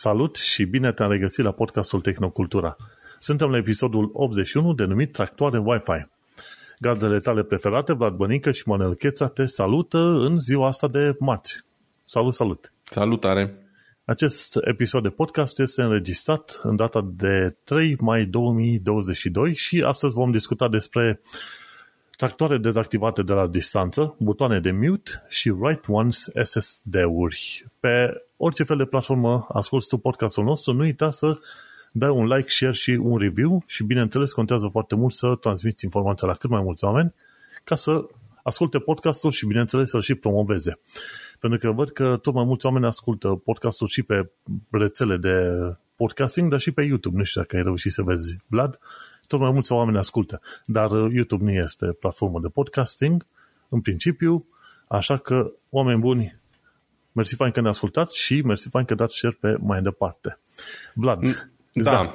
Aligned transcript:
Salut 0.00 0.36
și 0.36 0.64
bine 0.64 0.92
te-am 0.92 1.10
regăsit 1.10 1.44
la 1.44 1.50
podcastul 1.50 2.00
Tehnocultura. 2.00 2.76
Suntem 3.18 3.50
la 3.50 3.56
episodul 3.56 4.10
81 4.12 4.74
denumit 4.74 5.12
Tractoare 5.12 5.58
Wi-Fi. 5.58 6.06
Gazele 6.78 7.18
tale 7.18 7.42
preferate, 7.42 7.92
Vlad 7.92 8.14
Bănică 8.14 8.50
și 8.50 8.68
Manel 8.68 8.94
Cheța 8.94 9.28
te 9.28 9.46
salută 9.46 9.98
în 9.98 10.40
ziua 10.40 10.66
asta 10.66 10.88
de 10.88 11.16
marți. 11.18 11.64
Salut, 12.04 12.34
salut! 12.34 12.72
Salutare! 12.82 13.54
Acest 14.04 14.58
episod 14.60 15.02
de 15.02 15.08
podcast 15.08 15.60
este 15.60 15.82
înregistrat 15.82 16.60
în 16.62 16.76
data 16.76 17.10
de 17.12 17.56
3 17.64 17.96
mai 18.00 18.24
2022 18.24 19.54
și 19.54 19.82
astăzi 19.86 20.14
vom 20.14 20.30
discuta 20.30 20.68
despre 20.68 21.20
tractoare 22.16 22.58
dezactivate 22.58 23.22
de 23.22 23.32
la 23.32 23.46
distanță, 23.46 24.16
butoane 24.18 24.60
de 24.60 24.70
mute 24.70 25.10
și 25.28 25.48
write 25.48 25.92
ones 25.92 26.28
SSD-uri. 26.42 27.66
Pe 27.80 28.22
orice 28.38 28.62
fel 28.62 28.76
de 28.76 28.84
platformă 28.84 29.46
asculti 29.52 29.86
tu 29.88 29.96
podcastul 29.96 30.44
nostru, 30.44 30.72
nu 30.72 30.80
uita 30.80 31.10
să 31.10 31.38
dai 31.92 32.08
un 32.08 32.26
like, 32.26 32.50
share 32.50 32.72
și 32.72 32.90
un 32.90 33.18
review 33.18 33.62
și 33.66 33.84
bineînțeles 33.84 34.32
contează 34.32 34.68
foarte 34.72 34.94
mult 34.94 35.12
să 35.12 35.34
transmiți 35.34 35.84
informația 35.84 36.28
la 36.28 36.34
cât 36.34 36.50
mai 36.50 36.62
mulți 36.62 36.84
oameni 36.84 37.14
ca 37.64 37.74
să 37.74 38.06
asculte 38.42 38.78
podcastul 38.78 39.30
și 39.30 39.46
bineînțeles 39.46 39.90
să-l 39.90 40.00
și 40.00 40.14
promoveze. 40.14 40.80
Pentru 41.40 41.58
că 41.58 41.72
văd 41.72 41.90
că 41.90 42.18
tot 42.22 42.34
mai 42.34 42.44
mulți 42.44 42.66
oameni 42.66 42.86
ascultă 42.86 43.28
podcastul 43.28 43.88
și 43.88 44.02
pe 44.02 44.30
rețele 44.70 45.16
de 45.16 45.36
podcasting, 45.96 46.50
dar 46.50 46.60
și 46.60 46.70
pe 46.70 46.82
YouTube. 46.82 47.16
Nu 47.16 47.22
știu 47.22 47.40
dacă 47.40 47.56
ai 47.56 47.62
reușit 47.62 47.92
să 47.92 48.02
vezi, 48.02 48.36
Vlad. 48.46 48.78
Tot 49.26 49.40
mai 49.40 49.50
mulți 49.50 49.72
oameni 49.72 49.98
ascultă. 49.98 50.40
Dar 50.64 50.90
uh, 50.90 51.12
YouTube 51.12 51.44
nu 51.44 51.50
este 51.50 51.86
platformă 51.86 52.40
de 52.40 52.48
podcasting, 52.48 53.26
în 53.68 53.80
principiu, 53.80 54.46
așa 54.88 55.16
că, 55.16 55.52
oameni 55.70 56.00
buni, 56.00 56.37
mersi 57.12 57.34
fain 57.34 57.50
că 57.50 57.60
ne 57.60 57.68
ascultați 57.68 58.18
și 58.18 58.42
mersi 58.44 58.68
fain 58.68 58.84
că 58.84 58.94
dați 58.94 59.16
share 59.16 59.36
pe 59.40 59.56
mai 59.60 59.82
departe. 59.82 60.38
Vlad. 60.94 61.18
Mm, 61.20 61.34
da. 61.72 61.90
da. 61.90 62.14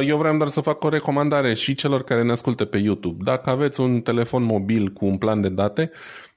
Eu 0.00 0.18
vreau 0.18 0.36
doar 0.36 0.48
să 0.48 0.60
fac 0.60 0.84
o 0.84 0.88
recomandare 0.88 1.54
și 1.54 1.74
celor 1.74 2.02
care 2.02 2.22
ne 2.22 2.32
ascultă 2.32 2.64
pe 2.64 2.78
YouTube. 2.78 3.24
Dacă 3.24 3.50
aveți 3.50 3.80
un 3.80 4.00
telefon 4.00 4.42
mobil 4.42 4.88
cu 4.88 5.06
un 5.06 5.18
plan 5.18 5.40
de 5.40 5.48
date, 5.48 5.90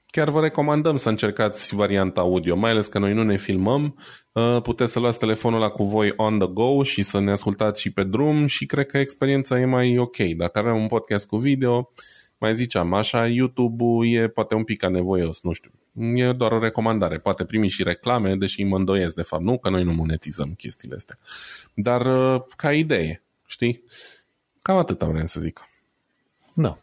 chiar 0.06 0.30
vă 0.30 0.40
recomandăm 0.40 0.96
să 0.96 1.08
încercați 1.08 1.74
varianta 1.74 2.20
audio, 2.20 2.56
mai 2.56 2.70
ales 2.70 2.86
că 2.86 2.98
noi 2.98 3.12
nu 3.12 3.22
ne 3.22 3.36
filmăm, 3.36 3.98
uh, 4.32 4.62
puteți 4.62 4.92
să 4.92 5.00
luați 5.00 5.18
telefonul 5.18 5.62
ăla 5.62 5.70
cu 5.70 5.84
voi 5.84 6.12
on 6.16 6.38
the 6.38 6.48
go 6.48 6.82
și 6.82 7.02
să 7.02 7.20
ne 7.20 7.30
ascultați 7.30 7.80
și 7.80 7.92
pe 7.92 8.04
drum 8.04 8.46
și 8.46 8.66
cred 8.66 8.86
că 8.86 8.98
experiența 8.98 9.60
e 9.60 9.64
mai 9.64 9.98
ok. 9.98 10.16
Dacă 10.16 10.58
avem 10.58 10.76
un 10.76 10.86
podcast 10.86 11.28
cu 11.28 11.36
video, 11.36 11.90
mai 12.38 12.54
ziceam, 12.54 12.92
așa 12.92 13.26
YouTube-ul 13.26 14.06
e 14.14 14.28
poate 14.28 14.54
un 14.54 14.64
pic 14.64 14.82
anevoios, 14.82 15.42
nu 15.42 15.52
știu. 15.52 15.70
E 16.00 16.32
doar 16.32 16.52
o 16.52 16.58
recomandare. 16.58 17.18
Poate 17.18 17.44
primi 17.44 17.68
și 17.68 17.82
reclame, 17.82 18.36
deși 18.36 18.62
mă 18.62 18.76
îndoiesc 18.76 19.14
de 19.14 19.22
fapt, 19.22 19.42
nu 19.42 19.58
că 19.58 19.70
noi 19.70 19.84
nu 19.84 19.92
monetizăm 19.92 20.54
chestiile 20.56 20.94
astea. 20.94 21.18
Dar 21.74 22.34
uh, 22.34 22.42
ca 22.56 22.72
idee, 22.72 23.22
știi? 23.46 23.82
Cam 24.62 24.76
atât 24.76 25.02
vreau 25.02 25.26
să 25.26 25.40
zic. 25.40 25.60
Da. 26.54 26.78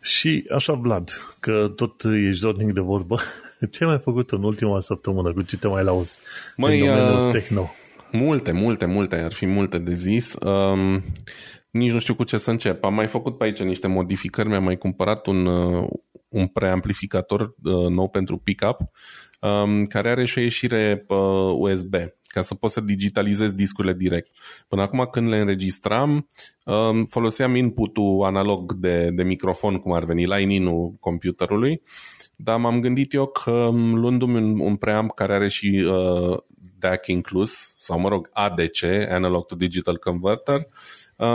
Și 0.00 0.44
așa, 0.54 0.72
Vlad, 0.72 1.10
că 1.40 1.72
tot 1.76 2.02
ești 2.04 2.42
dornic 2.42 2.72
de 2.72 2.80
vorbă, 2.80 3.18
ce 3.70 3.84
ai 3.84 3.90
mai 3.90 3.98
făcut 3.98 4.30
în 4.30 4.42
ultima 4.42 4.80
săptămână? 4.80 5.32
Cu 5.32 5.42
ce 5.42 5.56
te 5.56 5.66
mai 5.66 5.84
lauzi 5.84 6.18
Măi, 6.56 6.80
în 6.80 6.86
domeniul 6.86 7.26
uh, 7.26 7.32
techno? 7.32 7.70
Multe, 8.12 8.52
multe, 8.52 8.84
multe, 8.84 9.16
ar 9.16 9.32
fi 9.32 9.46
multe 9.46 9.78
de 9.78 9.94
zis. 9.94 10.34
Um, 10.34 11.02
nici 11.74 11.92
nu 11.92 11.98
știu 11.98 12.14
cu 12.14 12.24
ce 12.24 12.36
să 12.36 12.50
încep. 12.50 12.84
Am 12.84 12.94
mai 12.94 13.06
făcut 13.06 13.38
pe 13.38 13.44
aici 13.44 13.62
niște 13.62 13.86
modificări, 13.86 14.48
mi-am 14.48 14.64
mai 14.64 14.78
cumpărat 14.78 15.26
un, 15.26 15.46
uh, 15.46 15.88
un 16.28 16.46
preamplificator 16.46 17.40
uh, 17.40 17.88
nou 17.88 18.08
pentru 18.08 18.36
pickup, 18.36 18.80
um, 19.40 19.84
care 19.84 20.10
are 20.10 20.24
și 20.24 20.38
o 20.38 20.40
ieșire 20.40 21.04
uh, 21.08 21.54
USB 21.58 21.94
ca 22.22 22.42
să 22.42 22.54
poți 22.54 22.74
să 22.74 22.80
digitalizezi 22.80 23.56
discurile 23.56 23.92
direct. 23.92 24.30
Până 24.68 24.82
acum 24.82 25.08
când 25.10 25.28
le 25.28 25.38
înregistram, 25.38 26.28
um, 26.64 27.04
foloseam 27.04 27.54
inputul 27.54 28.22
analog 28.24 28.72
de, 28.72 29.10
de 29.12 29.22
microfon, 29.22 29.78
cum 29.78 29.92
ar 29.92 30.04
veni, 30.04 30.26
line-in-ul 30.26 30.96
computerului, 31.00 31.82
dar 32.36 32.58
m-am 32.58 32.80
gândit 32.80 33.12
eu 33.12 33.26
că 33.26 33.50
um, 33.50 33.94
luându-mi 33.94 34.36
un, 34.36 34.58
un 34.58 34.76
preamp 34.76 35.14
care 35.14 35.34
are 35.34 35.48
și 35.48 35.86
uh, 35.86 36.38
DAC 36.78 37.06
inclus, 37.06 37.74
sau 37.76 38.00
mă 38.00 38.08
rog, 38.08 38.30
ADC, 38.32 38.82
Analog 39.08 39.46
to 39.46 39.54
Digital 39.54 39.98
Converter, 39.98 40.54
um, 40.56 40.68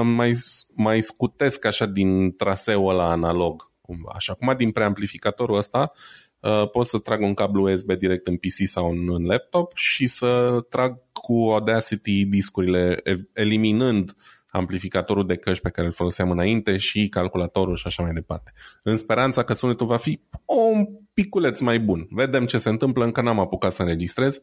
mai, 0.03 0.34
mai 0.75 1.01
scutesc 1.01 1.66
așa 1.66 1.85
din 1.85 2.35
traseul 2.35 2.90
ăla 2.90 3.12
analog 3.12 3.72
cumva. 3.81 4.16
Și 4.17 4.31
acum 4.31 4.53
din 4.57 4.72
preamplificatorul 4.72 5.57
ăsta 5.57 5.91
Uh, 6.40 6.69
pot 6.69 6.85
să 6.85 7.00
trag 7.00 7.22
un 7.22 7.34
cablu 7.34 7.72
USB 7.72 7.91
direct 7.91 8.28
în 8.28 8.38
PC 8.38 8.66
sau 8.66 8.91
în, 8.91 9.13
în 9.13 9.25
laptop 9.25 9.72
și 9.75 10.07
să 10.07 10.59
trag 10.69 10.97
cu 11.13 11.34
Audacity 11.34 12.25
discurile, 12.25 13.01
eliminând 13.34 14.16
amplificatorul 14.50 15.28
de 15.28 15.35
căști 15.35 15.63
pe 15.63 15.69
care 15.69 15.88
îl 15.88 15.94
foloseam 15.94 16.31
înainte 16.31 16.78
și 16.78 17.07
calculatorul 17.09 17.75
și 17.75 17.88
așa 17.88 18.03
mai 18.03 18.13
departe. 18.13 18.53
În 18.84 18.97
speranța 18.97 19.44
că 19.44 19.53
sunetul 19.53 19.88
va 19.88 19.97
fi 19.97 20.22
un 20.46 20.88
piculeț 21.13 21.59
mai 21.59 21.79
bun. 21.79 22.07
Vedem 22.09 22.46
ce 22.46 22.57
se 22.57 22.69
întâmplă, 22.69 23.03
încă 23.03 23.22
n-am 23.22 23.40
apucat 23.40 23.72
să 23.72 23.81
înregistrez. 23.81 24.35
Uh, 24.35 24.41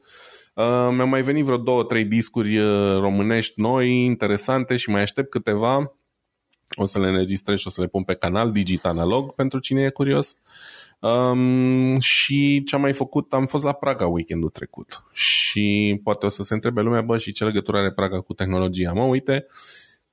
mi-au 0.65 1.07
mai 1.07 1.23
venit 1.23 1.45
vreo 1.45 1.57
două, 1.57 1.85
trei 1.85 2.05
discuri 2.05 2.59
uh, 2.59 2.99
românești 2.99 3.61
noi, 3.61 4.05
interesante 4.05 4.77
și 4.77 4.91
mai 4.91 5.01
aștept 5.01 5.31
câteva. 5.31 5.97
O 6.77 6.85
să 6.85 7.01
le 7.01 7.09
înregistrez 7.09 7.59
și 7.59 7.67
o 7.67 7.71
să 7.71 7.81
le 7.81 7.87
pun 7.87 8.03
pe 8.03 8.15
canal, 8.15 8.53
Digit 8.53 8.85
Analog, 8.85 9.35
pentru 9.35 9.59
cine 9.59 9.83
e 9.83 9.89
curios. 9.89 10.39
Um, 11.01 11.99
și 11.99 12.63
ce 12.67 12.75
am 12.75 12.81
mai 12.81 12.93
făcut, 12.93 13.33
am 13.33 13.47
fost 13.47 13.65
la 13.65 13.73
Praga 13.73 14.07
weekendul 14.07 14.51
trecut 14.51 15.05
și 15.13 16.01
poate 16.03 16.27
o 16.27 16.29
să 16.29 16.43
se 16.43 16.55
întrebe 16.55 16.81
lumea, 16.81 17.03
bă, 17.03 17.19
și 17.19 17.33
ce 17.33 17.45
legătură 17.45 17.79
are 17.79 17.93
Praga 17.93 18.21
cu 18.21 18.33
tehnologia? 18.33 18.93
Mă, 18.93 19.03
uite, 19.03 19.47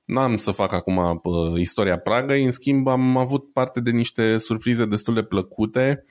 n-am 0.04 0.36
să 0.36 0.50
fac 0.50 0.72
acum 0.72 1.20
uh, 1.22 1.58
istoria 1.58 1.98
Pragăi, 1.98 2.44
în 2.44 2.50
schimb 2.50 2.86
am 2.86 3.16
avut 3.16 3.52
parte 3.52 3.80
de 3.80 3.90
niște 3.90 4.36
surprize 4.36 4.84
destul 4.84 5.14
de 5.14 5.22
plăcute 5.22 6.04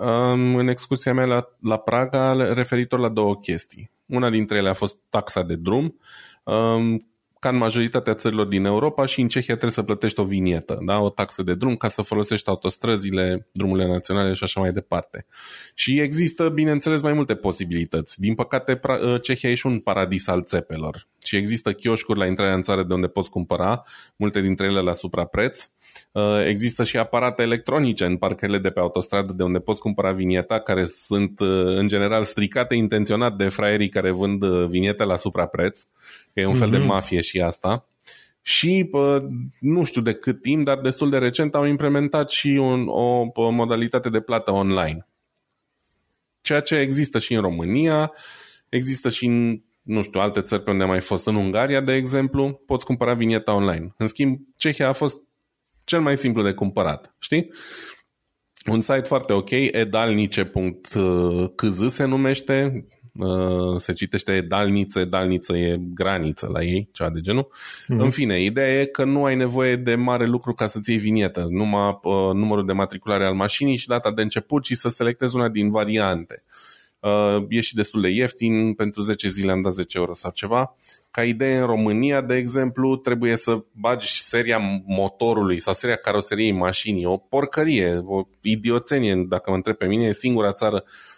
um, 0.00 0.54
în 0.54 0.68
excursia 0.68 1.14
mea 1.14 1.24
la, 1.24 1.48
la 1.60 1.76
Praga 1.76 2.32
referitor 2.52 2.98
la 2.98 3.08
două 3.08 3.36
chestii. 3.36 3.90
Una 4.06 4.30
dintre 4.30 4.58
ele 4.58 4.68
a 4.68 4.74
fost 4.74 4.98
taxa 5.08 5.42
de 5.42 5.56
drum, 5.56 6.00
um, 6.44 7.09
ca 7.40 7.48
în 7.48 7.56
majoritatea 7.56 8.14
țărilor 8.14 8.46
din 8.46 8.64
Europa 8.64 9.06
și 9.06 9.20
în 9.20 9.28
Cehia 9.28 9.44
trebuie 9.46 9.70
să 9.70 9.82
plătești 9.82 10.20
o 10.20 10.24
vinietă, 10.24 10.78
da? 10.86 10.98
o 10.98 11.10
taxă 11.10 11.42
de 11.42 11.54
drum 11.54 11.76
ca 11.76 11.88
să 11.88 12.02
folosești 12.02 12.48
autostrăzile, 12.48 13.48
drumurile 13.52 13.88
naționale 13.88 14.32
și 14.32 14.44
așa 14.44 14.60
mai 14.60 14.72
departe. 14.72 15.26
Și 15.74 16.00
există, 16.00 16.48
bineînțeles, 16.48 17.00
mai 17.02 17.12
multe 17.12 17.34
posibilități. 17.34 18.20
Din 18.20 18.34
păcate, 18.34 18.80
ă, 18.88 19.18
Cehia 19.18 19.50
e 19.50 19.54
și 19.54 19.66
un 19.66 19.78
paradis 19.78 20.26
al 20.26 20.42
țepelor 20.42 21.08
și 21.24 21.36
există 21.36 21.72
chioșcuri 21.72 22.18
la 22.18 22.26
intrarea 22.26 22.54
în 22.54 22.62
țară 22.62 22.82
de 22.82 22.94
unde 22.94 23.06
poți 23.06 23.30
cumpăra, 23.30 23.82
multe 24.16 24.40
dintre 24.40 24.66
ele 24.66 24.80
la 24.80 24.92
suprapreț. 24.92 25.70
Ă, 26.14 26.44
există 26.46 26.84
și 26.84 26.96
aparate 26.96 27.42
electronice 27.42 28.04
în 28.04 28.16
parcele 28.16 28.58
de 28.58 28.70
pe 28.70 28.80
autostradă 28.80 29.32
de 29.32 29.42
unde 29.42 29.58
poți 29.58 29.80
cumpăra 29.80 30.12
vinieta, 30.12 30.58
care 30.58 30.84
sunt 30.84 31.40
ă, 31.40 31.44
în 31.64 31.88
general 31.88 32.24
stricate 32.24 32.74
intenționat 32.74 33.36
de 33.36 33.48
fraierii 33.48 33.88
care 33.88 34.10
vând 34.10 34.44
viniete 34.66 35.04
la 35.04 35.16
suprapreț, 35.16 35.82
că 36.32 36.40
e 36.40 36.46
un 36.46 36.54
mm-hmm. 36.54 36.58
fel 36.58 36.70
de 36.70 36.78
mhm. 36.78 36.86
mafie 36.86 37.20
și 37.20 37.29
asta. 37.38 37.88
Și 38.42 38.88
pă, 38.90 39.28
nu 39.60 39.84
știu 39.84 40.00
de 40.00 40.12
cât 40.12 40.42
timp, 40.42 40.64
dar 40.64 40.80
destul 40.80 41.10
de 41.10 41.18
recent 41.18 41.54
au 41.54 41.64
implementat 41.64 42.30
și 42.30 42.48
un, 42.48 42.86
o 42.88 43.26
pă, 43.26 43.50
modalitate 43.50 44.08
de 44.08 44.20
plată 44.20 44.52
online. 44.52 45.06
Ceea 46.40 46.60
ce 46.60 46.74
există 46.74 47.18
și 47.18 47.34
în 47.34 47.40
România, 47.40 48.12
există 48.68 49.08
și 49.08 49.26
în 49.26 49.60
nu 49.82 50.02
știu, 50.02 50.20
alte 50.20 50.40
țări 50.40 50.62
pe 50.62 50.70
unde 50.70 50.82
am 50.82 50.88
mai 50.88 51.00
fost, 51.00 51.26
în 51.26 51.34
Ungaria, 51.34 51.80
de 51.80 51.92
exemplu, 51.92 52.60
poți 52.66 52.84
cumpăra 52.84 53.14
vinieta 53.14 53.54
online. 53.54 53.94
În 53.96 54.06
schimb, 54.06 54.38
Cehia 54.56 54.88
a 54.88 54.92
fost 54.92 55.16
cel 55.84 56.00
mai 56.00 56.16
simplu 56.16 56.42
de 56.42 56.52
cumpărat, 56.52 57.14
știi? 57.18 57.52
Un 58.66 58.80
site 58.80 59.00
foarte 59.00 59.32
ok, 59.32 59.50
edalnice.kz 59.50 60.32
se 61.88 62.04
numește, 62.04 62.84
Uh, 62.84 62.99
se 63.76 63.92
citește 63.92 64.40
dalniță, 64.48 65.04
dalniță 65.04 65.56
e 65.56 65.80
graniță 65.94 66.48
la 66.52 66.62
ei, 66.62 66.88
ceva 66.92 67.10
de 67.10 67.20
genul. 67.20 67.46
Mm-hmm. 67.52 67.98
În 67.98 68.10
fine, 68.10 68.42
ideea 68.42 68.80
e 68.80 68.84
că 68.84 69.04
nu 69.04 69.24
ai 69.24 69.36
nevoie 69.36 69.76
de 69.76 69.94
mare 69.94 70.26
lucru 70.26 70.52
ca 70.52 70.66
să-ți 70.66 70.90
iei 70.90 70.98
vinietă, 70.98 71.46
numai 71.48 71.98
uh, 72.02 72.30
numărul 72.32 72.66
de 72.66 72.72
matriculare 72.72 73.26
al 73.26 73.34
mașinii 73.34 73.76
și 73.76 73.86
data 73.86 74.12
de 74.12 74.22
început 74.22 74.64
și 74.64 74.74
să 74.74 74.88
selectezi 74.88 75.36
una 75.36 75.48
din 75.48 75.70
variante. 75.70 76.44
Uh, 77.00 77.44
e 77.48 77.60
și 77.60 77.74
destul 77.74 78.00
de 78.00 78.08
ieftin, 78.08 78.74
pentru 78.74 79.00
10 79.00 79.28
zile 79.28 79.52
am 79.52 79.60
dat 79.60 79.72
10 79.72 79.98
euro 79.98 80.14
sau 80.14 80.30
ceva. 80.34 80.76
Ca 81.10 81.24
idee 81.24 81.58
în 81.58 81.66
România, 81.66 82.20
de 82.20 82.34
exemplu, 82.34 82.96
trebuie 82.96 83.36
să 83.36 83.64
bagi 83.72 84.22
seria 84.22 84.58
motorului 84.86 85.58
sau 85.58 85.74
seria 85.74 85.96
caroseriei 85.96 86.52
mașinii, 86.52 87.04
o 87.04 87.16
porcărie, 87.16 88.02
o 88.04 88.22
idioțenie, 88.40 89.24
dacă 89.28 89.50
mă 89.50 89.56
întreb 89.56 89.76
pe 89.76 89.86
mine, 89.86 90.06
e 90.06 90.12
singura 90.12 90.52
țară 90.52 90.84
Uh, 90.84 91.09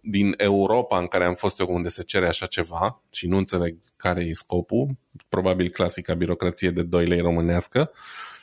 din 0.00 0.34
Europa 0.36 0.98
în 0.98 1.06
care 1.06 1.24
am 1.24 1.34
fost 1.34 1.60
eu 1.60 1.66
unde 1.70 1.88
se 1.88 2.02
cere 2.02 2.26
așa 2.26 2.46
ceva 2.46 3.02
și 3.10 3.26
nu 3.26 3.36
înțeleg 3.36 3.76
care 3.96 4.24
e 4.24 4.32
scopul, 4.32 4.88
probabil 5.28 5.68
clasica 5.68 6.14
birocrație 6.14 6.70
de 6.70 6.82
2 6.82 7.06
lei 7.06 7.20
românească. 7.20 7.90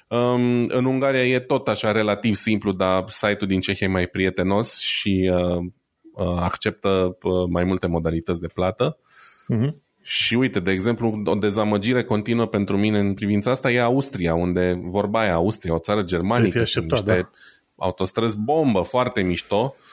Um, 0.08 0.66
în 0.68 0.86
Ungaria 0.86 1.26
e 1.26 1.40
tot 1.40 1.68
așa 1.68 1.92
relativ 1.92 2.36
simplu, 2.36 2.72
dar 2.72 3.04
site-ul 3.08 3.48
din 3.48 3.60
Cehia 3.60 3.88
e 3.88 3.90
mai 3.90 4.08
prietenos 4.08 4.80
și 4.80 5.32
uh, 5.34 5.58
uh, 6.14 6.38
acceptă 6.40 7.18
uh, 7.22 7.50
mai 7.50 7.64
multe 7.64 7.88
modalități 7.88 8.42
de 8.42 8.48
plată. 8.48 8.98
Uh-huh. 9.54 9.70
Și 10.02 10.36
uite, 10.36 10.60
de 10.60 10.72
exemplu, 10.72 11.22
o 11.26 11.36
dezamăgire 11.36 12.04
continuă 12.04 12.46
pentru 12.46 12.78
mine 12.78 13.00
în 13.00 13.14
privința 13.14 13.52
asta 13.52 13.72
e 13.72 13.82
Austria, 13.82 14.34
unde 14.34 14.82
vorba 14.84 15.20
aia, 15.20 15.34
Austria, 15.34 15.74
o 15.74 15.80
țară 15.80 16.02
germanică, 16.02 16.60
așteptat, 16.60 17.06
niște 17.06 17.22
da. 17.22 17.30
autostrăzi 17.76 18.38
bombă 18.40 18.82
foarte 18.82 19.22
mișto. 19.22 19.76
Uh, 19.78 19.93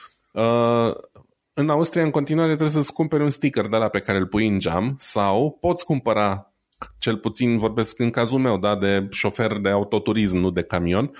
în 1.54 1.68
Austria, 1.68 2.04
în 2.04 2.10
continuare, 2.10 2.48
trebuie 2.48 2.70
să-ți 2.70 2.92
cumperi 2.92 3.22
un 3.22 3.30
sticker 3.30 3.66
de 3.66 3.76
la 3.76 3.88
pe 3.88 3.98
care 4.00 4.18
îl 4.18 4.26
pui 4.26 4.46
în 4.46 4.58
geam 4.58 4.94
sau 4.98 5.56
poți 5.60 5.84
cumpăra, 5.84 6.54
cel 6.98 7.16
puțin 7.16 7.58
vorbesc 7.58 7.98
în 7.98 8.10
cazul 8.10 8.38
meu, 8.38 8.58
da, 8.58 8.76
de 8.76 9.06
șofer 9.10 9.58
de 9.58 9.68
autoturism, 9.68 10.36
nu 10.36 10.50
de 10.50 10.62
camion, 10.62 11.10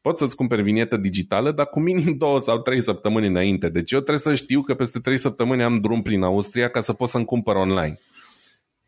poți 0.00 0.18
să-ți 0.18 0.36
cumperi 0.36 0.62
vinietă 0.62 0.96
digitală, 0.96 1.52
dar 1.52 1.66
cu 1.66 1.80
minim 1.80 2.16
două 2.16 2.38
sau 2.38 2.58
trei 2.58 2.80
săptămâni 2.80 3.26
înainte. 3.26 3.68
Deci 3.68 3.92
eu 3.92 3.98
trebuie 3.98 4.18
să 4.18 4.34
știu 4.34 4.62
că 4.62 4.74
peste 4.74 4.98
trei 4.98 5.18
săptămâni 5.18 5.62
am 5.62 5.80
drum 5.80 6.02
prin 6.02 6.22
Austria 6.22 6.68
ca 6.68 6.80
să 6.80 6.92
pot 6.92 7.08
să-mi 7.08 7.24
cumpăr 7.24 7.56
online 7.56 7.98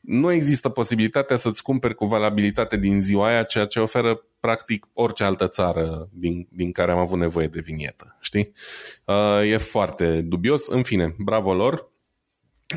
nu 0.02 0.32
există 0.32 0.68
posibilitatea 0.68 1.36
să-ți 1.36 1.62
cumperi 1.62 1.94
cu 1.94 2.06
valabilitate 2.06 2.76
din 2.76 3.00
ziua 3.00 3.26
aia, 3.26 3.42
ceea 3.42 3.64
ce 3.64 3.80
oferă 3.80 4.24
practic 4.40 4.86
orice 4.92 5.24
altă 5.24 5.48
țară 5.48 6.08
din, 6.12 6.48
din 6.50 6.72
care 6.72 6.92
am 6.92 6.98
avut 6.98 7.18
nevoie 7.18 7.46
de 7.46 7.60
vinietă. 7.60 8.16
Știi? 8.20 8.52
Uh, 9.04 9.50
e 9.50 9.56
foarte 9.56 10.20
dubios. 10.20 10.66
În 10.66 10.82
fine, 10.82 11.14
bravo 11.18 11.54
lor. 11.54 11.90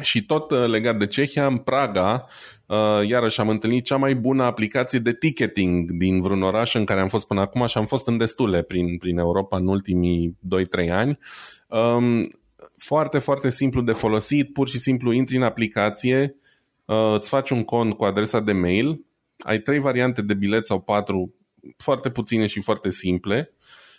Și 0.01 0.25
tot 0.25 0.51
uh, 0.51 0.67
legat 0.67 0.97
de 0.97 1.07
Cehia, 1.07 1.45
în 1.45 1.57
Praga, 1.57 2.27
uh, 2.65 3.07
iarăși 3.07 3.39
am 3.39 3.49
întâlnit 3.49 3.85
cea 3.85 3.97
mai 3.97 4.15
bună 4.15 4.43
aplicație 4.43 4.99
de 4.99 5.13
ticketing 5.13 5.91
din 5.91 6.21
vreun 6.21 6.41
oraș 6.41 6.75
în 6.75 6.85
care 6.85 7.01
am 7.01 7.07
fost 7.07 7.27
până 7.27 7.41
acum 7.41 7.65
și 7.65 7.77
am 7.77 7.85
fost 7.85 8.07
în 8.07 8.17
destule 8.17 8.61
prin, 8.61 8.97
prin 8.97 9.17
Europa 9.17 9.57
în 9.57 9.67
ultimii 9.67 10.37
2-3 10.85 10.89
ani. 10.89 11.19
Um, 11.67 12.29
foarte, 12.77 13.17
foarte 13.17 13.49
simplu 13.49 13.81
de 13.81 13.91
folosit, 13.91 14.53
pur 14.53 14.67
și 14.67 14.77
simplu 14.77 15.11
intri 15.11 15.35
în 15.35 15.43
aplicație, 15.43 16.35
uh, 16.39 16.44
îți 16.85 17.29
faci 17.29 17.49
un 17.49 17.63
cont 17.63 17.93
cu 17.93 18.03
adresa 18.03 18.39
de 18.39 18.51
mail, 18.51 19.05
ai 19.37 19.59
trei 19.59 19.79
variante 19.79 20.21
de 20.21 20.33
bilet 20.33 20.65
sau 20.67 20.81
patru, 20.81 21.33
foarte 21.77 22.09
puține 22.09 22.45
și 22.45 22.61
foarte 22.61 22.89
simple, 22.89 23.53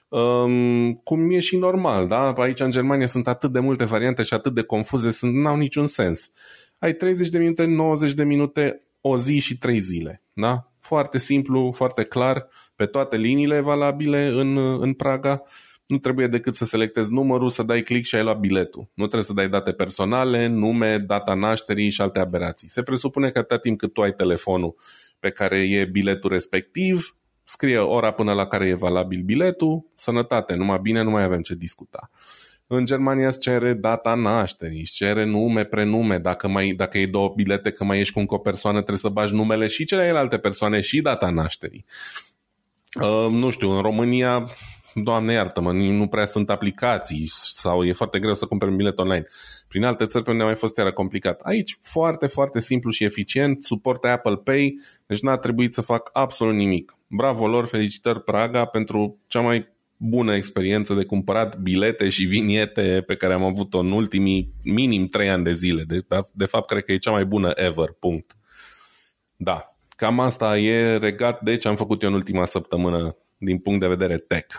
um, 0.08 0.94
cum 0.94 1.30
e 1.30 1.38
și 1.38 1.56
normal, 1.56 2.08
da? 2.08 2.32
Aici 2.32 2.60
în 2.60 2.70
Germania 2.70 3.06
sunt 3.06 3.26
atât 3.26 3.52
de 3.52 3.60
multe 3.60 3.84
variante 3.84 4.22
și 4.22 4.34
atât 4.34 4.54
de 4.54 4.62
confuze, 4.62 5.10
sunt, 5.10 5.34
n-au 5.34 5.56
niciun 5.56 5.86
sens. 5.86 6.30
Ai 6.78 6.92
30 6.92 7.28
de 7.28 7.38
minute, 7.38 7.64
90 7.64 8.12
de 8.12 8.24
minute, 8.24 8.80
o 9.00 9.18
zi 9.18 9.38
și 9.38 9.58
trei 9.58 9.78
zile, 9.78 10.22
da? 10.32 10.70
Foarte 10.80 11.18
simplu, 11.18 11.72
foarte 11.74 12.04
clar, 12.04 12.48
pe 12.76 12.86
toate 12.86 13.16
liniile 13.16 13.60
valabile 13.60 14.26
în, 14.26 14.56
în 14.80 14.92
Praga 14.92 15.42
nu 15.86 15.98
trebuie 15.98 16.26
decât 16.26 16.54
să 16.54 16.64
selectezi 16.64 17.12
numărul, 17.12 17.48
să 17.48 17.62
dai 17.62 17.82
click 17.82 18.06
și 18.06 18.14
ai 18.14 18.22
luat 18.22 18.38
biletul. 18.38 18.88
Nu 18.94 19.04
trebuie 19.04 19.22
să 19.22 19.32
dai 19.32 19.48
date 19.48 19.72
personale, 19.72 20.46
nume, 20.46 20.98
data 20.98 21.34
nașterii 21.34 21.90
și 21.90 22.00
alte 22.00 22.18
aberații. 22.18 22.68
Se 22.68 22.82
presupune 22.82 23.30
că 23.30 23.38
atâta 23.38 23.58
timp 23.58 23.78
cât 23.78 23.92
tu 23.92 24.02
ai 24.02 24.12
telefonul 24.12 24.74
pe 25.20 25.30
care 25.30 25.68
e 25.68 25.84
biletul 25.84 26.30
respectiv, 26.30 27.16
scrie 27.44 27.78
ora 27.78 28.10
până 28.10 28.32
la 28.32 28.46
care 28.46 28.66
e 28.66 28.74
valabil 28.74 29.22
biletul, 29.22 29.86
sănătate, 29.94 30.54
numai 30.54 30.78
bine, 30.82 31.02
nu 31.02 31.10
mai 31.10 31.22
avem 31.22 31.40
ce 31.40 31.54
discuta. 31.54 32.10
În 32.66 32.84
Germania 32.84 33.26
îți 33.26 33.40
cere 33.40 33.72
data 33.72 34.14
nașterii, 34.14 34.80
îți 34.80 34.92
cere 34.92 35.24
nume, 35.24 35.64
prenume, 35.64 36.18
dacă, 36.18 36.48
mai, 36.48 36.72
dacă 36.72 36.98
e 36.98 37.06
două 37.06 37.32
bilete, 37.36 37.70
că 37.70 37.84
mai 37.84 37.98
ești 37.98 38.12
cu 38.12 38.18
încă 38.18 38.34
o 38.34 38.38
persoană, 38.38 38.76
trebuie 38.76 38.98
să 38.98 39.08
bagi 39.08 39.34
numele 39.34 39.66
și 39.66 39.84
celelalte 39.84 40.38
persoane 40.38 40.80
și 40.80 41.00
data 41.00 41.30
nașterii. 41.30 41.84
Uh, 43.00 43.30
nu 43.30 43.50
știu, 43.50 43.70
în 43.70 43.80
România 43.80 44.50
Doamne 45.02 45.32
iartă-mă, 45.32 45.72
nu 45.72 46.06
prea 46.06 46.24
sunt 46.24 46.50
aplicații 46.50 47.26
sau 47.30 47.84
e 47.84 47.92
foarte 47.92 48.18
greu 48.18 48.34
să 48.34 48.46
cumperi 48.46 48.70
un 48.70 48.76
bilet 48.76 48.98
online. 48.98 49.24
Prin 49.68 49.84
alte 49.84 50.06
țări 50.06 50.24
pe 50.24 50.30
unde 50.30 50.42
a 50.42 50.46
mai 50.46 50.54
fost 50.54 50.76
iară 50.76 50.92
complicat. 50.92 51.40
Aici, 51.40 51.78
foarte, 51.82 52.26
foarte 52.26 52.60
simplu 52.60 52.90
și 52.90 53.04
eficient, 53.04 53.64
suportă 53.64 54.08
Apple 54.08 54.36
Pay, 54.36 54.78
deci 55.06 55.20
n-a 55.20 55.36
trebuit 55.36 55.74
să 55.74 55.80
fac 55.80 56.10
absolut 56.12 56.54
nimic. 56.54 56.96
Bravo 57.06 57.48
lor, 57.48 57.66
felicitări 57.66 58.22
Praga 58.22 58.64
pentru 58.64 59.18
cea 59.26 59.40
mai 59.40 59.68
bună 59.96 60.34
experiență 60.34 60.94
de 60.94 61.04
cumpărat 61.04 61.58
bilete 61.58 62.08
și 62.08 62.24
viniete 62.24 63.02
pe 63.06 63.14
care 63.14 63.34
am 63.34 63.44
avut-o 63.44 63.78
în 63.78 63.92
ultimii 63.92 64.52
minim 64.62 65.08
3 65.08 65.30
ani 65.30 65.44
de 65.44 65.52
zile. 65.52 65.82
De, 65.86 66.06
de 66.32 66.44
fapt, 66.44 66.66
cred 66.66 66.84
că 66.84 66.92
e 66.92 66.96
cea 66.96 67.10
mai 67.10 67.24
bună 67.24 67.52
ever, 67.54 67.88
punct. 67.98 68.36
Da, 69.36 69.76
cam 69.96 70.20
asta 70.20 70.58
e 70.58 70.96
regat 70.96 71.40
de 71.40 71.56
ce 71.56 71.68
am 71.68 71.76
făcut 71.76 72.02
eu 72.02 72.08
în 72.08 72.14
ultima 72.14 72.44
săptămână 72.44 73.16
din 73.38 73.58
punct 73.58 73.80
de 73.80 73.86
vedere 73.86 74.18
tech. 74.18 74.56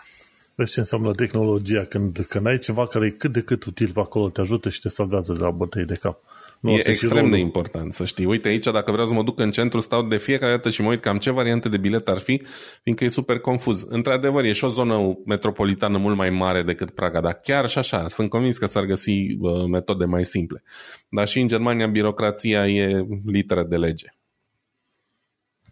Vezi 0.60 0.72
ce 0.72 0.80
înseamnă 0.80 1.12
tehnologia. 1.12 1.84
Când, 1.84 2.26
când 2.30 2.46
ai 2.46 2.60
ceva 2.60 2.88
care 2.88 3.06
e 3.06 3.10
cât 3.10 3.32
de 3.32 3.42
cât 3.42 3.64
util 3.64 3.92
pe 3.94 4.00
acolo, 4.00 4.30
te 4.30 4.42
ajută 4.42 4.70
și 4.70 4.82
te 4.82 4.90
salvează 4.90 5.34
de 5.34 5.40
la 5.40 5.52
bătăi 5.52 5.86
de 5.86 5.94
cap. 5.94 6.24
Nu, 6.60 6.72
e 6.72 6.82
extrem 6.86 7.30
de 7.30 7.38
important 7.38 7.94
să 7.94 8.06
știi. 8.06 8.26
Uite 8.26 8.48
aici, 8.48 8.64
dacă 8.64 8.92
vreau 8.92 9.08
să 9.08 9.14
mă 9.14 9.24
duc 9.24 9.40
în 9.40 9.52
centru, 9.52 9.80
stau 9.80 10.04
de 10.04 10.18
fiecare 10.18 10.52
dată 10.52 10.70
și 10.70 10.82
mă 10.82 10.90
uit 10.90 11.00
cam 11.00 11.18
ce 11.18 11.32
variante 11.32 11.70
de 11.70 11.78
bilet 11.78 12.08
ar 12.08 12.18
fi, 12.18 12.42
fiindcă 12.84 13.04
e 13.04 13.08
super 13.08 13.40
confuz. 13.40 13.86
Într-adevăr, 13.90 14.44
e 14.44 14.52
și 14.52 14.64
o 14.64 14.68
zonă 14.68 15.18
metropolitană 15.26 15.98
mult 15.98 16.18
mai 16.18 16.30
mare 16.30 16.64
decât 16.64 16.90
Praga, 16.90 17.22
dar 17.22 17.40
chiar 17.44 17.70
și 17.70 17.78
așa, 17.78 18.08
sunt 18.08 18.30
convins 18.30 18.58
că 18.58 18.66
s-ar 18.66 18.86
găsi 18.86 19.38
uh, 19.40 19.66
metode 19.72 20.06
mai 20.06 20.26
simple. 20.26 20.64
Dar 21.10 21.28
și 21.28 21.40
în 21.40 21.48
Germania, 21.48 21.88
birocrația 21.88 22.68
e 22.68 23.06
literă 23.26 23.64
de 23.64 23.76
lege. 23.76 24.14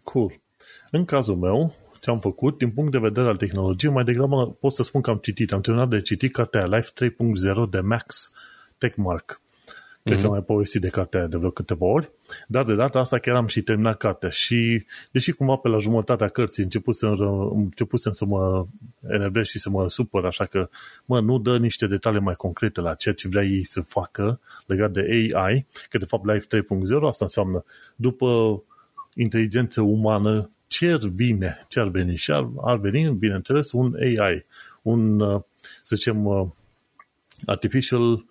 Cool. 0.02 0.40
În 0.90 1.04
cazul 1.04 1.36
meu, 1.36 1.74
ce 2.06 2.12
am 2.12 2.20
făcut, 2.20 2.58
din 2.58 2.70
punct 2.70 2.92
de 2.92 2.98
vedere 2.98 3.26
al 3.26 3.36
tehnologiei, 3.36 3.92
mai 3.92 4.04
degrabă 4.04 4.56
pot 4.60 4.72
să 4.72 4.82
spun 4.82 5.00
că 5.00 5.10
am 5.10 5.16
citit. 5.16 5.52
Am 5.52 5.60
terminat 5.60 5.88
de 5.88 6.00
citit 6.00 6.32
cartea 6.32 6.66
Life 6.66 6.90
3.0 7.04 7.70
de 7.70 7.80
Max 7.80 8.32
Techmark. 8.78 9.40
Cred 10.02 10.18
mm-hmm. 10.18 10.20
că 10.20 10.26
am 10.26 10.32
mai 10.32 10.42
povestit 10.42 10.80
de 10.80 10.88
cartea 10.88 11.26
de 11.26 11.36
vreo 11.36 11.50
câteva 11.50 11.86
ori, 11.86 12.10
dar 12.48 12.64
de 12.64 12.74
data 12.74 12.98
asta 12.98 13.18
chiar 13.18 13.36
am 13.36 13.46
și 13.46 13.62
terminat 13.62 13.96
cartea 13.96 14.28
și, 14.28 14.86
deși 15.10 15.32
cumva 15.32 15.56
pe 15.56 15.68
la 15.68 15.78
jumătatea 15.78 16.28
cărții 16.28 16.62
începusem, 16.62 17.10
începusem 17.54 18.12
să 18.12 18.24
mă 18.24 18.66
enervez 19.08 19.46
și 19.46 19.58
să 19.58 19.70
mă 19.70 19.88
supăr, 19.88 20.24
așa 20.24 20.44
că, 20.44 20.68
mă, 21.04 21.20
nu 21.20 21.38
dă 21.38 21.58
niște 21.58 21.86
detalii 21.86 22.20
mai 22.20 22.34
concrete 22.34 22.80
la 22.80 22.94
ceea 22.94 23.14
ce 23.14 23.28
vrea 23.28 23.44
ei 23.44 23.64
să 23.64 23.80
facă 23.80 24.40
legat 24.66 24.90
de 24.90 25.30
AI, 25.34 25.66
că 25.88 25.98
de 25.98 26.04
fapt 26.04 26.26
Life 26.26 26.46
3.0 26.56 26.62
asta 27.02 27.24
înseamnă 27.24 27.64
după 27.96 28.62
inteligență 29.14 29.80
umană 29.80 30.50
ce 30.66 30.90
ar 30.90 31.08
vine, 31.08 31.64
ce 31.68 31.80
ar 31.80 31.88
veni 31.88 32.16
și 32.16 32.30
ar, 32.32 32.48
ar 32.62 32.78
veni, 32.78 33.14
bineînțeles, 33.14 33.72
un 33.72 33.96
AI, 34.00 34.44
un, 34.82 35.20
uh, 35.20 35.40
să 35.82 35.96
zicem, 35.96 36.24
uh, 36.24 36.46
Artificial 37.46 38.24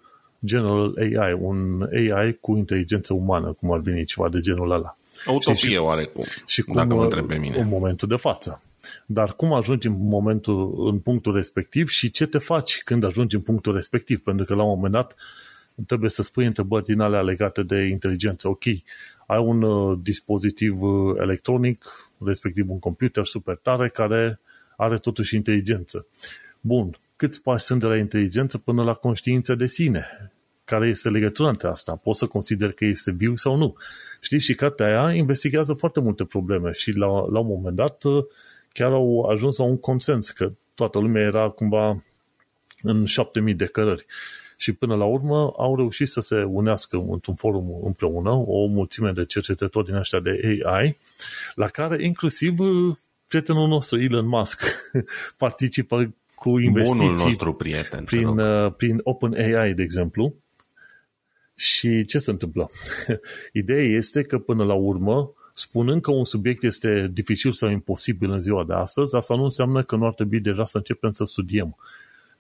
General 0.46 0.96
AI, 0.98 1.34
un 1.34 1.90
AI 1.94 2.34
cu 2.34 2.56
inteligență 2.56 3.14
umană, 3.14 3.52
cum 3.52 3.72
ar 3.72 3.80
veni 3.80 4.06
ceva 4.06 4.30
de 4.30 4.40
genul 4.40 4.72
ăla. 4.72 4.98
Utopie 5.28 5.70
și, 5.70 5.76
oarecum, 5.76 6.24
și 6.46 6.62
cum, 6.62 6.76
dacă 6.76 6.94
mă 6.94 7.04
întreb 7.04 7.28
pe 7.28 7.36
mine. 7.36 7.58
În 7.58 7.68
momentul 7.68 8.08
de 8.08 8.16
față. 8.16 8.62
Dar 9.06 9.34
cum 9.34 9.54
ajungi 9.54 9.88
în 9.88 9.96
momentul, 9.98 10.88
în 10.88 11.00
punctul 11.00 11.36
respectiv 11.36 11.90
și 11.90 12.12
ce 12.12 12.26
te 12.26 12.38
faci 12.38 12.82
când 12.84 13.04
ajungi 13.04 13.36
în 13.36 13.42
punctul 13.42 13.74
respectiv? 13.74 14.20
Pentru 14.20 14.46
că 14.46 14.56
la 14.56 14.64
un 14.64 14.70
moment 14.70 14.94
dat 14.94 15.16
trebuie 15.88 16.10
să 16.10 16.24
spui 16.24 16.46
întrebări 16.46 16.86
din 16.86 17.00
alea 17.00 17.22
legate 17.22 17.64
de 17.64 17.86
inteligență. 17.86 18.48
Ok, 18.48 18.64
ai 19.26 19.40
un 19.40 19.62
uh, 19.62 20.00
dispozitiv 20.02 20.82
uh, 20.82 21.16
electronic 21.20 21.86
respectiv 22.26 22.70
un 22.70 22.80
computer 22.80 23.26
super 23.26 23.56
tare 23.56 23.90
care 23.90 24.40
are 24.78 24.98
totuși 24.98 25.36
inteligență. 25.36 26.08
Bun, 26.62 26.98
câți 27.16 27.42
pași 27.42 27.66
sunt 27.66 27.80
de 27.80 27.86
la 27.86 27.98
inteligență 27.98 28.58
până 28.58 28.84
la 28.84 28.94
conștiință 28.94 29.56
de 29.56 29.66
sine? 29.66 30.32
Care 30.64 30.88
este 30.88 31.10
legătura 31.10 31.50
între 31.50 31.68
asta? 31.68 31.96
Poți 31.96 32.20
să 32.20 32.28
consider 32.28 32.72
că 32.72 32.86
este 32.86 33.12
viu 33.12 33.36
sau 33.36 33.56
nu? 33.56 33.76
Știi, 34.22 34.40
și 34.40 34.54
cartea 34.54 34.86
aia 34.86 35.14
investigează 35.14 35.74
foarte 35.74 36.00
multe 36.00 36.24
probleme 36.24 36.72
și 36.72 36.92
la, 36.92 37.08
la 37.08 37.40
un 37.40 37.48
moment 37.48 37.76
dat 37.76 38.04
chiar 38.72 38.92
au 38.92 39.22
ajuns 39.22 39.58
la 39.58 39.64
un 39.64 39.80
consens 39.80 40.30
că 40.30 40.52
toată 40.76 41.00
lumea 41.00 41.22
era 41.22 41.50
cumva 41.50 42.04
în 42.82 43.06
7000 43.06 43.54
de 43.54 43.66
cărări 43.66 44.06
și 44.58 44.74
până 44.74 44.96
la 44.96 45.06
urmă 45.06 45.54
au 45.58 45.76
reușit 45.76 46.08
să 46.08 46.22
se 46.22 46.44
unească 46.44 47.06
într-un 47.10 47.36
forum 47.36 47.82
împreună, 47.84 48.30
o 48.30 48.66
mulțime 48.66 49.12
de 49.12 49.26
cercetători 49.26 49.86
din 49.86 49.96
ăștia 49.96 50.20
de 50.20 50.62
AI, 50.64 50.98
la 51.56 51.68
care 51.68 52.04
inclusiv 52.04 52.60
uh, 52.60 52.96
prietenul 53.28 53.68
nostru, 53.68 54.02
Elon 54.02 54.28
Musk, 54.28 54.64
participă 55.38 56.14
cu 56.36 56.60
investiții 56.60 56.96
Bunul 56.96 57.24
nostru 57.26 57.54
prieten, 57.54 58.04
prin, 58.04 58.28
uh, 58.28 58.74
prin 58.78 59.00
OpenAI, 59.04 59.74
de 59.74 59.82
exemplu. 59.84 60.36
Și 61.56 62.06
ce 62.06 62.18
se 62.18 62.32
întâmplă? 62.32 62.70
Ideea 63.62 63.84
este 63.84 64.24
că 64.24 64.38
până 64.38 64.64
la 64.64 64.74
urmă, 64.74 65.34
spunând 65.54 66.02
că 66.02 66.12
un 66.12 66.26
subiect 66.26 66.64
este 66.64 67.10
dificil 67.14 67.52
sau 67.52 67.70
imposibil 67.70 68.32
în 68.32 68.40
ziua 68.40 68.64
de 68.64 68.74
astăzi, 68.74 69.16
asta 69.16 69.36
nu 69.36 69.44
înseamnă 69.44 69.84
că 69.84 69.96
nu 69.96 70.06
ar 70.06 70.14
trebui 70.14 70.40
deja 70.40 70.66
să 70.66 70.78
începem 70.78 71.12
să 71.12 71.24
studiem 71.24 71.76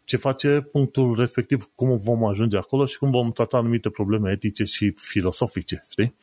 ce 0.05 0.17
face 0.17 0.67
punctul 0.71 1.15
respectiv, 1.15 1.69
cum 1.75 1.97
vom 1.97 2.25
ajunge 2.25 2.57
acolo 2.57 2.85
și 2.85 2.97
cum 2.97 3.11
vom 3.11 3.31
trata 3.31 3.57
anumite 3.57 3.89
probleme 3.89 4.31
etice 4.31 4.63
și 4.63 4.93
filosofice, 4.95 5.85
știi? 5.89 6.15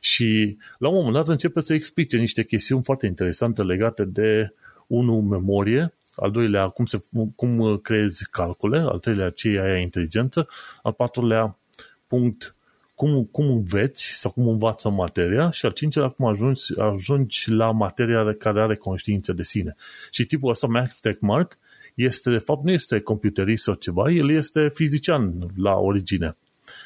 Și 0.00 0.56
la 0.78 0.88
un 0.88 0.94
moment 0.94 1.14
dat 1.14 1.28
începe 1.28 1.60
să 1.60 1.74
explice 1.74 2.16
niște 2.16 2.44
chestiuni 2.44 2.82
foarte 2.82 3.06
interesante 3.06 3.62
legate 3.62 4.04
de, 4.04 4.54
unul, 4.86 5.22
memorie, 5.22 5.94
al 6.16 6.30
doilea, 6.30 6.68
cum, 6.68 6.84
se, 6.84 7.04
cum 7.36 7.78
creezi 7.78 8.30
calcule, 8.30 8.78
al 8.78 8.98
treilea, 8.98 9.30
ce 9.30 9.48
e 9.48 9.62
aia 9.62 9.78
inteligență, 9.78 10.48
al 10.82 10.92
patrulea, 10.92 11.58
punct, 12.06 12.54
cum, 12.94 13.24
cum 13.24 13.50
înveți 13.50 14.04
sau 14.04 14.30
cum 14.30 14.48
învață 14.48 14.88
materia 14.88 15.50
și 15.50 15.66
al 15.66 15.72
cincilea 15.72 16.08
cum 16.08 16.26
ajungi, 16.26 16.78
ajungi 16.78 17.50
la 17.50 17.70
materia 17.70 18.34
care 18.38 18.60
are 18.60 18.76
conștiință 18.76 19.32
de 19.32 19.42
sine. 19.42 19.76
Și 20.10 20.24
tipul 20.24 20.50
ăsta, 20.50 20.66
Max 20.66 21.00
Techmark, 21.00 21.58
este, 22.04 22.30
de 22.30 22.38
fapt, 22.38 22.64
nu 22.64 22.70
este 22.70 23.00
computerist 23.00 23.62
sau 23.62 23.74
ceva, 23.74 24.10
el 24.10 24.30
este 24.30 24.70
fizician 24.74 25.34
la 25.56 25.74
origine. 25.74 26.36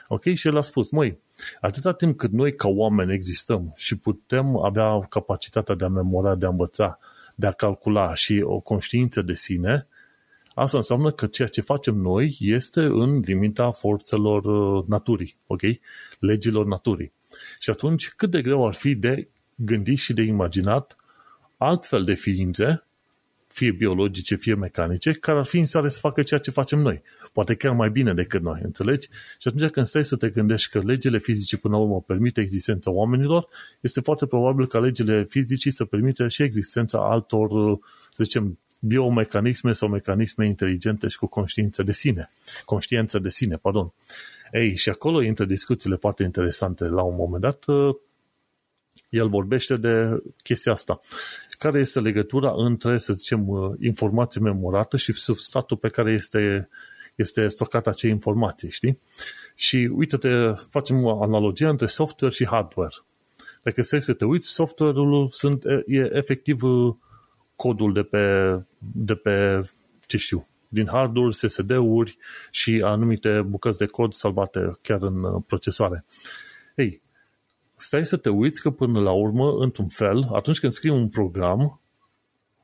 Ok? 0.09 0.23
Și 0.35 0.47
el 0.47 0.56
a 0.56 0.61
spus, 0.61 0.90
măi, 0.90 1.18
atâta 1.61 1.92
timp 1.92 2.16
cât 2.16 2.33
noi 2.33 2.54
ca 2.54 2.68
oameni 2.68 3.12
existăm 3.12 3.73
și 3.76 3.99
putem 3.99 4.56
avea 4.56 5.00
capacitatea 5.00 5.75
de 5.75 5.85
a 5.85 5.88
memora, 5.88 6.35
de 6.35 6.47
a 6.47 6.49
învăța, 6.49 6.99
de 7.35 7.47
a 7.47 7.50
calcula 7.50 8.14
și 8.14 8.40
o 8.44 8.61
conștiință 8.61 9.23
de 9.23 9.35
sine, 9.35 9.87
asta 10.54 10.76
înseamnă 10.76 11.11
că 11.11 11.26
ceea 11.26 11.49
ce 11.49 11.61
facem 11.61 11.94
noi 11.94 12.37
este 12.40 12.80
în 12.80 13.18
limita 13.18 13.71
forțelor 13.71 14.44
uh, 14.44 14.85
naturii, 14.88 15.37
ok? 15.47 15.61
Legilor 16.18 16.66
naturii. 16.66 17.12
Și 17.59 17.71
atunci, 17.71 18.11
cât 18.11 18.30
de 18.30 18.42
greu 18.42 18.66
ar 18.66 18.75
fi 18.75 18.94
de 18.94 19.28
gândit 19.54 19.99
și 19.99 20.12
de 20.12 20.23
imaginat 20.23 20.97
altfel 21.56 22.04
de 22.04 22.14
ființe 22.14 22.85
fie 23.54 23.70
biologice, 23.70 24.37
fie 24.37 24.54
mecanice, 24.54 25.12
care 25.12 25.38
ar 25.38 25.44
fi 25.44 25.58
în 25.58 25.64
stare 25.64 25.88
să 25.88 25.99
facă 25.99 26.23
ceea 26.23 26.40
ce 26.40 26.50
facem 26.50 26.78
noi. 26.78 27.02
Poate 27.32 27.54
chiar 27.54 27.73
mai 27.73 27.90
bine 27.90 28.14
decât 28.14 28.42
noi, 28.42 28.61
înțelegi? 28.62 29.08
Și 29.38 29.49
atunci 29.49 29.70
când 29.70 29.87
stai 29.87 30.04
să 30.04 30.16
te 30.16 30.28
gândești 30.28 30.70
că 30.70 30.78
legile 30.78 31.18
fizice 31.18 31.56
până 31.56 31.76
la 31.76 31.82
urmă 31.82 32.00
permite 32.00 32.40
existența 32.40 32.90
oamenilor, 32.90 33.49
este 33.80 34.00
foarte 34.00 34.26
probabil 34.26 34.66
ca 34.66 34.78
legile 34.78 35.26
fizice 35.28 35.70
să 35.70 35.84
permite 35.84 36.28
și 36.28 36.42
existența 36.42 37.11
altor, 37.11 37.78
să 38.11 38.25
zicem, 38.25 38.58
biomecanisme 38.78 39.73
sau 39.73 39.88
mecanisme 39.88 40.46
inteligente 40.46 41.08
și 41.08 41.16
cu 41.16 41.26
conștiință 41.26 41.82
de 41.82 41.92
sine. 41.92 42.30
Conștiință 42.64 43.18
de 43.18 43.28
sine, 43.28 43.56
pardon. 43.56 43.92
Ei, 44.52 44.76
și 44.76 44.88
acolo 44.88 45.23
intră 45.23 45.44
discuțiile 45.44 45.96
foarte 45.96 46.23
interesante. 46.23 46.84
La 46.84 47.02
un 47.02 47.14
moment 47.16 47.42
dat, 47.42 47.64
el 49.08 49.28
vorbește 49.28 49.76
de 49.76 50.23
chestia 50.42 50.73
asta 50.73 51.00
care 51.58 51.78
este 51.78 52.00
legătura 52.00 52.52
între, 52.56 52.99
să 52.99 53.12
zicem, 53.12 53.49
uh, 53.49 53.73
informație 53.80 54.40
memorată 54.40 54.96
și 54.96 55.12
substratul 55.12 55.76
pe 55.76 55.88
care 55.88 56.12
este, 56.12 56.68
este 57.14 57.46
stocat 57.46 57.87
acea 57.87 58.08
informație, 58.08 58.68
știi? 58.68 59.00
Și 59.54 59.90
uite-te, 59.92 60.52
facem 60.70 61.04
o 61.04 61.23
analogie 61.23 61.66
între 61.66 61.87
software 61.87 62.34
și 62.34 62.46
hardware. 62.46 62.94
Dacă 63.62 63.82
stai 63.82 64.02
să 64.02 64.12
te 64.12 64.25
uiți, 64.25 64.49
software-ul 64.49 65.28
sunt, 65.32 65.64
e 65.87 66.11
efectiv 66.12 66.62
uh, 66.62 66.94
codul 67.56 67.92
de 67.92 68.02
pe, 68.02 68.54
de 68.78 69.14
pe 69.14 69.62
ce 70.06 70.16
știu, 70.16 70.49
din 70.68 70.87
hardware, 70.87 71.30
SSD-uri 71.30 72.18
și 72.50 72.82
anumite 72.84 73.42
bucăți 73.46 73.78
de 73.78 73.87
cod 73.87 74.12
salvate 74.12 74.78
chiar 74.82 75.02
în 75.02 75.23
uh, 75.23 75.42
procesoare. 75.46 76.04
Ei, 76.04 76.43
stai 77.84 78.06
să 78.06 78.16
te 78.16 78.28
uiți 78.28 78.62
că 78.62 78.70
până 78.70 79.00
la 79.00 79.12
urmă, 79.12 79.56
într-un 79.58 79.88
fel, 79.88 80.28
atunci 80.32 80.60
când 80.60 80.72
scrii 80.72 80.90
un 80.90 81.08
program, 81.08 81.80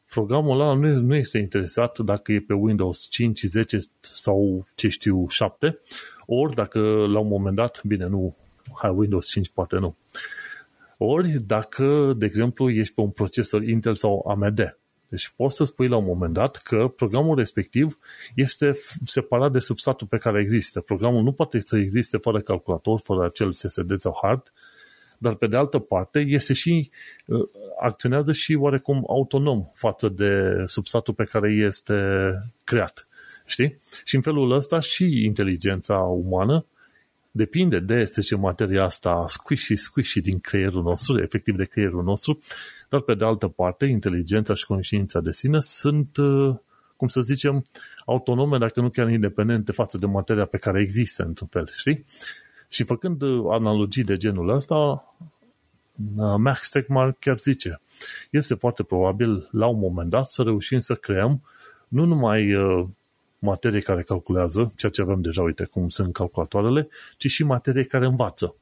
programul 0.08 0.60
ăla 0.60 0.74
nu, 0.74 0.88
nu 1.00 1.14
este 1.14 1.38
interesat 1.38 1.98
dacă 1.98 2.32
e 2.32 2.40
pe 2.40 2.54
Windows 2.54 3.06
5, 3.10 3.42
10 3.42 3.78
sau 4.00 4.66
ce 4.74 4.88
știu 4.88 5.28
7, 5.28 5.78
ori 6.26 6.54
dacă 6.54 6.80
la 7.08 7.18
un 7.18 7.28
moment 7.28 7.56
dat, 7.56 7.80
bine, 7.84 8.06
nu, 8.06 8.36
hai, 8.74 8.90
Windows 8.94 9.26
5 9.26 9.50
poate 9.50 9.76
nu, 9.76 9.96
ori 10.96 11.28
dacă, 11.46 12.14
de 12.16 12.26
exemplu, 12.26 12.70
ești 12.70 12.94
pe 12.94 13.00
un 13.00 13.10
procesor 13.10 13.62
Intel 13.62 13.96
sau 13.96 14.24
AMD. 14.28 14.78
Deci 15.08 15.32
poți 15.36 15.56
să 15.56 15.64
spui 15.64 15.88
la 15.88 15.96
un 15.96 16.04
moment 16.04 16.32
dat 16.32 16.56
că 16.56 16.88
programul 16.96 17.36
respectiv 17.36 17.98
este 18.34 18.72
separat 19.04 19.52
de 19.52 19.58
substratul 19.58 20.06
pe 20.06 20.16
care 20.16 20.40
există. 20.40 20.80
Programul 20.80 21.22
nu 21.22 21.32
poate 21.32 21.58
să 21.60 21.78
existe 21.78 22.16
fără 22.16 22.40
calculator, 22.40 23.00
fără 23.00 23.24
acel 23.24 23.52
SSD 23.52 23.96
sau 23.96 24.18
hard, 24.22 24.52
dar 25.22 25.34
pe 25.34 25.46
de 25.46 25.56
altă 25.56 25.78
parte 25.78 26.18
este 26.18 26.52
și, 26.52 26.90
uh, 27.26 27.48
acționează 27.80 28.32
și 28.32 28.54
oarecum 28.54 29.04
autonom 29.08 29.70
față 29.72 30.08
de 30.08 30.62
substratul 30.66 31.14
pe 31.14 31.24
care 31.24 31.52
este 31.52 31.94
creat. 32.64 33.08
Știi? 33.46 33.80
Și 34.04 34.14
în 34.14 34.22
felul 34.22 34.52
ăsta 34.52 34.80
și 34.80 35.24
inteligența 35.24 35.96
umană 35.96 36.66
depinde 37.30 37.78
de 37.78 37.94
este 37.94 38.20
ce 38.20 38.36
materia 38.36 38.84
asta 38.84 39.24
squishy, 39.26 39.76
squishy 39.76 40.20
din 40.20 40.38
creierul 40.38 40.82
nostru, 40.82 41.22
efectiv 41.22 41.56
de 41.56 41.64
creierul 41.64 42.02
nostru, 42.02 42.38
dar 42.88 43.00
pe 43.00 43.14
de 43.14 43.24
altă 43.24 43.48
parte, 43.48 43.86
inteligența 43.86 44.54
și 44.54 44.66
conștiința 44.66 45.20
de 45.20 45.32
sine 45.32 45.60
sunt, 45.60 46.16
uh, 46.16 46.56
cum 46.96 47.08
să 47.08 47.20
zicem, 47.20 47.66
autonome, 48.04 48.58
dacă 48.58 48.80
nu 48.80 48.90
chiar 48.90 49.10
independente 49.10 49.72
față 49.72 49.98
de 49.98 50.06
materia 50.06 50.44
pe 50.44 50.58
care 50.58 50.80
există, 50.80 51.22
într-un 51.22 51.48
fel, 51.48 51.68
știi? 51.76 52.04
Și 52.70 52.84
făcând 52.84 53.22
uh, 53.22 53.46
analogii 53.50 54.04
de 54.04 54.16
genul 54.16 54.48
ăsta, 54.48 54.74
uh, 56.16 56.34
Max 56.36 56.68
Tegmark 56.68 57.18
chiar 57.18 57.38
zice, 57.38 57.80
este 58.30 58.54
foarte 58.54 58.82
probabil 58.82 59.48
la 59.52 59.66
un 59.66 59.78
moment 59.78 60.10
dat 60.10 60.26
să 60.26 60.42
reușim 60.42 60.80
să 60.80 60.94
creăm 60.94 61.42
nu 61.88 62.04
numai 62.04 62.54
uh, 62.54 62.86
materie 63.38 63.80
care 63.80 64.02
calculează, 64.02 64.72
ceea 64.76 64.92
ce 64.92 65.02
avem 65.02 65.20
deja, 65.20 65.42
uite 65.42 65.64
cum 65.64 65.88
sunt 65.88 66.12
calculatoarele, 66.12 66.88
ci 67.16 67.26
și 67.26 67.44
materie 67.44 67.84
care 67.84 68.06
învață, 68.06 68.54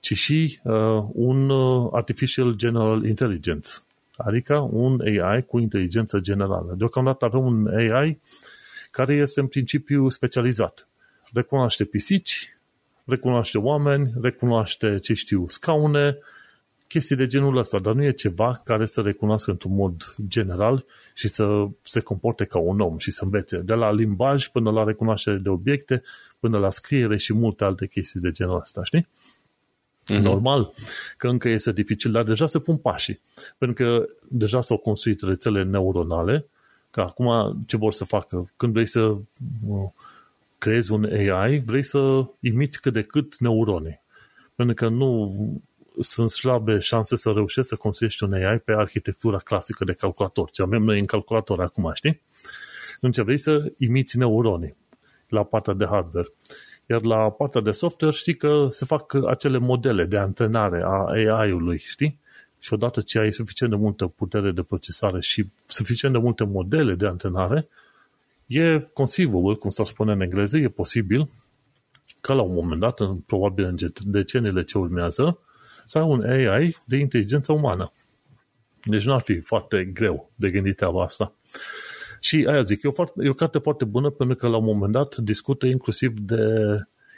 ci 0.00 0.14
și 0.16 0.60
uh, 0.62 1.04
un 1.12 1.50
Artificial 1.92 2.54
General 2.54 3.04
Intelligence, 3.04 3.70
adică 4.16 4.56
un 4.58 5.00
AI 5.00 5.44
cu 5.44 5.58
inteligență 5.58 6.18
generală. 6.18 6.74
Deocamdată 6.76 7.24
avem 7.24 7.44
un 7.44 7.66
AI 7.66 8.20
care 8.90 9.14
este 9.14 9.40
în 9.40 9.46
principiu 9.46 10.08
specializat. 10.08 10.88
Recunoaște 11.32 11.84
pisici, 11.84 12.56
recunoaște 13.04 13.58
oameni, 13.58 14.12
recunoaște, 14.20 14.98
ce 14.98 15.14
știu, 15.14 15.44
scaune, 15.48 16.18
chestii 16.92 17.16
de 17.16 17.26
genul 17.26 17.56
ăsta, 17.56 17.78
dar 17.78 17.94
nu 17.94 18.04
e 18.04 18.10
ceva 18.10 18.60
care 18.64 18.86
să 18.86 19.00
recunoască 19.00 19.50
într-un 19.50 19.74
mod 19.74 20.14
general 20.28 20.84
și 21.14 21.28
să 21.28 21.66
se 21.82 22.00
comporte 22.00 22.44
ca 22.44 22.58
un 22.58 22.80
om 22.80 22.98
și 22.98 23.10
să 23.10 23.24
învețe. 23.24 23.58
De 23.58 23.74
la 23.74 23.92
limbaj 23.92 24.46
până 24.46 24.70
la 24.70 24.84
recunoaștere 24.84 25.36
de 25.36 25.48
obiecte, 25.48 26.02
până 26.40 26.58
la 26.58 26.70
scriere 26.70 27.16
și 27.16 27.34
multe 27.34 27.64
alte 27.64 27.86
chestii 27.86 28.20
de 28.20 28.30
genul 28.30 28.60
ăsta, 28.60 28.84
știi? 28.84 29.08
Mm-hmm. 30.02 30.20
Normal 30.20 30.72
că 31.16 31.28
încă 31.28 31.48
este 31.48 31.72
dificil, 31.72 32.12
dar 32.12 32.22
deja 32.22 32.46
se 32.46 32.58
pun 32.58 32.76
pașii. 32.76 33.20
Pentru 33.58 33.84
că 33.84 34.06
deja 34.28 34.60
s-au 34.60 34.76
construit 34.76 35.20
rețele 35.20 35.62
neuronale, 35.62 36.46
că 36.90 37.00
acum 37.00 37.58
ce 37.66 37.76
vor 37.76 37.92
să 37.92 38.04
facă? 38.04 38.50
Când 38.56 38.72
vrei 38.72 38.86
să 38.86 39.00
uh, 39.00 39.88
creezi 40.62 40.92
un 40.92 41.04
AI, 41.04 41.58
vrei 41.58 41.82
să 41.82 42.24
imiți 42.40 42.80
cât 42.80 42.92
de 42.92 43.02
cât 43.02 43.38
neurone. 43.38 44.02
Pentru 44.54 44.74
că 44.74 44.88
nu 44.88 45.32
sunt 46.00 46.30
slabe 46.30 46.78
șanse 46.78 47.16
să 47.16 47.30
reușești 47.30 47.68
să 47.68 47.76
construiești 47.76 48.24
un 48.24 48.32
AI 48.32 48.58
pe 48.58 48.72
arhitectura 48.72 49.38
clasică 49.38 49.84
de 49.84 49.92
calculator, 49.92 50.50
ce 50.50 50.62
avem 50.62 50.82
noi 50.82 50.98
în 50.98 51.06
calculator 51.06 51.60
acum, 51.60 51.90
știi? 51.94 52.22
Atunci 52.94 53.18
vrei 53.18 53.38
să 53.38 53.72
imiți 53.78 54.18
neurone 54.18 54.76
la 55.28 55.44
partea 55.44 55.72
de 55.72 55.86
hardware. 55.86 56.28
Iar 56.86 57.02
la 57.02 57.30
partea 57.30 57.60
de 57.60 57.70
software 57.70 58.14
știi 58.14 58.36
că 58.36 58.66
se 58.68 58.84
fac 58.84 59.14
acele 59.26 59.58
modele 59.58 60.04
de 60.04 60.16
antrenare 60.16 60.82
a 60.82 61.04
AI-ului, 61.06 61.78
știi? 61.78 62.18
Și 62.58 62.72
odată 62.72 63.00
ce 63.00 63.18
ai 63.18 63.32
suficient 63.32 63.72
de 63.72 63.78
multă 63.78 64.06
putere 64.06 64.50
de 64.50 64.62
procesare 64.62 65.20
și 65.20 65.46
suficient 65.66 66.14
de 66.14 66.20
multe 66.20 66.44
modele 66.44 66.94
de 66.94 67.06
antrenare, 67.06 67.68
E 68.52 68.90
conceivable, 68.92 69.54
cum 69.54 69.70
s-ar 69.70 69.86
spune 69.86 70.12
în 70.12 70.20
engleză, 70.20 70.58
e 70.58 70.68
posibil 70.68 71.30
ca 72.20 72.34
la 72.34 72.42
un 72.42 72.54
moment 72.54 72.80
dat, 72.80 73.00
în, 73.00 73.16
probabil 73.16 73.64
în 73.64 73.76
deceniile 74.04 74.64
ce 74.64 74.78
urmează, 74.78 75.38
să 75.84 75.98
ai 75.98 76.04
un 76.04 76.22
AI 76.22 76.76
de 76.84 76.96
inteligență 76.96 77.52
umană. 77.52 77.92
Deci 78.84 79.04
nu 79.04 79.14
ar 79.14 79.20
fi 79.20 79.40
foarte 79.40 79.84
greu 79.84 80.30
de 80.34 80.50
gândit 80.50 80.76
treaba 80.76 81.02
asta. 81.02 81.34
Și 82.20 82.44
aia 82.48 82.62
zic, 82.62 82.82
e 82.82 82.88
o, 82.88 82.92
foarte, 82.92 83.24
e 83.24 83.28
o 83.28 83.34
carte 83.34 83.58
foarte 83.58 83.84
bună 83.84 84.10
pentru 84.10 84.36
că 84.36 84.48
la 84.48 84.56
un 84.56 84.64
moment 84.64 84.92
dat 84.92 85.16
discută 85.16 85.66
inclusiv 85.66 86.18
de 86.18 86.44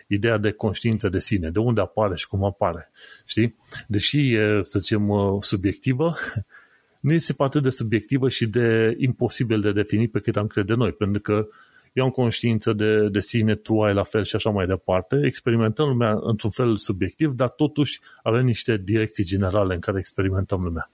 ideea 0.07 0.38
de 0.38 0.50
conștiință 0.50 1.09
de 1.09 1.19
sine, 1.19 1.50
de 1.50 1.59
unde 1.59 1.81
apare 1.81 2.17
și 2.17 2.26
cum 2.26 2.45
apare. 2.45 2.91
Știi? 3.25 3.57
Deși 3.87 4.33
e, 4.33 4.61
să 4.62 4.79
zicem, 4.79 5.11
subiectivă, 5.41 6.14
nu 7.04 7.12
este 7.12 7.34
atât 7.37 7.62
de 7.62 7.68
subiectivă 7.68 8.28
și 8.28 8.46
de 8.46 8.94
imposibil 8.99 9.61
de 9.61 9.73
definit 9.73 10.11
pe 10.11 10.20
cât 10.20 10.37
am 10.37 10.46
crede 10.46 10.75
noi, 10.75 10.92
pentru 10.92 11.20
că 11.20 11.49
eu 11.92 12.04
am 12.04 12.11
conștiință 12.11 12.73
de, 12.73 13.08
de 13.08 13.20
sine, 13.20 13.54
tu 13.54 13.82
ai 13.82 13.94
la 13.94 14.02
fel 14.02 14.25
și 14.25 14.37
așa 14.37 14.50
mai 14.50 14.66
departe, 14.66 15.20
experimentăm 15.25 15.88
lumea 15.88 16.18
într-un 16.20 16.50
fel 16.50 16.76
subiectiv, 16.76 17.30
dar 17.30 17.49
totuși 17.49 18.00
avem 18.23 18.44
niște 18.44 18.76
direcții 18.76 19.25
generale 19.25 19.75
în 19.75 19.80
care 19.80 19.99
experimentăm 19.99 20.62
lumea. 20.62 20.90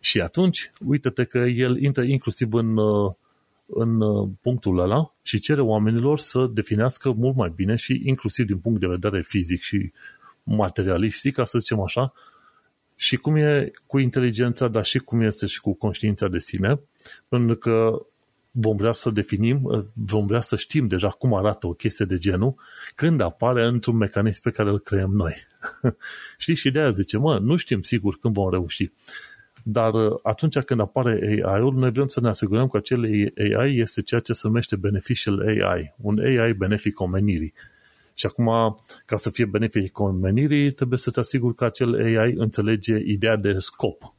Și 0.00 0.20
atunci, 0.20 0.70
uite-te 0.86 1.24
că 1.24 1.38
el 1.38 1.82
intră 1.82 2.02
inclusiv 2.02 2.52
în, 2.52 2.76
în 3.66 3.98
punctul 4.40 4.78
ăla 4.78 5.14
și 5.22 5.38
cere 5.38 5.60
oamenilor 5.60 6.18
să 6.18 6.50
definească 6.52 7.10
mult 7.10 7.36
mai 7.36 7.52
bine 7.54 7.76
și 7.76 8.02
inclusiv 8.04 8.46
din 8.46 8.58
punct 8.58 8.80
de 8.80 8.86
vedere 8.86 9.22
fizic 9.22 9.60
și 9.60 9.92
materialistic, 10.42 11.34
ca 11.34 11.44
să 11.44 11.58
zicem 11.58 11.80
așa, 11.80 12.12
și 12.96 13.16
cum 13.16 13.36
e 13.36 13.70
cu 13.86 13.98
inteligența, 13.98 14.68
dar 14.68 14.84
și 14.84 14.98
cum 14.98 15.20
este 15.20 15.46
și 15.46 15.60
cu 15.60 15.74
conștiința 15.74 16.28
de 16.28 16.38
sine, 16.38 16.80
pentru 17.28 17.56
că 17.56 18.06
vom 18.50 18.76
vrea 18.76 18.92
să 18.92 19.10
definim, 19.10 19.90
vom 19.94 20.26
vrea 20.26 20.40
să 20.40 20.56
știm 20.56 20.86
deja 20.86 21.08
cum 21.08 21.34
arată 21.34 21.66
o 21.66 21.72
chestie 21.72 22.04
de 22.04 22.18
genul 22.18 22.54
când 22.94 23.20
apare 23.20 23.66
într-un 23.66 23.96
mecanism 23.96 24.42
pe 24.42 24.50
care 24.50 24.68
îl 24.68 24.78
creăm 24.78 25.10
noi. 25.10 25.36
Știi? 26.38 26.54
Și 26.54 26.70
de 26.70 26.78
aia 26.78 26.90
zice, 26.90 27.18
mă, 27.18 27.38
nu 27.38 27.56
știm 27.56 27.82
sigur 27.82 28.18
când 28.18 28.34
vom 28.34 28.50
reuși. 28.50 28.90
Dar 29.62 29.92
atunci 30.22 30.58
când 30.58 30.80
apare 30.80 31.42
AI-ul, 31.44 31.74
noi 31.74 31.90
vrem 31.90 32.06
să 32.06 32.20
ne 32.20 32.28
asigurăm 32.28 32.68
că 32.68 32.76
acel 32.76 33.32
AI 33.56 33.78
este 33.78 34.02
ceea 34.02 34.20
ce 34.20 34.32
se 34.32 34.46
numește 34.46 34.76
beneficial 34.76 35.40
AI, 35.40 35.94
un 35.96 36.18
AI 36.18 36.52
benefic 36.52 37.00
omenirii. 37.00 37.52
Și 38.18 38.26
acum, 38.26 38.80
ca 39.06 39.16
să 39.16 39.30
fie 39.30 39.44
benefic 39.44 39.98
omenirii, 39.98 40.72
trebuie 40.72 40.98
să 40.98 41.10
te 41.10 41.20
asiguri 41.20 41.54
că 41.54 41.64
acel 41.64 41.94
AI 41.94 42.32
înțelege 42.36 42.98
ideea 42.98 43.36
de 43.36 43.58
scop 43.58 44.14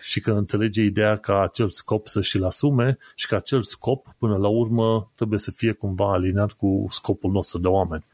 și 0.00 0.20
că 0.20 0.32
înțelege 0.32 0.82
ideea 0.82 1.16
ca 1.16 1.40
acel 1.40 1.70
scop 1.70 2.06
să 2.06 2.20
și-l 2.20 2.44
asume 2.44 2.98
și 3.14 3.26
că 3.26 3.34
acel 3.34 3.62
scop, 3.62 4.14
până 4.18 4.36
la 4.36 4.48
urmă, 4.48 5.10
trebuie 5.14 5.38
să 5.38 5.50
fie 5.50 5.72
cumva 5.72 6.12
aliniat 6.12 6.52
cu 6.52 6.86
scopul 6.88 7.30
nostru 7.30 7.58
de 7.58 7.66
oameni. 7.66 8.04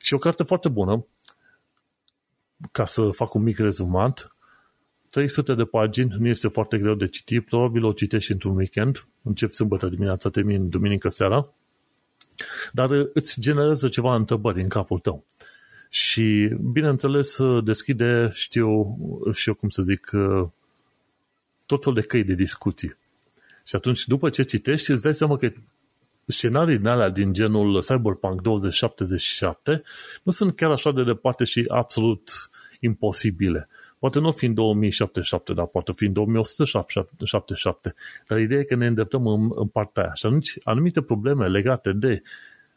Și 0.00 0.14
o 0.14 0.18
carte 0.18 0.42
foarte 0.42 0.68
bună, 0.68 1.06
ca 2.72 2.84
să 2.84 3.10
fac 3.10 3.34
un 3.34 3.42
mic 3.42 3.58
rezumat, 3.58 4.36
300 5.10 5.54
de 5.54 5.64
pagini, 5.64 6.14
nu 6.18 6.28
este 6.28 6.48
foarte 6.48 6.78
greu 6.78 6.94
de 6.94 7.06
citit, 7.06 7.44
probabil 7.44 7.84
o 7.84 7.92
citești 7.92 8.32
într-un 8.32 8.56
weekend, 8.56 9.06
încep 9.22 9.52
sâmbătă 9.52 9.86
dimineața, 9.88 10.30
termin 10.30 10.68
duminică 10.68 11.08
seara, 11.08 11.52
dar 12.72 12.90
îți 13.12 13.40
generează 13.40 13.88
ceva 13.88 14.14
întrebări 14.14 14.62
în 14.62 14.68
capul 14.68 14.98
tău. 14.98 15.24
Și, 15.88 16.50
bineînțeles, 16.72 17.38
deschide, 17.64 18.30
știu, 18.32 18.98
și 19.32 19.48
eu 19.48 19.54
cum 19.54 19.68
să 19.68 19.82
zic, 19.82 20.10
tot 21.66 21.82
fel 21.82 21.92
de 21.92 22.00
căi 22.00 22.24
de 22.24 22.34
discuții. 22.34 22.96
Și 23.64 23.76
atunci, 23.76 24.06
după 24.06 24.30
ce 24.30 24.42
citești, 24.42 24.90
îți 24.90 25.02
dai 25.02 25.14
seama 25.14 25.36
că 25.36 25.52
scenariile 26.26 26.90
alea 26.90 27.08
din 27.08 27.32
genul 27.32 27.80
Cyberpunk 27.80 28.40
2077 28.40 29.82
nu 30.22 30.32
sunt 30.32 30.56
chiar 30.56 30.70
așa 30.70 30.92
de 30.92 31.02
departe 31.04 31.44
și 31.44 31.64
absolut 31.68 32.50
imposibile. 32.80 33.68
Poate 34.02 34.18
nu 34.18 34.32
fi 34.32 34.46
în 34.46 34.54
2077, 34.54 35.52
dar 35.52 35.66
poate 35.66 35.92
fi 35.92 36.04
în 36.04 36.12
2177. 36.12 37.94
Dar 38.26 38.38
ideea 38.38 38.60
e 38.60 38.64
că 38.64 38.74
ne 38.74 38.86
îndreptăm 38.86 39.26
în, 39.26 39.50
în 39.54 39.68
partea 39.68 40.02
aia. 40.02 40.12
Și 40.14 40.26
atunci, 40.26 40.58
anumite 40.64 41.02
probleme 41.02 41.48
legate 41.48 41.92
de 41.92 42.22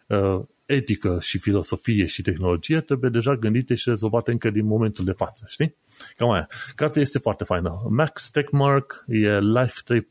uh, 0.08 0.42
etică 0.66 1.18
și 1.22 1.38
filosofie 1.38 2.06
și 2.06 2.22
tehnologie 2.22 2.82
trebuie 2.82 3.10
deja 3.10 3.36
gândite 3.36 3.76
și 3.76 3.90
rezolvate 3.90 4.32
încă 4.32 4.50
din 4.50 4.66
momentul 4.66 5.06
de 5.06 5.12
față, 5.12 5.46
știi? 5.48 5.76
Cam 6.16 6.32
aia. 6.32 6.50
Cartea 6.76 7.02
este 7.02 7.20
foarte 7.20 7.44
faină. 7.44 7.82
Max 7.90 8.30
Techmark 8.30 9.06
e 9.08 9.40
Life 9.40 9.80
3.0. 9.94 10.02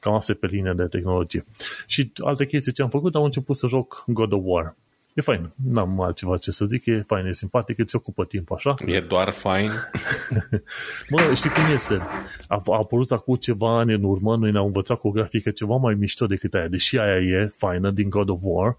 Cam 0.00 0.14
asta 0.14 0.32
e 0.32 0.34
pe 0.34 0.46
linie 0.46 0.72
de 0.76 0.84
tehnologie. 0.84 1.44
Și 1.86 2.12
alte 2.16 2.46
chestii 2.46 2.72
ce 2.72 2.82
am 2.82 2.88
făcut, 2.88 3.14
am 3.14 3.24
început 3.24 3.56
să 3.56 3.66
joc 3.66 4.04
God 4.06 4.32
of 4.32 4.40
War. 4.42 4.76
E 5.14 5.20
fain, 5.20 5.52
n-am 5.70 6.00
altceva 6.00 6.36
ce 6.36 6.50
să 6.50 6.64
zic, 6.64 6.86
e 6.86 7.04
fain, 7.06 7.26
e 7.26 7.32
simpatic, 7.32 7.78
îți 7.78 7.96
ocupă 7.96 8.24
timp 8.24 8.52
așa. 8.52 8.74
E 8.86 9.00
doar 9.00 9.30
fain? 9.30 9.70
Mă, 11.10 11.32
știi 11.34 11.50
cum 11.50 11.64
este? 11.72 11.94
A, 12.48 12.62
a 12.66 12.76
apărut 12.76 13.10
acum 13.10 13.34
ceva 13.34 13.78
ani 13.78 13.94
în 13.94 14.04
urmă, 14.04 14.36
noi 14.36 14.50
ne-am 14.50 14.64
învățat 14.64 14.98
cu 14.98 15.08
o 15.08 15.10
grafică 15.10 15.50
ceva 15.50 15.76
mai 15.76 15.94
mișto 15.94 16.26
decât 16.26 16.54
aia, 16.54 16.68
deși 16.68 16.98
aia 16.98 17.16
e 17.16 17.52
faină 17.56 17.90
din 17.90 18.10
God 18.10 18.28
of 18.28 18.38
War, 18.40 18.76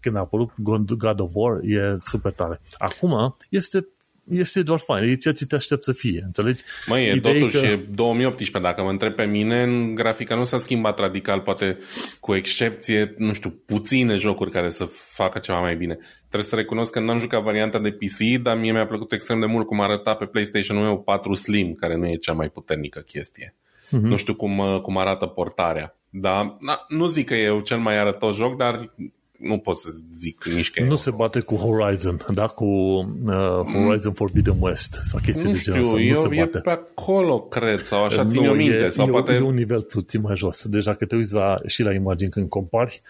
când 0.00 0.16
a 0.16 0.18
apărut 0.18 0.50
God 0.96 1.20
of 1.20 1.30
War, 1.34 1.60
e 1.62 1.94
super 1.98 2.32
tare. 2.32 2.60
Acum 2.78 3.36
este 3.48 3.86
este 4.30 4.62
doar 4.62 4.78
fain, 4.78 5.08
e 5.08 5.14
ceea 5.14 5.34
ce 5.34 5.46
te 5.46 5.54
aștept 5.54 5.82
să 5.82 5.92
fie, 5.92 6.22
înțelegi? 6.24 6.62
Măi, 6.86 7.06
e 7.06 7.14
Ideea 7.14 7.34
totuși 7.34 7.60
că... 7.60 7.66
e 7.66 7.76
2018, 7.94 8.58
dacă 8.58 8.82
mă 8.82 8.90
întreb 8.90 9.14
pe 9.14 9.24
mine, 9.24 9.66
grafica 9.94 10.34
nu 10.34 10.44
s-a 10.44 10.58
schimbat 10.58 10.98
radical, 10.98 11.40
poate 11.40 11.78
cu 12.20 12.34
excepție, 12.34 13.14
nu 13.18 13.32
știu, 13.32 13.50
puține 13.66 14.16
jocuri 14.16 14.50
care 14.50 14.70
să 14.70 14.84
facă 14.90 15.38
ceva 15.38 15.60
mai 15.60 15.76
bine. 15.76 15.98
Trebuie 16.18 16.42
să 16.42 16.54
recunosc 16.54 16.92
că 16.92 17.00
n-am 17.00 17.18
jucat 17.18 17.42
varianta 17.42 17.78
de 17.78 17.90
PC, 17.90 18.42
dar 18.42 18.58
mie 18.58 18.72
mi-a 18.72 18.86
plăcut 18.86 19.12
extrem 19.12 19.40
de 19.40 19.46
mult 19.46 19.66
cum 19.66 19.80
arăta 19.80 20.14
pe 20.14 20.24
PlayStation 20.24 20.96
4 20.96 21.34
Slim, 21.34 21.72
care 21.72 21.96
nu 21.96 22.08
e 22.08 22.16
cea 22.16 22.32
mai 22.32 22.48
puternică 22.48 23.00
chestie. 23.00 23.54
Uh-huh. 23.86 24.00
Nu 24.00 24.16
știu 24.16 24.34
cum, 24.34 24.80
cum 24.82 24.98
arată 24.98 25.26
portarea. 25.26 25.96
Da, 26.10 26.56
na, 26.60 26.84
nu 26.88 27.06
zic 27.06 27.26
că 27.26 27.34
e 27.34 27.60
cel 27.64 27.78
mai 27.78 27.98
arătos 27.98 28.36
joc, 28.36 28.56
dar 28.56 28.94
nu 29.42 29.58
pot 29.58 29.76
să 29.76 29.90
zic 30.12 30.44
nici 30.44 30.70
că 30.70 30.82
Nu 30.82 30.94
se 30.94 31.10
bate 31.10 31.40
cu 31.40 31.54
Horizon, 31.54 32.16
da? 32.34 32.46
Cu 32.46 32.64
uh, 32.64 33.84
Horizon 33.84 34.12
Forbidden 34.12 34.56
West 34.60 35.00
sau 35.04 35.20
chestii 35.22 35.48
nu 35.48 35.52
de 35.52 35.58
genul 35.58 35.82
ăsta. 35.82 35.98
Nu 35.98 36.14
se 36.14 36.40
bate. 36.40 36.58
e 36.58 36.60
pe 36.60 36.70
acolo, 36.70 37.40
cred, 37.40 37.82
sau 37.82 38.04
așa 38.04 38.26
țin 38.26 38.42
eu 38.42 38.54
minte. 38.54 38.76
E, 38.76 38.88
sau 38.88 39.06
e, 39.06 39.10
poate... 39.10 39.32
e 39.32 39.40
un 39.40 39.54
nivel 39.54 39.82
puțin 39.82 40.20
mai 40.20 40.36
jos. 40.36 40.66
Deja 40.66 40.94
că 40.94 41.04
te 41.04 41.16
uiți 41.16 41.34
la, 41.34 41.60
și 41.66 41.82
la 41.82 41.92
imagini 41.92 42.30
când 42.30 42.48
compari, 42.48 43.02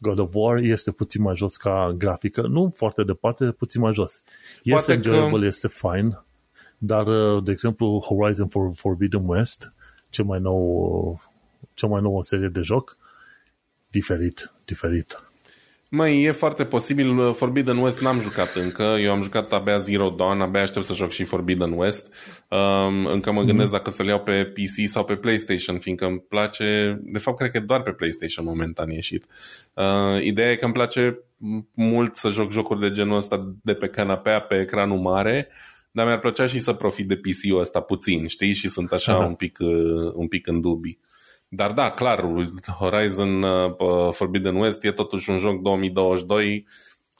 God 0.00 0.18
of 0.18 0.30
War 0.34 0.56
este 0.56 0.92
puțin 0.92 1.22
mai 1.22 1.36
jos 1.36 1.56
ca 1.56 1.94
grafică. 1.98 2.40
Nu 2.40 2.72
foarte 2.76 3.02
departe, 3.02 3.44
puțin 3.44 3.80
mai 3.80 3.92
jos. 3.92 4.22
Este 4.62 4.92
enjoyable, 4.92 5.40
că... 5.40 5.46
este 5.46 5.68
fine, 5.68 6.24
dar, 6.78 7.06
uh, 7.06 7.44
de 7.44 7.50
exemplu, 7.50 7.98
Horizon 7.98 8.48
for 8.48 8.70
Forbidden 8.74 9.22
West, 9.24 9.72
cel 10.10 10.24
mai 10.24 10.40
nou, 10.40 11.20
cea 11.74 11.86
mai 11.86 12.00
nouă 12.00 12.22
serie 12.22 12.48
de 12.48 12.60
joc, 12.60 12.96
diferit, 13.90 14.52
diferit. 14.64 15.29
Mai 15.92 16.22
e 16.22 16.30
foarte 16.30 16.64
posibil. 16.64 17.18
Uh, 17.18 17.34
Forbidden 17.34 17.76
West 17.76 18.00
n-am 18.00 18.20
jucat 18.20 18.54
încă. 18.54 18.82
Eu 18.82 19.12
am 19.12 19.22
jucat 19.22 19.52
abia 19.52 19.78
Zero 19.78 20.08
Dawn, 20.08 20.40
abia 20.40 20.62
aștept 20.62 20.84
să 20.84 20.94
joc 20.94 21.10
și 21.10 21.24
Forbidden 21.24 21.72
West. 21.72 22.14
Um, 22.48 23.06
încă 23.06 23.32
mă 23.32 23.42
gândesc 23.42 23.68
mm-hmm. 23.68 23.72
dacă 23.72 23.90
să-l 23.90 24.06
iau 24.06 24.20
pe 24.20 24.44
PC 24.44 24.88
sau 24.88 25.04
pe 25.04 25.14
PlayStation, 25.14 25.78
fiindcă 25.78 26.06
îmi 26.06 26.20
place... 26.20 26.98
De 27.02 27.18
fapt, 27.18 27.38
cred 27.38 27.50
că 27.50 27.60
doar 27.60 27.82
pe 27.82 27.90
PlayStation 27.90 28.44
momentan 28.44 28.90
ieșit. 28.90 29.26
Uh, 29.74 30.22
ideea 30.22 30.50
e 30.50 30.56
că 30.56 30.64
îmi 30.64 30.74
place 30.74 31.18
mult 31.74 32.16
să 32.16 32.28
joc 32.28 32.50
jocuri 32.50 32.80
de 32.80 32.90
genul 32.90 33.16
ăsta 33.16 33.54
de 33.62 33.74
pe 33.74 33.88
canapea, 33.88 34.40
pe 34.40 34.60
ecranul 34.60 34.98
mare, 34.98 35.48
dar 35.90 36.06
mi-ar 36.06 36.20
plăcea 36.20 36.46
și 36.46 36.58
să 36.58 36.72
profit 36.72 37.08
de 37.08 37.16
PC-ul 37.16 37.60
ăsta 37.60 37.80
puțin, 37.80 38.26
știi? 38.26 38.52
Și 38.52 38.68
sunt 38.68 38.92
așa 38.92 39.22
uh-huh. 39.22 39.26
un, 39.26 39.34
pic, 39.34 39.58
uh, 39.60 40.12
un 40.14 40.28
pic 40.28 40.46
în 40.46 40.60
dubii. 40.60 41.00
Dar 41.52 41.72
da, 41.72 41.90
clar, 41.90 42.24
Horizon 42.78 43.42
uh, 43.42 44.12
Forbidden 44.12 44.56
West 44.56 44.84
e 44.84 44.90
totuși 44.90 45.30
un 45.30 45.38
joc 45.38 45.60
2022, 45.60 46.66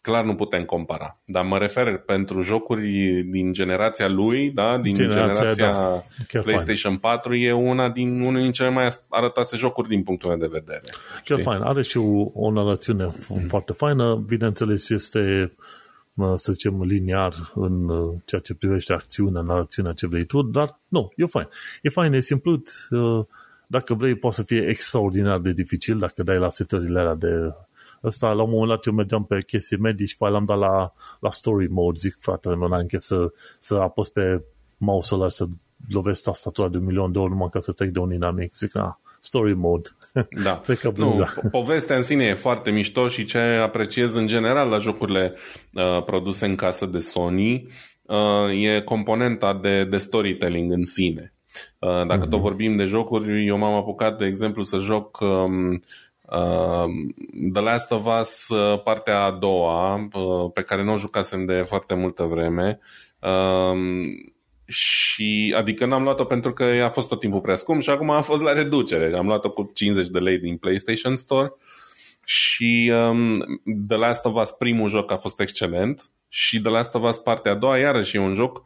clar 0.01 0.25
nu 0.25 0.35
putem 0.35 0.65
compara. 0.65 1.19
Dar 1.25 1.45
mă 1.45 1.59
refer 1.59 1.99
pentru 1.99 2.43
jocuri 2.43 2.83
din 3.31 3.53
generația 3.53 4.09
lui, 4.09 4.51
da, 4.51 4.79
din 4.79 4.95
generația, 4.95 5.51
generația 5.51 6.03
da. 6.33 6.41
PlayStation 6.41 6.99
fain. 6.99 7.15
4, 7.17 7.35
e 7.35 7.53
una 7.53 7.89
din 7.89 8.21
unul 8.21 8.43
din 8.43 8.53
cele 8.53 8.71
mai 8.71 8.89
arătase 9.09 9.57
jocuri 9.57 9.89
din 9.89 10.03
punctul 10.03 10.29
meu 10.29 10.39
de 10.39 10.49
vedere. 10.51 10.83
Chiar 11.25 11.39
știi? 11.39 11.43
fain, 11.43 11.63
are 11.63 11.83
și 11.83 11.97
o, 11.97 12.31
o 12.35 12.51
narațiune 12.51 13.05
mm. 13.29 13.47
foarte 13.49 13.73
faină, 13.73 14.25
bineînțeles 14.27 14.91
este 14.91 15.53
să 16.37 16.53
zicem, 16.53 16.83
liniar 16.83 17.33
în 17.55 17.89
uh, 17.89 18.15
ceea 18.25 18.41
ce 18.41 18.55
privește 18.55 18.93
acțiunea, 18.93 19.43
narațiunea, 19.43 19.93
ce 19.93 20.07
vrei 20.07 20.25
tu, 20.25 20.43
dar 20.43 20.79
nu, 20.89 21.13
e 21.17 21.27
fain. 21.27 21.49
E 21.83 21.89
fain, 21.89 22.13
e 22.13 22.21
simplut, 22.21 22.73
uh, 22.91 23.25
dacă 23.71 23.95
vrei, 23.95 24.15
poate 24.15 24.37
să 24.37 24.43
fie 24.43 24.69
extraordinar 24.69 25.39
de 25.39 25.53
dificil 25.53 25.99
dacă 25.99 26.23
dai 26.23 26.39
la 26.39 26.49
setările 26.49 27.01
alea 27.01 27.15
de 27.15 27.55
ăsta, 28.05 28.33
la 28.33 28.43
un 28.43 28.51
moment 28.51 28.69
dat 28.69 28.87
eu 28.87 28.93
mergeam 28.93 29.25
pe 29.25 29.43
chestii 29.43 29.77
medii 29.77 30.07
și 30.07 30.17
pe 30.17 30.25
am 30.25 30.45
dat 30.45 30.59
la, 30.59 30.93
la 31.21 31.31
story 31.31 31.69
mode, 31.69 31.99
zic 31.99 32.17
fratele 32.21 32.57
meu, 32.57 32.69
n-am 32.69 32.87
chef 32.87 33.01
să, 33.01 33.33
să 33.59 33.75
apăs 33.75 34.09
pe 34.09 34.43
mouse-ul 34.77 35.21
ăla 35.21 35.29
să 35.29 35.47
lovesc 35.89 36.23
tastatura 36.23 36.69
de 36.69 36.77
un 36.77 36.85
milion 36.85 37.13
de 37.13 37.19
ori 37.19 37.31
numai 37.31 37.49
ca 37.51 37.61
să 37.61 37.73
trec 37.73 37.91
de 37.91 37.99
un 37.99 38.13
inamic. 38.13 38.57
Zic, 38.57 38.77
ah, 38.77 38.93
story 39.21 39.55
mode. 39.55 39.89
Da. 40.45 40.61
nu, 40.97 41.11
povestea 41.51 41.97
în 41.97 42.03
sine 42.03 42.25
e 42.25 42.35
foarte 42.35 42.71
mișto 42.71 43.09
și 43.09 43.25
ce 43.25 43.39
apreciez 43.39 44.15
în 44.15 44.27
general 44.27 44.69
la 44.69 44.79
jocurile 44.79 45.35
uh, 45.73 46.05
produse 46.05 46.47
în 46.47 46.55
casă 46.55 46.87
de 46.87 46.99
Sony 46.99 47.67
uh, 48.03 48.65
e 48.65 48.81
componenta 48.81 49.59
de, 49.63 49.85
de 49.85 49.97
storytelling 49.97 50.73
în 50.73 50.85
sine. 50.85 51.33
Uh, 51.79 52.07
dacă 52.07 52.27
uh-huh. 52.27 52.31
tot 52.31 52.41
vorbim 52.41 52.77
de 52.77 52.85
jocuri, 52.85 53.47
eu 53.47 53.57
m-am 53.57 53.75
apucat, 53.75 54.19
de 54.19 54.27
exemplu, 54.27 54.63
să 54.63 54.79
joc 54.79 55.21
um, 55.21 55.71
uh, 56.23 56.85
The 57.53 57.63
Last 57.63 57.91
of 57.91 58.07
Us, 58.21 58.49
uh, 58.49 58.83
partea 58.83 59.23
a 59.23 59.31
doua, 59.31 60.09
uh, 60.13 60.51
pe 60.55 60.63
care 60.63 60.85
nu 60.85 60.93
o 60.93 60.99
jucasem 60.99 61.45
de 61.45 61.63
foarte 61.63 61.95
multă 61.95 62.25
vreme. 62.25 62.79
Uh, 63.21 63.79
și 64.71 65.55
adică 65.57 65.87
n-am 65.87 66.03
luat-o 66.03 66.25
pentru 66.25 66.53
că 66.53 66.65
a 66.65 66.89
fost 66.89 67.09
tot 67.09 67.21
timpul 67.21 67.41
prea 67.41 67.55
scump 67.55 67.83
și 67.83 67.91
acum 67.91 68.11
a 68.11 68.21
fost 68.21 68.43
la 68.43 68.53
reducere. 68.53 69.17
Am 69.17 69.27
luat-o 69.27 69.51
cu 69.51 69.71
50 69.75 70.09
de 70.09 70.19
lei 70.19 70.39
din 70.39 70.57
PlayStation 70.57 71.17
Store 71.17 71.53
și 72.25 72.93
um, 72.95 73.61
The 73.89 73.97
Last 73.97 74.25
of 74.25 74.41
Us 74.41 74.51
primul 74.51 74.89
joc 74.89 75.11
a 75.11 75.17
fost 75.17 75.41
excelent 75.41 76.11
și 76.29 76.61
The 76.61 76.71
Last 76.71 76.95
of 76.95 77.03
Us 77.03 77.17
partea 77.17 77.53
a 77.53 77.55
doua 77.55 77.79
iarăși 77.79 78.17
e 78.17 78.21
un 78.21 78.35
joc 78.35 78.65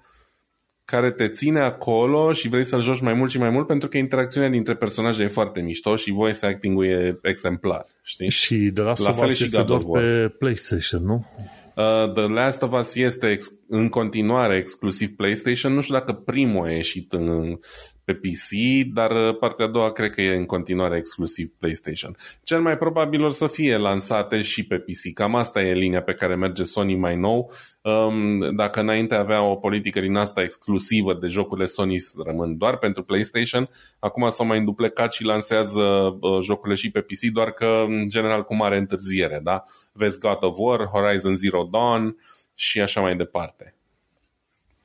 care 0.84 1.10
te 1.10 1.28
ține 1.28 1.60
acolo 1.60 2.32
și 2.32 2.48
vrei 2.48 2.64
să-l 2.64 2.82
joci 2.82 3.00
mai 3.00 3.14
mult 3.14 3.30
și 3.30 3.38
mai 3.38 3.50
mult 3.50 3.66
pentru 3.66 3.88
că 3.88 3.96
interacțiunea 3.96 4.48
dintre 4.48 4.74
personaje 4.74 5.22
e 5.22 5.26
foarte 5.26 5.60
mișto 5.60 5.96
și 5.96 6.10
voice 6.10 6.46
acting-ul 6.46 6.86
e 6.86 7.18
exemplar. 7.22 7.86
Știi? 8.02 8.30
Și 8.30 8.56
de 8.56 8.80
la, 8.80 8.92
la 8.96 9.12
fel 9.12 9.30
și 9.30 9.50
doar 9.50 9.82
pe 9.92 10.34
PlayStation, 10.38 11.04
nu? 11.04 11.26
Uh, 11.74 12.12
The 12.12 12.22
Last 12.22 12.62
of 12.62 12.72
Us 12.72 12.94
este 12.94 13.30
ex- 13.30 13.52
în 13.68 13.88
continuare 13.88 14.56
exclusiv 14.56 15.16
PlayStation. 15.16 15.72
Nu 15.72 15.80
știu 15.80 15.94
dacă 15.94 16.12
primul 16.12 16.66
a 16.66 16.70
ieșit 16.70 17.12
în, 17.12 17.58
pe 18.04 18.14
PC, 18.14 18.48
dar 18.92 19.10
uh, 19.10 19.36
partea 19.38 19.64
a 19.64 19.68
doua 19.68 19.92
cred 19.92 20.10
că 20.10 20.22
e 20.22 20.36
în 20.36 20.46
continuare 20.46 20.96
exclusiv 20.96 21.52
PlayStation. 21.58 22.16
Cel 22.42 22.60
mai 22.60 22.78
probabil 22.78 23.24
o 23.24 23.28
să 23.28 23.46
fie 23.46 23.76
lansate 23.76 24.42
și 24.42 24.66
pe 24.66 24.78
PC. 24.78 25.14
Cam 25.14 25.34
asta 25.34 25.62
e 25.62 25.72
linia 25.72 26.02
pe 26.02 26.14
care 26.14 26.34
merge 26.34 26.62
Sony 26.62 26.94
mai 26.94 27.16
nou. 27.16 27.52
Um, 27.82 28.56
dacă 28.56 28.80
înainte 28.80 29.14
avea 29.14 29.42
o 29.42 29.56
politică 29.56 30.00
din 30.00 30.16
asta 30.16 30.42
exclusivă 30.42 31.14
de 31.14 31.26
jocurile 31.26 31.66
Sony 31.66 31.96
rămân 32.24 32.56
doar 32.56 32.76
pentru 32.76 33.02
PlayStation, 33.02 33.68
acum 33.98 34.28
s-au 34.28 34.46
mai 34.46 34.58
înduplecat 34.58 35.12
și 35.12 35.24
lansează 35.24 35.82
uh, 36.20 36.40
jocurile 36.42 36.74
și 36.74 36.90
pe 36.90 37.00
PC, 37.00 37.32
doar 37.32 37.50
că 37.50 37.84
în 37.86 38.08
general 38.08 38.44
cu 38.44 38.54
mare 38.54 38.78
întârziere. 38.78 39.40
Da? 39.42 39.62
Vezi 39.92 40.18
God 40.18 40.38
of 40.40 40.56
War, 40.58 40.86
Horizon 40.86 41.34
Zero 41.34 41.68
Dawn 41.70 42.16
și 42.54 42.80
așa 42.80 43.00
mai 43.00 43.16
departe. 43.16 43.74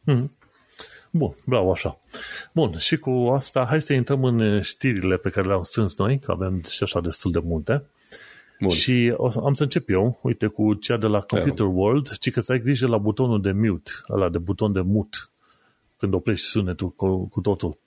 Hmm. 0.04 0.39
Bun, 1.10 1.36
bravo 1.46 1.72
așa. 1.72 2.00
Bun, 2.54 2.78
și 2.78 2.98
cu 2.98 3.10
asta 3.10 3.66
hai 3.66 3.82
să 3.82 3.94
intrăm 3.94 4.24
în 4.24 4.62
știrile 4.62 5.18
pe 5.18 5.30
care 5.30 5.48
le-am 5.48 5.64
strâns 5.64 5.98
noi, 5.98 6.20
că 6.20 6.32
avem 6.32 6.62
și 6.62 6.84
așa 6.84 7.02
destul 7.02 7.32
de 7.32 7.40
multe. 7.44 7.86
Bun. 8.60 8.70
Și 8.70 9.14
o 9.18 9.30
să, 9.30 9.40
am 9.44 9.54
să 9.54 9.64
încep 9.64 9.90
eu, 9.90 10.20
uite, 10.22 10.48
cu 10.48 10.74
cea 10.74 10.98
de 10.98 11.08
la 11.08 11.22
Computer 11.22 11.66
Iar. 11.66 11.76
World, 11.76 12.18
ci 12.18 12.32
că 12.32 12.42
să 12.42 12.52
ai 12.52 12.62
grijă 12.62 12.88
la 12.88 12.98
butonul 12.98 13.42
de 13.42 13.52
mute, 13.52 13.92
ăla 14.10 14.30
de 14.30 14.38
buton 14.38 14.74
de 14.74 14.82
mut, 14.82 15.30
când 15.98 16.14
oprești 16.14 16.48
sunetul 16.48 16.90
cu, 16.90 17.28
cu 17.28 17.42
totul. 17.42 17.78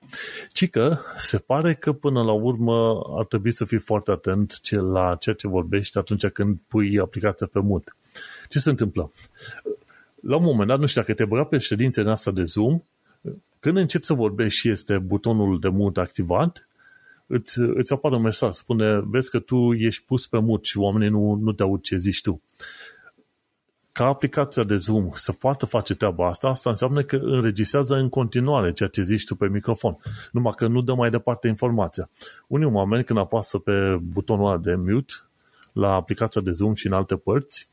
Ci 0.52 0.70
că 0.70 0.98
se 1.16 1.38
pare 1.38 1.74
că 1.74 1.92
până 1.92 2.22
la 2.22 2.32
urmă 2.32 3.02
ar 3.18 3.24
trebui 3.24 3.52
să 3.52 3.64
fii 3.64 3.78
foarte 3.78 4.11
atent 4.11 4.61
ce, 4.61 4.80
la 4.80 5.16
ceea 5.20 5.35
ce 5.35 5.48
vorbești 5.48 5.98
atunci 5.98 6.26
când 6.26 6.58
pui 6.68 6.98
aplicația 6.98 7.46
pe 7.46 7.61
mut. 7.61 7.96
Ce 8.48 8.58
se 8.58 8.70
întâmplă? 8.70 9.11
La 10.22 10.37
un 10.37 10.44
moment 10.44 10.68
dat, 10.68 10.78
nu 10.78 10.87
știu 10.87 11.00
dacă 11.00 11.14
te 11.14 11.24
băga 11.24 11.44
pe 11.44 11.58
ședințe 11.58 12.00
asta 12.00 12.30
de 12.30 12.44
Zoom, 12.44 12.82
când 13.62 13.77
începi 13.77 14.05
să 14.05 14.14
vorbești 14.14 14.59
și 14.59 14.68
este 14.68 14.98
butonul 14.98 15.61
de 15.61 15.68
mut 15.68 15.96
activat, 15.96 16.68
îți, 17.27 17.59
îți 17.59 17.92
apare 17.92 18.14
un 18.14 18.22
mesaj, 18.22 18.53
spune, 18.53 19.01
vezi 19.05 19.31
că 19.31 19.38
tu 19.38 19.72
ești 19.72 20.05
pus 20.05 20.27
pe 20.27 20.38
mut 20.38 20.64
și 20.64 20.79
oamenii 20.79 21.09
nu, 21.09 21.35
nu 21.35 21.53
te 21.53 21.62
aud 21.62 21.83
ce 21.83 21.96
zici 21.96 22.20
tu. 22.20 22.42
Ca 23.92 24.07
aplicația 24.07 24.62
de 24.62 24.77
Zoom 24.77 25.11
să 25.12 25.33
poată 25.33 25.66
face 25.66 25.94
treaba 25.94 26.29
asta, 26.29 26.48
asta 26.48 26.70
înseamnă 26.70 27.03
că 27.03 27.16
înregistrează 27.16 27.94
în 27.94 28.09
continuare 28.09 28.72
ceea 28.72 28.88
ce 28.88 29.03
zici 29.03 29.25
tu 29.25 29.37
pe 29.37 29.48
microfon, 29.48 29.96
numai 30.33 30.53
că 30.57 30.66
nu 30.66 30.81
dă 30.81 30.94
mai 30.94 31.11
departe 31.11 31.48
informația. 31.48 32.11
Unii 32.46 32.70
oameni 32.72 33.05
când 33.05 33.18
apasă 33.18 33.59
pe 33.59 33.98
butonul 34.03 34.46
ăla 34.46 34.59
de 34.59 34.75
mute 34.75 35.14
la 35.72 35.94
aplicația 35.94 36.40
de 36.40 36.51
Zoom 36.51 36.75
și 36.75 36.87
în 36.87 36.92
alte 36.92 37.16
părți, 37.16 37.68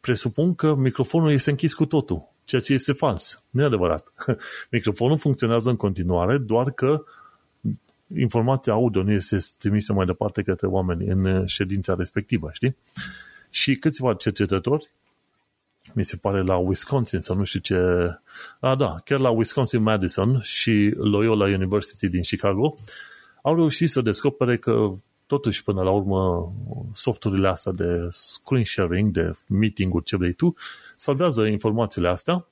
presupun 0.00 0.54
că 0.54 0.74
microfonul 0.74 1.32
este 1.32 1.50
închis 1.50 1.74
cu 1.74 1.86
totul 1.86 2.34
ceea 2.46 2.60
ce 2.60 2.72
este 2.72 2.92
fals. 2.92 3.42
Nu 3.50 3.62
e 3.62 3.64
adevărat. 3.64 4.12
Microfonul 4.70 5.18
funcționează 5.18 5.70
în 5.70 5.76
continuare, 5.76 6.38
doar 6.38 6.70
că 6.70 7.04
informația 8.16 8.72
audio 8.72 9.02
nu 9.02 9.12
este 9.12 9.38
trimisă 9.58 9.92
mai 9.92 10.06
departe 10.06 10.42
către 10.42 10.66
oameni 10.66 11.08
în 11.08 11.46
ședința 11.46 11.94
respectivă, 11.94 12.50
știi? 12.52 12.76
Și 13.50 13.76
câțiva 13.76 14.14
cercetători, 14.14 14.90
mi 15.92 16.04
se 16.04 16.16
pare 16.16 16.42
la 16.42 16.56
Wisconsin 16.56 17.20
sau 17.20 17.36
nu 17.36 17.44
știu 17.44 17.60
ce... 17.60 17.76
A, 18.60 18.74
da, 18.74 19.00
chiar 19.04 19.18
la 19.18 19.30
Wisconsin 19.30 19.82
Madison 19.82 20.40
și 20.40 20.92
Loyola 20.96 21.44
University 21.44 22.08
din 22.08 22.22
Chicago 22.22 22.74
au 23.42 23.54
reușit 23.54 23.88
să 23.88 24.00
descopere 24.00 24.56
că 24.58 24.94
totuși 25.26 25.62
până 25.62 25.82
la 25.82 25.90
urmă 25.90 26.52
softurile 26.92 27.48
astea 27.48 27.72
de 27.72 28.06
screen 28.10 28.64
sharing, 28.64 29.12
de 29.12 29.36
meeting-uri, 29.46 30.04
ce 30.04 30.16
vrei 30.16 30.32
tu, 30.32 30.54
salvează 30.96 31.44
informațiile 31.44 32.08
astea 32.08 32.46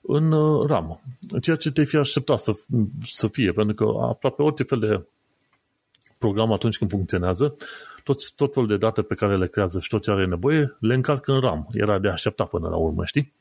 în 0.00 0.32
uh, 0.32 0.66
RAM. 0.66 1.00
Ceea 1.40 1.56
ce 1.56 1.70
te-ai 1.70 1.86
fi 1.86 1.96
așteptat 1.96 2.38
să, 2.38 2.52
să 3.02 3.28
fie, 3.28 3.52
pentru 3.52 3.74
că 3.74 4.04
aproape 4.04 4.42
orice 4.42 4.62
fel 4.62 4.78
de 4.78 5.04
program 6.18 6.52
atunci 6.52 6.78
când 6.78 6.90
funcționează, 6.90 7.56
tot, 8.04 8.34
tot 8.34 8.52
felul 8.52 8.68
de 8.68 8.76
date 8.76 9.02
pe 9.02 9.14
care 9.14 9.36
le 9.36 9.48
creează 9.48 9.80
și 9.80 9.88
tot 9.88 10.02
ce 10.02 10.10
are 10.10 10.26
nevoie, 10.26 10.76
le 10.80 10.94
încarcă 10.94 11.32
în 11.32 11.40
RAM. 11.40 11.68
Era 11.72 11.98
de 11.98 12.08
așteptat 12.08 12.48
până 12.48 12.68
la 12.68 12.76
urmă, 12.76 13.04
știi? 13.04 13.32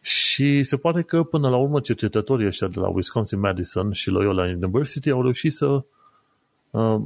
Și 0.00 0.62
se 0.62 0.76
pare 0.76 1.02
că 1.02 1.22
până 1.22 1.48
la 1.48 1.56
urmă 1.56 1.80
cercetătorii 1.80 2.46
ăștia 2.46 2.66
de 2.66 2.80
la 2.80 2.88
Wisconsin 2.88 3.38
Madison 3.38 3.92
și 3.92 4.10
Loyola 4.10 4.44
University 4.44 5.10
au 5.10 5.22
reușit 5.22 5.52
să 5.52 5.84
uh, 6.70 7.00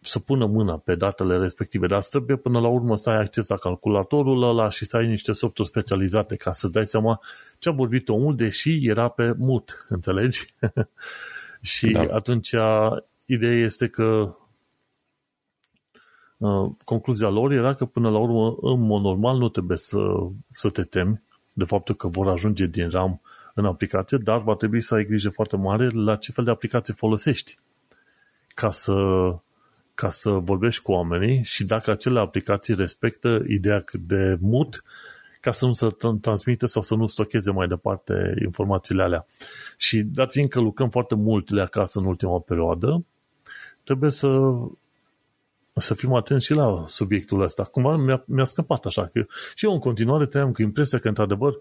să 0.00 0.18
pună 0.18 0.46
mâna 0.46 0.76
pe 0.76 0.94
datele 0.94 1.38
respective, 1.38 1.86
dar 1.86 2.02
trebuie 2.02 2.36
până 2.36 2.60
la 2.60 2.68
urmă 2.68 2.96
să 2.96 3.10
ai 3.10 3.16
acces 3.16 3.48
la 3.48 3.56
calculatorul 3.56 4.42
ăla 4.42 4.68
și 4.68 4.84
să 4.84 4.96
ai 4.96 5.06
niște 5.06 5.32
softuri 5.32 5.68
specializate 5.68 6.36
ca 6.36 6.52
să-ți 6.52 6.72
dai 6.72 6.86
seama 6.86 7.20
ce 7.58 7.68
a 7.68 7.72
vorbit 7.72 8.08
omul, 8.08 8.36
deși 8.36 8.88
era 8.88 9.08
pe 9.08 9.34
mut, 9.38 9.84
înțelegi? 9.88 10.46
și 11.60 11.90
da. 11.90 12.00
atunci 12.00 12.54
ideea 13.24 13.64
este 13.64 13.88
că 13.88 14.36
uh, 16.36 16.70
concluzia 16.84 17.28
lor 17.28 17.52
era 17.52 17.74
că 17.74 17.84
până 17.84 18.10
la 18.10 18.18
urmă, 18.18 18.56
în 18.60 18.80
mod 18.80 19.02
normal, 19.02 19.38
nu 19.38 19.48
trebuie 19.48 19.76
să, 19.76 19.98
să 20.50 20.70
te 20.70 20.82
temi 20.82 21.22
de 21.52 21.64
faptul 21.64 21.94
că 21.94 22.08
vor 22.08 22.28
ajunge 22.28 22.66
din 22.66 22.90
RAM 22.90 23.20
în 23.54 23.64
aplicație, 23.64 24.18
dar 24.18 24.42
va 24.42 24.54
trebui 24.54 24.82
să 24.82 24.94
ai 24.94 25.04
grijă 25.04 25.30
foarte 25.30 25.56
mare 25.56 25.88
la 25.88 26.16
ce 26.16 26.32
fel 26.32 26.44
de 26.44 26.50
aplicație 26.50 26.94
folosești 26.94 27.58
ca 28.54 28.70
să 28.70 28.94
ca 30.00 30.10
să 30.10 30.30
vorbești 30.30 30.82
cu 30.82 30.92
oamenii 30.92 31.42
și 31.44 31.64
dacă 31.64 31.90
acele 31.90 32.20
aplicații 32.20 32.74
respectă 32.74 33.42
ideea 33.48 33.84
de 33.92 34.36
mut 34.40 34.84
ca 35.40 35.50
să 35.50 35.66
nu 35.66 35.72
se 35.72 35.86
transmită 36.20 36.66
sau 36.66 36.82
să 36.82 36.94
nu 36.94 37.06
stocheze 37.06 37.50
mai 37.50 37.68
departe 37.68 38.34
informațiile 38.42 39.02
alea. 39.02 39.26
Și 39.76 40.02
dat 40.02 40.30
fiindcă 40.30 40.60
lucrăm 40.60 40.90
foarte 40.90 41.14
mult 41.14 41.50
de 41.50 41.60
acasă 41.60 41.98
în 41.98 42.04
ultima 42.04 42.38
perioadă, 42.38 43.04
trebuie 43.84 44.10
să 44.10 44.28
să 45.74 45.94
fim 45.94 46.12
atenți 46.14 46.44
și 46.44 46.54
la 46.54 46.84
subiectul 46.86 47.40
ăsta. 47.40 47.62
Acum 47.62 48.00
mi-a, 48.00 48.22
mi-a 48.26 48.44
scăpat 48.44 48.84
așa. 48.84 49.06
Că 49.12 49.26
și 49.54 49.64
eu 49.64 49.72
în 49.72 49.78
continuare 49.78 50.26
trăiam 50.26 50.52
cu 50.52 50.62
impresia 50.62 50.98
că, 50.98 51.08
într-adevăr, 51.08 51.54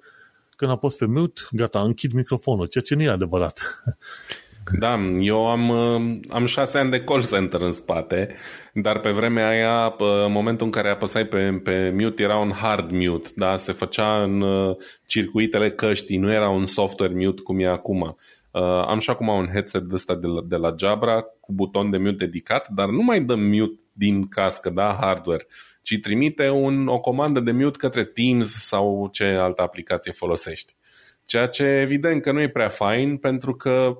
când 0.55 0.71
a 0.71 0.75
fost 0.75 0.97
pe 0.97 1.05
mute, 1.05 1.41
gata, 1.51 1.81
închid 1.81 2.11
microfonul, 2.11 2.65
ceea 2.65 2.83
ce 2.83 2.95
nu 2.95 3.01
e 3.01 3.09
adevărat. 3.09 3.59
Da, 4.77 4.99
eu 5.19 5.47
am, 5.47 5.69
uh, 5.69 6.19
am 6.29 6.45
șase 6.45 6.77
ani 6.77 6.91
de 6.91 7.03
call 7.03 7.25
center 7.25 7.61
în 7.61 7.71
spate, 7.71 8.35
dar 8.73 8.99
pe 8.99 9.09
vremea 9.09 9.47
aia, 9.47 9.95
în 10.25 10.31
momentul 10.31 10.65
în 10.65 10.71
care 10.71 10.89
apăsai 10.89 11.25
pe, 11.25 11.59
pe 11.63 11.89
mute, 11.89 12.23
era 12.23 12.37
un 12.37 12.51
hard 12.51 12.91
mute, 12.91 13.29
da? 13.35 13.57
se 13.57 13.71
făcea 13.71 14.23
în 14.23 14.41
uh, 14.41 14.75
circuitele 15.05 15.71
căștii, 15.71 16.17
nu 16.17 16.31
era 16.31 16.49
un 16.49 16.65
software 16.65 17.13
mute 17.13 17.41
cum 17.41 17.59
e 17.59 17.67
acum. 17.67 18.17
Uh, 18.51 18.61
am 18.87 18.99
și 18.99 19.09
acum 19.09 19.27
un 19.27 19.47
headset 19.51 19.81
de 19.81 19.95
ăsta 19.95 20.15
de 20.15 20.27
la, 20.27 20.41
de 20.45 20.55
la 20.55 20.75
Jabra 20.77 21.21
cu 21.21 21.53
buton 21.53 21.89
de 21.89 21.97
mute 21.97 22.25
dedicat, 22.25 22.69
dar 22.69 22.89
nu 22.89 23.01
mai 23.01 23.21
dă 23.21 23.35
mute 23.35 23.79
din 23.93 24.27
cască, 24.27 24.69
da, 24.69 24.97
hardware, 25.01 25.47
ci 25.81 25.99
trimite 26.01 26.49
un, 26.49 26.87
o 26.87 26.99
comandă 26.99 27.39
de 27.39 27.51
mute 27.51 27.77
către 27.77 28.03
Teams 28.03 28.49
sau 28.49 29.09
ce 29.11 29.23
altă 29.23 29.61
aplicație 29.61 30.11
folosești. 30.11 30.73
Ceea 31.29 31.47
ce 31.47 31.63
evident 31.63 32.21
că 32.21 32.31
nu 32.31 32.41
e 32.41 32.49
prea 32.49 32.67
fain 32.67 33.17
pentru 33.17 33.55
că 33.55 33.97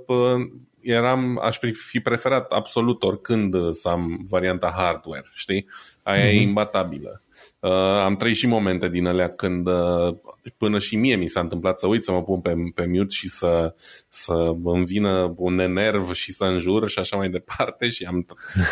eram, 0.82 1.40
aș 1.42 1.60
fi 1.72 2.00
preferat 2.00 2.52
absolut 2.52 3.04
oricând 3.04 3.74
să 3.74 3.90
am 3.90 4.26
varianta 4.30 4.74
hardware, 4.76 5.30
știi? 5.34 5.66
Aia 6.04 6.24
mm-hmm. 6.24 6.28
e 6.28 6.34
mhm. 6.34 6.42
imbatabilă. 6.42 7.22
Uh, 7.60 7.72
am 8.04 8.16
trăit 8.16 8.36
și 8.36 8.48
momente 8.48 8.90
din 8.90 9.06
alea 9.06 9.30
când 9.30 9.68
uh, 9.68 10.16
până 10.58 10.80
și 10.80 10.96
mie 10.96 11.16
mi 11.16 11.28
s-a 11.28 11.40
întâmplat 11.40 11.80
să 11.80 11.88
uit 11.88 12.06
să 12.06 12.12
mă 12.12 12.24
pun 12.24 12.40
pe, 12.40 12.54
pe 12.76 12.86
mute 12.86 13.10
și 13.10 13.28
să, 13.28 13.74
să 14.10 14.52
îmi 14.64 14.86
vină 14.86 15.34
un 15.36 15.56
nerv 15.56 16.14
și 16.14 16.32
să 16.32 16.44
înjur 16.44 16.90
și 16.90 17.00
așa 17.00 17.18
mai 17.18 17.30
departe 17.30 17.88
și 17.88 18.04
am, 18.04 18.26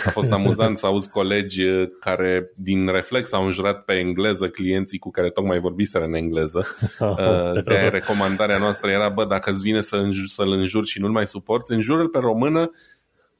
a 0.06 0.10
fost 0.10 0.32
amuzant 0.32 0.78
să 0.78 0.86
auzi 0.86 1.10
colegi 1.10 1.63
care 2.00 2.52
din 2.56 2.88
reflex 2.88 3.34
au 3.34 3.45
înjurat 3.45 3.84
pe 3.86 3.93
engleză 3.93 4.50
clienții 4.50 5.00
cu 5.00 5.12
care 5.12 5.30
tocmai 5.30 5.60
vorbiseră 5.60 6.04
în 6.04 6.13
engleză. 6.13 6.65
Uh, 7.00 7.63
de 7.63 7.89
recomandarea 7.91 8.58
noastră 8.58 8.91
era, 8.91 9.10
bă, 9.10 9.26
dacă 9.26 9.50
îți 9.50 9.62
vine 9.62 9.82
să 9.82 9.95
înjur, 9.95 10.28
să-l 10.28 10.52
înjuri 10.52 10.88
și 10.88 11.00
nu-l 11.00 11.12
mai 11.12 11.28
suporți, 11.28 11.73
înjură 11.73 12.08
pe 12.08 12.19
română 12.19 12.71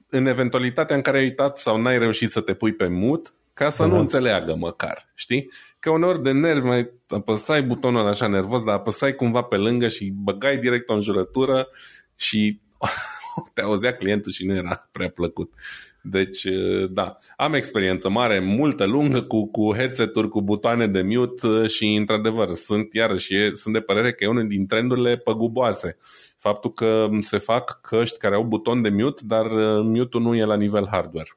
în 0.10 0.25
eventualitatea 0.25 0.95
în 0.95 1.01
care 1.01 1.17
ai 1.17 1.23
uitat 1.23 1.57
sau 1.57 1.81
n-ai 1.81 1.97
reușit 1.97 2.29
să 2.29 2.41
te 2.41 2.53
pui 2.53 2.73
pe 2.73 2.88
mut, 2.88 3.33
ca 3.58 3.70
să 3.70 3.84
uh-huh. 3.84 3.88
nu 3.88 3.98
înțeleagă 3.98 4.56
măcar, 4.56 5.12
știi? 5.15 5.52
Că 5.80 5.89
uneori 5.89 6.22
de 6.22 6.32
nervi 6.32 6.65
mai 6.65 6.89
apăsai 7.08 7.63
butonul 7.63 8.08
așa 8.08 8.28
nervos, 8.28 8.63
dar 8.63 8.74
apăsai 8.74 9.13
cumva 9.13 9.41
pe 9.41 9.56
lângă 9.56 9.88
și 9.88 10.13
băgai 10.15 10.58
direct 10.58 10.89
o 10.89 10.93
înjurătură 10.93 11.67
și 12.15 12.60
te 13.54 13.62
auzea 13.62 13.96
clientul 13.96 14.32
și 14.32 14.46
nu 14.46 14.56
era 14.56 14.89
prea 14.91 15.10
plăcut. 15.10 15.54
Deci, 16.02 16.46
da, 16.89 17.15
am 17.38 17.54
experiență 17.54 18.10
mare, 18.10 18.39
multă, 18.39 18.86
lungă, 18.86 19.22
cu, 19.22 19.52
cu 19.52 19.74
headset-uri, 19.74 20.30
cu 20.30 20.41
butoane 20.41 20.88
de 20.88 21.02
mute 21.02 21.67
și, 21.67 21.86
într-adevăr, 21.86 22.54
sunt, 22.54 22.93
iarăși, 22.93 23.34
sunt 23.54 23.74
de 23.74 23.80
părere 23.80 24.13
că 24.13 24.24
e 24.24 24.28
unul 24.28 24.48
din 24.48 24.67
trendurile 24.67 25.17
păguboase. 25.17 25.98
Faptul 26.38 26.72
că 26.72 27.08
se 27.20 27.38
fac 27.38 27.80
căști 27.82 28.17
care 28.17 28.36
au 28.36 28.43
buton 28.43 28.82
de 28.82 28.89
mute, 28.89 29.22
dar 29.26 29.46
mute-ul 29.84 30.24
nu 30.24 30.36
e 30.36 30.43
la 30.43 30.56
nivel 30.56 30.88
hardware. 30.91 31.30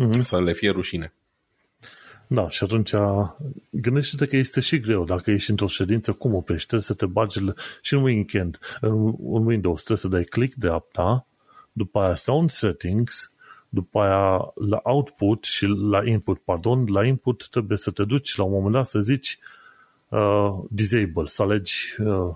Mm-hmm. 0.00 0.20
Să 0.20 0.40
le 0.40 0.52
fie 0.52 0.70
rușine. 0.70 1.14
Da, 2.32 2.48
și 2.48 2.64
atunci 2.64 2.90
gândește-te 3.70 4.26
că 4.26 4.36
este 4.36 4.60
și 4.60 4.80
greu 4.80 5.04
dacă 5.04 5.30
ești 5.30 5.50
într-o 5.50 5.66
ședință, 5.66 6.12
cum 6.12 6.34
oprești? 6.34 6.66
Trebuie 6.66 6.86
să 6.86 6.94
te 6.94 7.06
bagi 7.06 7.38
și 7.82 7.94
în 7.94 8.02
weekend, 8.02 8.58
în, 8.80 9.06
în 9.06 9.46
Windows, 9.46 9.76
trebuie 9.76 9.98
să 9.98 10.08
dai 10.08 10.24
click 10.24 10.54
dreapta, 10.54 11.26
după 11.72 12.00
aia 12.00 12.14
sound 12.14 12.50
settings, 12.50 13.34
după 13.68 14.00
aia 14.00 14.52
la 14.54 14.80
output 14.82 15.44
și 15.44 15.66
la 15.66 16.06
input, 16.06 16.38
pardon, 16.38 16.84
la 16.86 17.04
input 17.06 17.48
trebuie 17.48 17.78
să 17.78 17.90
te 17.90 18.04
duci 18.04 18.36
la 18.36 18.44
un 18.44 18.52
moment 18.52 18.72
dat 18.72 18.86
să 18.86 19.00
zici 19.00 19.38
uh, 20.08 20.58
disable, 20.68 21.26
să 21.26 21.42
alegi, 21.42 21.94
uh, 21.98 22.34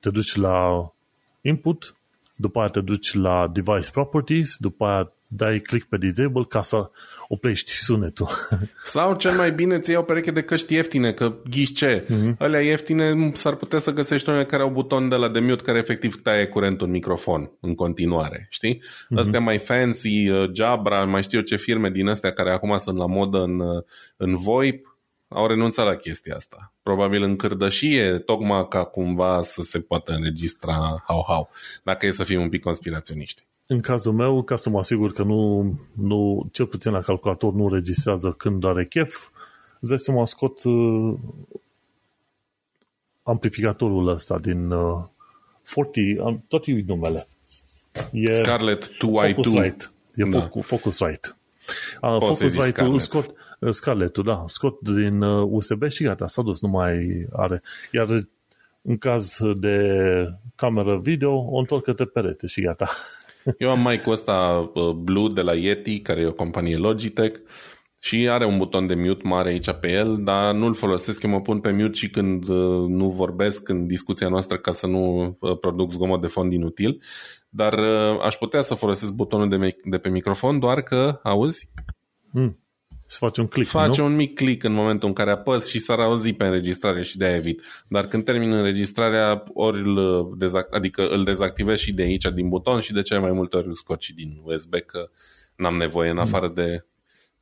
te 0.00 0.10
duci 0.10 0.34
la 0.34 0.92
input, 1.40 1.94
după 2.40 2.58
aia 2.58 2.68
te 2.68 2.80
duci 2.80 3.14
la 3.14 3.50
device 3.52 3.90
properties, 3.90 4.56
după 4.58 4.84
aia 4.84 5.12
dai 5.32 5.58
click 5.58 5.88
pe 5.88 5.96
disable 5.96 6.44
ca 6.48 6.62
să 6.62 6.90
oprești 7.28 7.70
sunetul. 7.70 8.28
Sau 8.84 9.14
cel 9.14 9.32
mai 9.32 9.52
bine 9.52 9.78
ți 9.78 9.90
iei 9.90 9.98
o 9.98 10.02
pereche 10.02 10.30
de 10.30 10.42
căști 10.42 10.74
ieftine, 10.74 11.12
că 11.12 11.34
ghiși 11.50 11.72
ce, 11.72 12.04
mm-hmm. 12.04 12.36
alea 12.38 12.60
ieftine 12.60 13.32
s-ar 13.34 13.54
putea 13.54 13.78
să 13.78 13.92
găsești 13.92 14.28
unele 14.28 14.44
care 14.44 14.62
au 14.62 14.70
buton 14.70 15.08
de 15.08 15.14
la 15.14 15.28
de 15.28 15.40
mute 15.40 15.62
care 15.62 15.78
efectiv 15.78 16.22
taie 16.22 16.46
curentul 16.46 16.86
în 16.86 16.92
microfon 16.92 17.50
în 17.60 17.74
continuare, 17.74 18.46
știi? 18.50 18.76
Mm-hmm. 18.82 19.18
Astea 19.18 19.40
mai 19.40 19.58
fancy, 19.58 20.28
uh, 20.28 20.50
Jabra, 20.52 21.04
mai 21.04 21.22
știu 21.22 21.38
eu 21.38 21.44
ce 21.44 21.56
firme 21.56 21.90
din 21.90 22.08
astea 22.08 22.32
care 22.32 22.52
acum 22.52 22.78
sunt 22.78 22.96
la 22.96 23.06
modă 23.06 23.38
în, 23.38 23.60
uh, 23.60 23.82
în 24.16 24.36
VoIP, 24.36 24.89
au 25.34 25.46
renunțat 25.46 25.86
la 25.86 25.96
chestia 25.96 26.36
asta. 26.36 26.72
Probabil 26.82 27.22
în 27.22 27.36
cârdășie, 27.36 28.18
tocmai 28.18 28.68
ca 28.68 28.84
cumva 28.84 29.42
să 29.42 29.62
se 29.62 29.80
poată 29.80 30.12
înregistra 30.12 31.04
hau-hau, 31.06 31.50
dacă 31.82 32.06
e 32.06 32.10
să 32.10 32.24
fim 32.24 32.40
un 32.40 32.48
pic 32.48 32.62
conspiraționiști. 32.62 33.44
În 33.66 33.80
cazul 33.80 34.12
meu, 34.12 34.42
ca 34.42 34.56
să 34.56 34.70
mă 34.70 34.78
asigur 34.78 35.12
că 35.12 35.22
nu, 35.22 35.74
nu 35.92 36.48
cel 36.52 36.66
puțin 36.66 36.92
la 36.92 37.00
calculator 37.00 37.52
nu 37.52 37.68
registrează 37.68 38.30
când 38.30 38.64
are 38.64 38.84
chef, 38.84 39.28
îți 39.80 40.04
să 40.04 40.12
mă 40.12 40.26
scot 40.26 40.64
uh, 40.64 41.14
amplificatorul 43.22 44.08
ăsta 44.08 44.38
din 44.38 44.70
uh, 44.70 45.04
40, 45.74 46.18
am, 46.20 46.44
tot 46.48 46.66
e 46.66 46.84
numele. 46.86 47.26
E 48.12 48.32
Scarlett 48.32 48.86
2i2. 48.88 48.98
Focusrite. 48.98 49.90
E 50.14 50.24
da. 50.24 50.48
Focusrite. 50.60 51.36
Uh, 52.00 52.16
Focusrite-ul 52.18 53.00
scot, 53.00 53.34
uh, 53.60 53.70
Scarlett-ul, 53.70 54.24
da, 54.24 54.44
scot 54.46 54.80
din 54.80 55.22
uh, 55.22 55.48
USB 55.50 55.88
și 55.88 56.04
gata, 56.04 56.26
s-a 56.26 56.42
dus, 56.42 56.60
nu 56.60 56.68
mai 56.68 57.26
are. 57.32 57.62
Iar 57.92 58.08
în 58.82 58.98
caz 58.98 59.38
de 59.56 60.04
cameră 60.56 60.98
video, 60.98 61.32
o 61.32 61.58
întorc 61.58 61.84
către 61.84 62.04
perete 62.04 62.46
și 62.46 62.62
gata. 62.62 62.88
Eu 63.58 63.70
am 63.70 63.80
mai 63.80 64.00
cu 64.00 64.10
ăsta 64.10 64.70
uh, 64.74 64.90
Blue 64.90 65.32
de 65.32 65.40
la 65.40 65.54
Yeti, 65.54 66.00
care 66.00 66.20
e 66.20 66.26
o 66.26 66.32
companie 66.32 66.76
Logitech, 66.76 67.40
și 67.98 68.28
are 68.30 68.46
un 68.46 68.58
buton 68.58 68.86
de 68.86 68.94
mute 68.94 69.28
mare 69.28 69.48
aici 69.48 69.72
pe 69.80 69.90
el, 69.90 70.18
dar 70.24 70.54
nu-l 70.54 70.74
folosesc, 70.74 71.22
eu 71.22 71.30
mă 71.30 71.40
pun 71.40 71.60
pe 71.60 71.70
mute 71.70 71.92
și 71.92 72.10
când 72.10 72.48
uh, 72.48 72.88
nu 72.88 73.10
vorbesc 73.10 73.68
în 73.68 73.86
discuția 73.86 74.28
noastră 74.28 74.56
ca 74.56 74.72
să 74.72 74.86
nu 74.86 75.36
uh, 75.40 75.58
produc 75.58 75.90
zgomot 75.90 76.20
de 76.20 76.26
fond 76.26 76.52
inutil, 76.52 77.02
dar 77.48 77.74
aș 78.22 78.34
putea 78.34 78.62
să 78.62 78.74
folosesc 78.74 79.12
butonul 79.12 79.48
de, 79.48 79.76
de 79.84 79.98
pe 79.98 80.08
microfon, 80.08 80.58
doar 80.58 80.82
că, 80.82 81.20
auzi? 81.22 81.70
Mm. 82.32 82.58
Să 83.10 83.16
faci 83.20 83.38
un 83.38 83.46
click, 83.46 83.70
Face 83.70 84.00
nu? 84.00 84.06
un 84.06 84.14
mic 84.14 84.34
click 84.34 84.64
în 84.64 84.72
momentul 84.72 85.08
în 85.08 85.14
care 85.14 85.30
apăs 85.30 85.68
și 85.68 85.78
s-ar 85.78 85.98
auzi 86.00 86.32
pe 86.32 86.44
înregistrare 86.44 87.02
și 87.02 87.16
de-aia 87.16 87.36
evit. 87.36 87.62
Dar 87.88 88.06
când 88.06 88.24
termin 88.24 88.52
înregistrarea, 88.52 89.44
ori 89.52 89.78
îl, 89.78 90.28
dezac- 90.38 90.70
adică 90.70 91.08
îl 91.08 91.24
dezactivez 91.24 91.78
și 91.78 91.92
de 91.92 92.02
aici, 92.02 92.24
din 92.34 92.48
buton 92.48 92.80
și 92.80 92.92
de 92.92 93.02
cele 93.02 93.20
mai 93.20 93.32
multe 93.32 93.56
ori 93.56 93.66
îl 93.66 93.74
scot 93.74 94.00
și 94.00 94.14
din 94.14 94.40
USB, 94.42 94.74
că 94.86 95.10
n-am 95.56 95.76
nevoie 95.76 96.10
în 96.10 96.16
mm. 96.16 96.22
afară 96.22 96.48
de 96.54 96.84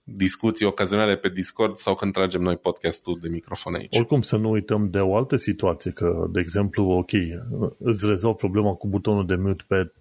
discuții 0.02 0.66
ocazionale 0.66 1.16
pe 1.16 1.28
Discord 1.28 1.78
sau 1.78 1.94
când 1.94 2.12
tragem 2.12 2.40
noi 2.40 2.56
podcastul 2.56 3.18
de 3.22 3.28
microfon 3.28 3.74
aici. 3.74 3.96
Oricum 3.96 4.22
să 4.22 4.36
nu 4.36 4.50
uităm 4.50 4.90
de 4.90 4.98
o 4.98 5.16
altă 5.16 5.36
situație, 5.36 5.90
că, 5.90 6.26
de 6.30 6.40
exemplu, 6.40 6.84
ok, 6.84 7.10
îți 7.78 8.06
rezolv 8.06 8.34
problema 8.34 8.72
cu 8.72 8.88
butonul 8.88 9.26
de 9.26 9.34
mute 9.34 9.64
pe 9.66 9.92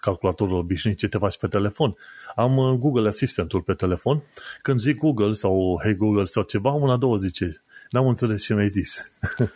calculatorul 0.00 0.56
obișnuit 0.56 0.98
ce 0.98 1.08
te 1.08 1.18
faci 1.18 1.38
pe 1.38 1.46
telefon. 1.46 1.96
Am 2.34 2.56
uh, 2.56 2.78
Google 2.78 3.08
Assistant-ul 3.08 3.60
pe 3.60 3.72
telefon. 3.72 4.22
Când 4.62 4.78
zic 4.78 4.98
Google 4.98 5.32
sau 5.32 5.80
Hey 5.82 5.94
Google 5.94 6.24
sau 6.24 6.42
ceva, 6.42 6.70
una, 6.72 6.96
două 6.96 7.16
zice. 7.16 7.62
N-am 7.90 8.06
înțeles 8.06 8.44
ce 8.44 8.54
mi-ai 8.54 8.68
zis. 8.68 9.12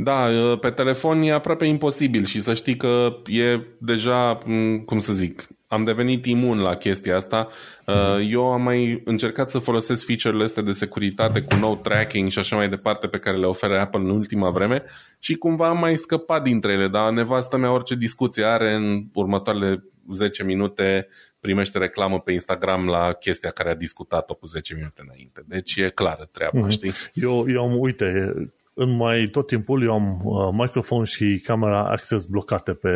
Da, 0.00 0.28
uh, 0.28 0.58
pe 0.58 0.70
telefon 0.70 1.22
e 1.22 1.32
aproape 1.32 1.66
imposibil 1.66 2.24
și 2.24 2.40
să 2.40 2.54
știi 2.54 2.76
că 2.76 3.16
e 3.26 3.60
deja, 3.78 4.38
cum 4.84 4.98
să 4.98 5.12
zic, 5.12 5.48
am 5.68 5.84
devenit 5.84 6.26
imun 6.26 6.58
la 6.58 6.76
chestia 6.76 7.16
asta. 7.16 7.48
Uh, 7.86 8.28
eu 8.30 8.52
am 8.52 8.62
mai 8.62 9.02
încercat 9.04 9.50
să 9.50 9.58
folosesc 9.58 10.04
feature-urile 10.04 10.44
astea 10.44 10.62
de 10.62 10.72
securitate 10.72 11.40
cu 11.40 11.54
no 11.54 11.74
tracking 11.74 12.30
și 12.30 12.38
așa 12.38 12.56
mai 12.56 12.68
departe 12.68 13.06
pe 13.06 13.18
care 13.18 13.36
le 13.36 13.46
oferă 13.46 13.78
Apple 13.80 14.00
în 14.00 14.10
ultima 14.10 14.50
vreme 14.50 14.84
și 15.18 15.34
cumva 15.34 15.68
am 15.68 15.78
mai 15.78 15.96
scăpat 15.96 16.42
dintre 16.42 16.72
ele, 16.72 16.88
dar 16.88 17.10
nevastă 17.10 17.56
mea 17.56 17.72
orice 17.72 17.94
discuție 17.94 18.44
are 18.44 18.74
în 18.74 19.04
următoarele 19.14 19.84
10 20.12 20.44
minute 20.44 21.08
primește 21.40 21.78
reclamă 21.78 22.20
pe 22.20 22.32
Instagram 22.32 22.86
la 22.86 23.12
chestia 23.12 23.50
care 23.50 23.70
a 23.70 23.74
discutat-o 23.74 24.34
cu 24.34 24.46
10 24.46 24.74
minute 24.74 25.02
înainte. 25.04 25.44
Deci 25.46 25.76
e 25.76 25.88
clară 25.88 26.28
treaba, 26.32 26.66
mm-hmm. 26.66 26.70
știi? 26.70 26.92
Eu, 27.12 27.44
eu 27.48 27.62
am, 27.62 27.78
uite, 27.78 28.34
în 28.74 28.96
mai 28.96 29.28
tot 29.32 29.46
timpul 29.46 29.82
eu 29.82 29.92
am 29.92 30.20
uh, 30.24 30.48
microfon 30.52 31.04
și 31.04 31.40
camera 31.44 31.90
access 31.90 32.24
blocate 32.24 32.72
pe, 32.72 32.88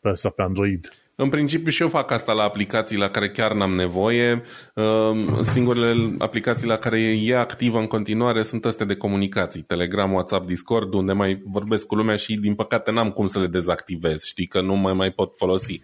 pe, 0.00 0.10
pe 0.36 0.42
Android. 0.42 0.92
În 1.20 1.28
principiu 1.28 1.70
și 1.70 1.82
eu 1.82 1.88
fac 1.88 2.10
asta 2.10 2.32
la 2.32 2.42
aplicații 2.42 2.96
la 2.96 3.08
care 3.08 3.30
chiar 3.30 3.52
n-am 3.52 3.74
nevoie. 3.74 4.42
Um, 4.74 5.42
singurele 5.42 6.14
aplicații 6.18 6.66
la 6.66 6.76
care 6.76 7.00
e 7.22 7.36
activă 7.36 7.78
în 7.78 7.86
continuare 7.86 8.42
sunt 8.42 8.64
astea 8.64 8.86
de 8.86 8.96
comunicații. 8.96 9.62
Telegram, 9.62 10.12
WhatsApp, 10.12 10.46
Discord, 10.46 10.94
unde 10.94 11.12
mai 11.12 11.42
vorbesc 11.44 11.86
cu 11.86 11.94
lumea 11.94 12.16
și 12.16 12.34
din 12.34 12.54
păcate 12.54 12.90
n-am 12.90 13.10
cum 13.10 13.26
să 13.26 13.40
le 13.40 13.46
dezactivez. 13.46 14.24
Știi 14.24 14.46
că 14.46 14.60
nu 14.60 14.74
mai 14.74 14.92
mai 14.92 15.10
pot 15.10 15.36
folosi 15.36 15.82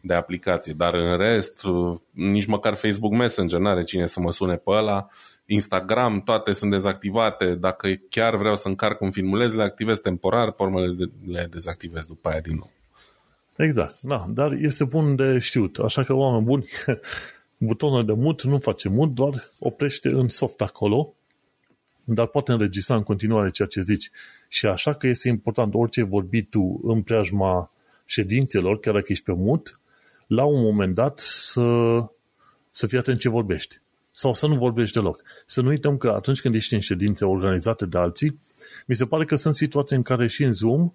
de 0.00 0.14
aplicație. 0.14 0.72
Dar 0.72 0.94
în 0.94 1.16
rest, 1.16 1.64
uh, 1.64 1.98
nici 2.10 2.46
măcar 2.46 2.74
Facebook 2.74 3.12
Messenger 3.12 3.58
n-are 3.58 3.84
cine 3.84 4.06
să 4.06 4.20
mă 4.20 4.32
sune 4.32 4.54
pe 4.54 4.70
ăla. 4.70 5.06
Instagram, 5.46 6.20
toate 6.20 6.52
sunt 6.52 6.70
dezactivate. 6.70 7.54
Dacă 7.54 7.88
chiar 8.08 8.36
vreau 8.36 8.56
să 8.56 8.68
încarc 8.68 9.00
un 9.00 9.10
filmuleț, 9.10 9.52
le 9.52 9.62
activez 9.62 9.98
temporar, 9.98 10.52
pe 10.52 10.62
urmă 10.62 10.80
le 11.26 11.46
dezactivez 11.50 12.06
după 12.06 12.28
aia 12.28 12.40
din 12.40 12.54
nou. 12.54 12.75
Exact, 13.56 14.00
da, 14.00 14.26
dar 14.28 14.52
este 14.52 14.84
bun 14.84 15.16
de 15.16 15.38
știut. 15.38 15.78
Așa 15.78 16.04
că, 16.04 16.12
oameni 16.12 16.44
buni, 16.44 16.66
butonul 17.68 18.04
de 18.04 18.12
mut 18.12 18.42
nu 18.42 18.58
face 18.58 18.88
mut, 18.88 19.14
doar 19.14 19.34
oprește 19.58 20.08
în 20.08 20.28
soft 20.28 20.60
acolo, 20.60 21.14
dar 22.04 22.26
poate 22.26 22.52
înregistra 22.52 22.94
în 22.96 23.02
continuare 23.02 23.50
ceea 23.50 23.68
ce 23.68 23.80
zici. 23.80 24.10
Și 24.48 24.66
așa 24.66 24.92
că 24.92 25.06
este 25.06 25.28
important 25.28 25.74
orice 25.74 26.02
vorbi 26.02 26.42
tu 26.42 26.80
în 26.82 27.02
preajma 27.02 27.72
ședințelor, 28.04 28.80
chiar 28.80 28.94
dacă 28.94 29.06
ești 29.08 29.24
pe 29.24 29.32
mut, 29.32 29.80
la 30.26 30.44
un 30.44 30.62
moment 30.62 30.94
dat 30.94 31.18
să, 31.18 31.98
să 32.70 32.86
fii 32.86 32.98
atent 32.98 33.18
ce 33.18 33.28
vorbești. 33.28 33.80
Sau 34.10 34.34
să 34.34 34.46
nu 34.46 34.54
vorbești 34.54 34.94
deloc. 34.94 35.22
Să 35.46 35.62
nu 35.62 35.68
uităm 35.68 35.96
că 35.96 36.08
atunci 36.08 36.40
când 36.40 36.54
ești 36.54 36.74
în 36.74 36.80
ședințe 36.80 37.24
organizate 37.24 37.86
de 37.86 37.98
alții, 37.98 38.40
mi 38.86 38.94
se 38.94 39.06
pare 39.06 39.24
că 39.24 39.36
sunt 39.36 39.54
situații 39.54 39.96
în 39.96 40.02
care 40.02 40.26
și 40.26 40.44
în 40.44 40.52
Zoom 40.52 40.92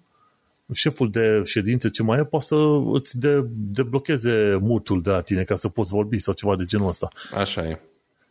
șeful 0.72 1.10
de 1.10 1.42
ședință 1.44 1.88
ce 1.88 2.02
mai 2.02 2.18
e 2.18 2.24
poate 2.24 2.44
să 2.44 2.56
îți 2.92 3.18
de, 3.18 3.44
deblocheze 3.50 4.58
mutul 4.60 5.02
de 5.02 5.10
la 5.10 5.20
tine 5.20 5.42
ca 5.42 5.56
să 5.56 5.68
poți 5.68 5.90
vorbi 5.90 6.18
sau 6.18 6.34
ceva 6.34 6.56
de 6.56 6.64
genul 6.64 6.88
ăsta. 6.88 7.08
Așa 7.34 7.68
e. 7.68 7.80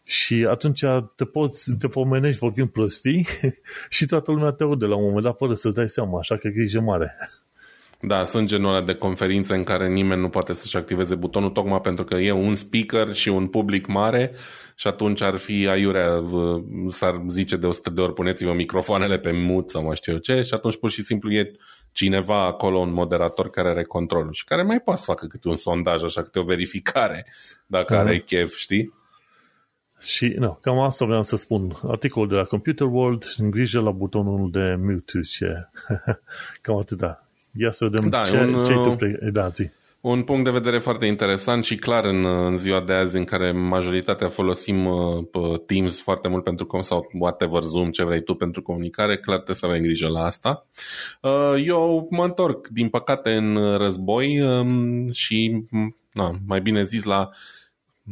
Și 0.03 0.45
atunci 0.49 0.83
te 1.15 1.25
poți, 1.25 1.75
te 1.79 1.87
pomenești 1.87 2.39
vorbind 2.39 2.69
prostii 2.69 3.27
și 3.89 4.05
toată 4.05 4.31
lumea 4.31 4.51
te 4.51 4.63
aude 4.63 4.85
la 4.85 4.95
un 4.95 5.03
moment 5.03 5.23
dat 5.23 5.37
fără 5.37 5.53
să-ți 5.53 5.75
dai 5.75 5.89
seama, 5.89 6.19
așa 6.19 6.37
că 6.37 6.47
grijă 6.47 6.79
mare. 6.79 7.17
Da, 8.03 8.23
sunt 8.23 8.47
genul 8.47 8.73
ăla 8.73 8.85
de 8.85 8.93
conferințe 8.93 9.55
în 9.55 9.63
care 9.63 9.89
nimeni 9.89 10.21
nu 10.21 10.29
poate 10.29 10.53
să-și 10.53 10.77
activeze 10.77 11.15
butonul 11.15 11.49
tocmai 11.49 11.81
pentru 11.81 12.03
că 12.03 12.15
e 12.15 12.31
un 12.31 12.55
speaker 12.55 13.13
și 13.13 13.29
un 13.29 13.47
public 13.47 13.87
mare 13.87 14.31
și 14.75 14.87
atunci 14.87 15.21
ar 15.21 15.37
fi 15.37 15.67
aiurea, 15.67 16.23
s-ar 16.87 17.23
zice 17.27 17.55
de 17.55 17.65
100 17.65 17.89
de 17.89 18.01
ori 18.01 18.13
puneți-vă 18.13 18.53
microfoanele 18.53 19.19
pe 19.19 19.31
mut 19.31 19.69
sau 19.69 19.83
mai 19.83 19.95
știu 19.95 20.13
eu 20.13 20.17
ce 20.17 20.41
și 20.41 20.53
atunci 20.53 20.77
pur 20.77 20.91
și 20.91 21.03
simplu 21.03 21.31
e 21.31 21.51
cineva 21.91 22.45
acolo, 22.45 22.77
un 22.79 22.93
moderator 22.93 23.49
care 23.49 23.69
are 23.69 23.83
controlul 23.83 24.33
și 24.33 24.43
care 24.43 24.63
mai 24.63 24.79
poate 24.79 24.99
să 24.99 25.05
facă 25.05 25.25
câte 25.25 25.47
un 25.47 25.57
sondaj, 25.57 26.03
așa 26.03 26.21
câte 26.21 26.39
o 26.39 26.43
verificare 26.43 27.25
dacă 27.65 27.97
are 27.97 28.19
chef, 28.19 28.55
știi? 28.55 28.93
Și, 29.99 30.35
nu, 30.37 30.57
cam 30.61 30.79
asta 30.79 31.05
vreau 31.05 31.23
să 31.23 31.35
spun. 31.35 31.79
Articolul 31.87 32.27
de 32.27 32.35
la 32.35 32.43
Computer 32.43 32.87
World, 32.87 33.23
în 33.37 33.51
grijă 33.51 33.79
la 33.79 33.91
butonul 33.91 34.51
de 34.51 34.75
mute, 34.79 35.19
ce 35.19 35.69
cam 36.61 36.77
atâta. 36.77 37.27
Ia 37.53 37.71
să 37.71 37.85
vedem 37.85 38.09
da, 38.09 38.21
ce, 38.21 38.37
un, 38.37 38.63
ce 38.63 38.73
tu 38.73 38.95
pre... 38.95 39.29
da, 39.31 39.47
zi. 39.47 39.69
Un 40.01 40.23
punct 40.23 40.43
de 40.43 40.49
vedere 40.49 40.79
foarte 40.79 41.05
interesant 41.05 41.63
și 41.63 41.75
clar 41.75 42.05
în, 42.05 42.25
în 42.25 42.57
ziua 42.57 42.81
de 42.81 42.93
azi 42.93 43.17
în 43.17 43.23
care 43.23 43.51
majoritatea 43.51 44.27
folosim 44.27 44.85
uh, 44.85 45.59
Teams 45.65 46.01
foarte 46.01 46.27
mult 46.27 46.43
pentru 46.43 46.65
com 46.65 46.81
sau 46.81 47.09
whatever 47.13 47.61
Zoom, 47.61 47.91
ce 47.91 48.03
vrei 48.03 48.23
tu 48.23 48.33
pentru 48.33 48.61
comunicare, 48.61 49.17
clar 49.17 49.35
trebuie 49.35 49.55
să 49.55 49.65
avem 49.65 49.81
grijă 49.81 50.07
la 50.07 50.23
asta. 50.23 50.65
Uh, 51.21 51.53
eu 51.65 52.07
mă 52.09 52.23
întorc, 52.23 52.67
din 52.67 52.89
păcate, 52.89 53.29
în 53.31 53.77
război 53.77 54.41
um, 54.41 55.11
și, 55.11 55.65
na, 56.11 56.31
mai 56.47 56.61
bine 56.61 56.83
zis, 56.83 57.03
la 57.03 57.29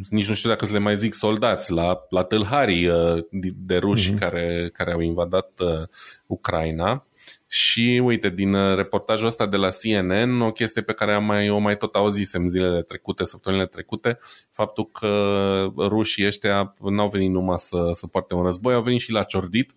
nici 0.10 0.28
nu 0.28 0.34
știu 0.34 0.50
dacă 0.50 0.66
să 0.66 0.72
le 0.72 0.80
mai 0.80 0.96
zic 0.96 1.14
soldați, 1.14 1.72
la, 1.72 2.00
la 2.10 2.24
tâlharii 2.24 2.88
uh, 2.88 3.24
de 3.56 3.78
ruși 3.78 4.14
mm-hmm. 4.14 4.20
care, 4.20 4.70
care 4.74 4.92
au 4.92 5.00
invadat 5.00 5.52
uh, 5.60 5.88
Ucraina. 6.26 7.04
Și 7.52 8.02
uite, 8.04 8.30
din 8.30 8.54
uh, 8.54 8.76
reportajul 8.76 9.28
ăsta 9.28 9.48
de 9.48 9.58
la 9.58 9.70
CNN, 9.70 10.42
o 10.42 10.52
chestie 10.52 10.82
pe 10.82 10.94
care 10.94 11.14
am 11.14 11.24
mai, 11.24 11.50
o 11.50 11.58
mai 11.58 11.78
tot 11.78 11.96
auzisem 11.96 12.48
zilele 12.48 12.82
trecute, 12.82 13.24
săptămânile 13.24 13.68
trecute, 13.68 14.18
faptul 14.52 14.86
că 14.86 15.72
rușii 15.78 16.26
ăștia 16.26 16.74
n-au 16.80 17.10
venit 17.10 17.30
numai 17.30 17.58
să, 17.58 17.90
să 17.92 18.08
poarte 18.08 18.34
un 18.34 18.44
război, 18.44 18.74
au 18.74 18.82
venit 18.82 19.00
și 19.00 19.12
la 19.12 19.24
ciordit 19.24 19.76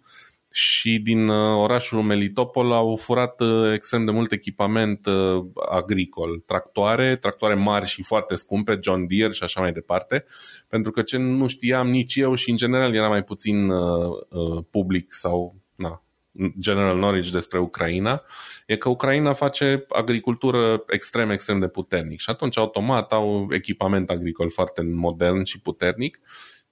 și 0.53 0.99
din 0.99 1.29
uh, 1.29 1.57
orașul 1.57 2.03
Melitopol 2.03 2.73
au 2.73 2.97
furat 2.97 3.41
uh, 3.41 3.73
extrem 3.75 4.05
de 4.05 4.11
mult 4.11 4.33
echipament 4.33 5.07
uh, 5.07 5.45
agricol, 5.71 6.43
tractoare, 6.47 7.17
tractoare 7.17 7.55
mari 7.55 7.87
și 7.87 8.03
foarte 8.03 8.35
scumpe, 8.35 8.79
John 8.83 9.07
Deere 9.07 9.33
și 9.33 9.43
așa 9.43 9.61
mai 9.61 9.73
departe, 9.73 10.25
pentru 10.69 10.91
că 10.91 11.03
ce 11.03 11.17
nu 11.17 11.47
știam 11.47 11.89
nici 11.89 12.17
eu 12.17 12.35
și 12.35 12.51
în 12.51 12.57
general 12.57 12.95
era 12.95 13.09
mai 13.09 13.23
puțin 13.23 13.73
public 14.71 15.13
sau 15.13 15.57
na, 15.75 16.03
general 16.61 16.97
knowledge 16.97 17.31
despre 17.31 17.59
Ucraina, 17.59 18.23
e 18.67 18.77
că 18.77 18.89
Ucraina 18.89 19.33
face 19.33 19.85
agricultură 19.89 20.85
extrem, 20.87 21.31
extrem 21.31 21.61
de 21.61 21.69
puternic 21.69 22.21
și 22.21 22.31
atunci 22.31 22.59
automat 22.59 23.13
au 23.13 23.49
echipament 23.51 24.11
agricol 24.11 24.51
foarte 24.51 24.83
modern 24.83 25.43
și 25.43 25.61
puternic 25.61 26.21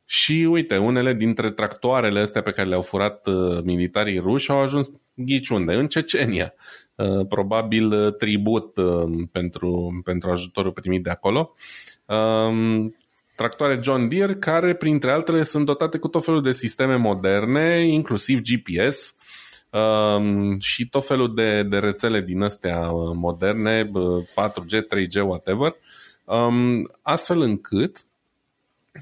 și 0.04 0.46
uite, 0.50 0.76
unele 0.76 1.14
dintre 1.14 1.50
tractoarele 1.50 2.20
astea 2.20 2.42
pe 2.42 2.50
care 2.50 2.68
le-au 2.68 2.82
furat 2.82 3.26
uh, 3.26 3.62
militarii 3.62 4.18
ruși 4.18 4.50
au 4.50 4.60
ajuns 4.60 4.90
ghiciunde, 5.14 5.74
în 5.74 5.88
Cecenia. 5.88 6.54
Uh, 6.94 7.26
probabil 7.28 7.92
uh, 7.92 8.14
tribut 8.14 8.76
uh, 8.76 9.26
pentru, 9.32 10.00
pentru 10.04 10.30
ajutorul 10.30 10.72
primit 10.72 11.02
de 11.02 11.10
acolo. 11.10 11.54
Um, 12.06 12.94
tractoare 13.34 13.80
John 13.82 14.08
Deere 14.08 14.34
care, 14.34 14.74
printre 14.74 15.12
altele, 15.12 15.42
sunt 15.42 15.66
dotate 15.66 15.98
cu 15.98 16.08
tot 16.08 16.24
felul 16.24 16.42
de 16.42 16.52
sisteme 16.52 16.96
moderne, 16.96 17.86
inclusiv 17.86 18.40
GPS, 18.40 19.16
um, 19.70 20.58
și 20.58 20.88
tot 20.88 21.06
felul 21.06 21.34
de, 21.34 21.62
de 21.62 21.78
rețele 21.78 22.20
din 22.20 22.42
astea 22.42 22.90
uh, 22.90 23.12
moderne, 23.14 23.90
4G, 24.34 24.72
3G, 24.94 25.22
whatever, 25.24 25.74
um, 26.24 26.90
astfel 27.02 27.40
încât 27.40 28.06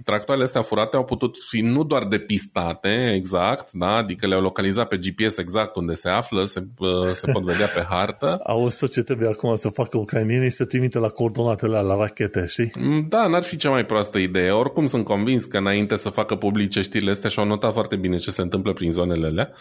tractoarele 0.04 0.46
astea 0.46 0.62
furate 0.62 0.96
au 0.96 1.04
putut 1.04 1.36
fi 1.48 1.60
nu 1.60 1.84
doar 1.84 2.04
depistate 2.04 3.12
exact, 3.14 3.72
da? 3.72 3.96
adică 3.96 4.26
le-au 4.26 4.40
localizat 4.40 4.88
pe 4.88 4.96
GPS 4.96 5.36
exact 5.36 5.76
unde 5.76 5.94
se 5.94 6.08
află, 6.08 6.44
se, 6.44 6.66
se 7.12 7.32
pot 7.32 7.42
vedea 7.42 7.66
pe 7.66 7.86
hartă. 7.88 8.40
Auzi 8.46 8.78
tot 8.78 8.92
ce 8.92 9.02
trebuie 9.02 9.28
acum 9.28 9.54
să 9.54 9.68
facă 9.68 9.98
ucrainienii 9.98 10.50
să 10.50 10.64
trimite 10.64 10.98
la 10.98 11.08
coordonatele 11.08 11.80
la 11.80 11.96
rachete, 11.96 12.44
știi? 12.46 12.72
Mm, 12.78 13.06
da, 13.08 13.26
n-ar 13.26 13.42
fi 13.42 13.56
cea 13.56 13.70
mai 13.70 13.84
proastă 13.84 14.18
idee. 14.18 14.50
Oricum 14.50 14.86
sunt 14.86 15.04
convins 15.04 15.44
că 15.44 15.56
înainte 15.56 15.96
să 15.96 16.08
facă 16.08 16.34
publice 16.34 16.80
știrile 16.80 17.10
astea 17.10 17.30
și-au 17.30 17.46
notat 17.46 17.72
foarte 17.72 17.96
bine 17.96 18.16
ce 18.16 18.30
se 18.30 18.42
întâmplă 18.42 18.72
prin 18.72 18.90
zonele 18.90 19.26
alea. 19.26 19.52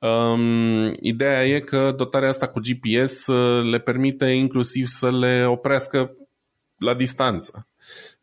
Um, 0.00 0.96
ideea 1.00 1.44
e 1.44 1.60
că 1.60 1.94
dotarea 1.96 2.28
asta 2.28 2.48
cu 2.48 2.60
GPS 2.60 3.26
uh, 3.26 3.70
le 3.70 3.78
permite 3.78 4.24
inclusiv 4.24 4.86
să 4.86 5.10
le 5.10 5.46
oprească 5.46 6.16
la 6.76 6.94
distanță 6.94 7.66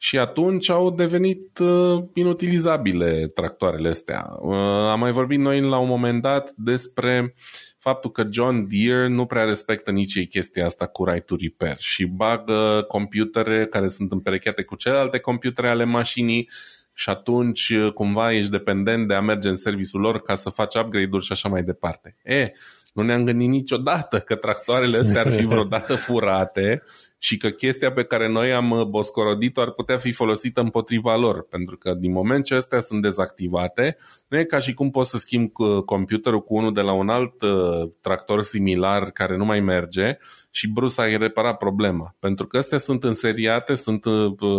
și 0.02 0.18
atunci 0.18 0.70
au 0.70 0.92
devenit 0.92 1.58
uh, 1.58 2.04
inutilizabile 2.14 3.28
tractoarele 3.28 3.90
astea. 3.90 4.38
Uh, 4.42 4.56
am 4.92 5.00
mai 5.00 5.12
vorbit 5.12 5.40
noi 5.40 5.62
la 5.62 5.78
un 5.78 5.88
moment 5.88 6.22
dat 6.22 6.52
despre 6.56 7.34
faptul 7.78 8.12
că 8.12 8.28
John 8.32 8.68
Deere 8.68 9.08
nu 9.08 9.26
prea 9.26 9.44
respectă 9.44 9.92
nici 9.92 10.16
ei 10.16 10.28
chestia 10.28 10.66
asta 10.66 10.88
cu 10.88 11.06
right 11.06 11.26
to 11.26 11.36
repair 11.40 11.78
și 11.80 12.06
bagă 12.06 12.86
computere 12.88 13.66
care 13.66 13.88
sunt 13.88 14.12
împerecheate 14.12 14.64
cu 14.64 14.76
celelalte 14.76 15.20
computere 15.20 15.70
ale 15.70 15.84
mașinii 15.84 16.50
și 16.94 17.10
atunci 17.10 17.70
uh, 17.70 17.94
cumva 17.94 18.34
ești 18.34 18.52
dependent 18.52 19.08
de 19.08 19.14
a 19.14 19.22
merge 19.22 19.48
în 19.48 19.56
serviciul 19.56 20.02
lor 20.02 20.22
ca 20.22 20.36
să 20.36 20.50
faci 20.50 20.76
upgrade-uri 20.76 21.26
și 21.26 21.32
așa 21.32 21.50
mai 21.50 21.64
departe. 21.64 22.16
E, 22.24 22.52
nu 22.94 23.04
ne-am 23.04 23.24
gândit 23.24 23.48
niciodată 23.48 24.20
că 24.20 24.36
tractoarele 24.36 24.98
astea 24.98 25.22
ar 25.22 25.32
fi 25.32 25.46
vreodată 25.54 25.96
furate 25.96 26.84
și 27.21 27.38
că 27.38 27.49
chestia 27.49 27.91
pe 27.91 28.03
care 28.03 28.29
noi 28.29 28.53
am 28.53 28.71
uh, 28.71 28.86
boscorodit-o 28.86 29.62
ar 29.62 29.71
putea 29.71 29.97
fi 29.97 30.12
folosită 30.12 30.62
împotriva 30.62 31.15
lor, 31.15 31.47
pentru 31.47 31.77
că 31.77 31.93
din 31.93 32.12
moment 32.12 32.45
ce 32.45 32.55
astea 32.55 32.79
sunt 32.79 33.01
dezactivate, 33.01 33.97
nu 34.27 34.39
e 34.39 34.43
ca 34.43 34.60
și 34.60 34.73
cum 34.73 34.89
poți 34.89 35.10
să 35.10 35.17
schimbi 35.17 35.51
uh, 35.55 35.84
computerul 35.84 36.41
cu 36.41 36.55
unul 36.55 36.73
de 36.73 36.82
la 36.82 36.93
un 36.93 37.10
alt 37.10 37.41
uh, 37.41 37.89
tractor 38.01 38.41
similar 38.41 39.12
care 39.12 39.38
nu 39.38 39.45
mai 39.45 39.60
merge 39.60 40.17
și 40.51 40.67
brus 40.67 40.97
ai 40.97 41.17
reparat 41.17 41.58
problema. 41.58 42.15
Pentru 42.19 42.47
că 42.47 42.58
astea 42.58 42.77
sunt 42.77 43.03
înseriate, 43.03 43.73
sunt 43.73 44.05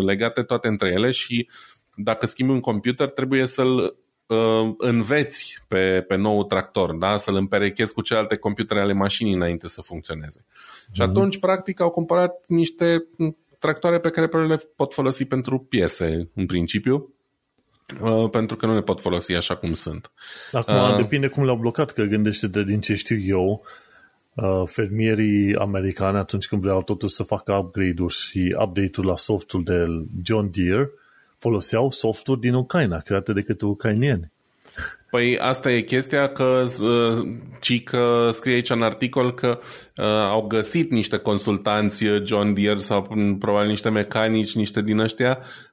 legate 0.04 0.42
toate 0.42 0.68
între 0.68 0.88
ele 0.88 1.10
și 1.10 1.48
dacă 1.94 2.26
schimbi 2.26 2.52
un 2.52 2.60
computer 2.60 3.08
trebuie 3.08 3.46
să-l 3.46 3.96
uh, 4.34 4.74
înveți 4.78 5.58
pe, 5.68 6.04
pe 6.08 6.16
nou 6.16 6.44
tractor, 6.44 6.94
da? 6.94 7.16
să-l 7.16 7.34
împerechezi 7.34 7.92
cu 7.92 8.02
celelalte 8.02 8.36
computere 8.36 8.80
ale 8.80 8.92
mașinii 8.92 9.34
înainte 9.34 9.68
să 9.68 9.82
funcționeze. 9.82 10.40
Mm-hmm. 10.40 10.92
Și 10.92 11.02
atunci, 11.02 11.38
practic, 11.38 11.80
au 11.80 11.90
cumpărat 11.90 12.44
niște 12.46 13.04
tractoare 13.60 14.00
pe 14.00 14.10
care 14.10 14.46
le 14.46 14.60
pot 14.76 14.94
folosi 14.94 15.24
pentru 15.24 15.58
piese, 15.58 16.28
în 16.34 16.46
principiu, 16.46 17.14
uh, 18.00 18.30
pentru 18.30 18.56
că 18.56 18.66
nu 18.66 18.74
le 18.74 18.82
pot 18.82 19.00
folosi 19.00 19.32
așa 19.32 19.56
cum 19.56 19.72
sunt. 19.72 20.12
Acum 20.52 20.74
uh, 20.74 20.96
depinde 20.96 21.28
cum 21.28 21.44
le-au 21.44 21.56
blocat, 21.56 21.90
că 21.90 22.02
gândește-te 22.02 22.62
din 22.62 22.80
ce 22.80 22.94
știu 22.94 23.18
eu, 23.18 23.64
uh, 24.34 24.62
fermierii 24.66 25.54
americani 25.54 26.16
atunci 26.16 26.48
când 26.48 26.62
vreau 26.62 26.82
totuși 26.82 27.14
să 27.14 27.22
facă 27.22 27.52
upgrade-uri 27.52 28.14
și 28.14 28.56
update-uri 28.58 29.06
la 29.06 29.16
softul 29.16 29.64
de 29.64 29.86
John 30.22 30.50
Deere, 30.52 30.90
foloseau 31.40 31.90
softuri 31.90 32.40
din 32.40 32.54
Ucraina, 32.54 32.98
create 32.98 33.32
de 33.32 33.42
către 33.42 33.66
ucrainieni. 33.66 34.32
Păi 35.10 35.38
asta 35.38 35.70
e 35.70 35.80
chestia 35.80 36.28
că, 36.28 36.64
uh, 36.80 37.28
ci 37.60 37.82
că 37.82 38.28
scrie 38.32 38.54
aici 38.54 38.70
în 38.70 38.82
articol 38.82 39.34
că 39.34 39.58
uh, 39.96 40.04
au 40.06 40.42
găsit 40.42 40.90
niște 40.90 41.16
consultanți 41.16 42.04
John 42.24 42.54
Deere 42.54 42.78
sau 42.78 43.02
probabil 43.38 43.68
niște 43.68 43.88
mecanici, 43.90 44.54
niște 44.54 44.82
din 44.82 44.98
ăștia 44.98 45.38
Uh, 45.38 45.69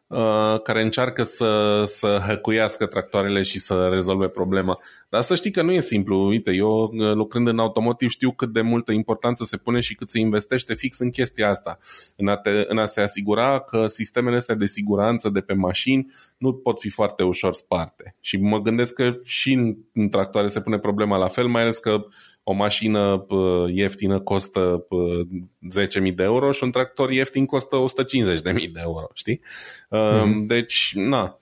care 0.63 0.81
încearcă 0.81 1.23
să, 1.23 1.83
să 1.85 2.21
hăcuiască 2.27 2.85
tractoarele 2.85 3.41
și 3.41 3.59
să 3.59 3.87
rezolve 3.91 4.27
problema. 4.27 4.79
Dar 5.09 5.21
să 5.21 5.35
știi 5.35 5.51
că 5.51 5.61
nu 5.61 5.71
e 5.71 5.79
simplu. 5.79 6.27
Uite, 6.27 6.51
eu 6.51 6.83
uh, 6.83 7.13
lucrând 7.13 7.47
în 7.47 7.59
automotiv 7.59 8.09
știu 8.09 8.31
cât 8.31 8.53
de 8.53 8.61
multă 8.61 8.91
importanță 8.91 9.43
se 9.43 9.57
pune 9.57 9.79
și 9.79 9.95
cât 9.95 10.09
se 10.09 10.19
investește 10.19 10.73
fix 10.73 10.99
în 10.99 11.09
chestia 11.09 11.49
asta. 11.49 11.77
În 12.15 12.27
a, 12.27 12.37
te, 12.37 12.65
în 12.67 12.77
a 12.77 12.85
se 12.85 13.01
asigura 13.01 13.59
că 13.59 13.87
sistemele 13.87 14.35
astea 14.35 14.55
de 14.55 14.65
siguranță 14.65 15.29
de 15.29 15.39
pe 15.39 15.53
mașini 15.53 16.13
nu 16.37 16.53
pot 16.53 16.79
fi 16.79 16.89
foarte 16.89 17.23
ușor 17.23 17.53
sparte. 17.53 18.15
Și 18.19 18.37
mă 18.37 18.61
gândesc 18.61 18.93
că 18.93 19.17
și 19.23 19.53
în, 19.53 19.77
în 19.93 20.09
tractoare 20.09 20.47
se 20.47 20.61
pune 20.61 20.79
problema 20.79 21.17
la 21.17 21.27
fel, 21.27 21.47
mai 21.47 21.61
ales 21.61 21.77
că 21.77 22.05
o 22.49 22.53
mașină 22.53 23.25
ieftină 23.73 24.19
costă 24.19 24.87
10.000 26.07 26.15
de 26.15 26.23
euro 26.23 26.51
și 26.51 26.63
un 26.63 26.71
tractor 26.71 27.11
ieftin 27.11 27.45
costă 27.45 27.75
150.000 27.75 28.41
de 28.43 28.79
euro, 28.81 29.07
știi? 29.13 29.41
Mm. 29.89 30.45
Deci, 30.45 30.91
na, 30.95 31.37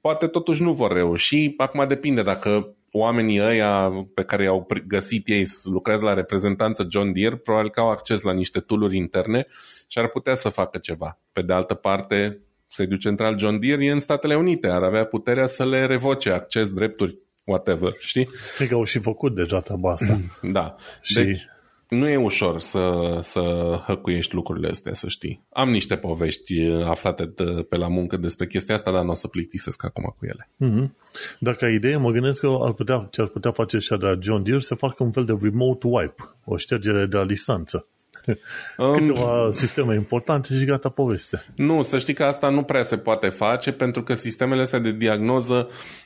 poate 0.00 0.26
totuși 0.26 0.62
nu 0.62 0.72
vor 0.72 0.92
reuși. 0.92 1.54
Acum 1.56 1.88
depinde 1.88 2.22
dacă 2.22 2.76
oamenii 2.90 3.40
ăia 3.40 3.92
pe 4.14 4.22
care 4.22 4.42
i-au 4.42 4.66
găsit 4.86 5.28
ei 5.28 5.46
lucrează 5.64 6.04
la 6.04 6.14
reprezentanță 6.14 6.86
John 6.90 7.12
Deere, 7.12 7.36
probabil 7.36 7.70
că 7.70 7.80
au 7.80 7.90
acces 7.90 8.22
la 8.22 8.32
niște 8.32 8.60
tooluri 8.60 8.96
interne 8.96 9.46
și 9.88 9.98
ar 9.98 10.08
putea 10.08 10.34
să 10.34 10.48
facă 10.48 10.78
ceva. 10.78 11.18
Pe 11.32 11.42
de 11.42 11.52
altă 11.52 11.74
parte, 11.74 12.40
sediul 12.68 12.98
central 12.98 13.38
John 13.38 13.60
Deere 13.60 13.84
e 13.84 13.90
în 13.90 13.98
Statele 13.98 14.36
Unite, 14.36 14.68
ar 14.68 14.82
avea 14.82 15.04
puterea 15.04 15.46
să 15.46 15.66
le 15.66 15.86
revoce 15.86 16.30
acces, 16.30 16.72
drepturi 16.72 17.18
whatever, 17.46 17.96
știi? 17.98 18.28
Cred 18.56 18.68
că 18.68 18.74
au 18.74 18.84
și 18.84 18.98
făcut 18.98 19.34
deja 19.34 19.60
treaba 19.60 19.92
asta. 19.92 20.20
Da. 20.42 20.76
Și... 21.02 21.14
Deci, 21.14 21.46
nu 21.88 22.08
e 22.08 22.16
ușor 22.16 22.60
să, 22.60 23.18
să 23.22 23.40
hăcuiești 23.86 24.34
lucrurile 24.34 24.68
astea, 24.68 24.94
să 24.94 25.08
știi. 25.08 25.44
Am 25.52 25.70
niște 25.70 25.96
povești 25.96 26.54
aflate 26.84 27.24
pe 27.68 27.76
la 27.76 27.88
muncă 27.88 28.16
despre 28.16 28.46
chestia 28.46 28.74
asta, 28.74 28.92
dar 28.92 29.04
nu 29.04 29.10
o 29.10 29.14
să 29.14 29.28
plictisesc 29.28 29.84
acum 29.84 30.14
cu 30.18 30.26
ele. 30.26 30.48
Mm-hmm. 30.64 30.90
Dacă 31.38 31.64
ai 31.64 31.74
idee, 31.74 31.96
mă 31.96 32.10
gândesc 32.10 32.40
că 32.40 32.56
ar 32.60 32.72
putea, 32.72 33.08
ce 33.10 33.20
ar 33.20 33.28
putea 33.28 33.50
face 33.50 33.78
și 33.78 33.88
de 33.88 34.06
la 34.06 34.18
John 34.20 34.42
Deere 34.42 34.60
să 34.60 34.74
facă 34.74 35.02
un 35.02 35.12
fel 35.12 35.24
de 35.24 35.36
remote 35.40 35.86
wipe, 35.86 36.22
o 36.44 36.56
ștergere 36.56 37.06
de 37.06 37.16
la 37.16 37.24
distanță. 37.24 37.86
Um, 38.76 38.92
Câteva 38.92 39.50
sisteme 39.50 39.94
importante 39.94 40.56
și 40.58 40.64
gata 40.64 40.88
poveste. 40.88 41.44
Nu, 41.56 41.82
să 41.82 41.98
știi 41.98 42.14
că 42.14 42.24
asta 42.24 42.48
nu 42.48 42.62
prea 42.62 42.82
se 42.82 42.96
poate 42.98 43.28
face 43.28 43.72
pentru 43.72 44.02
că 44.02 44.14
sistemele 44.14 44.60
astea 44.60 44.78
de 44.78 44.92
diagnoză 44.92 45.54
Uh, 45.54 46.05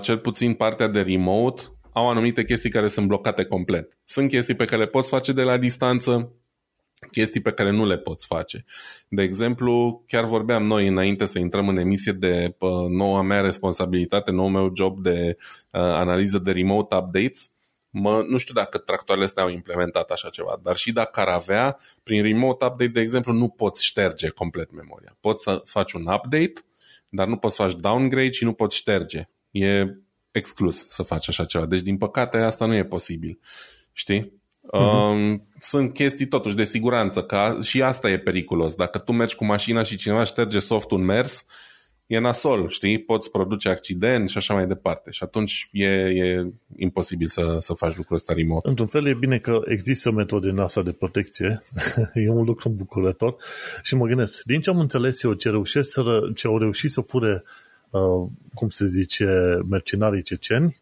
cel 0.00 0.18
puțin 0.18 0.54
partea 0.54 0.88
de 0.88 1.00
remote, 1.00 1.62
au 1.92 2.08
anumite 2.08 2.44
chestii 2.44 2.70
care 2.70 2.88
sunt 2.88 3.06
blocate 3.06 3.44
complet. 3.44 3.98
Sunt 4.04 4.28
chestii 4.28 4.54
pe 4.54 4.64
care 4.64 4.82
le 4.82 4.88
poți 4.88 5.08
face 5.08 5.32
de 5.32 5.42
la 5.42 5.56
distanță, 5.56 6.32
chestii 7.10 7.40
pe 7.40 7.52
care 7.52 7.70
nu 7.70 7.86
le 7.86 7.98
poți 7.98 8.26
face. 8.26 8.64
De 9.08 9.22
exemplu, 9.22 10.04
chiar 10.06 10.24
vorbeam 10.24 10.66
noi 10.66 10.86
înainte 10.86 11.24
să 11.24 11.38
intrăm 11.38 11.68
în 11.68 11.76
emisie 11.76 12.12
de 12.12 12.56
uh, 12.58 12.70
noua 12.88 13.22
mea 13.22 13.40
responsabilitate, 13.40 14.30
noul 14.30 14.50
meu 14.50 14.72
job 14.74 15.02
de 15.02 15.36
uh, 15.38 15.80
analiză 15.80 16.38
de 16.38 16.52
remote 16.52 16.94
updates. 16.94 17.50
Mă, 17.90 18.24
nu 18.28 18.36
știu 18.36 18.54
dacă 18.54 18.78
tractoarele 18.78 19.26
astea 19.26 19.42
au 19.42 19.48
implementat 19.48 20.10
așa 20.10 20.28
ceva, 20.28 20.60
dar 20.62 20.76
și 20.76 20.92
dacă 20.92 21.20
ar 21.20 21.28
avea, 21.28 21.78
prin 22.02 22.22
remote 22.22 22.64
update, 22.64 22.90
de 22.90 23.00
exemplu, 23.00 23.32
nu 23.32 23.48
poți 23.48 23.84
șterge 23.84 24.28
complet 24.28 24.72
memoria. 24.72 25.16
Poți 25.20 25.42
să 25.42 25.62
faci 25.64 25.92
un 25.92 26.06
update 26.06 26.52
dar 27.14 27.26
nu 27.26 27.36
poți 27.36 27.56
face 27.56 27.76
downgrade 27.76 28.30
și 28.30 28.44
nu 28.44 28.52
poți 28.52 28.76
șterge. 28.76 29.28
E 29.52 29.96
exclus 30.30 30.86
să 30.88 31.02
faci 31.02 31.28
așa 31.28 31.44
ceva. 31.44 31.66
Deci, 31.66 31.80
din 31.80 31.96
păcate, 31.96 32.36
asta 32.36 32.66
nu 32.66 32.74
e 32.74 32.84
posibil. 32.84 33.38
Știi? 33.92 34.32
Uh-huh. 34.62 35.36
Sunt 35.58 35.92
chestii 35.92 36.26
totuși 36.26 36.56
de 36.56 36.64
siguranță, 36.64 37.22
că 37.22 37.58
și 37.62 37.82
asta 37.82 38.10
e 38.10 38.18
periculos. 38.18 38.74
Dacă 38.74 38.98
tu 38.98 39.12
mergi 39.12 39.34
cu 39.34 39.44
mașina 39.44 39.82
și 39.82 39.96
cineva 39.96 40.24
șterge 40.24 40.58
softul 40.58 40.98
în 40.98 41.04
mers, 41.04 41.46
e 42.06 42.18
nasol, 42.18 42.68
știi? 42.68 42.98
Poți 42.98 43.30
produce 43.30 43.68
accident 43.68 44.30
și 44.30 44.36
așa 44.36 44.54
mai 44.54 44.66
departe. 44.66 45.10
Și 45.10 45.22
atunci 45.22 45.68
e, 45.72 45.86
e 45.86 46.46
imposibil 46.76 47.26
să, 47.26 47.56
să 47.60 47.72
faci 47.72 47.96
lucrul 47.96 48.16
ăsta 48.16 48.32
remote. 48.32 48.68
Într-un 48.68 48.86
fel 48.86 49.06
e 49.06 49.14
bine 49.14 49.38
că 49.38 49.60
există 49.64 50.10
metode 50.10 50.48
în 50.48 50.58
asta 50.58 50.82
de 50.82 50.92
protecție. 50.92 51.62
e 52.14 52.30
un 52.30 52.44
lucru 52.44 52.68
bucurător. 52.68 53.36
Și 53.82 53.96
mă 53.96 54.06
gândesc, 54.06 54.42
din 54.42 54.60
ce 54.60 54.70
am 54.70 54.78
înțeles 54.78 55.22
eu, 55.22 55.32
ce, 55.32 55.50
reușesc 55.50 55.90
să, 55.90 56.30
ce 56.34 56.46
au 56.46 56.58
reușit 56.58 56.90
să 56.90 57.00
fure, 57.00 57.42
uh, 57.44 57.50
cum 58.54 58.68
se 58.68 58.86
zice, 58.86 59.58
mercenarii 59.68 60.22
ceceni, 60.22 60.80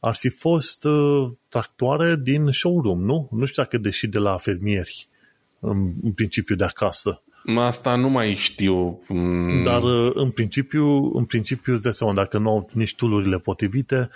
ar 0.00 0.14
fi 0.14 0.28
fost 0.28 0.84
uh, 0.84 1.30
tractoare 1.48 2.16
din 2.22 2.50
showroom, 2.50 2.98
nu? 2.98 3.28
Nu 3.30 3.44
știu 3.44 3.62
dacă 3.62 3.78
deși 3.78 4.06
de 4.06 4.18
la 4.18 4.36
fermieri, 4.36 5.08
în, 5.60 5.92
în 6.02 6.12
principiu 6.12 6.54
de 6.54 6.64
acasă. 6.64 7.22
Asta 7.56 7.96
nu 7.96 8.08
mai 8.08 8.34
știu. 8.34 9.02
Mm. 9.08 9.64
Dar 9.64 9.82
uh, 9.82 10.10
în 10.14 10.30
principiu, 10.30 11.16
în 11.16 11.24
principiu 11.24 11.72
îți 11.72 11.82
dai 11.82 11.94
seama, 11.94 12.14
dacă 12.14 12.38
nu 12.38 12.50
au 12.50 12.70
nici 12.72 12.94
tool 12.94 13.40
potrivite 13.40 14.10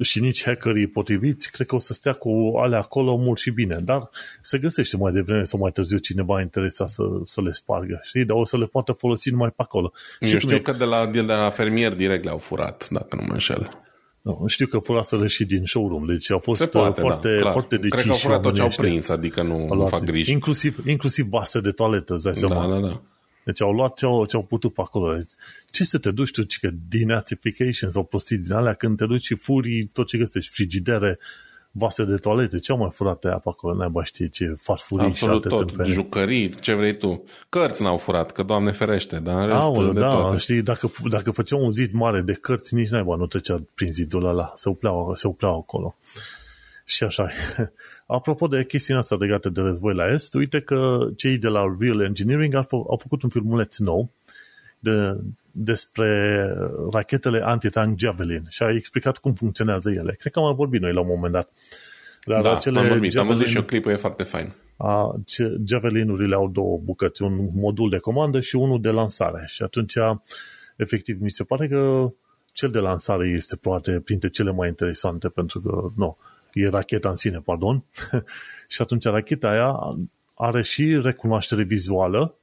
și 0.00 0.20
nici 0.20 0.44
hackerii 0.44 0.86
potriviți, 0.86 1.50
cred 1.50 1.66
că 1.66 1.74
o 1.74 1.78
să 1.78 1.92
stea 1.92 2.12
cu 2.12 2.52
alea 2.56 2.78
acolo 2.78 3.16
mult 3.16 3.38
și 3.38 3.50
bine. 3.50 3.78
Dar 3.84 4.10
se 4.40 4.58
găsește 4.58 4.96
mai 4.96 5.12
devreme 5.12 5.44
sau 5.44 5.60
mai 5.60 5.70
târziu 5.70 5.98
cineva 5.98 6.40
interesat 6.40 6.88
să, 6.88 7.02
să 7.24 7.42
le 7.42 7.52
spargă. 7.52 8.00
Știi? 8.02 8.24
Dar 8.24 8.36
o 8.36 8.44
să 8.44 8.58
le 8.58 8.66
poată 8.66 8.92
folosi 8.92 9.30
numai 9.30 9.48
pe 9.48 9.62
acolo. 9.62 9.92
Eu 10.20 10.28
și 10.28 10.38
știu 10.38 10.56
e... 10.56 10.60
că 10.60 10.72
de 10.72 10.84
la, 10.84 11.06
de 11.06 11.20
la 11.20 11.50
fermier 11.50 11.94
direct 11.94 12.24
le-au 12.24 12.38
furat, 12.38 12.88
dacă 12.90 13.16
nu 13.16 13.22
mă 13.26 13.32
înșel. 13.32 13.68
Nu, 14.22 14.44
știu 14.46 14.66
că 14.66 14.78
furaseră 14.78 15.26
și 15.26 15.44
din 15.44 15.64
showroom, 15.64 16.06
deci 16.06 16.30
au 16.30 16.38
fost 16.38 16.70
poate, 16.70 17.00
foarte, 17.00 17.38
da, 17.42 17.50
foarte 17.50 17.76
deciși. 17.76 17.92
Cred 17.94 18.04
că 18.04 18.10
au 18.10 18.16
furat 18.16 18.42
tot 18.42 18.54
ce 18.54 18.62
au 18.62 18.70
prins, 18.76 19.08
adică 19.08 19.42
nu, 19.42 19.74
nu 19.74 19.86
fac 19.86 20.04
griji. 20.04 20.32
Inclusiv, 20.32 20.86
inclusiv 20.86 21.26
vase 21.26 21.60
de 21.60 21.70
toaletă, 21.70 22.14
îți 22.14 22.24
dai 22.24 22.32
da, 22.32 22.38
seama. 22.38 22.80
Da, 22.80 22.86
da. 22.88 23.02
Deci 23.48 23.62
au 23.62 23.72
luat 23.72 23.94
ce 23.96 24.04
au, 24.04 24.24
ce 24.24 24.36
au 24.36 24.42
putut 24.42 24.74
pe 24.74 24.80
acolo. 24.80 25.14
Deci, 25.16 25.30
ce 25.70 25.84
să 25.84 25.98
te 25.98 26.10
duci 26.10 26.30
tu, 26.30 26.42
că 26.60 26.70
denazification 26.88 27.90
sau 27.90 28.04
prostii 28.04 28.38
din 28.38 28.52
alea, 28.52 28.74
când 28.74 28.96
te 28.96 29.06
duci 29.06 29.24
și 29.24 29.34
furi 29.34 29.84
tot 29.92 30.06
ce 30.06 30.18
găsești, 30.18 30.52
frigidere, 30.52 31.18
vase 31.70 32.04
de 32.04 32.16
toalete, 32.16 32.58
ce 32.58 32.72
au 32.72 32.78
mai 32.78 32.90
furat 32.92 33.24
aia 33.24 33.38
pe 33.38 33.48
acolo, 33.48 33.74
n-ai 33.74 33.90
știe 34.04 34.28
ce 34.28 34.54
farfurii 34.58 35.06
Absolut 35.06 35.42
și 35.42 35.48
tot, 35.48 35.66
tâmpene. 35.66 35.88
jucării, 35.88 36.54
ce 36.60 36.74
vrei 36.74 36.96
tu. 36.96 37.24
Cărți 37.48 37.82
n-au 37.82 37.96
furat, 37.96 38.32
că 38.32 38.42
Doamne 38.42 38.72
ferește, 38.72 39.18
dar 39.18 39.50
Aoleu, 39.50 39.92
de 39.92 40.00
da, 40.00 40.10
toate. 40.10 40.36
știi, 40.36 40.62
dacă, 40.62 40.90
dacă 41.10 41.30
făceau 41.30 41.64
un 41.64 41.70
zid 41.70 41.92
mare 41.92 42.20
de 42.20 42.32
cărți, 42.32 42.74
nici 42.74 42.88
n-ai 42.88 43.04
nu 43.04 43.26
trecea 43.26 43.62
prin 43.74 43.92
zidul 43.92 44.24
ăla, 44.24 44.52
se 44.54 44.68
upleau, 44.68 45.14
se 45.14 45.26
upleau 45.26 45.54
acolo. 45.58 45.96
Și 46.88 47.04
așa. 47.04 47.30
Apropo 48.06 48.46
de 48.46 48.64
chestiunea 48.64 49.02
asta 49.02 49.16
legată 49.20 49.48
de 49.48 49.60
război 49.60 49.94
la 49.94 50.06
Est, 50.06 50.34
uite 50.34 50.60
că 50.60 51.08
cei 51.16 51.38
de 51.38 51.48
la 51.48 51.76
Real 51.78 52.00
Engineering 52.00 52.54
au, 52.54 52.62
fă, 52.62 52.76
au 52.76 52.96
făcut 52.96 53.22
un 53.22 53.28
filmuleț 53.28 53.78
nou 53.78 54.10
de, 54.78 55.16
despre 55.50 56.42
rachetele 56.90 57.40
anti-tank 57.44 57.98
Javelin 57.98 58.46
și 58.48 58.62
a 58.62 58.70
explicat 58.70 59.18
cum 59.18 59.34
funcționează 59.34 59.90
ele. 59.90 60.16
Cred 60.18 60.32
că 60.32 60.38
am 60.38 60.54
vorbit 60.54 60.80
noi 60.80 60.92
la 60.92 61.00
un 61.00 61.06
moment 61.06 61.32
dat. 61.32 61.50
Dar 62.24 62.42
da, 62.42 62.56
acele 62.56 62.78
am 62.78 62.88
vorbit, 62.88 63.10
Javelin, 63.10 63.32
am 63.32 63.38
văzut 63.38 63.52
și 63.52 63.58
o 63.58 63.64
clipul, 63.64 63.90
e 63.92 63.96
foarte 63.96 64.22
fain. 64.22 64.54
A, 64.76 65.20
Javelinurile 65.64 66.34
au 66.34 66.48
două 66.48 66.80
bucăți, 66.84 67.22
un 67.22 67.48
modul 67.52 67.90
de 67.90 67.98
comandă 67.98 68.40
și 68.40 68.56
unul 68.56 68.80
de 68.80 68.90
lansare. 68.90 69.44
Și 69.46 69.62
atunci, 69.62 69.94
efectiv, 70.76 71.20
mi 71.20 71.30
se 71.30 71.44
pare 71.44 71.68
că 71.68 72.12
cel 72.52 72.70
de 72.70 72.78
lansare 72.78 73.28
este 73.28 73.56
poate 73.56 74.00
printre 74.04 74.28
cele 74.28 74.50
mai 74.50 74.68
interesante, 74.68 75.28
pentru 75.28 75.60
că, 75.60 75.88
nu, 75.96 76.16
e 76.58 76.68
racheta 76.68 77.08
în 77.08 77.14
sine, 77.14 77.40
pardon, 77.40 77.84
și 78.68 78.82
atunci 78.82 79.04
racheta 79.04 79.48
aia 79.48 79.98
are 80.34 80.62
și 80.62 81.00
recunoaștere 81.02 81.62
vizuală, 81.62 82.34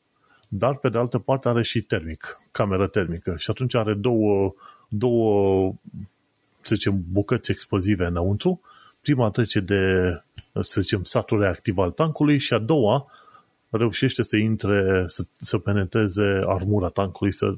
dar 0.48 0.76
pe 0.76 0.90
de 0.90 0.98
altă 0.98 1.20
parte 1.20 1.48
are 1.48 1.64
și 1.64 1.82
termic, 1.82 2.40
cameră 2.52 2.88
termică 2.88 3.36
și 3.38 3.50
atunci 3.50 3.76
are 3.76 3.94
două, 3.94 4.54
două 4.88 5.74
să 6.62 6.76
zicem, 6.76 7.04
bucăți 7.12 7.52
explozive 7.52 8.06
înăuntru. 8.06 8.62
Prima 9.02 9.30
trece 9.30 9.60
de, 9.60 10.14
să 10.62 10.82
zicem, 10.82 11.04
satul 11.04 11.40
reactiv 11.40 11.78
al 11.78 11.92
tancului 11.92 12.38
și 12.38 12.54
a 12.54 12.60
doua 12.60 13.12
reușește 13.70 14.24
să 14.24 14.38
intre, 14.38 15.04
să, 15.08 15.26
să 15.40 15.58
penetreze 15.58 16.40
armura 16.46 16.90
tancului, 16.90 17.34
să 17.34 17.56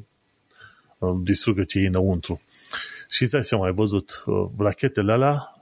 uh, 0.97 1.15
distrugă 1.23 1.63
ce 1.63 1.79
e 1.79 1.87
înăuntru. 1.87 2.41
Și 3.09 3.21
îți 3.21 3.31
dai 3.31 3.43
seama, 3.43 3.65
ai 3.65 3.73
văzut, 3.73 4.23
uh, 4.25 4.47
rachetele 4.57 5.11
alea 5.11 5.56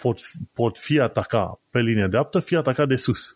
pot, 0.00 0.20
pot 0.52 0.78
fi 0.78 1.00
ataca 1.00 1.60
pe 1.70 1.80
linie 1.80 2.06
dreaptă, 2.06 2.38
fi 2.38 2.56
ataca 2.56 2.86
de 2.86 2.96
sus 2.96 3.34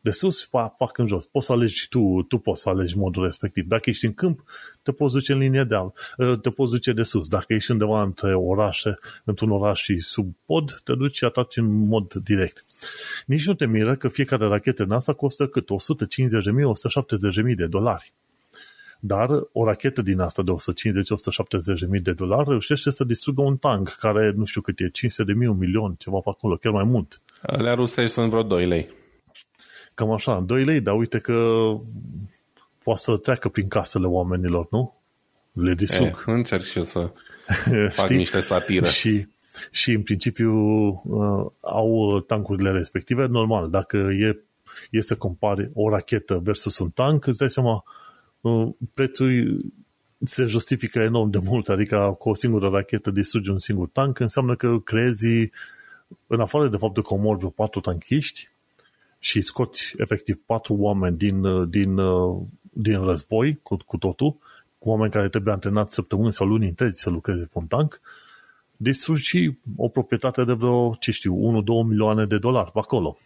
de 0.00 0.10
sus, 0.10 0.46
pa, 0.46 0.68
pac 0.68 0.98
în 0.98 1.06
jos. 1.06 1.26
Poți 1.26 1.46
să 1.46 1.52
alegi 1.52 1.88
tu, 1.88 2.22
tu 2.28 2.38
poți 2.38 2.62
să 2.62 2.68
alegi 2.68 2.96
modul 2.96 3.24
respectiv. 3.24 3.64
Dacă 3.66 3.90
ești 3.90 4.06
în 4.06 4.14
câmp, 4.14 4.42
te 4.82 4.92
poți 4.92 5.14
duce 5.14 5.32
în 5.32 5.38
linie 5.38 5.64
de 5.64 5.74
alt, 5.74 6.14
ă, 6.18 6.36
te 6.36 6.50
poți 6.50 6.72
duce 6.72 6.92
de 6.92 7.02
sus. 7.02 7.28
Dacă 7.28 7.54
ești 7.54 7.70
undeva 7.70 8.02
între 8.02 8.34
orașe, 8.34 8.98
într-un 9.24 9.50
oraș 9.50 9.82
și 9.82 9.98
sub 9.98 10.36
pod, 10.46 10.80
te 10.84 10.94
duci 10.94 11.16
și 11.16 11.24
ataci 11.24 11.56
în 11.56 11.86
mod 11.86 12.14
direct. 12.14 12.64
Nici 13.26 13.46
nu 13.46 13.54
te 13.54 13.66
miră 13.66 13.96
că 13.96 14.08
fiecare 14.08 14.46
rachetă 14.46 14.82
în 14.82 14.90
asta 14.90 15.12
costă 15.12 15.46
cât? 15.46 15.68
150.000-170.000 17.48 17.54
de 17.56 17.66
dolari. 17.66 18.12
Dar 18.98 19.28
o 19.52 19.64
rachetă 19.64 20.02
din 20.02 20.20
asta 20.20 20.42
de 20.42 20.50
150-170.000 21.96 22.02
de 22.02 22.12
dolari 22.12 22.48
reușește 22.48 22.90
să 22.90 23.04
distrugă 23.04 23.42
un 23.42 23.56
tank 23.56 23.88
care 23.88 24.32
nu 24.36 24.44
știu 24.44 24.60
cât 24.60 24.80
e, 24.80 24.88
500 24.88 25.32
de 25.32 25.38
mii, 25.38 25.48
un 25.48 25.58
milion, 25.58 25.94
ceva 25.98 26.18
pe 26.18 26.30
acolo, 26.30 26.56
chiar 26.56 26.72
mai 26.72 26.84
mult. 26.84 27.20
Alea 27.42 27.74
rusești 27.74 28.12
sunt 28.12 28.30
vreo 28.30 28.42
2 28.42 28.66
lei. 28.66 28.88
Cam 29.94 30.10
așa, 30.10 30.40
2 30.40 30.64
lei, 30.64 30.80
dar 30.80 30.96
uite 30.96 31.18
că 31.18 31.68
poate 32.82 33.00
să 33.00 33.16
treacă 33.16 33.48
prin 33.48 33.68
casele 33.68 34.06
oamenilor, 34.06 34.66
nu? 34.70 34.94
Le 35.52 35.74
distrug. 35.74 36.06
E, 36.06 36.10
eh, 36.10 36.22
încerc 36.26 36.62
și 36.62 36.76
eu 36.76 36.84
să 36.84 37.10
fac 37.90 38.08
niște 38.08 38.40
satiră. 38.40 38.86
Și, 38.86 39.26
și 39.70 39.92
în 39.92 40.02
principiu 40.02 40.52
uh, 41.04 41.46
au 41.60 42.20
tankurile 42.20 42.70
respective. 42.70 43.26
Normal, 43.26 43.70
dacă 43.70 43.96
e, 43.96 44.38
e 44.90 45.00
să 45.00 45.16
compari 45.16 45.70
o 45.74 45.88
rachetă 45.88 46.40
versus 46.42 46.78
un 46.78 46.90
tank, 46.90 47.26
îți 47.26 47.38
dai 47.38 47.50
seama, 47.50 47.72
uh, 47.72 47.82
prețul 48.94 49.60
se 50.24 50.44
justifică 50.44 50.98
enorm 50.98 51.30
de 51.30 51.38
mult, 51.38 51.68
adică 51.68 52.14
cu 52.18 52.28
o 52.28 52.34
singură 52.34 52.68
rachetă 52.68 53.10
distrugi 53.10 53.50
un 53.50 53.58
singur 53.58 53.88
tank, 53.88 54.18
înseamnă 54.18 54.54
că 54.56 54.78
creezi, 54.78 55.26
în 56.26 56.40
afară 56.40 56.68
de 56.68 56.76
faptul 56.76 57.02
că 57.02 57.14
omori 57.14 57.38
vreo 57.38 57.50
patru 57.50 57.80
tanchiști, 57.80 58.48
și 59.18 59.40
scoți 59.40 59.94
efectiv 59.96 60.40
patru 60.46 60.74
oameni 60.74 61.16
din, 61.16 61.70
din, 61.70 61.94
din 62.60 63.04
război 63.04 63.58
cu, 63.62 63.76
cu 63.76 63.96
totul, 63.96 64.36
cu 64.78 64.88
oameni 64.88 65.12
care 65.12 65.28
trebuie 65.28 65.54
antrenați 65.54 65.94
săptămâni 65.94 66.32
sau 66.32 66.46
luni 66.46 66.68
întregi 66.68 66.98
să 66.98 67.10
lucreze 67.10 67.44
pe 67.44 67.58
un 67.58 67.66
tank, 67.66 68.00
distrugi 68.76 69.50
o 69.76 69.88
proprietate 69.88 70.44
de 70.44 70.52
vreo, 70.52 70.96
ce 71.00 71.10
știu, 71.10 71.62
1-2 71.62 71.88
milioane 71.88 72.26
de 72.26 72.38
dolari 72.38 72.70
pe 72.70 72.78
acolo. 72.78 73.18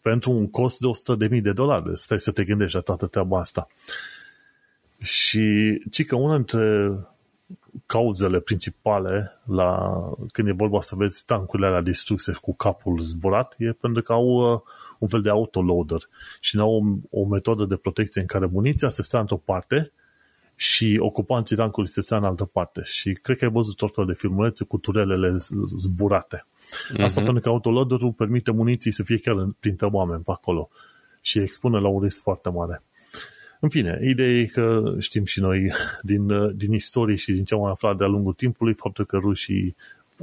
Pentru 0.00 0.30
un 0.30 0.50
cost 0.50 0.80
de 0.80 1.26
100.000 1.28 1.42
de 1.42 1.52
dolari. 1.52 1.90
Stai 1.94 2.20
să 2.20 2.32
te 2.32 2.44
gândești 2.44 2.74
la 2.74 2.80
toată 2.80 3.06
treaba 3.06 3.40
asta. 3.40 3.68
Și 5.04 5.78
ci 5.90 6.06
că 6.06 6.16
una 6.16 6.34
dintre 6.34 6.92
cauzele 7.86 8.40
principale 8.40 9.40
la, 9.44 10.00
când 10.32 10.48
e 10.48 10.52
vorba 10.52 10.80
să 10.80 10.94
vezi 10.94 11.24
tancurile 11.24 11.66
alea 11.66 11.80
distruse 11.80 12.32
cu 12.32 12.54
capul 12.54 12.98
zburat 13.00 13.54
e 13.58 13.72
pentru 13.72 14.02
că 14.02 14.12
au 14.12 14.26
uh, 14.26 14.60
un 14.98 15.08
fel 15.08 15.20
de 15.20 15.30
autoloader 15.30 16.08
și 16.40 16.56
nu 16.56 16.62
au 16.62 17.02
o, 17.10 17.20
o 17.20 17.26
metodă 17.26 17.64
de 17.64 17.76
protecție 17.76 18.20
în 18.20 18.26
care 18.26 18.46
muniția 18.46 18.88
se 18.88 19.02
stă 19.02 19.18
într-o 19.18 19.36
parte 19.36 19.92
și 20.56 20.96
ocupanții 21.00 21.56
tancului 21.56 21.88
se 21.88 22.02
stă 22.02 22.16
în 22.16 22.24
altă 22.24 22.44
parte. 22.44 22.80
Și 22.84 23.12
cred 23.12 23.38
că 23.38 23.44
ai 23.44 23.50
văzut 23.50 23.76
tot 23.76 23.94
felul 23.94 24.10
de 24.10 24.16
filmulețe 24.18 24.64
cu 24.64 24.78
turelele 24.78 25.36
zburate. 25.78 26.46
Uh-huh. 26.46 27.02
Asta 27.02 27.22
pentru 27.22 27.40
că 27.40 27.48
autoloaderul 27.48 28.12
permite 28.12 28.50
muniții 28.50 28.92
să 28.92 29.02
fie 29.02 29.18
chiar 29.18 29.48
printre 29.60 29.86
oameni 29.86 30.22
pe 30.22 30.30
acolo 30.30 30.68
și 31.20 31.38
expune 31.38 31.78
la 31.78 31.88
un 31.88 32.02
risc 32.02 32.22
foarte 32.22 32.48
mare. 32.48 32.82
În 33.60 33.68
fine, 33.68 34.00
ideea 34.02 34.28
e 34.28 34.44
că 34.44 34.94
știm 34.98 35.24
și 35.24 35.40
noi 35.40 35.72
din, 36.02 36.56
din 36.56 36.72
istorie 36.72 37.16
și 37.16 37.32
din 37.32 37.44
ce 37.44 37.54
am 37.54 37.64
aflat 37.64 37.96
de-a 37.96 38.06
lungul 38.06 38.32
timpului 38.32 38.74
faptul 38.74 39.04
că 39.04 39.16
rușii 39.16 39.76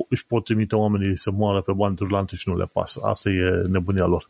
își 0.08 0.26
pot 0.26 0.44
trimite 0.44 0.76
oamenii 0.76 1.18
să 1.18 1.32
moară 1.32 1.62
pe 1.62 1.72
bani 1.72 1.96
rulante 2.00 2.36
și 2.36 2.50
nu 2.50 2.58
le 2.58 2.66
pasă. 2.74 3.00
Asta 3.04 3.30
e 3.30 3.62
nebunia 3.68 4.06
lor. 4.06 4.30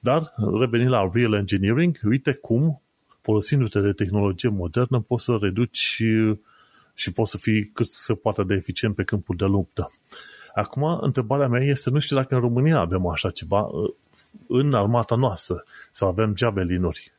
Dar, 0.00 0.34
revenind 0.60 0.90
la 0.90 1.10
real 1.12 1.32
engineering, 1.32 1.98
uite 2.04 2.32
cum, 2.32 2.82
folosindu-te 3.20 3.80
de 3.80 3.92
tehnologie 3.92 4.48
modernă, 4.48 5.00
poți 5.00 5.24
să 5.24 5.36
reduci 5.40 5.76
și, 5.76 6.38
și 6.94 7.12
poți 7.12 7.30
să 7.30 7.36
fii 7.36 7.64
cât 7.64 7.86
se 7.86 8.14
poate 8.14 8.42
de 8.42 8.54
eficient 8.54 8.94
pe 8.94 9.02
câmpul 9.02 9.36
de 9.36 9.44
luptă. 9.44 9.90
Acum, 10.54 10.98
întrebarea 11.00 11.48
mea 11.48 11.64
este, 11.64 11.90
nu 11.90 11.98
știu 11.98 12.16
dacă 12.16 12.34
în 12.34 12.40
România 12.40 12.78
avem 12.78 13.06
așa 13.06 13.30
ceva 13.30 13.60
uh, 13.60 13.92
în 14.46 14.74
armata 14.74 15.14
noastră, 15.14 15.64
să 15.90 16.04
avem 16.04 16.36
javelinuri. 16.36 17.11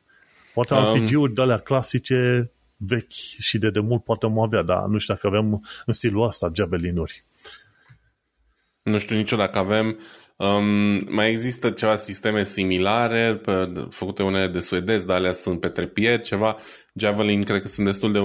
Poate 0.54 0.74
um, 0.74 0.94
RPG-uri 0.94 1.34
de 1.34 1.42
alea 1.42 1.58
clasice 1.58 2.50
vechi 2.76 3.12
și 3.38 3.58
de 3.58 3.70
demult 3.70 4.04
poate 4.04 4.26
am 4.26 4.38
avea, 4.38 4.62
dar 4.62 4.84
nu 4.84 4.98
știu 4.98 5.14
dacă 5.14 5.26
avem 5.26 5.66
în 5.86 5.92
stilul 5.92 6.26
ăsta 6.26 6.50
javelinuri. 6.54 7.24
Nu 8.82 8.98
știu 8.98 9.16
nici 9.16 9.34
dacă 9.34 9.58
avem. 9.58 9.98
Um, 10.36 11.14
mai 11.14 11.30
există 11.30 11.70
ceva 11.70 11.96
sisteme 11.96 12.44
similare, 12.44 13.36
pe, 13.36 13.72
făcute 13.90 14.22
unele 14.22 14.52
de 14.52 14.58
suedez, 14.58 15.04
dar 15.04 15.16
alea 15.16 15.32
sunt 15.32 15.60
pe 15.60 15.68
trepied, 15.68 16.20
ceva. 16.20 16.56
Javelin 16.94 17.44
cred 17.44 17.60
că 17.60 17.68
sunt 17.68 17.86
destul 17.86 18.12
de 18.12 18.18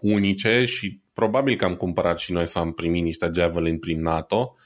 unice 0.00 0.64
și 0.64 1.00
probabil 1.12 1.56
că 1.56 1.64
am 1.64 1.74
cumpărat 1.74 2.18
și 2.18 2.32
noi 2.32 2.46
să 2.46 2.58
am 2.58 2.72
primit 2.72 3.02
niște 3.02 3.30
Javelin 3.34 3.78
prin 3.78 4.02
NATO, 4.02 4.56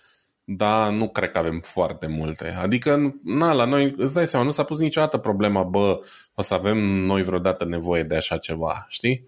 dar 0.57 0.91
nu 0.93 1.09
cred 1.09 1.31
că 1.31 1.39
avem 1.39 1.61
foarte 1.61 2.07
multe. 2.07 2.49
Adică, 2.49 3.21
na, 3.25 3.53
la 3.53 3.65
noi, 3.65 3.95
îți 3.97 4.15
dai 4.15 4.27
seama, 4.27 4.45
nu 4.45 4.51
s-a 4.51 4.63
pus 4.63 4.79
niciodată 4.79 5.19
problema, 5.19 5.63
bă, 5.63 6.01
o 6.35 6.43
să 6.43 6.55
avem 6.55 6.79
noi 6.79 7.23
vreodată 7.23 7.65
nevoie 7.65 8.03
de 8.03 8.17
așa 8.17 8.37
ceva, 8.37 8.87
știi? 8.89 9.27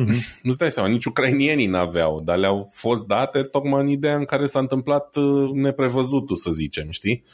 Mm-hmm. 0.00 0.40
Nu-ți 0.42 0.58
dai 0.58 0.70
seama, 0.70 0.88
nici 0.88 1.04
ucrainienii 1.04 1.66
n-aveau, 1.66 2.20
dar 2.20 2.36
le-au 2.36 2.70
fost 2.72 3.06
date 3.06 3.42
tocmai 3.42 3.80
în 3.80 3.88
ideea 3.88 4.16
în 4.16 4.24
care 4.24 4.46
s-a 4.46 4.58
întâmplat 4.58 5.16
uh, 5.16 5.50
neprevăzutul, 5.52 6.36
să 6.36 6.50
zicem, 6.50 6.90
știi? 6.90 7.24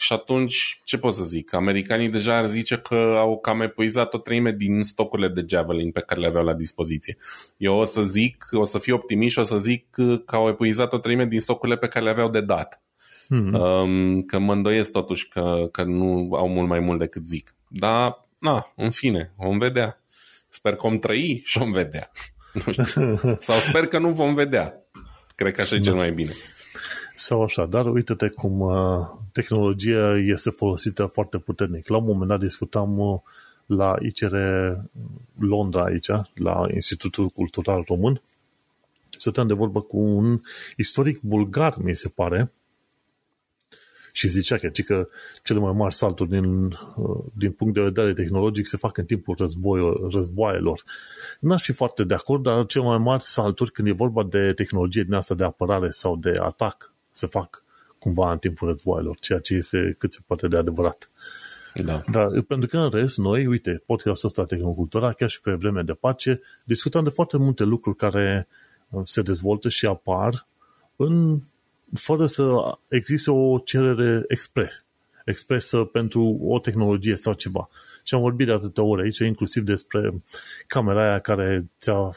Și 0.00 0.12
atunci, 0.12 0.80
ce 0.84 0.98
pot 0.98 1.14
să 1.14 1.24
zic? 1.24 1.54
Americanii 1.54 2.08
deja 2.08 2.36
ar 2.36 2.46
zice 2.46 2.76
că 2.76 3.14
au 3.18 3.38
cam 3.38 3.60
epuizat 3.60 4.14
o 4.14 4.18
treime 4.18 4.52
din 4.52 4.82
stocurile 4.82 5.28
de 5.28 5.44
Javelin 5.48 5.90
pe 5.90 6.00
care 6.00 6.20
le 6.20 6.26
aveau 6.26 6.44
la 6.44 6.54
dispoziție. 6.54 7.16
Eu 7.56 7.74
o 7.74 7.84
să 7.84 8.02
zic, 8.02 8.48
o 8.52 8.64
să 8.64 8.78
fiu 8.78 8.94
optimist 8.94 9.32
și 9.32 9.38
o 9.38 9.42
să 9.42 9.58
zic 9.58 9.86
că 10.26 10.36
au 10.36 10.48
epuizat 10.48 10.92
o 10.92 10.98
treime 10.98 11.26
din 11.26 11.40
stocurile 11.40 11.76
pe 11.76 11.86
care 11.86 12.04
le 12.04 12.10
aveau 12.10 12.30
de 12.30 12.40
dat. 12.40 12.82
Mm-hmm. 13.24 13.52
Um, 13.52 14.22
că 14.22 14.38
mă 14.38 14.52
îndoiesc 14.52 14.90
totuși 14.92 15.28
că, 15.28 15.68
că 15.72 15.82
nu 15.82 16.30
au 16.34 16.48
mult 16.48 16.68
mai 16.68 16.80
mult 16.80 16.98
decât 16.98 17.26
zic. 17.26 17.54
Dar, 17.68 18.26
na, 18.38 18.72
în 18.76 18.90
fine, 18.90 19.32
vom 19.36 19.58
vedea. 19.58 20.02
Sper 20.48 20.74
că 20.74 20.88
vom 20.88 20.98
trăi 20.98 21.42
și 21.44 21.58
vom 21.58 21.72
vedea. 21.72 22.10
Nu 22.52 22.72
știu. 22.72 23.20
Sau 23.38 23.56
sper 23.56 23.86
că 23.86 23.98
nu 23.98 24.10
vom 24.10 24.34
vedea. 24.34 24.74
Cred 25.34 25.54
că 25.54 25.60
așa 25.60 25.74
e 25.74 25.80
cel 25.80 25.94
mai 25.94 26.10
bine. 26.10 26.32
Sau 27.20 27.42
așa, 27.42 27.66
dar 27.66 27.86
uite-te 27.86 28.28
cum 28.28 28.60
uh, 28.60 29.08
tehnologia 29.32 30.16
este 30.18 30.50
folosită 30.50 31.06
foarte 31.06 31.38
puternic. 31.38 31.88
La 31.88 31.96
un 31.96 32.04
moment 32.04 32.28
dat 32.28 32.40
discutam 32.40 32.98
uh, 32.98 33.20
la 33.66 33.96
ICR 34.00 34.34
Londra 35.38 35.84
aici, 35.84 36.10
la 36.34 36.66
Institutul 36.74 37.28
Cultural 37.28 37.84
Român, 37.86 38.22
stăteam 39.18 39.46
de 39.46 39.54
vorbă 39.54 39.80
cu 39.80 39.98
un 39.98 40.40
istoric 40.76 41.20
bulgar, 41.20 41.76
mi 41.78 41.96
se 41.96 42.08
pare, 42.08 42.52
și 44.12 44.28
zicea 44.28 44.56
că, 44.56 44.68
că 44.86 45.08
cele 45.42 45.58
mai 45.58 45.72
mari 45.72 45.94
salturi 45.94 46.30
din, 46.30 46.64
uh, 46.96 47.24
din 47.32 47.52
punct 47.52 47.74
de 47.74 47.80
vedere 47.80 48.12
tehnologic 48.12 48.66
se 48.66 48.76
fac 48.76 48.96
în 48.96 49.04
timpul 49.04 49.34
război, 49.38 50.08
războaielor. 50.10 50.84
N-aș 51.40 51.62
fi 51.62 51.72
foarte 51.72 52.04
de 52.04 52.14
acord, 52.14 52.42
dar 52.42 52.66
cele 52.66 52.84
mai 52.84 52.98
mari 52.98 53.22
salturi 53.22 53.70
când 53.70 53.88
e 53.88 53.92
vorba 53.92 54.22
de 54.22 54.52
tehnologie 54.52 55.02
din 55.02 55.14
asta 55.14 55.34
de 55.34 55.44
apărare 55.44 55.90
sau 55.90 56.16
de 56.16 56.32
atac 56.38 56.98
se 57.12 57.26
fac 57.26 57.64
cumva 57.98 58.32
în 58.32 58.38
timpul 58.38 58.68
războaielor, 58.68 59.16
ceea 59.20 59.38
ce 59.38 59.54
este 59.54 59.94
cât 59.98 60.12
se 60.12 60.18
poate 60.26 60.48
de 60.48 60.56
adevărat. 60.56 61.10
Da. 61.74 62.02
Dar 62.10 62.40
pentru 62.40 62.68
că 62.68 62.78
în 62.78 62.90
rest, 62.90 63.18
noi, 63.18 63.46
uite, 63.46 63.82
podcastul 63.86 64.28
ăsta 64.28 64.44
Tehnocultura, 64.44 65.12
chiar 65.12 65.30
și 65.30 65.40
pe 65.40 65.52
vreme 65.52 65.82
de 65.82 65.92
pace, 65.92 66.40
discutăm 66.64 67.04
de 67.04 67.10
foarte 67.10 67.36
multe 67.36 67.64
lucruri 67.64 67.96
care 67.96 68.48
uh, 68.88 69.02
se 69.04 69.22
dezvoltă 69.22 69.68
și 69.68 69.86
apar 69.86 70.46
în 70.96 71.40
fără 71.94 72.26
să 72.26 72.44
existe 72.88 73.30
o 73.30 73.58
cerere 73.58 74.24
expres, 74.28 74.84
expresă 75.24 75.78
pentru 75.78 76.38
o 76.42 76.58
tehnologie 76.58 77.16
sau 77.16 77.32
ceva. 77.32 77.68
Și 78.02 78.14
am 78.14 78.20
vorbit 78.20 78.46
de 78.46 78.52
atâtea 78.52 78.84
ori 78.84 79.02
aici, 79.02 79.18
inclusiv 79.18 79.62
despre 79.62 80.22
camera 80.66 81.08
aia 81.08 81.18
care 81.18 81.70
ți-a 81.80 82.10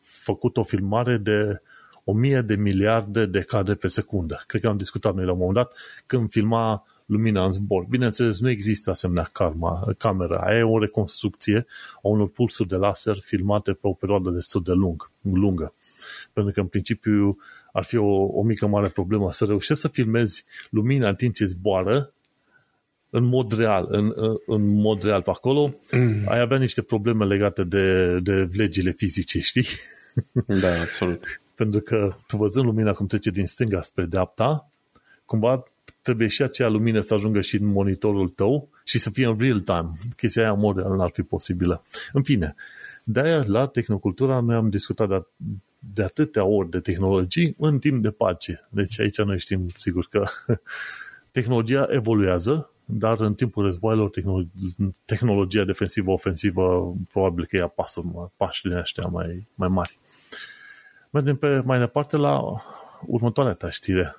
făcut 0.00 0.56
o 0.56 0.62
filmare 0.62 1.16
de 1.16 1.60
o 2.08 2.12
mie 2.12 2.40
de 2.40 2.54
miliarde 2.54 3.26
de 3.26 3.40
cadre 3.40 3.74
pe 3.74 3.88
secundă. 3.88 4.42
Cred 4.46 4.60
că 4.60 4.68
am 4.68 4.76
discutat 4.76 5.14
noi 5.14 5.24
la 5.24 5.32
un 5.32 5.38
moment 5.38 5.56
dat 5.56 5.72
când 6.06 6.30
filma 6.30 6.86
lumina 7.06 7.44
în 7.44 7.52
zbor. 7.52 7.84
Bineînțeles, 7.88 8.40
nu 8.40 8.50
există 8.50 8.90
asemenea 8.90 9.28
karma, 9.32 9.94
camera. 9.98 10.36
Aia 10.36 10.58
e 10.58 10.62
o 10.62 10.78
reconstrucție 10.78 11.66
a 11.94 12.08
unor 12.08 12.28
pulsuri 12.28 12.68
de 12.68 12.76
laser 12.76 13.16
filmate 13.20 13.72
pe 13.72 13.86
o 13.86 13.92
perioadă 13.92 14.30
destul 14.30 14.62
de 14.62 14.72
lung, 14.72 15.10
lungă. 15.20 15.74
Pentru 16.32 16.52
că, 16.52 16.60
în 16.60 16.66
principiu, 16.66 17.38
ar 17.72 17.84
fi 17.84 17.96
o, 17.96 18.24
o 18.24 18.42
mică 18.42 18.66
mare 18.66 18.88
problemă 18.88 19.32
să 19.32 19.44
reușești 19.44 19.82
să 19.82 19.88
filmezi 19.88 20.44
lumina 20.70 21.08
în 21.08 21.14
timp 21.14 21.34
ce 21.34 21.44
zboară 21.44 22.12
în 23.10 23.24
mod 23.24 23.52
real, 23.52 23.86
în, 23.90 24.12
în 24.46 24.66
mod 24.66 25.02
real 25.02 25.22
pe 25.22 25.30
acolo, 25.30 25.70
mm. 25.90 26.22
ai 26.26 26.40
avea 26.40 26.58
niște 26.58 26.82
probleme 26.82 27.24
legate 27.24 27.64
de, 27.64 28.18
de 28.20 28.48
legile 28.52 28.90
fizice, 28.90 29.40
știi? 29.40 29.66
Da, 30.62 30.80
absolut. 30.80 31.40
Pentru 31.58 31.80
că 31.80 32.14
tu 32.26 32.36
văzând 32.36 32.64
lumina 32.64 32.92
cum 32.92 33.06
trece 33.06 33.30
din 33.30 33.46
stânga 33.46 33.82
spre 33.82 34.04
dreapta, 34.04 34.68
cumva 35.24 35.64
trebuie 36.02 36.28
și 36.28 36.42
acea 36.42 36.68
lumină 36.68 37.00
să 37.00 37.14
ajungă 37.14 37.40
și 37.40 37.56
în 37.56 37.66
monitorul 37.66 38.28
tău 38.28 38.68
și 38.84 38.98
să 38.98 39.10
fie 39.10 39.26
în 39.26 39.38
real 39.38 39.60
time. 39.60 39.90
Chestia 40.16 40.42
aia 40.42 40.52
în 40.52 40.58
mod 40.58 40.76
real 40.76 40.96
n-ar 40.96 41.10
fi 41.12 41.22
posibilă. 41.22 41.82
În 42.12 42.22
fine, 42.22 42.54
de-aia 43.04 43.44
la 43.46 43.66
Tehnocultura 43.66 44.40
noi 44.40 44.56
am 44.56 44.68
discutat 44.68 45.08
de, 45.08 45.26
de 45.78 46.02
atâtea 46.02 46.44
ori 46.44 46.70
de 46.70 46.80
tehnologii 46.80 47.54
în 47.58 47.78
timp 47.78 48.02
de 48.02 48.10
pace. 48.10 48.68
Deci 48.70 49.00
aici 49.00 49.18
noi 49.18 49.38
știm 49.38 49.66
sigur 49.76 50.06
că 50.10 50.24
tehnologia 51.38 51.86
evoluează, 51.90 52.70
dar 52.84 53.20
în 53.20 53.34
timpul 53.34 53.64
războaielor 53.64 54.10
tehnologia 55.04 55.64
defensivă-ofensivă 55.64 56.94
probabil 57.12 57.46
că 57.46 57.56
ia 57.56 57.66
pasul, 57.66 58.32
pașii 58.36 58.76
ăștia 58.78 59.06
mai, 59.06 59.46
mai 59.54 59.68
mari. 59.68 59.98
Mergem 61.10 61.36
pe 61.36 61.62
mai 61.64 61.78
departe 61.78 62.16
la 62.16 62.40
următoarea 63.06 63.52
ta 63.52 63.70
știre. 63.70 64.16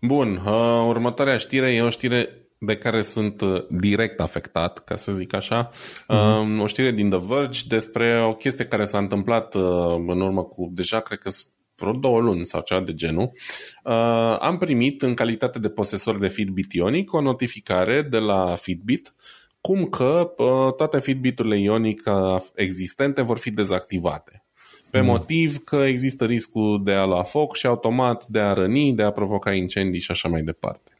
Bun, 0.00 0.42
uh, 0.46 0.84
următoarea 0.86 1.36
știre 1.36 1.74
e 1.74 1.82
o 1.82 1.88
știre 1.88 2.44
de 2.58 2.76
care 2.76 3.02
sunt 3.02 3.40
uh, 3.40 3.66
direct 3.70 4.20
afectat, 4.20 4.78
ca 4.78 4.96
să 4.96 5.12
zic 5.12 5.34
așa. 5.34 5.70
Uh-huh. 5.70 6.42
Uh, 6.42 6.60
o 6.60 6.66
știre 6.66 6.92
din 6.92 7.10
The 7.10 7.18
Verge 7.26 7.60
despre 7.68 8.24
o 8.24 8.34
chestie 8.34 8.66
care 8.66 8.84
s-a 8.84 8.98
întâmplat 8.98 9.54
uh, 9.54 9.62
în 10.06 10.20
urmă 10.20 10.42
cu, 10.42 10.70
deja 10.72 11.00
cred 11.00 11.18
că 11.18 11.30
vreo 11.76 11.92
două 11.92 12.20
luni 12.20 12.46
sau 12.46 12.60
ceva 12.60 12.80
de 12.80 12.94
genul. 12.94 13.30
Uh, 13.84 14.36
am 14.40 14.58
primit 14.58 15.02
în 15.02 15.14
calitate 15.14 15.58
de 15.58 15.68
posesor 15.68 16.18
de 16.18 16.28
Fitbit 16.28 16.72
Ionic 16.72 17.12
o 17.12 17.20
notificare 17.20 18.02
de 18.10 18.18
la 18.18 18.54
Fitbit 18.54 19.14
cum 19.60 19.84
că 19.84 20.32
uh, 20.36 20.74
toate 20.76 21.00
Fitbiturile 21.00 21.60
Ionic 21.60 22.02
uh, 22.06 22.40
existente 22.54 23.22
vor 23.22 23.38
fi 23.38 23.50
dezactivate 23.50 24.43
pe 24.94 25.00
mm. 25.00 25.06
motiv 25.06 25.64
că 25.64 25.76
există 25.76 26.24
riscul 26.24 26.80
de 26.84 26.92
a 26.92 27.04
lua 27.04 27.22
foc 27.22 27.56
și 27.56 27.66
automat 27.66 28.26
de 28.26 28.38
a 28.38 28.52
răni, 28.52 28.92
de 28.92 29.02
a 29.02 29.10
provoca 29.10 29.52
incendii 29.52 30.00
și 30.00 30.10
așa 30.10 30.28
mai 30.28 30.42
departe. 30.42 30.90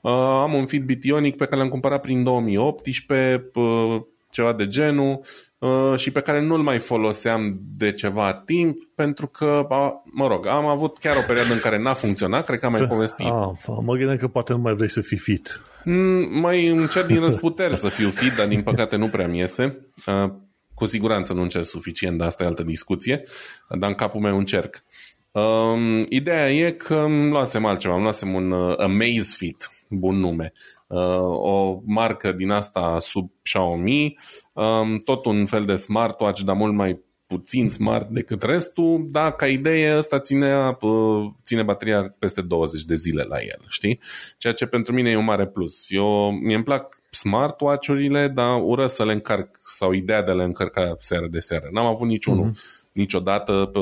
Uh, 0.00 0.12
am 0.12 0.54
un 0.54 0.66
Fitbit 0.66 1.04
Ionic 1.04 1.36
pe 1.36 1.44
care 1.44 1.60
l-am 1.60 1.68
cumpărat 1.68 2.00
prin 2.00 2.22
2018, 2.22 3.50
uh, 3.54 4.00
ceva 4.30 4.52
de 4.52 4.68
genul, 4.68 5.20
uh, 5.58 5.94
și 5.96 6.10
pe 6.10 6.20
care 6.20 6.40
nu-l 6.42 6.62
mai 6.62 6.78
foloseam 6.78 7.60
de 7.76 7.92
ceva 7.92 8.34
timp, 8.34 8.76
pentru 8.94 9.26
că, 9.26 9.66
mă 10.04 10.26
rog, 10.26 10.46
am 10.46 10.66
avut 10.66 10.98
chiar 10.98 11.16
o 11.16 11.26
perioadă 11.26 11.52
în 11.52 11.60
care 11.60 11.82
n-a 11.82 11.92
funcționat, 11.92 12.44
cred 12.44 12.58
că 12.58 12.66
am 12.66 12.72
mai 12.72 12.86
povestit. 12.86 13.26
Ah, 13.26 13.50
mă 13.82 13.94
gândeam 13.94 14.16
că 14.16 14.28
poate 14.28 14.52
nu 14.52 14.58
mai 14.58 14.74
vrei 14.74 14.90
să 14.90 15.00
fii 15.00 15.18
fit. 15.18 15.60
Mm, 15.84 16.40
mai 16.40 16.66
încerc 16.66 17.06
din 17.06 17.20
răsputeri 17.20 17.76
să 17.76 17.88
fiu 17.88 18.10
fit, 18.10 18.32
dar 18.36 18.46
din 18.46 18.62
păcate 18.62 18.96
nu 18.96 19.08
prea 19.08 19.28
mi 19.28 19.38
iese. 19.38 19.78
Cu 20.76 20.84
siguranță 20.84 21.32
nu 21.32 21.42
încerc 21.42 21.64
suficient, 21.64 22.18
dar 22.18 22.26
asta 22.26 22.42
e 22.42 22.46
altă 22.46 22.62
discuție, 22.62 23.22
dar 23.68 23.88
în 23.88 23.94
capul 23.94 24.20
meu 24.20 24.38
încerc. 24.38 24.82
Um, 25.30 26.06
ideea 26.08 26.52
e 26.52 26.70
că 26.70 26.94
îmi 26.94 27.30
luasem 27.30 27.64
altceva, 27.64 27.94
îmi 27.94 28.02
luasem 28.02 28.34
un 28.34 28.50
uh, 28.50 28.74
Amazfit, 28.78 29.70
bun 29.88 30.18
nume, 30.18 30.52
uh, 30.86 31.20
o 31.22 31.80
marcă 31.84 32.32
din 32.32 32.50
asta 32.50 32.96
sub 33.00 33.30
Xiaomi, 33.42 34.18
um, 34.52 34.98
tot 34.98 35.24
un 35.24 35.46
fel 35.46 35.64
de 35.64 35.76
smartwatch, 35.76 36.40
dar 36.40 36.56
mult 36.56 36.72
mai 36.72 37.04
puțin 37.26 37.68
smart 37.68 38.08
decât 38.08 38.42
restul, 38.42 39.06
dar 39.10 39.36
ca 39.36 39.46
idee 39.46 39.96
ăsta 39.96 40.20
ține, 40.20 40.76
uh, 40.80 41.30
ține 41.44 41.62
bateria 41.62 42.14
peste 42.18 42.42
20 42.42 42.84
de 42.84 42.94
zile 42.94 43.22
la 43.22 43.36
el, 43.40 43.64
știi? 43.68 44.00
Ceea 44.38 44.52
ce 44.52 44.66
pentru 44.66 44.92
mine 44.92 45.10
e 45.10 45.16
un 45.16 45.24
mare 45.24 45.46
plus. 45.46 45.86
Eu, 45.88 46.30
mie 46.30 46.54
îmi 46.54 46.64
plac 46.64 47.00
smartwatch-urile, 47.16 48.28
dar 48.28 48.60
ură 48.62 48.86
să 48.86 49.04
le 49.04 49.12
încarc 49.12 49.58
sau 49.62 49.92
ideea 49.92 50.22
de 50.22 50.30
a 50.30 50.34
le 50.34 50.44
încărca 50.44 50.96
seară 50.98 51.26
de 51.26 51.38
seară. 51.38 51.68
N-am 51.72 51.86
avut 51.86 52.08
niciunul 52.08 52.50
mm-hmm. 52.50 52.92
niciodată 52.92 53.70
pe, 53.72 53.80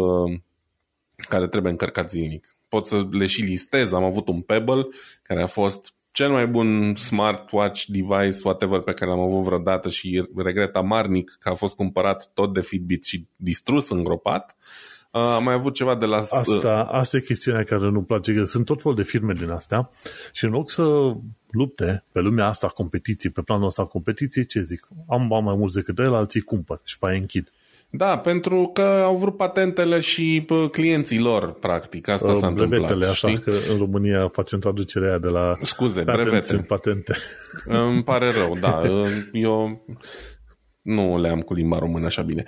care 1.29 1.49
trebuie 1.49 1.73
încărcat 1.73 2.11
zilnic. 2.11 2.57
Pot 2.69 2.87
să 2.87 3.07
le 3.11 3.27
și 3.27 3.43
listez. 3.43 3.93
Am 3.93 4.05
avut 4.05 4.29
un 4.29 4.41
Pebble 4.41 4.87
care 5.23 5.43
a 5.43 5.47
fost 5.47 5.95
cel 6.11 6.31
mai 6.31 6.47
bun 6.47 6.95
smartwatch 6.95 7.85
device, 7.85 8.39
whatever, 8.45 8.81
pe 8.81 8.93
care 8.93 9.11
l-am 9.11 9.21
avut 9.21 9.43
vreodată 9.43 9.89
și 9.89 10.29
regret 10.37 10.77
amarnic 10.77 11.37
că 11.41 11.49
a 11.49 11.55
fost 11.55 11.75
cumpărat 11.75 12.31
tot 12.35 12.55
de 12.55 12.61
Fitbit 12.61 13.05
și 13.05 13.27
distrus, 13.37 13.91
îngropat. 13.91 14.57
Uh, 14.59 15.04
am 15.19 15.45
mai 15.45 15.55
avut 15.55 15.75
ceva 15.75 15.95
de 15.95 16.07
la... 16.07 16.17
Asta, 16.17 16.89
asta 16.91 17.17
e 17.17 17.21
chestiunea 17.21 17.65
care 17.65 17.91
nu 17.91 18.03
place, 18.03 18.35
că 18.35 18.45
sunt 18.45 18.65
tot 18.65 18.83
fel 18.83 18.95
de 18.95 19.03
firme 19.03 19.33
din 19.33 19.51
astea 19.51 19.91
și 20.33 20.45
în 20.45 20.51
loc 20.51 20.71
să 20.71 21.15
lupte 21.51 22.05
pe 22.13 22.21
lumea 22.21 22.47
asta 22.47 22.67
competiții, 22.67 23.31
pe 23.31 23.41
planul 23.41 23.67
ăsta 23.67 23.85
competiții, 23.85 24.47
ce 24.47 24.61
zic? 24.61 24.89
Am 25.09 25.29
bani 25.29 25.45
mai 25.45 25.57
mulți 25.57 25.75
decât 25.75 25.99
el, 25.99 26.15
alții 26.15 26.41
cumpăr 26.41 26.81
și 26.85 26.99
pe 26.99 27.07
aia 27.07 27.17
închid. 27.17 27.53
Da, 27.97 28.19
pentru 28.19 28.71
că 28.73 28.83
au 28.83 29.17
vrut 29.17 29.37
patentele 29.37 30.01
și 30.01 30.47
clienții 30.73 31.19
lor, 31.19 31.53
practic. 31.53 32.09
Asta 32.09 32.31
uh, 32.31 32.37
s-a 32.37 32.47
întâmplat. 32.47 32.81
Brevetele, 32.81 33.07
așa 33.07 33.29
știi? 33.29 33.41
că 33.41 33.53
în 33.73 33.79
România 33.79 34.29
facem 34.29 34.59
traducerea 34.59 35.09
aia 35.09 35.19
de 35.19 35.29
la 35.29 35.59
Scuze, 35.63 36.03
brevete. 36.03 36.55
în 36.55 36.63
patente. 36.63 37.17
Îmi 37.65 38.05
pare 38.05 38.31
rău, 38.31 38.57
da. 38.61 38.83
Eu 39.33 39.85
nu 40.85 41.19
le 41.19 41.29
am 41.29 41.41
cu 41.41 41.55
limba 41.55 41.79
română 41.79 42.07
așa 42.07 42.23
bine. 42.23 42.45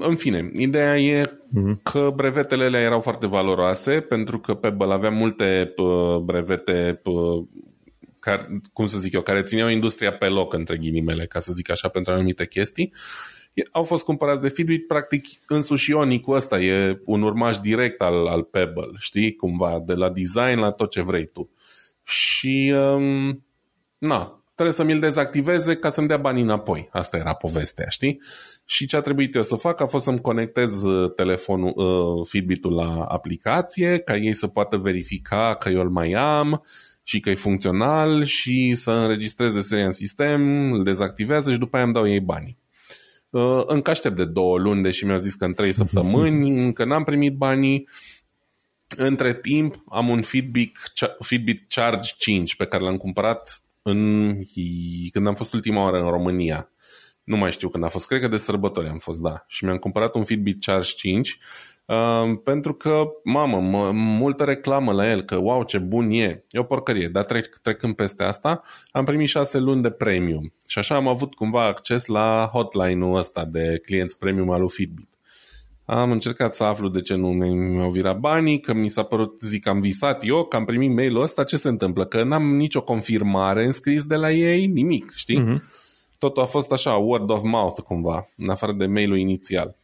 În 0.00 0.16
fine, 0.16 0.50
ideea 0.54 0.98
e 0.98 1.24
uh-huh. 1.24 1.82
că 1.82 2.12
brevetele 2.14 2.64
alea 2.64 2.80
erau 2.80 3.00
foarte 3.00 3.26
valoroase 3.26 4.00
pentru 4.00 4.38
că 4.38 4.54
Pebble 4.54 4.92
avea 4.92 5.10
multe 5.10 5.74
brevete 6.24 7.02
care, 8.18 8.60
cum 8.72 8.84
să 8.84 8.98
zic 8.98 9.12
eu, 9.12 9.22
care 9.22 9.42
țineau 9.42 9.68
industria 9.68 10.12
pe 10.12 10.26
loc, 10.26 10.52
între 10.52 10.76
ghilimele, 10.76 11.26
ca 11.26 11.40
să 11.40 11.52
zic 11.52 11.70
așa, 11.70 11.88
pentru 11.88 12.12
anumite 12.12 12.46
chestii 12.46 12.92
au 13.72 13.82
fost 13.82 14.04
cumpărați 14.04 14.42
de 14.42 14.48
Fitbit, 14.48 14.86
practic 14.86 15.26
însuși 15.48 15.90
Ionicul 15.90 16.36
ăsta 16.36 16.60
e 16.60 17.00
un 17.04 17.22
urmaș 17.22 17.58
direct 17.58 18.00
al, 18.00 18.26
al 18.26 18.42
Pebble, 18.42 18.90
știi, 18.98 19.36
cumva, 19.36 19.82
de 19.86 19.94
la 19.94 20.10
design 20.10 20.58
la 20.58 20.70
tot 20.70 20.90
ce 20.90 21.02
vrei 21.02 21.26
tu. 21.26 21.50
Și, 22.02 22.74
um, 22.76 23.44
na, 23.98 24.43
trebuie 24.54 24.74
să 24.74 24.84
mi-l 24.84 25.00
dezactiveze 25.00 25.76
ca 25.76 25.88
să-mi 25.88 26.08
dea 26.08 26.16
banii 26.16 26.42
înapoi. 26.42 26.88
Asta 26.92 27.16
era 27.16 27.34
povestea, 27.34 27.88
știi? 27.88 28.20
Și 28.64 28.86
ce 28.86 28.96
a 28.96 29.00
trebuit 29.00 29.34
eu 29.34 29.42
să 29.42 29.56
fac 29.56 29.80
a 29.80 29.86
fost 29.86 30.04
să-mi 30.04 30.20
conectez 30.20 30.82
uh, 30.82 31.14
telefonul, 31.14 31.72
uh, 31.76 32.26
Fitbit-ul 32.28 32.74
la 32.74 33.04
aplicație, 33.04 33.98
ca 33.98 34.16
ei 34.16 34.32
să 34.32 34.46
poată 34.46 34.76
verifica 34.76 35.54
că 35.54 35.68
eu 35.68 35.80
îl 35.80 35.90
mai 35.90 36.12
am 36.12 36.64
și 37.02 37.20
că 37.20 37.30
e 37.30 37.34
funcțional 37.34 38.24
și 38.24 38.74
să 38.74 38.90
înregistreze 38.90 39.60
seria 39.60 39.84
în 39.84 39.90
sistem, 39.90 40.72
îl 40.72 40.82
dezactivează 40.82 41.52
și 41.52 41.58
după 41.58 41.76
aia 41.76 41.84
îmi 41.84 41.94
dau 41.94 42.08
ei 42.08 42.20
banii. 42.20 42.58
Uh, 43.30 43.62
încă 43.66 43.90
aștept 43.90 44.16
de 44.16 44.24
două 44.24 44.58
luni, 44.58 44.82
deși 44.82 45.04
mi-au 45.04 45.18
zis 45.18 45.34
că 45.34 45.44
în 45.44 45.52
trei 45.52 45.72
săptămâni, 45.72 46.50
încă 46.64 46.84
n-am 46.84 47.04
primit 47.04 47.36
banii. 47.36 47.88
Între 48.96 49.34
timp 49.34 49.84
am 49.88 50.08
un 50.08 50.22
Fitbit, 50.22 50.78
Fitbit 51.20 51.64
Charge 51.68 52.12
5 52.18 52.56
pe 52.56 52.64
care 52.64 52.82
l-am 52.82 52.96
cumpărat 52.96 53.63
în, 53.84 54.34
când 55.10 55.26
am 55.26 55.34
fost 55.34 55.54
ultima 55.54 55.82
oară 55.82 55.98
în 55.98 56.10
România. 56.10 56.70
Nu 57.24 57.36
mai 57.36 57.52
știu 57.52 57.68
când 57.68 57.84
a 57.84 57.88
fost, 57.88 58.06
cred 58.06 58.20
că 58.20 58.28
de 58.28 58.36
sărbători 58.36 58.88
am 58.88 58.98
fost, 58.98 59.20
da. 59.20 59.44
Și 59.46 59.64
mi-am 59.64 59.76
cumpărat 59.76 60.14
un 60.14 60.24
Fitbit 60.24 60.64
Charge 60.64 60.92
5 60.96 61.38
Uh, 61.86 62.38
pentru 62.44 62.74
că, 62.74 63.04
mamă, 63.24 63.58
m- 63.58 63.92
multă 63.92 64.44
reclamă 64.44 64.92
la 64.92 65.10
el, 65.10 65.22
că 65.22 65.36
wow, 65.36 65.62
ce 65.62 65.78
bun 65.78 66.10
e. 66.10 66.44
E 66.50 66.58
o 66.58 66.62
porcărie, 66.62 67.08
dar 67.08 67.24
trec, 67.24 67.58
trecând 67.62 67.94
peste 67.94 68.22
asta, 68.22 68.62
am 68.90 69.04
primit 69.04 69.28
șase 69.28 69.58
luni 69.58 69.82
de 69.82 69.90
premium. 69.90 70.52
Și 70.66 70.78
așa 70.78 70.94
am 70.94 71.08
avut 71.08 71.34
cumva 71.34 71.64
acces 71.64 72.06
la 72.06 72.48
hotline-ul 72.52 73.16
ăsta 73.16 73.44
de 73.44 73.80
clienți 73.84 74.18
premium 74.18 74.50
al 74.50 74.60
lui 74.60 74.70
Fitbit. 74.70 75.08
Am 75.84 76.10
încercat 76.10 76.54
să 76.54 76.64
aflu 76.64 76.88
de 76.88 77.00
ce 77.00 77.14
nu 77.14 77.28
mi-au 77.28 77.90
virat 77.90 78.18
banii, 78.18 78.60
că 78.60 78.72
mi 78.72 78.88
s-a 78.88 79.02
părut, 79.02 79.40
zic, 79.40 79.66
am 79.66 79.80
visat 79.80 80.26
eu, 80.26 80.44
că 80.44 80.56
am 80.56 80.64
primit 80.64 80.94
mail-ul 80.94 81.22
ăsta, 81.22 81.44
ce 81.44 81.56
se 81.56 81.68
întâmplă? 81.68 82.04
Că 82.04 82.22
n-am 82.22 82.56
nicio 82.56 82.82
confirmare 82.82 83.64
înscris 83.64 84.04
de 84.04 84.14
la 84.14 84.30
ei, 84.30 84.66
nimic, 84.66 85.12
știi? 85.14 85.44
Uh-huh. 85.44 85.58
Totul 86.18 86.42
a 86.42 86.46
fost 86.46 86.72
așa, 86.72 86.92
word 86.92 87.30
of 87.30 87.42
mouth 87.42 87.80
cumva, 87.80 88.28
în 88.36 88.48
afară 88.48 88.72
de 88.72 88.86
mail-ul 88.86 89.18
inițial 89.18 89.76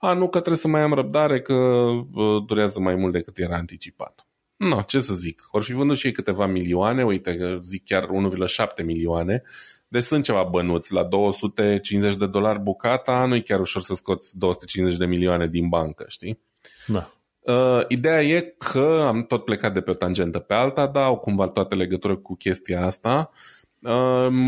a, 0.00 0.12
nu 0.12 0.24
că 0.24 0.38
trebuie 0.38 0.56
să 0.56 0.68
mai 0.68 0.80
am 0.80 0.92
răbdare, 0.92 1.40
că 1.40 1.54
uh, 1.54 2.44
durează 2.46 2.80
mai 2.80 2.94
mult 2.94 3.12
decât 3.12 3.38
era 3.38 3.56
anticipat. 3.56 4.26
No, 4.56 4.82
ce 4.82 4.98
să 4.98 5.14
zic, 5.14 5.48
or 5.50 5.62
fi 5.62 5.72
vândut 5.72 5.96
și 5.96 6.06
ei 6.06 6.12
câteva 6.12 6.46
milioane, 6.46 7.04
uite, 7.04 7.58
zic 7.60 7.84
chiar 7.84 8.06
1,7 8.06 8.84
milioane, 8.84 9.42
deci 9.90 10.02
sunt 10.02 10.24
ceva 10.24 10.42
bănuți, 10.42 10.92
la 10.92 11.04
250 11.04 12.16
de 12.16 12.26
dolari 12.26 12.58
bucata, 12.58 13.24
nu 13.24 13.34
e 13.34 13.40
chiar 13.40 13.60
ușor 13.60 13.82
să 13.82 13.94
scoți 13.94 14.38
250 14.38 14.98
de 14.98 15.06
milioane 15.06 15.46
din 15.46 15.68
bancă, 15.68 16.04
știi? 16.08 16.40
Da. 16.86 17.10
Uh, 17.40 17.84
ideea 17.88 18.22
e 18.22 18.54
că 18.58 19.04
am 19.06 19.24
tot 19.24 19.44
plecat 19.44 19.74
de 19.74 19.80
pe 19.80 19.90
o 19.90 19.94
tangentă 19.94 20.38
pe 20.38 20.54
alta, 20.54 20.86
dar 20.86 21.02
au 21.02 21.18
cumva 21.18 21.48
toate 21.48 21.74
legătură 21.74 22.16
cu 22.16 22.36
chestia 22.36 22.84
asta. 22.84 23.30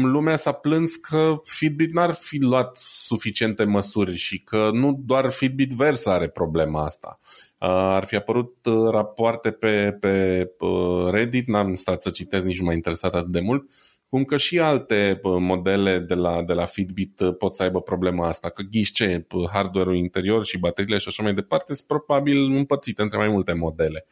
lumea 0.03 0.37
s-a 0.37 0.53
plâns 0.53 0.97
că 0.97 1.41
Fitbit 1.45 1.93
n-ar 1.93 2.13
fi 2.13 2.39
luat 2.39 2.77
suficiente 2.77 3.65
măsuri 3.65 4.17
și 4.17 4.43
că 4.43 4.71
nu 4.73 5.03
doar 5.05 5.31
Fitbit 5.31 5.71
Versa 5.71 6.13
are 6.13 6.29
problema 6.29 6.85
asta. 6.85 7.21
Ar 7.59 8.05
fi 8.05 8.17
apărut 8.17 8.67
uh, 8.67 8.91
rapoarte 8.91 9.51
pe, 9.51 9.97
pe 10.01 10.47
uh, 10.59 11.11
Reddit, 11.11 11.47
n-am 11.47 11.75
stat 11.75 12.03
să 12.03 12.11
citesc, 12.11 12.47
nici 12.47 12.61
nu 12.61 12.67
m-a 12.67 12.73
interesat 12.73 13.15
atât 13.15 13.33
de 13.33 13.41
mult, 13.41 13.71
cum 14.13 14.25
că 14.25 14.37
și 14.37 14.59
alte 14.59 15.21
uh, 15.23 15.37
modele 15.39 15.99
de 15.99 16.15
la, 16.15 16.43
de 16.43 16.53
la 16.53 16.65
Fitbit 16.65 17.23
pot 17.39 17.55
să 17.55 17.63
aibă 17.63 17.81
problema 17.81 18.29
asta, 18.29 18.51
că 18.51 18.63
ghiși 18.71 18.93
ce, 18.93 19.27
hardware-ul 19.53 19.97
interior 19.97 20.45
și 20.45 20.59
bateriile 20.59 20.99
și 20.99 21.09
așa 21.09 21.23
mai 21.23 21.35
departe 21.35 21.75
sunt 21.75 21.87
probabil 21.87 22.37
împărțite 22.37 23.03
între 23.03 23.19
mai 23.19 23.29
multe 23.29 23.53
modele. 23.53 24.07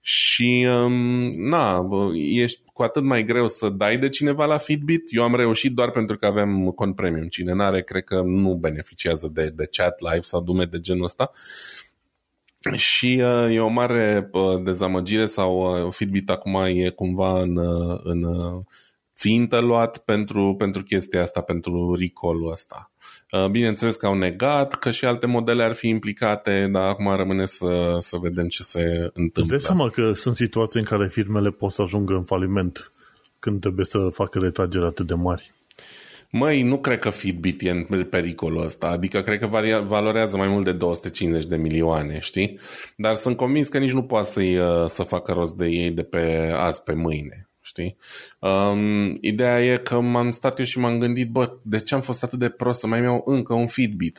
Și, 0.00 0.66
um, 0.68 1.30
na, 1.48 1.88
e 2.14 2.46
cu 2.72 2.82
atât 2.82 3.02
mai 3.02 3.24
greu 3.24 3.48
să 3.48 3.68
dai 3.68 3.98
de 3.98 4.08
cineva 4.08 4.44
la 4.44 4.56
Fitbit. 4.56 5.02
Eu 5.08 5.22
am 5.22 5.34
reușit 5.34 5.74
doar 5.74 5.90
pentru 5.90 6.16
că 6.16 6.26
avem 6.26 6.70
cont 6.70 6.96
premium. 6.96 7.28
Cine 7.28 7.52
n-are, 7.52 7.82
cred 7.82 8.04
că 8.04 8.22
nu 8.24 8.54
beneficiază 8.54 9.30
de, 9.32 9.48
de 9.48 9.68
chat 9.70 10.00
live 10.00 10.20
sau 10.20 10.40
dume 10.40 10.64
de 10.64 10.80
genul 10.80 11.04
ăsta. 11.04 11.30
Și 12.72 13.22
uh, 13.24 13.54
e 13.54 13.60
o 13.60 13.68
mare 13.68 14.28
uh, 14.32 14.62
dezamăgire 14.62 15.26
sau 15.26 15.84
uh, 15.86 15.92
Fitbit 15.92 16.30
acum 16.30 16.54
e 16.54 16.90
cumva 16.90 17.40
în, 17.40 17.56
uh, 17.56 18.00
în 18.02 18.22
uh, 18.22 18.62
țintă 19.20 19.58
luat 19.58 19.98
pentru, 19.98 20.54
pentru 20.58 20.82
chestia 20.82 21.22
asta, 21.22 21.40
pentru 21.40 21.96
recall-ul 21.98 22.50
ăsta. 22.50 22.90
Uh, 23.32 23.46
bineînțeles 23.46 23.96
că 23.96 24.06
au 24.06 24.14
negat 24.14 24.74
că 24.74 24.90
și 24.90 25.04
alte 25.04 25.26
modele 25.26 25.64
ar 25.64 25.72
fi 25.72 25.88
implicate, 25.88 26.68
dar 26.72 26.88
acum 26.88 27.16
rămâne 27.16 27.44
să, 27.44 27.96
să 27.98 28.16
vedem 28.16 28.48
ce 28.48 28.62
se 28.62 28.82
întâmplă. 29.02 29.40
Îți 29.40 29.48
dai 29.48 29.60
seama 29.60 29.88
că 29.88 30.12
sunt 30.12 30.36
situații 30.36 30.80
în 30.80 30.86
care 30.86 31.08
firmele 31.08 31.50
pot 31.50 31.70
să 31.70 31.82
ajungă 31.82 32.14
în 32.14 32.24
faliment 32.24 32.92
când 33.38 33.60
trebuie 33.60 33.84
să 33.84 34.08
facă 34.12 34.38
retrageri 34.38 34.84
atât 34.84 35.06
de 35.06 35.14
mari. 35.14 35.52
Măi, 36.30 36.62
nu 36.62 36.78
cred 36.78 36.98
că 36.98 37.10
Fitbit 37.10 37.62
e 37.62 37.70
în 37.70 38.04
pericolul 38.04 38.64
ăsta, 38.64 38.86
adică 38.86 39.20
cred 39.20 39.38
că 39.38 39.46
valorează 39.86 40.36
mai 40.36 40.48
mult 40.48 40.64
de 40.64 40.72
250 40.72 41.44
de 41.44 41.56
milioane, 41.56 42.18
știi? 42.20 42.58
Dar 42.96 43.14
sunt 43.14 43.36
convins 43.36 43.68
că 43.68 43.78
nici 43.78 43.92
nu 43.92 44.02
poate 44.02 44.28
să 44.28 44.40
uh, 44.40 44.88
să 44.88 45.02
facă 45.02 45.32
rost 45.32 45.56
de 45.56 45.66
ei 45.66 45.90
de 45.90 46.02
pe 46.02 46.52
azi 46.56 46.82
pe 46.82 46.92
mâine 46.92 47.49
știi? 47.70 47.96
Um, 48.38 49.18
ideea 49.20 49.64
e 49.64 49.76
că 49.76 50.00
m-am 50.00 50.30
stat 50.30 50.58
eu 50.58 50.64
și 50.64 50.78
m-am 50.78 50.98
gândit, 50.98 51.30
bă, 51.30 51.56
de 51.62 51.80
ce 51.80 51.94
am 51.94 52.00
fost 52.00 52.22
atât 52.22 52.38
de 52.38 52.48
prost 52.48 52.80
să 52.80 52.86
mai 52.86 53.02
iau 53.02 53.22
încă 53.24 53.54
un 53.54 53.66
Fitbit? 53.66 54.18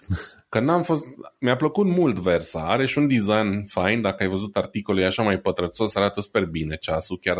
Că 0.49 0.59
n-am 0.59 0.83
fost... 0.83 1.05
Mi-a 1.39 1.55
plăcut 1.55 1.85
mult 1.85 2.19
Versa, 2.19 2.59
are 2.59 2.85
și 2.85 2.97
un 2.97 3.07
design 3.07 3.65
fine, 3.65 4.01
dacă 4.01 4.23
ai 4.23 4.29
văzut 4.29 4.55
articolul, 4.55 5.01
e 5.01 5.05
așa 5.05 5.23
mai 5.23 5.39
pătrățos, 5.39 5.95
arată 5.95 6.21
super 6.21 6.45
bine 6.45 6.75
ceasul, 6.75 7.17
chiar 7.21 7.37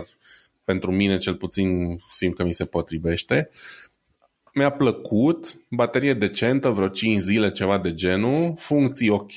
pentru 0.64 0.91
mine 0.91 1.18
cel 1.18 1.36
puțin 1.36 1.97
simt 2.09 2.36
că 2.36 2.43
mi 2.43 2.53
se 2.53 2.66
potrivește 2.66 3.49
mi-a 4.54 4.70
plăcut, 4.70 5.60
baterie 5.70 6.14
decentă, 6.14 6.70
vreo 6.70 6.88
5 6.88 7.20
zile, 7.20 7.52
ceva 7.52 7.78
de 7.78 7.93
genul, 7.93 8.54
funcții 8.58 9.10
ok, 9.10 9.34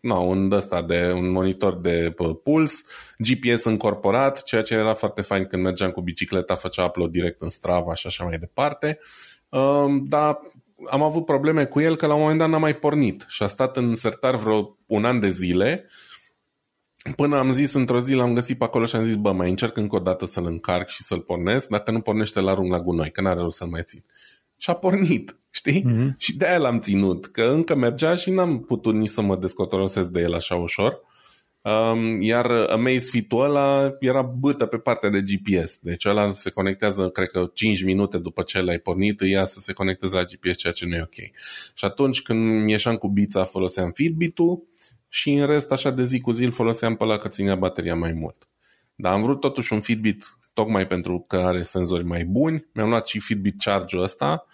no, 0.00 0.18
un, 0.18 0.52
ăsta 0.52 0.82
de, 0.82 1.12
un 1.14 1.30
monitor 1.30 1.76
de 1.80 2.14
puls, 2.42 2.84
GPS 3.18 3.64
încorporat, 3.64 4.42
ceea 4.42 4.62
ce 4.62 4.74
era 4.74 4.94
foarte 4.94 5.22
fain 5.22 5.46
când 5.46 5.62
mergeam 5.62 5.90
cu 5.90 6.00
bicicleta, 6.00 6.54
făcea 6.54 6.84
upload 6.84 7.10
direct 7.10 7.42
în 7.42 7.48
Strava 7.48 7.94
și 7.94 8.06
așa 8.06 8.24
mai 8.24 8.38
departe. 8.38 8.98
Um, 9.48 10.04
dar 10.04 10.38
am 10.90 11.02
avut 11.02 11.24
probleme 11.24 11.64
cu 11.64 11.80
el 11.80 11.96
că 11.96 12.06
la 12.06 12.14
un 12.14 12.20
moment 12.20 12.38
dat 12.38 12.48
n-a 12.48 12.58
mai 12.58 12.74
pornit 12.74 13.24
și 13.28 13.42
a 13.42 13.46
stat 13.46 13.76
în 13.76 13.94
sertar 13.94 14.36
vreo 14.36 14.76
un 14.86 15.04
an 15.04 15.20
de 15.20 15.28
zile 15.28 15.88
Până 17.16 17.36
am 17.36 17.52
zis, 17.52 17.72
într-o 17.72 18.00
zi 18.00 18.14
l-am 18.14 18.34
găsit 18.34 18.58
pe 18.58 18.64
acolo 18.64 18.84
și 18.84 18.96
am 18.96 19.04
zis, 19.04 19.16
bă, 19.16 19.32
mai 19.32 19.50
încerc 19.50 19.76
încă 19.76 19.96
o 19.96 19.98
dată 19.98 20.26
să-l 20.26 20.46
încarc 20.46 20.88
și 20.88 21.02
să-l 21.02 21.20
pornesc, 21.20 21.68
dacă 21.68 21.90
nu 21.90 22.00
pornește 22.00 22.40
la 22.40 22.50
arunc 22.50 22.70
la 22.70 22.80
gunoi, 22.80 23.10
că 23.10 23.20
n-are 23.20 23.40
rost 23.40 23.56
să-l 23.56 23.68
mai 23.68 23.82
țin. 23.84 24.04
Și 24.56 24.70
a 24.70 24.74
pornit, 24.74 25.36
știi? 25.50 25.84
Mm-hmm. 25.84 26.16
Și 26.18 26.36
de-aia 26.36 26.58
l-am 26.58 26.80
ținut, 26.80 27.26
că 27.26 27.42
încă 27.42 27.74
mergea 27.74 28.14
și 28.14 28.30
n-am 28.30 28.60
putut 28.60 28.94
nici 28.94 29.08
să 29.08 29.22
mă 29.22 29.36
descotorosesc 29.36 30.10
de 30.10 30.20
el 30.20 30.34
așa 30.34 30.54
ușor. 30.54 31.00
Um, 31.62 32.20
iar 32.20 32.50
Amazfit-ul 32.50 33.44
ăla 33.44 33.96
era 34.00 34.22
bâtă 34.22 34.66
pe 34.66 34.76
partea 34.76 35.10
de 35.10 35.20
GPS, 35.20 35.78
deci 35.82 36.04
ăla 36.04 36.32
se 36.32 36.50
conectează, 36.50 37.08
cred 37.08 37.28
că 37.28 37.50
5 37.54 37.82
minute 37.82 38.18
după 38.18 38.42
ce 38.42 38.60
l-ai 38.60 38.78
pornit, 38.78 39.20
ia 39.20 39.44
să 39.44 39.60
se 39.60 39.72
conecteze 39.72 40.16
la 40.16 40.22
GPS, 40.22 40.56
ceea 40.56 40.72
ce 40.72 40.86
nu 40.86 40.94
e 40.94 41.02
ok. 41.02 41.16
Și 41.74 41.84
atunci 41.84 42.22
când 42.22 42.68
ieșeam 42.70 42.96
cu 42.96 43.08
bița, 43.08 43.44
foloseam 43.44 43.90
Fitbit-ul, 43.90 44.62
și 45.08 45.32
în 45.32 45.46
rest, 45.46 45.72
așa 45.72 45.90
de 45.90 46.02
zi 46.04 46.20
cu 46.20 46.30
zi, 46.30 46.44
îl 46.44 46.50
foloseam 46.50 46.96
pe 46.96 47.04
la 47.04 47.16
că 47.16 47.28
ținea 47.28 47.54
bateria 47.54 47.94
mai 47.94 48.12
mult. 48.12 48.48
Dar 48.94 49.12
am 49.12 49.22
vrut 49.22 49.40
totuși 49.40 49.72
un 49.72 49.80
Fitbit 49.80 50.38
tocmai 50.54 50.86
pentru 50.86 51.24
că 51.28 51.36
are 51.36 51.62
senzori 51.62 52.04
mai 52.04 52.24
buni. 52.24 52.66
Mi-am 52.72 52.88
luat 52.88 53.06
și 53.06 53.18
Fitbit 53.18 53.62
Charge-ul 53.62 54.02
ăsta, 54.02 54.46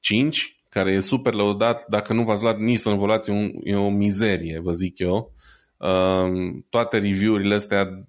5, 0.00 0.62
care 0.68 0.92
e 0.92 1.00
super 1.00 1.32
lăudat. 1.32 1.84
Dacă 1.88 2.12
nu 2.12 2.22
v-ați 2.22 2.42
luat 2.42 2.58
nici 2.58 2.78
să 2.78 2.88
nu 2.88 2.96
vă 2.96 3.06
luați, 3.06 3.30
e, 3.30 3.32
un, 3.32 3.50
e 3.64 3.76
o 3.76 3.90
mizerie, 3.90 4.60
vă 4.60 4.72
zic 4.72 4.98
eu. 4.98 5.32
Um, 5.76 6.66
toate 6.70 6.98
review-urile 6.98 7.54
astea 7.54 8.06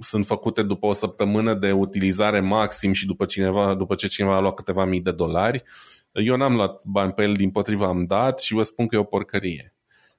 sunt 0.00 0.26
făcute 0.26 0.62
după 0.62 0.86
o 0.86 0.92
săptămână 0.92 1.54
de 1.54 1.72
utilizare 1.72 2.40
maxim 2.40 2.92
și 2.92 3.06
după, 3.06 3.24
cineva, 3.24 3.74
după 3.74 3.94
ce 3.94 4.06
cineva 4.06 4.36
a 4.36 4.40
luat 4.40 4.54
câteva 4.54 4.84
mii 4.84 5.00
de 5.00 5.12
dolari. 5.12 5.62
Eu 6.12 6.36
n-am 6.36 6.54
luat 6.54 6.80
bani 6.84 7.12
pe 7.12 7.22
el, 7.22 7.32
din 7.32 7.50
potriva 7.50 7.86
am 7.86 8.04
dat 8.04 8.40
și 8.40 8.54
vă 8.54 8.62
spun 8.62 8.86
că 8.86 8.96
e 8.96 8.98
o 8.98 9.04
porcărie. 9.04 9.71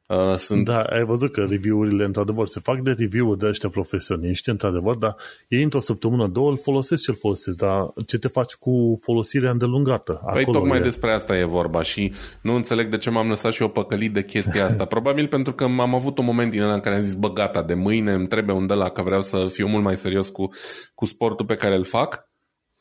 Uh, 0.08 0.36
sunt... 0.36 0.66
Da, 0.66 0.82
ai 0.82 1.04
văzut 1.04 1.32
că 1.32 1.41
review-urile, 1.49 2.04
într-adevăr, 2.04 2.47
se 2.47 2.60
fac 2.60 2.80
de 2.82 2.91
review-uri 2.91 3.39
de 3.39 3.47
ăștia 3.47 3.70
profesioniști, 3.70 4.49
într-adevăr, 4.49 4.95
dar 4.95 5.16
ei 5.47 5.64
într-o 5.64 5.80
săptămână, 5.80 6.28
două 6.28 6.49
îl 6.49 6.58
folosesc 6.58 7.04
ce 7.04 7.10
îl 7.12 7.18
folosesc, 7.18 7.58
dar 7.58 7.86
ce 8.08 8.18
te 8.18 8.28
faci 8.28 8.54
cu 8.54 8.99
folosirea 9.01 9.51
îndelungată? 9.51 10.22
Păi 10.32 10.41
Acolo 10.41 10.58
tocmai 10.58 10.78
e. 10.80 10.82
despre 10.82 11.14
asta 11.14 11.38
e 11.38 11.43
vorba 11.43 11.82
și 11.82 12.14
nu 12.41 12.54
înțeleg 12.56 12.89
de 12.89 12.97
ce 12.97 13.10
m-am 13.10 13.28
lăsat 13.30 13.54
și 13.54 13.62
eu 13.62 13.70
păcălit 13.70 14.14
de 14.14 14.24
chestia 14.24 14.66
asta. 14.70 14.86
Probabil 14.86 15.28
pentru 15.28 15.54
că 15.54 15.64
am 15.64 15.95
avut 15.95 16.18
un 16.18 16.26
moment 16.26 16.51
din 16.51 16.62
ăla 16.62 16.74
în 16.74 16.80
care 16.80 16.95
am 16.95 17.01
zis, 17.01 17.14
bă, 17.14 17.32
gata, 17.34 17.62
de 17.62 17.74
mâine 17.74 18.12
îmi 18.12 18.28
trebuie 18.28 18.56
un 18.56 18.68
de 18.68 18.74
la 18.74 18.89
că 18.89 19.01
vreau 19.01 19.22
să 19.22 19.47
fiu 19.51 19.68
mult 19.68 19.84
mai 19.84 19.97
serios 19.97 20.30
cu, 20.30 20.49
cu 20.93 21.06
sportul 21.06 21.45
pe 21.45 21.56
care 21.56 21.76
îl 21.76 21.86
fac. 21.86 22.30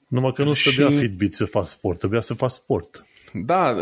Numai 0.08 0.32
că 0.32 0.44
nu 0.44 0.52
Și- 0.52 0.74
trebuia 0.74 0.98
Fitbit 0.98 1.34
să 1.34 1.44
faci 1.44 1.66
sport, 1.66 1.98
trebuia 1.98 2.20
să 2.20 2.34
faci 2.34 2.50
sport. 2.50 3.06
Da, 3.32 3.76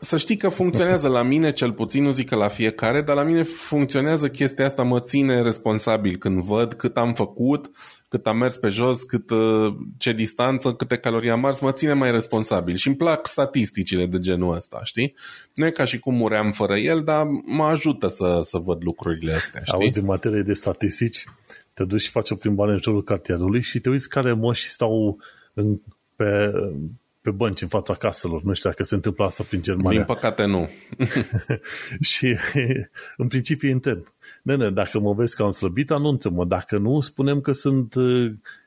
să 0.00 0.16
știi 0.16 0.36
că 0.36 0.48
funcționează 0.48 1.08
la 1.08 1.22
mine, 1.22 1.52
cel 1.52 1.72
puțin, 1.72 2.02
nu 2.02 2.10
zic 2.10 2.28
că 2.28 2.36
la 2.36 2.48
fiecare, 2.48 3.02
dar 3.02 3.16
la 3.16 3.22
mine 3.22 3.42
funcționează 3.42 4.28
chestia 4.28 4.64
asta, 4.64 4.82
mă 4.82 5.00
ține 5.00 5.42
responsabil 5.42 6.16
când 6.16 6.42
văd 6.42 6.72
cât 6.72 6.96
am 6.96 7.14
făcut, 7.14 7.70
cât 8.08 8.26
am 8.26 8.36
mers 8.36 8.56
pe 8.56 8.68
jos, 8.68 9.02
cât, 9.02 9.30
uh, 9.30 9.74
ce 9.98 10.12
distanță, 10.12 10.72
câte 10.72 10.96
calorii 10.96 11.30
am 11.30 11.44
ars, 11.44 11.60
mă 11.60 11.72
ține 11.72 11.92
mai 11.92 12.10
responsabil 12.10 12.74
și 12.74 12.86
îmi 12.86 12.96
plac 12.96 13.26
statisticile 13.26 14.06
de 14.06 14.18
genul 14.18 14.54
ăsta, 14.54 14.80
știi? 14.84 15.14
Nu 15.54 15.66
e 15.66 15.70
ca 15.70 15.84
și 15.84 15.98
cum 15.98 16.14
muream 16.14 16.52
fără 16.52 16.76
el, 16.76 17.02
dar 17.04 17.26
mă 17.44 17.64
ajută 17.64 18.08
să, 18.08 18.40
să 18.42 18.58
văd 18.58 18.84
lucrurile 18.84 19.32
astea, 19.32 19.60
știi? 19.64 19.78
Auzi, 19.78 19.98
în 19.98 20.04
materie 20.04 20.42
de 20.42 20.52
statistici, 20.52 21.24
te 21.74 21.84
duci 21.84 22.00
și 22.00 22.10
faci 22.10 22.30
o 22.30 22.34
plimbare 22.34 22.72
în 22.72 22.80
jurul 22.82 23.02
cartierului 23.02 23.62
și 23.62 23.80
te 23.80 23.88
uiți 23.88 24.08
care 24.08 24.32
moși 24.32 24.68
stau 24.68 25.18
în, 25.54 25.80
pe, 26.16 26.52
pe 27.22 27.30
bănci 27.30 27.62
în 27.62 27.68
fața 27.68 27.94
caselor. 27.94 28.42
Nu 28.42 28.52
știu 28.52 28.70
dacă 28.70 28.84
se 28.84 28.94
întâmplă 28.94 29.24
asta 29.24 29.42
prin 29.48 29.62
Germania. 29.62 30.04
Din 30.04 30.14
păcate 30.14 30.44
nu. 30.44 30.70
și 32.10 32.36
în 33.16 33.28
principiu 33.28 33.68
îi 33.68 33.74
întreb. 33.74 33.98
Nene, 34.42 34.70
dacă 34.70 34.98
mă 34.98 35.12
vezi 35.12 35.36
că 35.36 35.42
am 35.42 35.50
slăbit, 35.50 35.90
anunță-mă. 35.90 36.44
Dacă 36.44 36.78
nu, 36.78 37.00
spunem 37.00 37.40
că 37.40 37.52
sunt, 37.52 37.94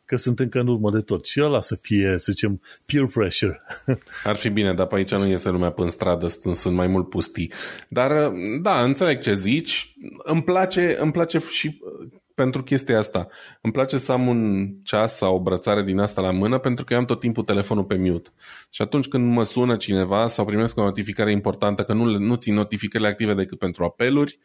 că 0.06 0.16
sunt 0.16 0.40
încă 0.40 0.60
în 0.60 0.68
urmă 0.68 0.92
de 0.92 1.00
tot. 1.00 1.26
Și 1.26 1.42
ăla 1.42 1.62
să 1.62 1.76
fie, 1.76 2.18
să 2.18 2.32
zicem, 2.32 2.62
peer 2.86 3.06
pressure. 3.06 3.62
Ar 4.24 4.36
fi 4.36 4.50
bine, 4.50 4.74
dar 4.74 4.88
pe 4.88 4.96
aici 4.96 5.12
nu 5.12 5.28
iese 5.28 5.50
lumea 5.50 5.72
pe 5.72 5.88
stradă, 5.88 6.28
sunt, 6.28 6.56
sunt 6.56 6.76
mai 6.76 6.88
mult 6.88 7.10
pustii. 7.10 7.52
Dar, 7.90 8.32
da, 8.62 8.84
înțeleg 8.84 9.20
ce 9.20 9.34
zici. 9.34 9.96
Îmi 10.18 10.44
place, 10.44 10.98
îmi 11.00 11.12
place 11.12 11.40
și 11.40 11.82
uh, 11.82 12.08
pentru 12.36 12.64
chestia 12.64 12.98
asta. 12.98 13.28
Îmi 13.62 13.74
place 13.74 13.98
să 13.98 14.12
am 14.12 14.28
un 14.28 14.70
ceas 14.84 15.16
sau 15.16 15.36
o 15.36 15.40
brățare 15.42 15.84
din 15.84 16.00
asta 16.00 16.22
la 16.22 16.32
mână 16.32 16.58
pentru 16.58 16.86
că 16.86 16.94
eu 16.94 17.00
am 17.00 17.06
tot 17.06 17.20
timpul 17.20 17.44
telefonul 17.44 17.84
pe 17.84 17.96
mute. 17.96 18.30
Și 18.70 18.82
atunci 18.82 19.08
când 19.08 19.32
mă 19.34 19.44
sună 19.44 19.76
cineva 19.78 20.28
sau 20.28 20.46
primesc 20.46 20.78
o 20.78 20.84
notificare 20.84 21.32
importantă, 21.32 21.84
că 21.84 21.94
nu, 21.94 22.08
le- 22.08 22.18
nu 22.26 22.36
țin 22.36 22.54
notificările 22.54 23.10
active 23.10 23.34
decât 23.34 23.58
pentru 23.58 23.84
apeluri, 23.84 24.40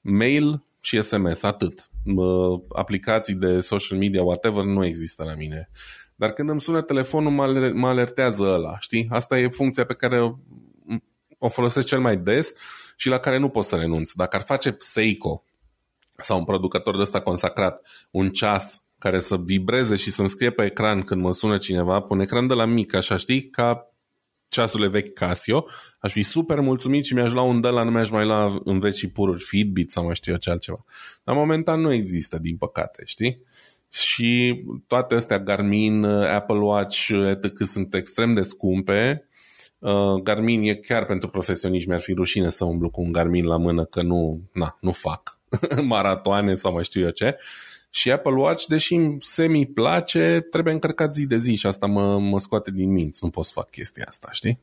mail 0.00 0.64
și 0.80 1.02
SMS, 1.02 1.42
atât. 1.42 1.90
Mă, 2.04 2.60
Aplicații 2.68 3.34
de 3.34 3.60
social 3.60 3.98
media, 3.98 4.22
whatever, 4.22 4.64
nu 4.64 4.84
există 4.84 5.24
la 5.24 5.34
mine. 5.34 5.70
Dar 6.14 6.30
când 6.32 6.48
îmi 6.50 6.60
sună 6.60 6.82
telefonul, 6.82 7.30
mă 7.32 7.42
aler- 7.42 7.72
mă 7.72 7.88
alertează 7.88 8.42
ăla, 8.42 8.78
știi? 8.78 9.06
Asta 9.10 9.38
e 9.38 9.48
funcția 9.48 9.84
pe 9.84 9.94
care 9.94 10.22
o, 10.22 10.34
o 11.38 11.48
folosesc 11.48 11.86
cel 11.86 12.00
mai 12.00 12.16
des 12.16 12.52
și 12.96 13.08
la 13.08 13.18
care 13.18 13.38
nu 13.38 13.48
pot 13.48 13.64
să 13.64 13.76
renunț. 13.76 14.12
Dacă 14.12 14.36
ar 14.36 14.42
face 14.42 14.74
Seiko 14.78 15.44
sau 16.22 16.38
un 16.38 16.44
producător 16.44 16.94
de 16.94 17.02
ăsta 17.02 17.20
consacrat 17.20 17.86
un 18.10 18.30
ceas 18.30 18.84
care 18.98 19.18
să 19.18 19.36
vibreze 19.36 19.96
și 19.96 20.10
să-mi 20.10 20.28
scrie 20.28 20.50
pe 20.50 20.64
ecran 20.64 21.02
când 21.02 21.22
mă 21.22 21.32
sună 21.32 21.58
cineva, 21.58 22.00
pe 22.00 22.12
un 22.12 22.20
ecran 22.20 22.46
de 22.46 22.54
la 22.54 22.64
mic, 22.64 22.94
așa 22.94 23.16
știi, 23.16 23.50
ca 23.50 23.94
ceasurile 24.48 24.88
vechi 24.88 25.12
Casio, 25.12 25.66
aș 25.98 26.12
fi 26.12 26.22
super 26.22 26.60
mulțumit 26.60 27.04
și 27.04 27.14
mi-aș 27.14 27.32
lua 27.32 27.42
un 27.42 27.60
de 27.60 27.68
la, 27.68 27.82
nu 27.82 27.90
mi-aș 27.90 28.10
mai 28.10 28.24
lua 28.24 28.60
în 28.64 28.78
vechi 28.78 28.94
și 28.94 29.08
pururi 29.08 29.42
Fitbit 29.42 29.92
sau 29.92 30.04
mai 30.04 30.14
știu 30.14 30.32
eu 30.32 30.38
ce 30.38 30.50
altceva. 30.50 30.84
Dar 31.24 31.34
momentan 31.36 31.80
nu 31.80 31.92
există, 31.92 32.38
din 32.38 32.56
păcate, 32.56 33.02
știi? 33.06 33.42
Și 33.90 34.60
toate 34.86 35.14
astea, 35.14 35.38
Garmin, 35.38 36.04
Apple 36.04 36.58
Watch, 36.58 37.08
etc. 37.08 37.62
sunt 37.62 37.94
extrem 37.94 38.34
de 38.34 38.42
scumpe. 38.42 39.28
Uh, 39.78 40.14
Garmin 40.22 40.62
e 40.62 40.74
chiar 40.74 41.06
pentru 41.06 41.28
profesioniști, 41.28 41.88
mi-ar 41.88 42.00
fi 42.00 42.12
rușine 42.12 42.48
să 42.48 42.64
umblu 42.64 42.90
cu 42.90 43.00
un 43.00 43.12
Garmin 43.12 43.44
la 43.44 43.56
mână, 43.56 43.84
că 43.84 44.02
nu, 44.02 44.40
na, 44.52 44.78
nu 44.80 44.92
fac 44.92 45.39
maratoane 45.82 46.54
sau 46.54 46.72
mai 46.72 46.84
știu 46.84 47.02
eu 47.02 47.10
ce. 47.10 47.38
Și 47.90 48.10
Apple 48.10 48.34
Watch, 48.34 48.64
deși 48.64 48.94
îmi 48.94 49.16
semi 49.20 49.66
place, 49.66 50.46
trebuie 50.50 50.72
încărcat 50.72 51.14
zi 51.14 51.26
de 51.26 51.36
zi 51.36 51.54
și 51.54 51.66
asta 51.66 51.86
mă, 51.86 52.18
mă 52.18 52.38
scoate 52.38 52.70
din 52.70 52.92
minți. 52.92 53.24
Nu 53.24 53.30
pot 53.30 53.44
să 53.44 53.50
fac 53.54 53.70
chestia 53.70 54.04
asta, 54.08 54.28
știi? 54.32 54.60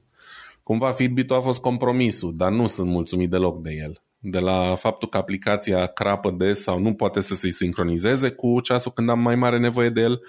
Cumva 0.64 0.92
Fitbit 0.92 1.32
a 1.32 1.40
fost 1.40 1.62
compromisul, 1.62 2.36
dar 2.38 2.52
nu 2.52 2.68
sunt 2.68 2.90
mulțumit 2.90 3.30
deloc 3.30 3.62
de 3.62 3.72
el. 3.72 4.02
De 4.20 4.40
la 4.40 4.76
faptul 4.76 5.10
că 5.10 5.18
aplicația 5.18 5.86
crapă 5.86 6.32
des 6.32 6.62
sau 6.62 6.80
nu 6.80 6.94
poate 6.94 7.20
să 7.22 7.36
se 7.36 7.50
sincronizeze 7.50 8.30
cu 8.30 8.62
ceasul 8.62 8.92
când 8.92 9.10
am 9.10 9.20
mai 9.20 9.36
mare 9.36 9.60
nevoie 9.60 9.90
de 9.90 10.02
el, 10.02 10.22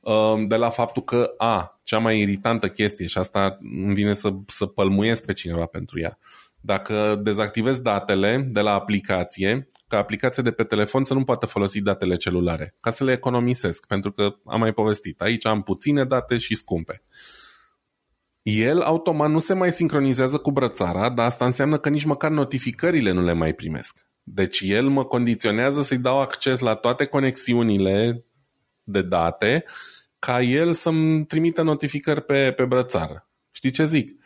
uh, 0.00 0.44
de 0.46 0.56
la 0.56 0.68
faptul 0.68 1.02
că, 1.02 1.34
a, 1.36 1.80
cea 1.82 1.98
mai 1.98 2.20
iritantă 2.20 2.68
chestie 2.68 3.06
și 3.06 3.18
asta 3.18 3.58
îmi 3.60 3.94
vine 3.94 4.12
să, 4.12 4.32
să 4.46 4.66
pălmuiesc 4.66 5.24
pe 5.24 5.32
cineva 5.32 5.66
pentru 5.66 6.00
ea. 6.00 6.18
Dacă 6.64 7.20
dezactivez 7.22 7.80
datele 7.80 8.46
de 8.50 8.60
la 8.60 8.72
aplicație, 8.72 9.68
ca 9.88 9.96
aplicația 9.96 10.42
de 10.42 10.50
pe 10.50 10.64
telefon 10.64 11.04
să 11.04 11.14
nu 11.14 11.24
poată 11.24 11.46
folosi 11.46 11.80
datele 11.80 12.16
celulare, 12.16 12.76
ca 12.80 12.90
să 12.90 13.04
le 13.04 13.12
economisesc, 13.12 13.86
pentru 13.86 14.12
că 14.12 14.34
am 14.44 14.60
mai 14.60 14.72
povestit, 14.72 15.20
aici 15.20 15.46
am 15.46 15.62
puține 15.62 16.04
date 16.04 16.38
și 16.38 16.54
scumpe. 16.54 17.02
El 18.42 18.80
automat 18.80 19.30
nu 19.30 19.38
se 19.38 19.54
mai 19.54 19.72
sincronizează 19.72 20.36
cu 20.36 20.52
brățara, 20.52 21.10
dar 21.10 21.26
asta 21.26 21.44
înseamnă 21.44 21.78
că 21.78 21.88
nici 21.88 22.04
măcar 22.04 22.30
notificările 22.30 23.10
nu 23.10 23.22
le 23.22 23.32
mai 23.32 23.52
primesc. 23.52 24.06
Deci 24.22 24.60
el 24.64 24.88
mă 24.88 25.04
condiționează 25.04 25.82
să-i 25.82 25.98
dau 25.98 26.20
acces 26.20 26.60
la 26.60 26.74
toate 26.74 27.04
conexiunile 27.04 28.24
de 28.82 29.02
date 29.02 29.64
ca 30.18 30.42
el 30.42 30.72
să-mi 30.72 31.26
trimită 31.26 31.62
notificări 31.62 32.22
pe, 32.22 32.52
pe 32.52 32.64
brățară. 32.64 33.28
Știi 33.50 33.70
ce 33.70 33.84
zic? 33.84 34.21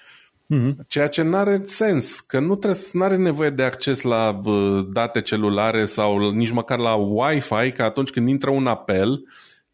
Mm-hmm. 0.54 0.86
Ceea 0.86 1.08
ce 1.08 1.22
nu 1.22 1.36
are 1.36 1.60
sens, 1.64 2.20
că 2.20 2.40
nu 2.40 2.58
are 3.00 3.16
nevoie 3.16 3.50
de 3.50 3.62
acces 3.62 4.02
la 4.02 4.32
bă, 4.32 4.84
date 4.92 5.20
celulare 5.20 5.84
sau 5.84 6.30
nici 6.30 6.50
măcar 6.50 6.78
la 6.78 6.94
Wi-Fi, 6.94 7.72
că 7.72 7.82
atunci 7.82 8.10
când 8.10 8.28
intră 8.28 8.50
un 8.50 8.66
apel 8.66 9.24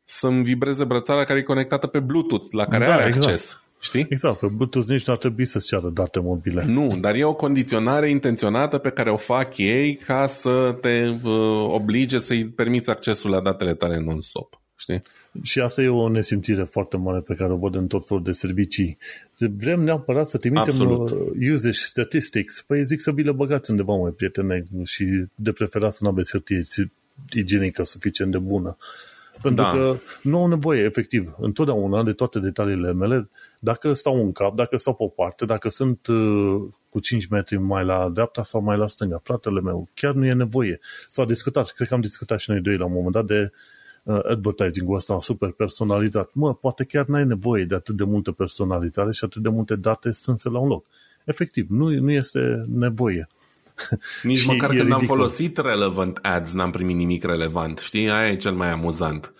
să-mi 0.04 0.42
vibreze 0.42 0.84
brățara 0.84 1.24
care 1.24 1.38
e 1.38 1.42
conectată 1.42 1.86
pe 1.86 2.00
Bluetooth, 2.00 2.46
la 2.50 2.66
care 2.66 2.84
Da, 2.84 2.92
are 2.92 3.06
exact. 3.06 3.24
acces. 3.26 3.62
Știi? 3.80 4.06
Exact, 4.08 4.38
pe 4.38 4.46
Bluetooth 4.46 4.88
nici 4.88 5.06
nu 5.06 5.12
ar 5.12 5.18
trebui 5.18 5.46
să-ți 5.46 5.66
ceară 5.66 5.88
date 5.88 6.20
mobile. 6.20 6.64
Nu, 6.66 6.96
dar 7.00 7.14
e 7.14 7.24
o 7.24 7.34
condiționare 7.34 8.10
intenționată 8.10 8.78
pe 8.78 8.90
care 8.90 9.10
o 9.10 9.16
fac 9.16 9.56
ei 9.56 9.96
ca 9.96 10.26
să 10.26 10.76
te 10.80 11.08
uh, 11.08 11.68
oblige 11.68 12.18
să-i 12.18 12.46
permiți 12.46 12.90
accesul 12.90 13.30
la 13.30 13.40
datele 13.40 13.74
tale 13.74 14.00
non-stop. 14.00 14.61
Știi? 14.82 15.02
Și 15.42 15.60
asta 15.60 15.82
e 15.82 15.88
o 15.88 16.08
nesimțire 16.08 16.62
foarte 16.62 16.96
mare 16.96 17.20
pe 17.20 17.34
care 17.34 17.52
o 17.52 17.56
văd 17.56 17.74
în 17.74 17.86
tot 17.86 18.06
felul 18.06 18.22
de 18.22 18.32
servicii. 18.32 18.98
Vrem 19.38 19.80
neapărat 19.80 20.26
să 20.26 20.38
trimitem 20.38 20.64
Absolut. 20.64 21.10
uh, 21.10 21.50
usage 21.52 21.78
statistics. 21.78 22.62
Păi 22.66 22.84
zic 22.84 23.00
să 23.00 23.12
vi 23.12 23.22
le 23.22 23.32
băgați 23.32 23.70
undeva 23.70 23.94
mai 23.94 24.10
prietene 24.10 24.64
și 24.84 25.24
de 25.34 25.52
preferat 25.52 25.92
să 25.92 25.98
nu 26.02 26.08
aveți 26.08 26.30
hârtie 26.30 26.62
igienică 27.32 27.84
suficient 27.84 28.32
de 28.32 28.38
bună. 28.38 28.76
Pentru 29.42 29.62
Da. 29.62 29.70
că 29.70 29.96
nu 30.22 30.38
au 30.38 30.46
nevoie, 30.46 30.82
efectiv, 30.82 31.34
întotdeauna 31.38 32.02
de 32.02 32.12
toate 32.12 32.38
detaliile 32.38 32.92
mele. 32.92 33.28
Dacă 33.60 33.92
stau 33.92 34.24
în 34.24 34.32
cap, 34.32 34.56
dacă 34.56 34.76
stau 34.76 34.94
pe 34.94 35.02
o 35.02 35.08
parte, 35.08 35.44
dacă 35.44 35.68
sunt 35.68 36.06
uh, 36.06 36.62
cu 36.88 37.00
5 37.00 37.26
metri 37.26 37.56
mai 37.56 37.84
la 37.84 38.10
dreapta 38.12 38.42
sau 38.42 38.62
mai 38.62 38.76
la 38.76 38.86
stânga, 38.86 39.20
fratele 39.22 39.60
meu, 39.60 39.88
chiar 39.94 40.14
nu 40.14 40.24
e 40.24 40.32
nevoie. 40.32 40.80
S-a 41.08 41.24
discutat, 41.24 41.70
cred 41.70 41.88
că 41.88 41.94
am 41.94 42.00
discutat 42.00 42.40
și 42.40 42.50
noi 42.50 42.60
doi 42.60 42.76
la 42.76 42.84
un 42.84 42.92
moment 42.92 43.12
dat 43.12 43.24
de 43.24 43.40
uh, 43.40 43.50
advertising-ul 44.06 44.96
ăsta 44.96 45.18
super 45.20 45.50
personalizat. 45.50 46.30
Mă, 46.34 46.54
poate 46.54 46.84
chiar 46.84 47.06
n-ai 47.06 47.24
nevoie 47.26 47.64
de 47.64 47.74
atât 47.74 47.96
de 47.96 48.04
multă 48.04 48.32
personalizare 48.32 49.12
și 49.12 49.24
atât 49.24 49.42
de 49.42 49.48
multe 49.48 49.76
date 49.76 50.10
strânse 50.10 50.48
la 50.48 50.58
un 50.58 50.68
loc. 50.68 50.86
Efectiv, 51.24 51.66
nu, 51.68 51.88
nu 51.88 52.10
este 52.10 52.64
nevoie. 52.68 53.28
Nici 54.22 54.38
Și 54.38 54.48
măcar 54.48 54.70
e 54.70 54.76
când 54.76 54.92
am 54.92 54.98
ridicol. 54.98 55.16
folosit 55.16 55.56
relevant 55.56 56.18
ads 56.22 56.52
n-am 56.52 56.70
primit 56.70 56.96
nimic 56.96 57.24
relevant. 57.24 57.78
Știi? 57.78 58.10
Aia 58.10 58.30
e 58.30 58.36
cel 58.36 58.52
mai 58.52 58.70
amuzant. 58.70 59.32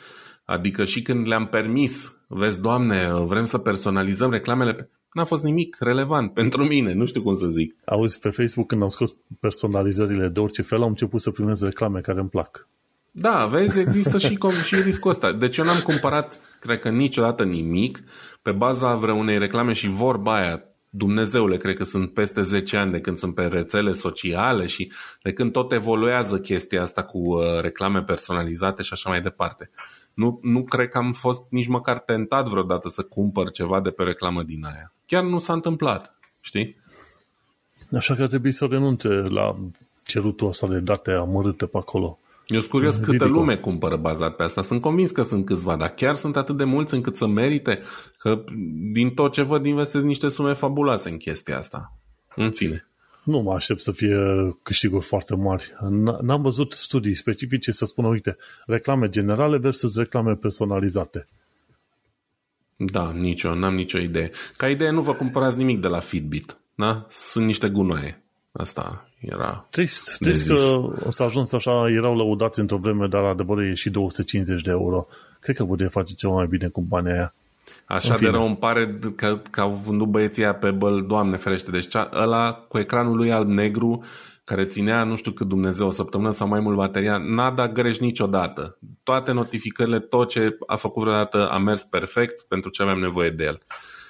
Adică 0.45 0.85
și 0.85 1.03
când 1.03 1.27
le-am 1.27 1.47
permis, 1.47 2.19
vezi, 2.27 2.61
doamne, 2.61 3.09
vrem 3.13 3.45
să 3.45 3.59
personalizăm 3.59 4.31
reclamele, 4.31 4.75
pe- 4.75 4.89
n-a 5.13 5.25
fost 5.25 5.45
nimic 5.45 5.77
relevant 5.81 6.33
pentru 6.41 6.65
mine, 6.65 6.93
nu 6.93 7.07
știu 7.07 7.23
cum 7.23 7.35
să 7.35 7.47
zic. 7.47 7.75
Auzi, 7.85 8.19
pe 8.19 8.29
Facebook 8.31 8.67
când 8.67 8.83
am 8.83 8.89
scos 8.89 9.15
personalizările 9.41 10.29
de 10.29 10.41
orice 10.41 10.63
fel, 10.63 10.83
am 10.83 10.89
început 10.89 11.21
să 11.21 11.31
primez 11.31 11.63
reclame 11.63 12.01
care 12.01 12.21
îmi 12.21 12.29
plac. 12.29 12.69
Da, 13.15 13.47
vezi, 13.47 13.81
există 13.81 14.19
și, 14.19 14.39
com- 14.39 14.65
și 14.65 14.75
riscul 14.75 15.11
ăsta. 15.11 15.33
Deci 15.33 15.57
eu 15.57 15.65
n-am 15.65 15.81
cumpărat, 15.81 16.41
cred 16.61 16.81
că 16.81 16.89
niciodată 16.89 17.45
nimic, 17.45 18.03
pe 18.43 18.53
baza 18.53 18.95
vreunei 18.95 19.39
reclame 19.39 19.73
și 19.73 19.89
vorba 19.89 20.35
aia, 20.35 20.63
Dumnezeule, 20.95 21.57
cred 21.57 21.77
că 21.77 21.85
sunt 21.85 22.13
peste 22.13 22.43
10 22.43 22.77
ani 22.77 22.91
de 22.91 23.01
când 23.01 23.19
sunt 23.19 23.35
pe 23.35 23.47
rețele 23.47 23.93
sociale 23.93 24.67
și 24.67 24.93
de 25.23 25.33
când 25.33 25.53
tot 25.53 25.73
evoluează 25.73 26.39
chestia 26.39 26.83
asta 26.83 27.03
cu 27.03 27.19
uh, 27.19 27.61
reclame 27.61 28.03
personalizate 28.03 28.83
și 28.83 28.93
așa 28.93 29.11
mai 29.11 29.23
departe. 29.23 29.71
Nu, 30.15 30.39
nu 30.43 30.65
cred 30.65 30.89
că 30.89 30.99
am 30.99 31.13
fost 31.13 31.43
nici 31.51 31.67
măcar 31.67 31.99
tentat 31.99 32.49
vreodată 32.49 32.89
să 32.89 33.03
cumpăr 33.03 33.51
ceva 33.51 33.81
de 33.81 33.91
pe 33.91 34.03
reclamă 34.03 34.43
din 34.43 34.65
aia. 34.65 34.93
Chiar 35.07 35.23
nu 35.23 35.39
s-a 35.39 35.53
întâmplat, 35.53 36.19
știi? 36.41 36.77
Așa 37.97 38.15
că 38.15 38.23
ar 38.23 38.29
trebui 38.29 38.53
să 38.53 38.67
renunțe 38.71 39.09
la 39.09 39.57
cerutul 40.05 40.49
ăsta 40.49 40.67
de 40.67 40.79
date 40.79 41.11
amărâte 41.11 41.67
pe 41.67 41.79
acolo. 41.79 42.19
Eu 42.53 42.59
sunt 42.59 42.71
curios 42.71 42.97
câtă 42.97 43.11
Ridicol. 43.11 43.31
lume 43.31 43.57
cumpără 43.57 43.97
bazat 43.97 44.37
pe 44.37 44.43
asta. 44.43 44.63
Sunt 44.63 44.81
convins 44.81 45.11
că 45.11 45.23
sunt 45.23 45.45
câțiva, 45.45 45.77
dar 45.77 45.89
chiar 45.89 46.15
sunt 46.15 46.37
atât 46.37 46.57
de 46.57 46.65
mulți 46.65 46.95
încât 46.95 47.17
să 47.17 47.27
merite 47.27 47.83
că 48.19 48.45
din 48.93 49.11
tot 49.11 49.33
ce 49.33 49.43
văd 49.43 49.67
investez 49.67 50.03
niște 50.03 50.29
sume 50.29 50.53
fabuloase 50.53 51.11
în 51.11 51.17
chestia 51.17 51.59
asta. 51.59 51.97
În 52.37 52.51
fine. 52.51 52.87
Nu 53.25 53.41
mă 53.41 53.55
aștept 53.55 53.81
să 53.81 53.93
fie 53.93 54.17
câștiguri 54.63 55.05
foarte 55.05 55.37
mari. 55.37 55.73
N-am 56.21 56.43
văzut 56.43 56.73
studii 56.73 57.15
specifice 57.15 57.73
să 57.73 57.85
spună, 57.85 58.09
uite, 58.09 58.37
reclame 58.67 59.09
generale 59.09 59.59
versus 59.59 59.97
reclame 59.97 60.35
personalizate. 60.35 61.29
Da, 62.77 63.13
nicio, 63.13 63.55
n-am 63.55 63.75
nicio 63.75 63.99
idee. 63.99 64.31
Ca 64.57 64.69
idee 64.69 64.91
nu 64.91 65.03
vă 65.03 65.15
cumpărați 65.15 65.57
nimic 65.57 65.81
de 65.81 65.89
la 65.89 65.99
Fitbit. 65.99 66.57
Da? 66.75 67.07
Sunt 67.11 67.47
niște 67.47 67.69
gunoaie. 67.69 68.23
Asta 68.53 69.12
era 69.31 69.67
Trist, 69.71 70.17
trist 70.19 70.47
că 70.47 70.55
o 71.07 71.11
să 71.11 71.23
ajuns 71.23 71.53
așa, 71.53 71.91
erau 71.91 72.17
lăudați 72.17 72.61
într-o 72.61 72.77
vreme, 72.77 73.07
dar 73.07 73.25
adevărul 73.25 73.71
e 73.71 73.75
și 73.75 73.91
250 73.91 74.63
de 74.63 74.71
euro. 74.71 75.07
Cred 75.41 75.57
că 75.57 75.65
putea 75.65 75.89
face 75.89 76.15
ceva 76.15 76.33
mai 76.33 76.47
bine 76.47 76.69
cu 76.69 76.81
banii 76.81 77.13
aia. 77.13 77.35
Așa 77.85 78.17
de 78.17 78.29
rău 78.29 78.47
îmi 78.47 78.57
pare 78.57 78.99
că, 79.17 79.41
că 79.51 79.61
au 79.61 79.81
vândut 79.85 80.07
băieții 80.07 80.43
aia 80.43 80.55
pe 80.55 80.71
băl, 80.71 81.07
doamne 81.07 81.37
ferește. 81.37 81.71
Deci 81.71 81.89
cea, 81.89 82.11
ăla 82.15 82.53
cu 82.53 82.79
ecranul 82.79 83.17
lui 83.17 83.33
alb-negru, 83.33 84.05
care 84.45 84.65
ținea 84.65 85.05
nu 85.05 85.17
știu 85.17 85.31
cât 85.31 85.47
Dumnezeu, 85.49 85.87
o 85.87 85.91
săptămână 85.91 86.31
sau 86.31 86.49
mai 86.49 86.61
mult 86.61 86.77
bateria, 86.77 87.17
n-a 87.17 87.51
dat 87.51 87.73
greș 87.73 87.99
niciodată. 87.99 88.79
Toate 89.03 89.33
notificările, 89.33 89.99
tot 89.99 90.29
ce 90.29 90.57
a 90.67 90.77
făcut 90.77 91.03
vreodată 91.03 91.49
a 91.49 91.59
mers 91.59 91.83
perfect 91.83 92.41
pentru 92.49 92.71
ce 92.71 92.83
aveam 92.83 92.99
nevoie 92.99 93.31
de 93.31 93.45
el. 93.45 93.61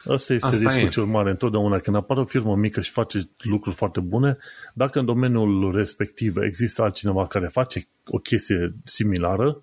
Asta 0.07 0.33
este 0.33 0.47
Asta 0.47 0.59
riscul 0.59 0.81
e. 0.81 0.89
cel 0.89 1.05
mare 1.05 1.31
întotdeauna. 1.31 1.79
Când 1.79 1.97
apare 1.97 2.21
o 2.21 2.25
firmă 2.25 2.57
mică 2.57 2.81
și 2.81 2.91
face 2.91 3.29
lucruri 3.39 3.77
foarte 3.77 4.01
bune, 4.01 4.37
dacă 4.75 4.99
în 4.99 5.05
domeniul 5.05 5.73
respectiv 5.75 6.37
există 6.37 6.83
altcineva 6.83 7.27
care 7.27 7.47
face 7.47 7.89
o 8.07 8.19
chestie 8.19 8.75
similară, 8.85 9.63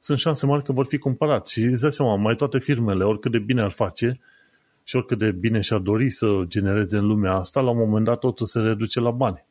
sunt 0.00 0.18
șanse 0.18 0.46
mari 0.46 0.64
că 0.64 0.72
vor 0.72 0.86
fi 0.86 0.98
cumpărați. 0.98 1.52
Și 1.52 1.62
îți 1.62 1.82
dai 1.82 1.92
seama, 1.92 2.16
mai 2.16 2.36
toate 2.36 2.58
firmele, 2.58 3.04
oricât 3.04 3.30
de 3.30 3.38
bine 3.38 3.62
ar 3.62 3.70
face 3.70 4.20
și 4.84 4.96
oricât 4.96 5.18
de 5.18 5.30
bine 5.30 5.60
și-ar 5.60 5.80
dori 5.80 6.10
să 6.10 6.26
genereze 6.46 6.96
în 6.96 7.06
lumea 7.06 7.32
asta, 7.32 7.60
la 7.60 7.70
un 7.70 7.78
moment 7.78 8.04
dat 8.04 8.18
totul 8.18 8.46
se 8.46 8.60
reduce 8.60 9.00
la 9.00 9.10
bani. 9.10 9.44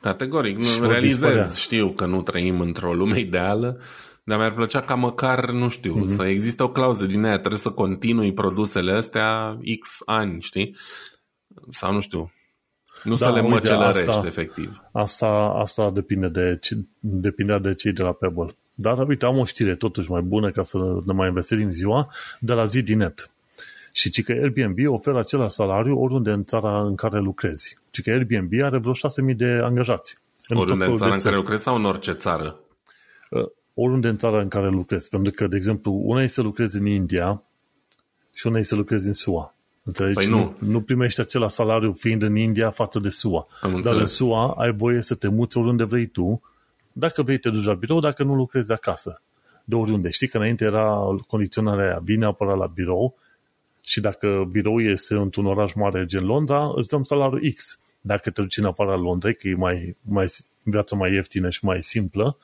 Categoric, 0.00 0.58
nu 0.58 0.88
realizez, 0.88 1.56
știu 1.56 1.90
că 1.90 2.06
nu 2.06 2.22
trăim 2.22 2.60
într-o 2.60 2.94
lume 2.94 3.18
ideală, 3.18 3.80
dar 4.28 4.38
mi-ar 4.38 4.54
plăcea 4.54 4.80
ca 4.80 4.94
măcar, 4.94 5.50
nu 5.50 5.68
știu, 5.68 6.02
mm-hmm. 6.02 6.16
să 6.16 6.24
existe 6.24 6.62
o 6.62 6.68
clauză 6.68 7.06
din 7.06 7.24
aia, 7.24 7.38
trebuie 7.38 7.60
să 7.60 7.70
continui 7.70 8.32
produsele 8.32 8.92
astea 8.92 9.58
X 9.80 9.98
ani, 10.04 10.40
știi? 10.40 10.76
Sau 11.70 11.92
nu 11.92 12.00
știu, 12.00 12.32
nu 13.04 13.14
da, 13.14 13.26
să 13.26 13.32
le 13.32 13.40
măcelărești, 13.40 14.08
asta, 14.08 14.26
efectiv. 14.26 14.82
Asta, 14.92 15.26
asta 15.56 15.90
depinde 15.90 16.28
de, 16.28 16.60
depinde 16.98 17.58
de 17.58 17.74
cei 17.74 17.92
de 17.92 18.02
la 18.02 18.12
Pebble. 18.12 18.56
Dar, 18.74 19.06
uite, 19.06 19.26
am 19.26 19.38
o 19.38 19.44
știre 19.44 19.74
totuși 19.74 20.10
mai 20.10 20.20
bună 20.20 20.50
ca 20.50 20.62
să 20.62 20.78
ne 21.04 21.12
mai 21.12 21.28
înveselim 21.28 21.70
ziua 21.70 22.08
de 22.40 22.52
la 22.52 22.64
ZDNet. 22.64 23.30
Și 23.92 24.10
ci 24.10 24.24
că 24.24 24.32
Airbnb 24.32 24.78
oferă 24.86 25.18
același 25.18 25.54
salariu 25.54 25.98
oriunde 25.98 26.30
în 26.30 26.44
țara 26.44 26.80
în 26.80 26.94
care 26.94 27.20
lucrezi. 27.20 27.78
Ci 27.90 28.02
că 28.02 28.10
Airbnb 28.10 28.62
are 28.62 28.78
vreo 28.78 28.92
6.000 28.92 29.36
de 29.36 29.58
angajați. 29.62 30.16
În 30.48 30.56
oriunde 30.56 30.84
în 30.84 30.96
țara 30.96 31.12
în 31.12 31.18
care 31.18 31.36
lucrezi 31.36 31.62
sau 31.62 31.76
în 31.76 31.84
orice 31.84 32.12
țară? 32.12 32.58
Uh, 33.78 33.84
oriunde 33.84 34.08
în 34.08 34.16
țara 34.16 34.40
în 34.40 34.48
care 34.48 34.68
lucrezi. 34.68 35.08
Pentru 35.08 35.32
că, 35.32 35.46
de 35.46 35.56
exemplu, 35.56 35.92
una 36.04 36.22
e 36.22 36.26
să 36.26 36.42
lucrezi 36.42 36.78
în 36.78 36.86
India 36.86 37.42
și 38.32 38.46
una 38.46 38.58
e 38.58 38.62
să 38.62 38.76
lucrezi 38.76 39.06
în 39.06 39.12
SUA. 39.12 39.54
Înțelegi? 39.82 40.14
Păi 40.14 40.26
nu. 40.26 40.38
nu. 40.38 40.68
Nu 40.68 40.80
primești 40.80 41.20
același 41.20 41.54
salariu 41.54 41.92
fiind 41.92 42.22
în 42.22 42.36
India 42.36 42.70
față 42.70 42.98
de 42.98 43.08
SUA. 43.08 43.46
Am 43.60 43.80
Dar 43.80 43.94
în 43.94 44.06
SUA 44.06 44.54
ai 44.58 44.72
voie 44.72 45.02
să 45.02 45.14
te 45.14 45.28
muți 45.28 45.58
oriunde 45.58 45.84
vrei 45.84 46.06
tu 46.06 46.42
dacă 46.98 47.22
vrei, 47.22 47.38
te 47.38 47.50
duci 47.50 47.64
la 47.64 47.74
birou, 47.74 48.00
dacă 48.00 48.22
nu 48.22 48.34
lucrezi 48.34 48.68
de 48.68 48.74
acasă. 48.74 49.22
De 49.64 49.74
oriunde. 49.74 50.10
Știi 50.10 50.28
că 50.28 50.36
înainte 50.36 50.64
era 50.64 50.98
condiționarea 51.26 51.84
aia. 51.84 52.00
Vine 52.02 52.24
apărat 52.24 52.56
la 52.56 52.66
birou 52.66 53.18
și 53.82 54.00
dacă 54.00 54.48
birou 54.50 54.80
este 54.80 55.14
într-un 55.14 55.46
oraș 55.46 55.72
mare 55.72 56.04
gen 56.06 56.24
Londra, 56.24 56.72
îți 56.74 56.88
dăm 56.88 57.02
salariul 57.02 57.52
X. 57.54 57.80
Dacă 58.00 58.30
te 58.30 58.40
duci 58.40 58.56
în 58.56 58.64
afara 58.64 58.96
Londrei, 58.96 59.34
că 59.34 59.48
e 59.48 59.54
mai, 59.54 59.96
mai, 60.00 60.26
viața 60.62 60.96
mai 60.96 61.12
ieftină 61.12 61.50
și 61.50 61.64
mai 61.64 61.82
simplă, 61.82 62.36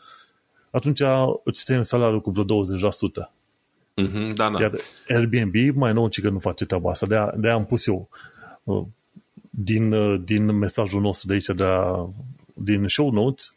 atunci 0.74 1.02
îți 1.44 1.64
tăiem 1.64 1.82
salariul 1.82 2.20
cu 2.20 2.30
vreo 2.30 2.44
20%. 2.44 3.30
Mm-hmm, 4.02 4.34
da, 4.34 4.50
da. 4.50 4.60
Iar 4.60 4.72
Airbnb 5.08 5.76
mai 5.76 5.92
nou 5.92 6.08
că 6.08 6.28
nu 6.28 6.38
face 6.38 6.64
treaba 6.64 6.90
asta. 6.90 7.06
De-aia, 7.06 7.34
de-aia 7.36 7.56
am 7.56 7.66
pus 7.66 7.86
eu 7.86 8.08
uh, 8.62 8.84
din, 9.50 9.92
uh, 9.92 10.20
din 10.24 10.44
mesajul 10.44 11.00
nostru 11.00 11.26
de 11.28 11.32
aici, 11.32 11.46
de 11.46 11.64
a, 11.64 12.08
din 12.54 12.88
show 12.88 13.10
notes, 13.10 13.54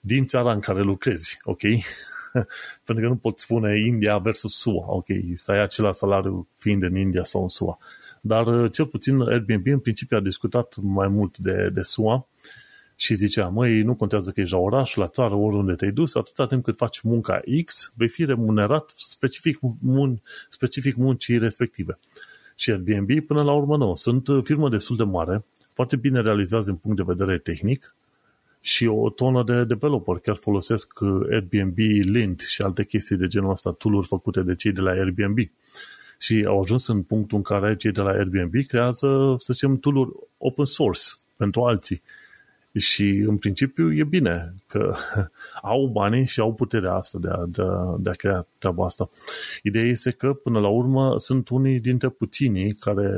din 0.00 0.26
țara 0.26 0.52
în 0.52 0.60
care 0.60 0.80
lucrezi, 0.80 1.38
ok? 1.42 1.60
Pentru 2.84 3.04
că 3.04 3.10
nu 3.10 3.16
pot 3.16 3.38
spune 3.38 3.80
India 3.80 4.18
versus 4.18 4.58
SUA, 4.58 4.84
ok? 4.86 5.06
Să 5.34 5.52
ai 5.52 5.62
același 5.62 5.98
salariu 5.98 6.48
fiind 6.56 6.82
în 6.82 6.96
India 6.96 7.24
sau 7.24 7.42
în 7.42 7.48
SUA. 7.48 7.78
Dar 8.20 8.46
uh, 8.46 8.72
cel 8.72 8.86
puțin 8.86 9.20
Airbnb 9.20 9.66
în 9.66 9.78
principiu 9.78 10.16
a 10.16 10.20
discutat 10.20 10.76
mai 10.82 11.08
mult 11.08 11.38
de, 11.38 11.70
de 11.72 11.82
SUA 11.82 12.28
și 13.00 13.14
zicea, 13.14 13.48
măi, 13.48 13.82
nu 13.82 13.94
contează 13.94 14.30
că 14.30 14.40
ești 14.40 14.52
la 14.52 14.60
oraș, 14.60 14.94
la 14.94 15.08
țară, 15.08 15.34
oriunde 15.34 15.72
te-ai 15.72 15.90
dus, 15.90 16.14
atâta 16.14 16.46
timp 16.46 16.64
cât 16.64 16.76
faci 16.76 17.00
munca 17.00 17.40
X, 17.64 17.92
vei 17.96 18.08
fi 18.08 18.24
remunerat 18.24 18.92
specific, 18.96 19.58
mun, 19.80 20.20
specific 20.48 20.96
muncii 20.96 21.38
respective. 21.38 21.98
Și 22.54 22.70
Airbnb, 22.70 23.20
până 23.26 23.42
la 23.42 23.52
urmă, 23.52 23.76
nu. 23.76 23.94
Sunt 23.94 24.28
uh, 24.28 24.44
firmă 24.44 24.68
destul 24.68 24.96
de 24.96 25.02
mare, 25.02 25.44
foarte 25.72 25.96
bine 25.96 26.20
realizați 26.20 26.66
din 26.66 26.76
punct 26.76 26.96
de 26.96 27.02
vedere 27.06 27.38
tehnic, 27.38 27.94
și 28.60 28.86
o 28.86 29.10
tonă 29.10 29.42
de 29.42 29.64
developer. 29.64 30.16
Chiar 30.16 30.36
folosesc 30.36 31.00
uh, 31.00 31.20
Airbnb 31.30 31.78
Lint 32.02 32.40
și 32.40 32.62
alte 32.62 32.84
chestii 32.84 33.16
de 33.16 33.26
genul 33.26 33.50
ăsta, 33.50 33.70
tool 33.70 34.04
făcute 34.04 34.40
de 34.40 34.54
cei 34.54 34.72
de 34.72 34.80
la 34.80 34.90
Airbnb. 34.90 35.38
Și 36.18 36.44
au 36.46 36.60
ajuns 36.62 36.86
în 36.86 37.02
punctul 37.02 37.36
în 37.36 37.42
care 37.42 37.76
cei 37.76 37.92
de 37.92 38.00
la 38.00 38.10
Airbnb 38.10 38.66
creează, 38.66 39.34
să 39.38 39.52
zicem, 39.52 39.76
tool 39.76 40.12
open 40.38 40.64
source 40.64 41.02
pentru 41.36 41.62
alții. 41.62 42.02
Și 42.78 43.24
în 43.26 43.36
principiu 43.36 43.92
e 43.92 44.04
bine 44.04 44.54
că 44.66 44.94
au 45.62 45.86
banii 45.86 46.26
și 46.26 46.40
au 46.40 46.54
puterea 46.54 46.94
asta 46.94 47.18
de 47.20 47.28
a, 47.28 47.44
de, 47.46 47.62
a, 47.62 47.96
de 47.98 48.10
a 48.10 48.12
crea 48.12 48.46
treaba 48.58 48.84
asta. 48.84 49.10
Ideea 49.62 49.84
este 49.84 50.10
că, 50.10 50.32
până 50.32 50.60
la 50.60 50.68
urmă, 50.68 51.18
sunt 51.18 51.48
unii 51.48 51.80
dintre 51.80 52.08
puținii 52.08 52.74
care 52.74 53.10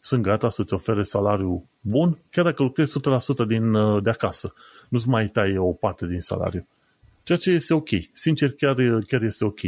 sunt 0.00 0.22
gata 0.22 0.48
să-ți 0.48 0.74
ofere 0.74 1.02
salariu 1.02 1.68
bun, 1.80 2.18
chiar 2.30 2.44
dacă 2.44 2.62
lucrezi 2.62 2.98
100% 3.44 3.46
din, 3.48 3.74
uh, 3.74 4.02
de 4.02 4.10
acasă. 4.10 4.54
Nu-ți 4.88 5.08
mai 5.08 5.28
tai 5.28 5.56
o 5.56 5.72
parte 5.72 6.06
din 6.06 6.20
salariu. 6.20 6.66
Ceea 7.22 7.38
ce 7.38 7.50
este 7.50 7.74
ok. 7.74 7.88
Sincer, 8.12 8.52
chiar, 8.52 8.76
chiar 9.06 9.22
este 9.22 9.44
ok. 9.44 9.60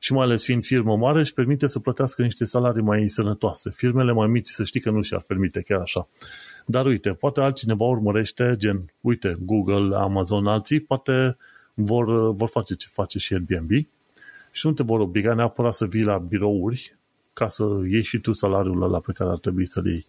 Și 0.00 0.12
mai 0.12 0.24
ales 0.24 0.44
fiind 0.44 0.64
firmă 0.64 0.96
mare, 0.96 1.18
își 1.18 1.32
permite 1.32 1.66
să 1.66 1.78
plătească 1.78 2.22
niște 2.22 2.44
salarii 2.44 2.82
mai 2.82 3.08
sănătoase. 3.08 3.70
Firmele 3.70 4.12
mai 4.12 4.26
mici, 4.26 4.46
să 4.46 4.64
știi 4.64 4.80
că 4.80 4.90
nu 4.90 5.02
și-ar 5.02 5.20
permite 5.20 5.60
chiar 5.60 5.80
așa. 5.80 6.08
Dar 6.70 6.86
uite, 6.86 7.10
poate 7.10 7.40
altcineva 7.40 7.84
urmărește, 7.84 8.54
gen, 8.58 8.92
uite, 9.00 9.38
Google, 9.40 9.96
Amazon, 9.96 10.46
alții, 10.46 10.80
poate 10.80 11.36
vor, 11.74 12.34
vor 12.34 12.48
face 12.48 12.74
ce 12.74 12.86
face 12.90 13.18
și 13.18 13.32
Airbnb 13.32 13.70
și 14.50 14.66
nu 14.66 14.72
te 14.72 14.82
vor 14.82 15.00
obliga 15.00 15.34
neapărat 15.34 15.74
să 15.74 15.86
vii 15.86 16.04
la 16.04 16.18
birouri 16.18 16.96
ca 17.32 17.48
să 17.48 17.64
ieși 17.90 18.08
și 18.08 18.18
tu 18.18 18.32
salariul 18.32 18.82
ăla 18.82 18.98
pe 18.98 19.12
care 19.12 19.30
ar 19.30 19.38
trebui 19.38 19.66
să-l 19.66 19.86
iei. 19.86 20.06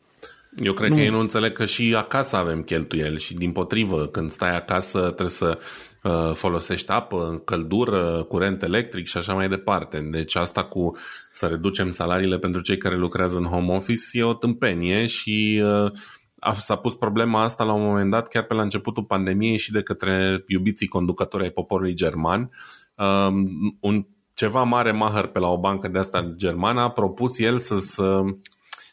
Eu 0.58 0.74
cred 0.74 0.90
nu. 0.90 0.96
că 0.96 1.02
ei 1.02 1.10
nu 1.10 1.20
înțeleg 1.20 1.52
că 1.52 1.66
și 1.66 1.96
acasă 1.98 2.36
avem 2.36 2.62
cheltuieli 2.62 3.20
și 3.20 3.34
din 3.34 3.52
potrivă, 3.52 4.08
când 4.08 4.30
stai 4.30 4.56
acasă 4.56 5.00
trebuie 5.00 5.30
să 5.30 5.60
uh, 6.04 6.32
folosești 6.34 6.92
apă, 6.92 7.42
căldură, 7.46 8.26
curent 8.28 8.64
electric 8.64 9.08
și 9.08 9.18
așa 9.18 9.34
mai 9.34 9.50
departe. 9.50 10.08
Deci 10.12 10.36
asta 10.36 10.64
cu 10.64 10.98
să 11.32 11.46
reducem 11.48 11.92
salariile 11.92 12.38
pentru 12.38 12.62
cei 12.62 12.78
care 12.78 12.98
lucrează 12.98 13.38
în 13.38 13.46
home 13.46 13.76
office 13.76 14.02
e 14.20 14.24
o 14.24 14.34
tâmpenie 14.34 15.06
și 15.06 15.62
uh, 15.64 15.92
s-a 16.58 16.76
pus 16.76 16.96
problema 16.96 17.44
asta 17.44 17.64
la 17.64 17.74
un 17.74 17.84
moment 17.84 18.12
dat 18.12 18.28
chiar 18.28 18.44
pe 18.44 18.54
la 18.54 18.62
începutul 18.62 19.04
pandemiei 19.04 19.58
și 19.58 19.72
de 19.72 19.82
către 19.82 20.44
iubiții 20.48 20.88
conducători 20.88 21.44
ai 21.44 21.50
poporului 21.50 21.94
german. 21.94 22.52
Uh, 22.96 23.34
un 23.80 24.06
ceva 24.34 24.64
mare 24.64 24.92
mahăr 24.92 25.28
pe 25.28 25.40
la 25.40 25.48
o 25.48 25.60
bancă 25.60 25.88
de 25.88 25.98
asta 25.98 26.34
germană 26.36 26.82
a 26.82 26.90
propus 26.90 27.40
el 27.40 27.60
să, 27.60 27.80
să 27.80 28.22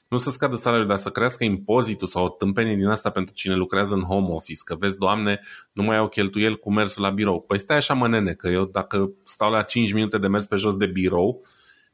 nu 0.08 0.16
să 0.16 0.30
scadă 0.30 0.56
salariul, 0.56 0.88
dar 0.88 0.96
să 0.96 1.10
crească 1.10 1.44
impozitul 1.44 2.06
sau 2.06 2.24
o 2.24 2.28
tâmpenie 2.28 2.74
din 2.74 2.86
asta 2.86 3.10
pentru 3.10 3.34
cine 3.34 3.54
lucrează 3.54 3.94
în 3.94 4.02
home 4.02 4.28
office, 4.28 4.60
că 4.64 4.74
vezi, 4.74 4.98
doamne, 4.98 5.40
nu 5.72 5.82
mai 5.82 5.96
au 5.96 6.08
cheltuiel 6.08 6.56
cu 6.56 6.72
mersul 6.72 7.02
la 7.02 7.10
birou. 7.10 7.40
Păi 7.40 7.58
stai 7.58 7.76
așa, 7.76 7.94
mă, 7.94 8.08
nene, 8.08 8.32
că 8.32 8.48
eu 8.48 8.64
dacă 8.64 9.10
stau 9.24 9.50
la 9.50 9.62
5 9.62 9.92
minute 9.92 10.18
de 10.18 10.28
mers 10.28 10.46
pe 10.46 10.56
jos 10.56 10.76
de 10.76 10.86
birou, 10.86 11.42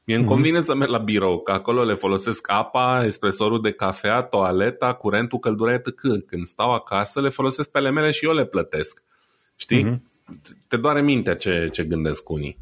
Mie 0.04 0.16
îmi 0.16 0.24
mhm. 0.24 0.34
convine 0.34 0.58
mm-hmm. 0.58 0.64
să 0.64 0.74
merg 0.74 0.90
la 0.90 0.98
birou, 0.98 1.40
că 1.40 1.52
acolo 1.52 1.84
le 1.84 1.94
folosesc 1.94 2.50
apa, 2.50 3.04
espresorul 3.04 3.60
de 3.60 3.72
cafea, 3.72 4.22
toaleta, 4.22 4.92
curentul, 4.94 5.38
căldura, 5.38 5.72
etc. 5.72 5.94
Când 6.26 6.44
stau 6.46 6.72
acasă, 6.72 7.20
le 7.20 7.28
folosesc 7.28 7.70
pe 7.70 7.78
ale 7.78 7.90
mele 7.90 8.10
și 8.10 8.24
eu 8.24 8.32
le 8.32 8.44
plătesc. 8.44 9.04
Știi? 9.56 9.84
Mm-hmm. 9.84 10.00
Te 10.68 10.76
doare 10.76 11.02
mintea 11.02 11.36
ce, 11.36 11.68
ce 11.72 11.84
gândesc 11.84 12.28
unii. 12.28 12.58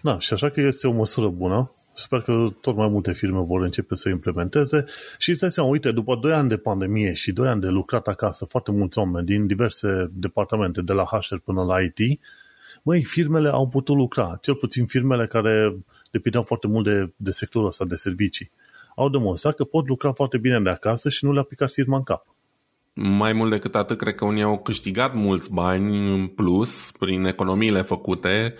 Da, 0.00 0.18
și 0.18 0.32
așa 0.32 0.48
că 0.48 0.60
este 0.60 0.86
o 0.86 0.92
măsură 0.92 1.28
bună 1.28 1.70
Sper 1.94 2.20
că 2.20 2.48
tot 2.60 2.76
mai 2.76 2.88
multe 2.88 3.12
firme 3.12 3.42
vor 3.42 3.62
începe 3.62 3.94
să 3.94 4.08
implementeze 4.08 4.84
și 5.18 5.30
îți 5.30 5.40
dai 5.40 5.50
seama, 5.50 5.68
uite, 5.68 5.92
după 5.92 6.16
2 6.16 6.32
ani 6.32 6.48
de 6.48 6.56
pandemie 6.56 7.12
și 7.12 7.32
2 7.32 7.48
ani 7.48 7.60
de 7.60 7.66
lucrat 7.66 8.06
acasă, 8.08 8.44
foarte 8.44 8.70
mulți 8.70 8.98
oameni 8.98 9.26
din 9.26 9.46
diverse 9.46 10.10
departamente, 10.12 10.80
de 10.80 10.92
la 10.92 11.04
HR 11.04 11.36
până 11.44 11.62
la 11.62 11.80
IT, 11.80 12.20
măi, 12.82 13.02
firmele 13.02 13.48
au 13.48 13.68
putut 13.68 13.96
lucra, 13.96 14.38
cel 14.40 14.54
puțin 14.54 14.86
firmele 14.86 15.26
care 15.26 15.76
depindeau 16.12 16.42
foarte 16.42 16.66
mult 16.66 16.84
de, 16.84 17.12
de 17.16 17.30
sectorul 17.30 17.66
ăsta 17.66 17.84
de 17.84 17.94
servicii. 17.94 18.50
Au 18.96 19.08
demonstrat 19.08 19.54
că 19.54 19.64
pot 19.64 19.86
lucra 19.86 20.12
foarte 20.12 20.38
bine 20.38 20.60
de 20.60 20.70
acasă 20.70 21.08
și 21.08 21.24
nu 21.24 21.32
le-a 21.32 21.42
picat 21.42 21.72
firma 21.72 21.96
în 21.96 22.02
cap. 22.02 22.26
Mai 22.94 23.32
mult 23.32 23.50
decât 23.50 23.74
atât, 23.74 23.98
cred 23.98 24.14
că 24.14 24.24
unii 24.24 24.42
au 24.42 24.58
câștigat 24.58 25.14
mulți 25.14 25.52
bani 25.52 26.12
în 26.12 26.26
plus 26.26 26.92
prin 26.98 27.24
economiile 27.24 27.82
făcute, 27.82 28.54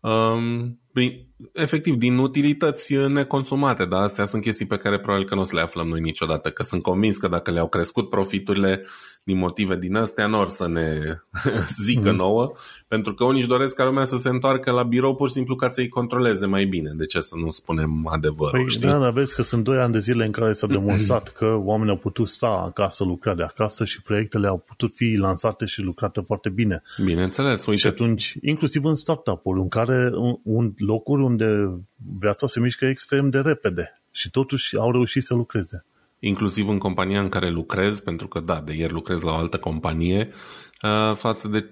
um, 0.00 0.80
prin, 0.98 1.26
efectiv 1.52 1.94
din 1.94 2.18
utilități 2.18 2.94
neconsumate, 2.94 3.84
dar 3.84 4.02
astea 4.02 4.24
sunt 4.24 4.42
chestii 4.42 4.66
pe 4.66 4.76
care 4.76 4.98
probabil 4.98 5.26
că 5.26 5.34
nu 5.34 5.40
o 5.40 5.44
să 5.44 5.54
le 5.54 5.60
aflăm 5.60 5.88
noi 5.88 6.00
niciodată, 6.00 6.50
că 6.50 6.62
sunt 6.62 6.82
convins 6.82 7.16
că 7.16 7.28
dacă 7.28 7.50
le-au 7.50 7.68
crescut 7.68 8.08
profiturile 8.08 8.84
din 9.24 9.38
motive 9.38 9.76
din 9.76 9.96
astea, 9.96 10.26
nu 10.26 10.38
or 10.38 10.48
să 10.48 10.68
ne 10.68 10.98
zică 11.84 12.10
mm. 12.10 12.16
nouă, 12.16 12.52
pentru 12.88 13.14
că 13.14 13.24
unii 13.24 13.38
își 13.38 13.48
doresc 13.48 13.74
ca 13.74 13.84
lumea 13.84 14.04
să 14.04 14.16
se 14.16 14.28
întoarcă 14.28 14.70
la 14.70 14.82
birou 14.82 15.14
pur 15.14 15.28
și 15.28 15.34
simplu 15.34 15.54
ca 15.54 15.68
să-i 15.68 15.88
controleze 15.88 16.46
mai 16.46 16.64
bine. 16.64 16.90
De 16.96 17.06
ce 17.06 17.20
să 17.20 17.34
nu 17.36 17.50
spunem 17.50 18.08
adevărul, 18.12 18.50
păi, 18.50 18.68
știi? 18.68 18.86
Da, 18.86 18.98
dar 18.98 19.12
vezi 19.12 19.34
că 19.34 19.42
sunt 19.42 19.64
2 19.64 19.78
ani 19.78 19.92
de 19.92 19.98
zile 19.98 20.24
în 20.24 20.30
care 20.30 20.52
s-a 20.52 20.66
demonstrat 20.66 21.28
că 21.38 21.60
oamenii 21.64 21.92
au 21.92 21.98
putut 21.98 22.28
sta 22.28 22.62
acasă, 22.66 23.04
lucra 23.04 23.34
de 23.34 23.42
acasă 23.42 23.84
și 23.84 24.02
proiectele 24.02 24.46
au 24.46 24.58
putut 24.58 24.94
fi 24.94 25.14
lansate 25.18 25.64
și 25.64 25.80
lucrate 25.80 26.20
foarte 26.20 26.48
bine. 26.48 26.82
Bineînțeles, 27.04 27.66
uite. 27.66 27.80
Și 27.80 27.86
atunci, 27.86 28.34
inclusiv 28.42 28.84
în 28.84 28.94
startup-uri, 28.94 29.60
în 29.60 29.68
care 29.68 30.10
un, 30.42 30.72
locuri 30.88 31.22
unde 31.22 31.78
viața 32.18 32.46
se 32.46 32.60
mișcă 32.60 32.86
extrem 32.86 33.30
de 33.30 33.38
repede 33.38 34.00
și 34.10 34.30
totuși 34.30 34.76
au 34.76 34.92
reușit 34.92 35.22
să 35.22 35.34
lucreze. 35.34 35.84
Inclusiv 36.18 36.68
în 36.68 36.78
compania 36.78 37.20
în 37.20 37.28
care 37.28 37.50
lucrez, 37.50 38.00
pentru 38.00 38.28
că 38.28 38.40
da, 38.40 38.60
de 38.60 38.72
ieri 38.72 38.92
lucrez 38.92 39.22
la 39.22 39.32
o 39.32 39.34
altă 39.34 39.58
companie, 39.58 40.30
uh, 40.82 41.14
față 41.14 41.48
de 41.48 41.70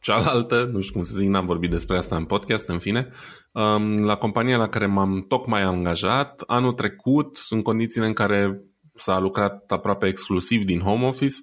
cealaltă, 0.00 0.70
nu 0.72 0.80
știu 0.80 0.94
cum 0.94 1.02
să 1.02 1.16
zic, 1.16 1.28
n-am 1.28 1.46
vorbit 1.46 1.70
despre 1.70 1.96
asta 1.96 2.16
în 2.16 2.24
podcast, 2.24 2.68
în 2.68 2.78
fine, 2.78 3.08
um, 3.52 4.04
la 4.04 4.16
compania 4.16 4.56
la 4.56 4.68
care 4.68 4.86
m-am 4.86 5.24
tocmai 5.28 5.62
angajat, 5.62 6.42
anul 6.46 6.72
trecut, 6.72 7.46
în 7.50 7.62
condițiile 7.62 8.06
în 8.06 8.12
care 8.12 8.60
s-a 8.94 9.18
lucrat 9.18 9.72
aproape 9.72 10.06
exclusiv 10.06 10.64
din 10.64 10.80
home 10.80 11.06
office, 11.06 11.36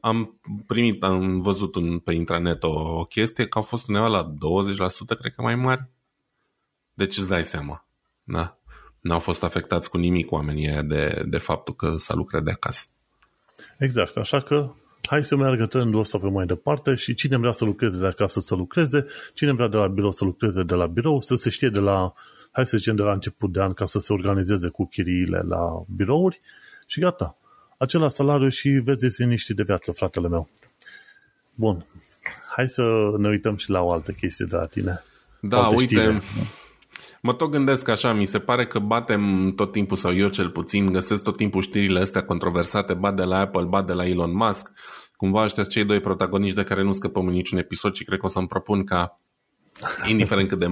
am 0.00 0.40
primit, 0.66 1.02
am 1.02 1.40
văzut 1.40 1.74
un, 1.74 1.98
pe 1.98 2.12
intranet 2.12 2.62
o, 2.62 2.98
o 2.98 3.04
chestie 3.04 3.46
că 3.46 3.58
au 3.58 3.64
fost 3.64 3.88
undeva 3.88 4.06
la 4.06 4.32
20%, 4.32 5.18
cred 5.18 5.32
că 5.34 5.42
mai 5.42 5.54
mari. 5.54 5.93
Deci 6.94 7.16
îți 7.16 7.28
dai 7.28 7.44
seama. 7.44 7.86
Da? 8.24 8.58
N-au 9.00 9.18
fost 9.18 9.42
afectați 9.42 9.90
cu 9.90 9.96
nimic 9.96 10.32
oamenii 10.32 10.82
de, 10.82 11.24
de 11.26 11.38
faptul 11.38 11.74
că 11.74 11.94
s-a 11.96 12.14
lucrat 12.14 12.42
de 12.42 12.50
acasă. 12.50 12.84
Exact, 13.78 14.16
așa 14.16 14.40
că 14.40 14.70
hai 15.02 15.24
să 15.24 15.36
meargă 15.36 15.66
trendul 15.66 16.00
ăsta 16.00 16.18
pe 16.18 16.28
mai 16.28 16.46
departe 16.46 16.94
și 16.94 17.14
cine 17.14 17.36
vrea 17.36 17.52
să 17.52 17.64
lucreze 17.64 17.98
de 17.98 18.06
acasă 18.06 18.40
să 18.40 18.54
lucreze, 18.54 19.06
cine 19.34 19.52
vrea 19.52 19.68
de 19.68 19.76
la 19.76 19.86
birou 19.86 20.10
să 20.10 20.24
lucreze 20.24 20.62
de 20.62 20.74
la 20.74 20.86
birou, 20.86 21.20
să 21.20 21.34
se 21.34 21.50
știe 21.50 21.68
de 21.68 21.78
la, 21.80 22.12
hai 22.50 22.66
să 22.66 22.76
zicem, 22.76 22.96
de 22.96 23.02
la 23.02 23.12
început 23.12 23.52
de 23.52 23.60
an 23.60 23.72
ca 23.72 23.84
să 23.84 23.98
se 23.98 24.12
organizeze 24.12 24.68
cu 24.68 24.86
chiriile 24.86 25.42
la 25.48 25.84
birouri 25.96 26.40
și 26.86 27.00
gata. 27.00 27.36
Acela 27.78 28.08
salariu 28.08 28.48
și 28.48 28.68
vezi 28.68 29.22
liniștit 29.22 29.56
de 29.56 29.62
viață, 29.62 29.92
fratele 29.92 30.28
meu. 30.28 30.48
Bun. 31.54 31.86
Hai 32.56 32.68
să 32.68 33.14
ne 33.18 33.28
uităm 33.28 33.56
și 33.56 33.70
la 33.70 33.80
o 33.80 33.92
altă 33.92 34.12
chestie 34.12 34.46
de 34.48 34.56
la 34.56 34.66
tine. 34.66 35.02
Da, 35.40 35.62
Alte 35.62 35.74
uite, 35.74 35.94
știre. 35.94 36.22
Mă 37.26 37.34
tot 37.34 37.50
gândesc 37.50 37.88
așa, 37.88 38.12
mi 38.12 38.24
se 38.24 38.38
pare 38.38 38.66
că 38.66 38.78
batem 38.78 39.52
tot 39.56 39.72
timpul, 39.72 39.96
sau 39.96 40.14
eu 40.14 40.28
cel 40.28 40.50
puțin, 40.50 40.92
găsesc 40.92 41.22
tot 41.22 41.36
timpul 41.36 41.62
știrile 41.62 42.00
astea 42.00 42.24
controversate, 42.24 42.94
bat 42.94 43.16
de 43.16 43.22
la 43.22 43.38
Apple, 43.38 43.64
bat 43.64 43.86
de 43.86 43.92
la 43.92 44.06
Elon 44.06 44.36
Musk. 44.36 44.72
Cumva 45.16 45.42
ăștia 45.42 45.62
cei 45.62 45.84
doi 45.84 46.00
protagoniști 46.00 46.56
de 46.56 46.62
care 46.62 46.82
nu 46.82 46.92
scăpăm 46.92 47.26
în 47.26 47.32
niciun 47.32 47.58
episod 47.58 47.94
și 47.94 48.04
cred 48.04 48.18
că 48.18 48.26
o 48.26 48.28
să-mi 48.28 48.46
propun 48.46 48.84
ca, 48.84 49.20
indiferent 50.08 50.48
cât 50.48 50.58
de 50.58 50.66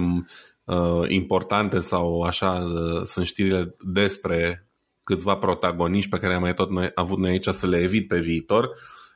uh, 0.65 1.09
importante 1.09 1.79
sau 1.79 2.21
așa 2.21 2.51
uh, 2.51 3.03
sunt 3.05 3.27
știrile 3.27 3.75
despre 3.93 4.67
câțiva 5.05 5.35
protagoniști 5.35 6.11
pe 6.11 6.19
care 6.19 6.35
am 6.35 6.41
mai 6.41 6.55
tot 6.55 6.71
noi, 6.71 6.91
avut 6.95 7.19
noi 7.19 7.31
aici 7.31 7.49
să 7.49 7.67
le 7.67 7.79
evit 7.79 8.09
pe 8.09 8.19
viitor, 8.19 8.69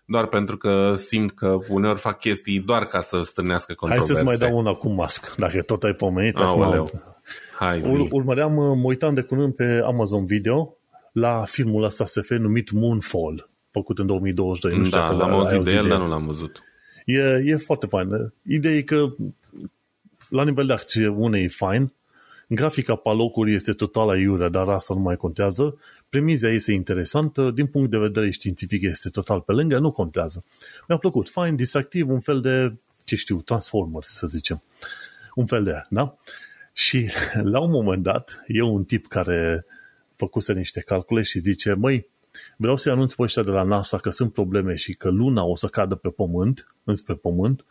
doar 0.04 0.26
pentru 0.26 0.56
că 0.56 0.94
simt 0.94 1.32
că 1.32 1.56
uneori 1.68 1.98
fac 1.98 2.18
chestii 2.18 2.60
doar 2.60 2.84
ca 2.84 3.00
să 3.00 3.22
stârnească 3.22 3.74
controverse. 3.74 4.12
Hai 4.12 4.24
să-ți 4.24 4.38
mai 4.38 4.48
dau 4.48 4.58
una 4.58 4.72
cu 4.72 4.88
Musk, 4.88 5.34
dacă 5.34 5.62
tot 5.62 5.82
ai 5.82 5.92
pomenit. 5.92 6.36
Aoleu. 6.36 7.14
Hai, 7.58 7.82
zi. 7.84 7.90
Ur- 7.90 8.08
urmăream, 8.10 8.52
mă 8.52 8.84
uitam 8.86 9.14
de 9.14 9.20
curând 9.20 9.54
pe 9.54 9.80
Amazon 9.84 10.26
Video 10.26 10.76
la 11.12 11.44
filmul 11.44 11.82
ăsta 11.84 12.04
SF 12.04 12.30
numit 12.30 12.70
Moonfall, 12.70 13.48
făcut 13.70 13.98
în 13.98 14.06
2022. 14.06 14.78
Nu 14.78 14.84
știu 14.84 14.98
da, 14.98 15.10
l-am 15.10 15.30
auzit 15.32 15.60
de 15.60 15.70
el, 15.70 15.88
dar 15.88 15.98
nu 15.98 16.08
l-am 16.08 16.26
văzut. 16.26 16.62
E, 17.04 17.18
e 17.44 17.56
foarte 17.56 17.86
fain. 17.86 18.32
Ideea 18.42 18.74
e 18.74 18.80
că 18.82 19.14
la 20.30 20.44
nivel 20.44 20.66
de 20.66 20.72
acțiune 20.72 21.38
e 21.40 21.48
fain, 21.48 21.92
grafica 22.48 22.94
pe 22.94 23.08
locuri 23.10 23.54
este 23.54 23.72
total 23.72 24.08
aiurea, 24.08 24.48
dar 24.48 24.68
asta 24.68 24.94
nu 24.94 25.00
mai 25.00 25.16
contează. 25.16 25.78
Premiza 26.08 26.48
este 26.48 26.72
interesantă, 26.72 27.50
din 27.50 27.66
punct 27.66 27.90
de 27.90 27.98
vedere 27.98 28.30
științific 28.30 28.82
este 28.82 29.08
total 29.08 29.40
pe 29.40 29.52
lângă, 29.52 29.78
nu 29.78 29.90
contează. 29.90 30.44
Mi-a 30.88 30.98
plăcut, 30.98 31.28
fain, 31.30 31.56
distractiv, 31.56 32.08
un 32.08 32.20
fel 32.20 32.40
de, 32.40 32.74
ce 33.04 33.16
știu, 33.16 33.40
Transformers, 33.40 34.08
să 34.08 34.26
zicem. 34.26 34.62
Un 35.34 35.46
fel 35.46 35.64
de 35.64 35.70
aia, 35.70 35.86
da? 35.90 36.16
Și 36.76 37.08
la 37.54 37.60
un 37.60 37.70
moment 37.70 38.02
dat, 38.02 38.44
e 38.46 38.62
un 38.62 38.84
tip 38.84 39.06
care 39.06 39.66
făcuse 40.16 40.52
niște 40.52 40.80
calcule 40.80 41.22
și 41.22 41.38
zice, 41.38 41.72
măi, 41.72 42.08
vreau 42.56 42.76
să-i 42.76 42.92
anunț 42.92 43.14
pe 43.14 43.22
ăștia 43.22 43.42
de 43.42 43.50
la 43.50 43.62
NASA 43.62 43.98
că 43.98 44.10
sunt 44.10 44.32
probleme 44.32 44.74
și 44.74 44.94
că 44.94 45.08
luna 45.08 45.44
o 45.44 45.54
să 45.54 45.66
cadă 45.66 45.94
pe 45.94 46.08
pământ, 46.08 46.74
înspre 46.84 47.14
pământ, 47.14 47.64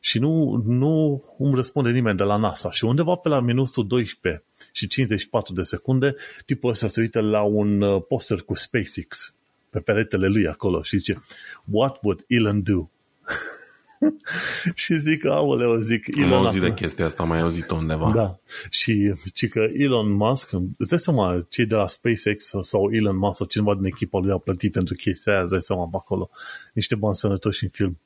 și 0.00 0.18
nu, 0.18 0.62
nu 0.66 1.22
îmi 1.38 1.54
răspunde 1.54 1.90
nimeni 1.90 2.16
de 2.16 2.22
la 2.22 2.36
NASA. 2.36 2.70
Și 2.70 2.84
undeva 2.84 3.14
pe 3.14 3.28
la 3.28 3.40
minutul 3.40 3.86
12 3.86 4.44
și 4.72 4.86
54 4.86 5.52
de 5.52 5.62
secunde, 5.62 6.14
tipul 6.46 6.70
ăsta 6.70 6.88
se 6.88 7.00
uită 7.00 7.20
la 7.20 7.42
un 7.42 7.80
uh, 7.80 8.02
poster 8.08 8.40
cu 8.40 8.54
SpaceX 8.54 9.34
pe 9.70 9.80
peretele 9.80 10.26
lui 10.26 10.48
acolo 10.48 10.82
și 10.82 10.96
zice 10.96 11.22
What 11.70 11.98
would 12.02 12.24
Elon 12.26 12.62
do? 12.62 12.88
și 14.74 14.98
zic, 14.98 15.24
aoleu, 15.24 15.80
zic, 15.80 16.16
Elon 16.16 16.32
Am 16.32 16.44
auzit 16.44 16.60
de 16.60 16.74
chestia 16.74 17.04
asta, 17.04 17.22
am 17.22 17.28
mai 17.28 17.40
auzit 17.40 17.70
undeva. 17.70 18.12
Da. 18.14 18.38
Și 18.70 19.12
zic 19.36 19.50
că 19.50 19.68
Elon 19.72 20.12
Musk, 20.12 20.50
îți 20.78 20.90
dai 20.90 20.98
seama, 20.98 21.46
cei 21.48 21.66
de 21.66 21.74
la 21.74 21.86
SpaceX 21.86 22.50
sau 22.60 22.92
Elon 22.92 23.16
Musk 23.16 23.36
sau 23.36 23.46
cineva 23.46 23.74
din 23.74 23.84
echipa 23.84 24.18
lui 24.18 24.32
a 24.32 24.36
plătit 24.36 24.72
pentru 24.72 24.94
chestia 24.94 25.32
aia, 25.32 25.42
îți 25.42 25.50
dai 25.50 25.62
seama, 25.62 25.90
acolo, 25.92 26.30
niște 26.72 26.94
bani 26.94 27.16
sănătoși 27.16 27.64
în 27.64 27.70
film. 27.70 28.00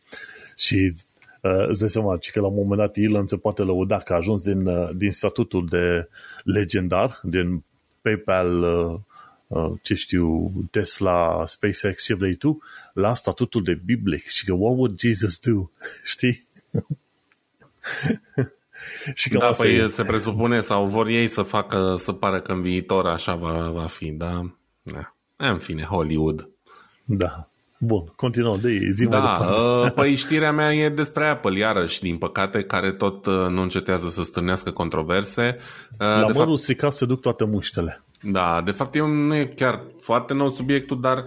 Și 0.56 0.94
uh, 1.40 1.68
îți 1.68 1.80
dai 1.80 1.90
seama, 1.90 2.18
că 2.32 2.40
la 2.40 2.46
un 2.46 2.54
moment 2.54 2.80
dat 2.80 2.96
Elon 2.96 3.26
se 3.26 3.36
poate 3.36 3.62
lăuda 3.62 3.96
că 3.96 4.12
a 4.12 4.16
ajuns 4.16 4.42
din, 4.42 4.66
uh, 4.66 4.88
din 4.94 5.10
statutul 5.10 5.66
de 5.66 6.08
legendar, 6.44 7.20
din 7.22 7.64
PayPal, 8.02 8.62
uh, 8.62 9.00
uh, 9.46 9.72
ce 9.82 9.94
știu, 9.94 10.52
Tesla, 10.70 11.42
SpaceX, 11.46 12.04
ce 12.04 12.14
vrei 12.14 12.34
tu, 12.34 12.58
la 12.94 13.14
statutul 13.14 13.62
de 13.62 13.80
biblic 13.84 14.26
și 14.26 14.44
că 14.44 14.52
what 14.52 14.76
would 14.76 15.00
Jesus 15.00 15.38
do? 15.38 15.70
Știi? 16.12 16.46
și 19.14 19.28
că 19.28 19.38
da, 19.38 19.50
păi 19.50 19.76
e... 19.76 19.86
se 19.86 20.04
presupune 20.04 20.60
sau 20.60 20.86
vor 20.86 21.06
ei 21.06 21.26
să 21.26 21.42
facă, 21.42 21.94
să 21.98 22.12
pară 22.12 22.40
că 22.40 22.52
în 22.52 22.62
viitor 22.62 23.06
așa 23.06 23.34
va, 23.34 23.70
va 23.70 23.86
fi, 23.86 24.10
da? 24.10 24.50
da. 24.82 25.14
În 25.36 25.58
fine, 25.58 25.82
Hollywood. 25.82 26.48
Da. 27.04 27.48
Bun, 27.78 28.12
continuăm 28.16 28.58
de 28.60 28.88
zi 28.90 29.06
Da, 29.06 29.18
mai 29.18 29.84
uh, 29.84 29.92
păi 29.94 30.14
știrea 30.14 30.52
mea 30.52 30.74
e 30.74 30.88
despre 30.88 31.28
Apple, 31.28 31.58
iarăși, 31.58 32.00
din 32.00 32.18
păcate, 32.18 32.62
care 32.62 32.92
tot 32.92 33.26
uh, 33.26 33.46
nu 33.48 33.62
încetează 33.62 34.08
să 34.08 34.22
stârnească 34.22 34.70
controverse. 34.70 35.56
Uh, 35.90 35.98
La 35.98 36.26
de 36.26 36.32
mărul 36.32 36.46
fapt... 36.46 36.58
stricat 36.58 36.92
se 36.92 37.06
duc 37.06 37.20
toate 37.20 37.44
muștele. 37.44 38.02
Da, 38.20 38.62
de 38.64 38.70
fapt 38.70 38.94
eu 38.94 39.06
nu 39.06 39.34
e 39.34 39.44
chiar 39.44 39.82
foarte 40.00 40.34
nou 40.34 40.48
subiectul, 40.48 41.00
dar 41.00 41.16
uh, 41.16 41.24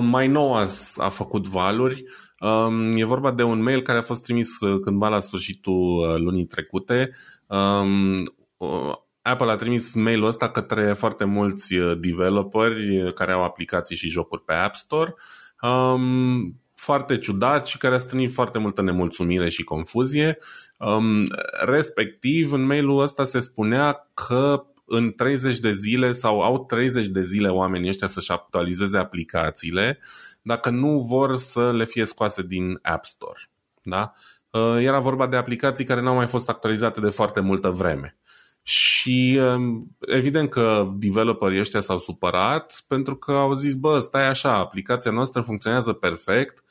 mai 0.00 0.26
nou 0.28 0.54
a, 0.54 0.66
a 0.96 1.08
făcut 1.08 1.46
valuri. 1.46 2.04
Um, 2.40 2.96
e 2.96 3.04
vorba 3.04 3.30
de 3.30 3.42
un 3.42 3.62
mail 3.62 3.82
care 3.82 3.98
a 3.98 4.02
fost 4.02 4.22
trimis 4.22 4.60
uh, 4.60 4.80
cândva 4.80 5.08
la 5.08 5.18
sfârșitul 5.18 5.74
uh, 5.74 6.20
lunii 6.20 6.46
trecute. 6.46 7.10
Um, 7.46 8.18
uh, 8.56 8.94
Apple 9.22 9.50
a 9.50 9.56
trimis 9.56 9.94
mailul 9.94 10.26
ăsta 10.26 10.50
către 10.50 10.92
foarte 10.92 11.24
mulți 11.24 11.76
uh, 11.76 11.98
developeri 11.98 13.12
care 13.14 13.32
au 13.32 13.42
aplicații 13.42 13.96
și 13.96 14.08
jocuri 14.08 14.44
pe 14.44 14.52
App 14.52 14.74
Store 14.74 15.14
um, 15.62 16.60
foarte 16.74 17.18
ciudat 17.18 17.66
și 17.66 17.78
care 17.78 17.94
a 17.94 17.98
strânit 17.98 18.32
foarte 18.32 18.58
multă 18.58 18.82
nemulțumire 18.82 19.48
și 19.48 19.62
confuzie. 19.62 20.38
Um, 20.78 21.26
respectiv, 21.66 22.52
în 22.52 22.66
mailul 22.66 23.00
ăsta 23.00 23.24
se 23.24 23.38
spunea 23.38 24.10
că 24.14 24.64
în 24.94 25.12
30 25.12 25.58
de 25.58 25.72
zile 25.72 26.12
sau 26.12 26.40
au 26.42 26.64
30 26.64 27.06
de 27.06 27.20
zile 27.20 27.48
oamenii 27.48 27.88
ăștia 27.88 28.06
să-și 28.06 28.30
actualizeze 28.30 28.98
aplicațiile 28.98 29.98
dacă 30.42 30.70
nu 30.70 30.98
vor 30.98 31.36
să 31.36 31.72
le 31.72 31.84
fie 31.84 32.04
scoase 32.04 32.42
din 32.42 32.78
App 32.82 33.04
Store. 33.04 33.50
Da? 33.82 34.12
Uh, 34.50 34.76
era 34.78 34.98
vorba 34.98 35.26
de 35.26 35.36
aplicații 35.36 35.84
care 35.84 36.00
n-au 36.00 36.14
mai 36.14 36.26
fost 36.26 36.48
actualizate 36.48 37.00
de 37.00 37.08
foarte 37.08 37.40
multă 37.40 37.68
vreme. 37.68 38.16
Și 38.62 39.40
um, 39.42 39.96
evident 40.00 40.50
că 40.50 40.92
developerii 40.94 41.60
ăștia 41.60 41.80
s-au 41.80 41.98
supărat 41.98 42.84
pentru 42.88 43.16
că 43.16 43.32
au 43.32 43.54
zis, 43.54 43.74
bă, 43.74 43.98
stai 43.98 44.28
așa, 44.28 44.54
aplicația 44.54 45.10
noastră 45.10 45.40
funcționează 45.40 45.92
perfect, 45.92 46.64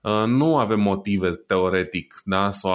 uh, 0.00 0.24
nu 0.26 0.58
avem 0.58 0.80
motive 0.80 1.30
teoretic 1.30 2.20
da, 2.24 2.50
să 2.50 2.66
o 2.66 2.70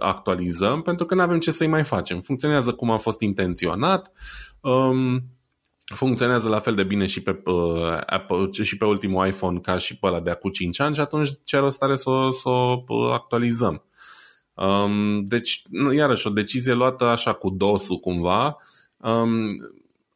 actualizăm 0.00 0.82
pentru 0.82 1.06
că 1.06 1.14
nu 1.14 1.20
avem 1.20 1.38
ce 1.38 1.50
să-i 1.50 1.66
mai 1.66 1.84
facem. 1.84 2.20
Funcționează 2.20 2.72
cum 2.72 2.90
a 2.90 2.96
fost 2.96 3.20
intenționat, 3.20 4.12
um, 4.60 5.22
funcționează 5.94 6.48
la 6.48 6.58
fel 6.58 6.74
de 6.74 6.82
bine 6.82 7.06
și 7.06 7.22
pe, 7.22 7.42
uh, 7.44 7.98
Apple, 8.06 8.48
și 8.62 8.76
pe 8.76 8.84
ultimul 8.84 9.26
iPhone 9.26 9.58
ca 9.58 9.78
și 9.78 9.98
pe 9.98 10.06
ăla 10.06 10.20
de 10.20 10.30
acum 10.30 10.50
5 10.50 10.80
ani 10.80 10.94
și 10.94 11.00
atunci 11.00 11.30
ce 11.44 11.56
rost 11.56 11.82
are 11.82 11.96
să, 11.96 12.10
să 12.30 12.48
o 12.48 12.84
uh, 12.88 13.12
actualizăm. 13.12 13.84
Um, 14.54 15.24
deci, 15.24 15.62
iarăși, 15.94 16.26
o 16.26 16.30
decizie 16.30 16.72
luată 16.72 17.04
așa 17.04 17.32
cu 17.32 17.50
dosul 17.50 17.96
cumva. 17.96 18.56
Um, 18.96 19.48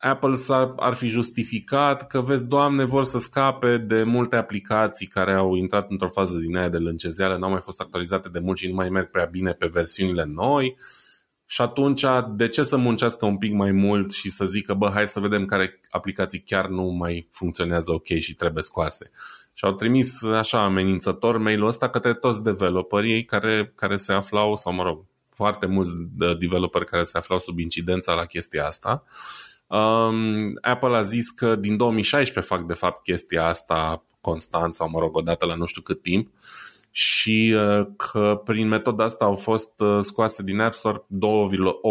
Apple 0.04 0.34
ar 0.76 0.94
fi 0.94 1.08
justificat 1.08 2.06
că, 2.06 2.20
vezi, 2.20 2.46
doamne, 2.46 2.84
vor 2.84 3.04
să 3.04 3.18
scape 3.18 3.76
de 3.76 4.02
multe 4.02 4.36
aplicații 4.36 5.06
care 5.06 5.32
au 5.32 5.54
intrat 5.54 5.90
într-o 5.90 6.08
fază 6.08 6.38
din 6.38 6.56
aia 6.56 6.68
de 6.68 6.78
lâncezeală, 6.78 7.36
n-au 7.36 7.50
mai 7.50 7.60
fost 7.60 7.80
actualizate 7.80 8.28
de 8.28 8.38
mult 8.38 8.58
și 8.58 8.68
nu 8.68 8.74
mai 8.74 8.88
merg 8.88 9.10
prea 9.10 9.24
bine 9.24 9.52
pe 9.52 9.66
versiunile 9.66 10.24
noi. 10.24 10.76
Și 11.46 11.60
atunci, 11.60 12.04
de 12.34 12.48
ce 12.48 12.62
să 12.62 12.76
muncească 12.76 13.26
un 13.26 13.38
pic 13.38 13.52
mai 13.52 13.70
mult 13.70 14.12
și 14.12 14.30
să 14.30 14.44
zică, 14.44 14.74
bă, 14.74 14.90
hai 14.94 15.08
să 15.08 15.20
vedem 15.20 15.46
care 15.46 15.80
aplicații 15.88 16.40
chiar 16.40 16.68
nu 16.68 16.82
mai 16.82 17.28
funcționează 17.30 17.92
ok 17.92 18.06
și 18.06 18.34
trebuie 18.34 18.62
scoase? 18.62 19.10
Și 19.52 19.64
au 19.64 19.72
trimis 19.72 20.22
așa 20.22 20.64
amenințător 20.64 21.38
mail-ul 21.38 21.66
ăsta 21.66 21.88
către 21.88 22.14
toți 22.14 22.42
developerii 22.42 23.24
care, 23.24 23.72
care 23.74 23.96
se 23.96 24.12
aflau, 24.12 24.56
sau 24.56 24.72
mă 24.72 24.82
rog, 24.82 25.04
foarte 25.34 25.66
mulți 25.66 25.90
developeri 26.38 26.84
care 26.84 27.02
se 27.02 27.18
aflau 27.18 27.38
sub 27.38 27.58
incidența 27.58 28.12
la 28.12 28.24
chestia 28.24 28.66
asta. 28.66 29.04
Um, 29.66 30.58
Apple 30.60 30.96
a 30.96 31.02
zis 31.02 31.30
că 31.30 31.56
din 31.56 31.76
2016 31.76 32.54
fac 32.54 32.66
de 32.66 32.74
fapt 32.74 33.02
chestia 33.02 33.46
asta 33.46 34.04
constant 34.20 34.74
sau 34.74 34.90
mă 34.90 34.98
rog 34.98 35.16
odată 35.16 35.46
la 35.46 35.54
nu 35.54 35.64
știu 35.64 35.82
cât 35.82 36.02
timp 36.02 36.28
și 36.90 37.56
uh, 37.56 37.86
că 37.96 38.40
prin 38.44 38.68
metoda 38.68 39.04
asta 39.04 39.24
au 39.24 39.34
fost 39.34 39.80
uh, 39.80 39.98
scoase 40.00 40.42
din 40.42 40.60
App 40.60 40.74
Store 40.74 40.98
2,8 40.98 41.04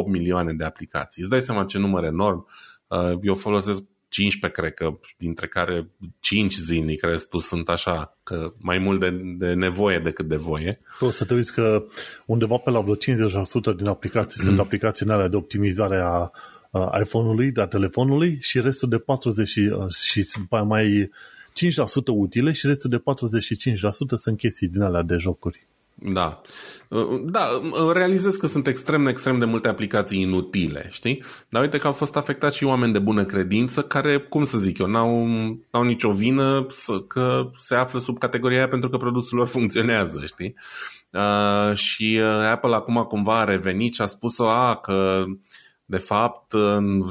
milioane 0.06 0.54
de 0.54 0.64
aplicații. 0.64 1.22
Îți 1.22 1.32
dai 1.32 1.42
seama 1.42 1.66
ce 1.66 1.78
număr 1.78 2.04
enorm. 2.04 2.48
Uh, 2.88 3.18
eu 3.22 3.36
folosesc 3.36 3.84
15, 4.14 4.62
cred 4.62 4.74
că, 4.74 5.00
dintre 5.18 5.48
care 5.48 5.90
5 6.20 6.54
zilnic, 6.56 7.04
restul 7.04 7.40
sunt 7.40 7.70
așa, 7.70 8.18
că 8.24 8.54
mai 8.60 8.78
mult 8.78 9.00
de, 9.00 9.10
de 9.38 9.54
nevoie 9.54 10.00
decât 10.00 10.28
de 10.28 10.36
voie. 10.36 10.80
O 11.00 11.10
să 11.10 11.26
te 11.26 11.34
uiți 11.34 11.54
că 11.54 11.86
undeva 12.26 12.58
pe 12.58 12.70
la 12.70 12.80
vreo 12.80 12.96
50% 12.96 12.98
din 13.76 13.88
aplicații 13.88 14.42
mm. 14.42 14.48
sunt 14.48 14.60
aplicațiile 14.60 15.14
alea 15.14 15.28
de 15.28 15.36
optimizare 15.36 16.00
a, 16.00 16.06
a 16.06 16.32
iPhone-ului, 17.02 17.52
a 17.56 17.68
telefonului 17.68 18.38
și 18.42 18.62
restul 18.62 18.90
de 18.90 18.98
40 18.98 19.48
și, 19.48 19.72
și 19.90 20.26
mai 20.66 21.10
5% 21.10 21.14
utile 22.06 22.52
și 22.52 22.68
restul 22.68 22.90
de 22.90 22.98
45% 22.98 23.02
sunt 24.16 24.38
chestii 24.38 24.68
din 24.68 24.82
alea 24.82 25.02
de 25.02 25.16
jocuri. 25.16 25.68
Da. 25.96 26.42
Da, 27.26 27.48
realizez 27.94 28.36
că 28.36 28.48
sunt 28.48 28.68
extrem, 28.68 29.08
extrem 29.08 29.40
de 29.40 29.46
multe 29.46 29.68
aplicații 29.68 30.22
inutile, 30.22 30.88
știi? 30.92 31.24
Dar 31.50 31.62
uite 31.62 31.78
că 31.78 31.88
au 31.88 31.94
fost 31.94 32.16
afectați 32.16 32.58
și 32.58 32.64
oameni 32.64 32.94
de 32.94 33.00
bună 33.00 33.26
credință 33.26 33.82
care, 33.82 34.18
cum 34.20 34.44
să 34.44 34.58
zic 34.58 34.78
eu, 34.78 34.88
n-au, 34.88 35.28
n-au 35.72 35.84
nicio 35.84 36.12
vină 36.12 36.66
să, 36.70 37.00
că 37.00 37.50
se 37.56 37.76
află 37.76 38.00
sub 38.00 38.18
categoria 38.18 38.58
aia 38.58 38.68
pentru 38.68 38.90
că 38.90 38.98
produsul 38.98 39.38
lor 39.38 39.48
funcționează, 39.58 40.24
știi? 40.26 40.56
Uh, 41.10 41.76
și 41.76 42.20
uh, 42.22 42.50
Apple 42.52 42.76
acum 42.76 43.04
cumva 43.04 43.40
a 43.40 43.44
revenit 43.44 43.94
și 43.94 44.02
a 44.02 44.06
spus-o, 44.06 44.50
a, 44.50 44.76
că 44.76 45.24
de 45.94 46.00
fapt, 46.00 46.54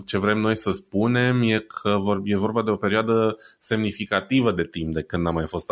ce 0.06 0.18
vrem 0.18 0.38
noi 0.38 0.56
să 0.56 0.72
spunem 0.72 1.42
e 1.42 1.58
că 1.58 1.98
e 2.24 2.36
vorba 2.36 2.62
de 2.62 2.70
o 2.70 2.76
perioadă 2.76 3.36
semnificativă 3.58 4.52
de 4.52 4.62
timp 4.62 4.92
de 4.92 5.02
când 5.02 5.22
n-a 5.22 5.30
mai 5.30 5.46
fost 5.46 5.70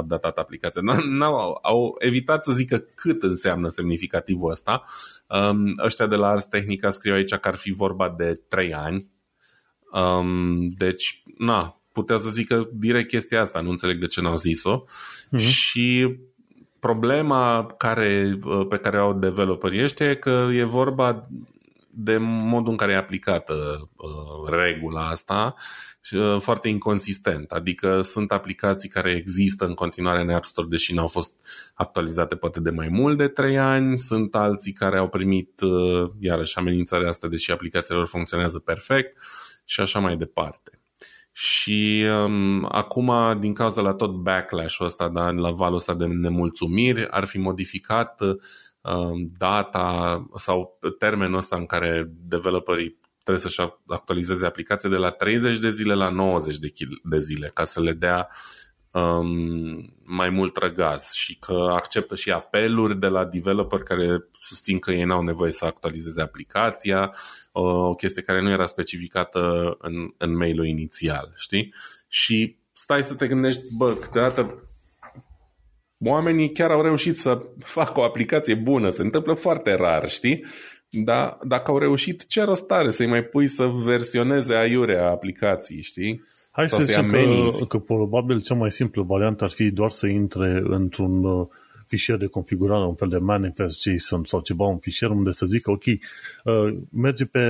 updatată 0.00 0.40
aplicația. 0.40 0.80
N-au, 1.04 1.58
au 1.62 1.96
evitat 1.98 2.44
să 2.44 2.52
zică 2.52 2.84
cât 2.94 3.22
înseamnă 3.22 3.68
semnificativul 3.68 4.50
ăsta. 4.50 4.82
Um, 5.28 5.72
ăștia 5.84 6.06
de 6.06 6.14
la 6.14 6.28
Ars 6.28 6.44
Technica 6.44 6.90
scriu 6.90 7.14
aici 7.14 7.34
că 7.34 7.48
ar 7.48 7.56
fi 7.56 7.72
vorba 7.72 8.14
de 8.16 8.40
3 8.48 8.74
ani. 8.74 9.06
Um, 9.92 10.68
deci, 10.68 11.22
na, 11.38 11.80
putea 11.92 12.18
să 12.18 12.30
zică 12.30 12.68
direct 12.72 13.08
chestia 13.08 13.40
asta, 13.40 13.60
nu 13.60 13.70
înțeleg 13.70 13.98
de 13.98 14.06
ce 14.06 14.20
n-au 14.20 14.36
zis-o. 14.36 14.84
Mm-hmm. 14.84 15.38
Și 15.38 16.16
problema 16.80 17.66
care, 17.78 18.38
pe 18.68 18.76
care 18.76 18.96
au 18.96 19.12
developerii 19.12 19.82
ăștia 19.82 20.10
e 20.10 20.14
că 20.14 20.48
e 20.52 20.64
vorba 20.64 21.28
de 21.98 22.16
modul 22.20 22.70
în 22.70 22.76
care 22.76 22.92
e 22.92 22.96
aplicată 22.96 23.54
uh, 23.96 24.50
regula 24.50 25.08
asta 25.08 25.54
uh, 26.12 26.36
foarte 26.40 26.68
inconsistent. 26.68 27.50
Adică 27.50 28.00
sunt 28.00 28.32
aplicații 28.32 28.88
care 28.88 29.12
există 29.12 29.64
în 29.66 29.74
continuare 29.74 30.20
în 30.20 30.30
App 30.30 30.44
Store, 30.44 30.66
deși 30.70 30.94
n-au 30.94 31.06
fost 31.06 31.34
actualizate 31.74 32.36
poate 32.36 32.60
de 32.60 32.70
mai 32.70 32.88
mult 32.88 33.16
de 33.16 33.28
3 33.28 33.58
ani, 33.58 33.98
sunt 33.98 34.34
alții 34.34 34.72
care 34.72 34.98
au 34.98 35.08
primit 35.08 35.60
uh, 35.60 36.10
iarăși 36.20 36.58
amenințarea 36.58 37.08
asta, 37.08 37.28
deși 37.28 37.50
aplicațiile 37.50 37.98
lor 37.98 38.08
funcționează 38.08 38.58
perfect 38.58 39.16
și 39.64 39.80
așa 39.80 39.98
mai 39.98 40.16
departe. 40.16 40.80
Și 41.32 42.06
um, 42.24 42.68
acum, 42.70 43.12
din 43.40 43.54
cauza 43.54 43.82
la 43.82 43.92
tot 43.92 44.10
backlash-ul 44.10 44.86
ăsta, 44.86 45.08
da, 45.08 45.30
la 45.30 45.50
valul 45.50 45.76
ăsta 45.76 45.94
de 45.94 46.04
nemulțumiri, 46.04 47.08
ar 47.10 47.24
fi 47.24 47.38
modificat 47.38 48.20
uh, 48.20 48.28
Um, 48.28 48.65
data 49.38 50.26
sau 50.34 50.78
termenul 50.98 51.36
ăsta 51.36 51.56
în 51.56 51.66
care 51.66 52.10
developerii 52.10 53.00
trebuie 53.22 53.50
să-și 53.50 53.70
actualizeze 53.86 54.46
aplicația 54.46 54.88
de 54.88 54.96
la 54.96 55.10
30 55.10 55.58
de 55.58 55.70
zile 55.70 55.94
la 55.94 56.08
90 56.08 56.56
de, 56.56 56.72
de 57.02 57.18
zile 57.18 57.50
ca 57.54 57.64
să 57.64 57.80
le 57.80 57.92
dea 57.92 58.28
um, 58.92 59.94
mai 60.04 60.30
mult 60.30 60.56
răgaz 60.56 61.12
și 61.12 61.38
că 61.38 61.68
acceptă 61.70 62.14
și 62.14 62.30
apeluri 62.30 62.98
de 62.98 63.06
la 63.06 63.24
developer 63.24 63.82
care 63.82 64.28
susțin 64.40 64.78
că 64.78 64.92
ei 64.92 65.04
n-au 65.04 65.22
nevoie 65.22 65.52
să 65.52 65.64
actualizeze 65.64 66.22
aplicația, 66.22 67.14
o 67.52 67.94
chestie 67.94 68.22
care 68.22 68.42
nu 68.42 68.50
era 68.50 68.66
specificată 68.66 69.74
în, 69.78 69.94
în 70.16 70.36
mail-ul 70.36 70.66
inițial, 70.66 71.32
știi? 71.36 71.74
Și 72.08 72.56
stai 72.72 73.02
să 73.02 73.14
te 73.14 73.26
gândești, 73.26 73.62
bă, 73.76 73.92
câteodată 74.00 74.68
oamenii 76.04 76.52
chiar 76.52 76.70
au 76.70 76.82
reușit 76.82 77.16
să 77.16 77.42
facă 77.58 78.00
o 78.00 78.02
aplicație 78.02 78.54
bună. 78.54 78.90
Se 78.90 79.02
întâmplă 79.02 79.34
foarte 79.34 79.74
rar, 79.74 80.10
știi? 80.10 80.44
Dar 80.90 81.38
dacă 81.42 81.70
au 81.70 81.78
reușit, 81.78 82.26
ce 82.26 82.42
rost 82.42 82.70
are 82.70 82.90
să-i 82.90 83.06
mai 83.06 83.22
pui 83.22 83.48
să 83.48 83.66
versioneze 83.66 84.54
aiurea 84.54 85.10
aplicației, 85.10 85.82
știi? 85.82 86.22
Hai 86.50 86.68
Sau 86.68 86.78
să 86.78 86.84
zicem 86.84 87.10
că, 87.10 87.64
că 87.64 87.78
probabil 87.78 88.40
cea 88.40 88.54
mai 88.54 88.72
simplă 88.72 89.02
variantă 89.02 89.44
ar 89.44 89.50
fi 89.50 89.70
doar 89.70 89.90
să 89.90 90.06
intre 90.06 90.62
într-un 90.64 91.24
uh, 91.24 91.46
fișier 91.86 92.18
de 92.18 92.26
configurare, 92.26 92.84
un 92.84 92.94
fel 92.94 93.08
de 93.08 93.18
manifest 93.18 93.82
JSON 93.82 94.24
sau 94.24 94.40
ceva, 94.40 94.64
un 94.64 94.78
fișier 94.78 95.10
unde 95.10 95.30
să 95.30 95.46
zică, 95.46 95.70
ok, 95.70 95.84
uh, 95.84 96.76
merge 96.90 97.24
pe 97.24 97.40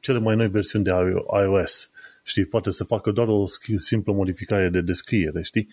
cele 0.00 0.18
mai 0.18 0.36
noi 0.36 0.48
versiuni 0.48 0.84
de 0.84 0.90
iOS, 1.44 1.90
știi, 2.22 2.44
poate 2.44 2.70
să 2.70 2.84
facă 2.84 3.10
doar 3.10 3.28
o 3.28 3.44
simplă 3.76 4.12
modificare 4.12 4.68
de 4.68 4.80
descriere, 4.80 5.42
știi? 5.42 5.68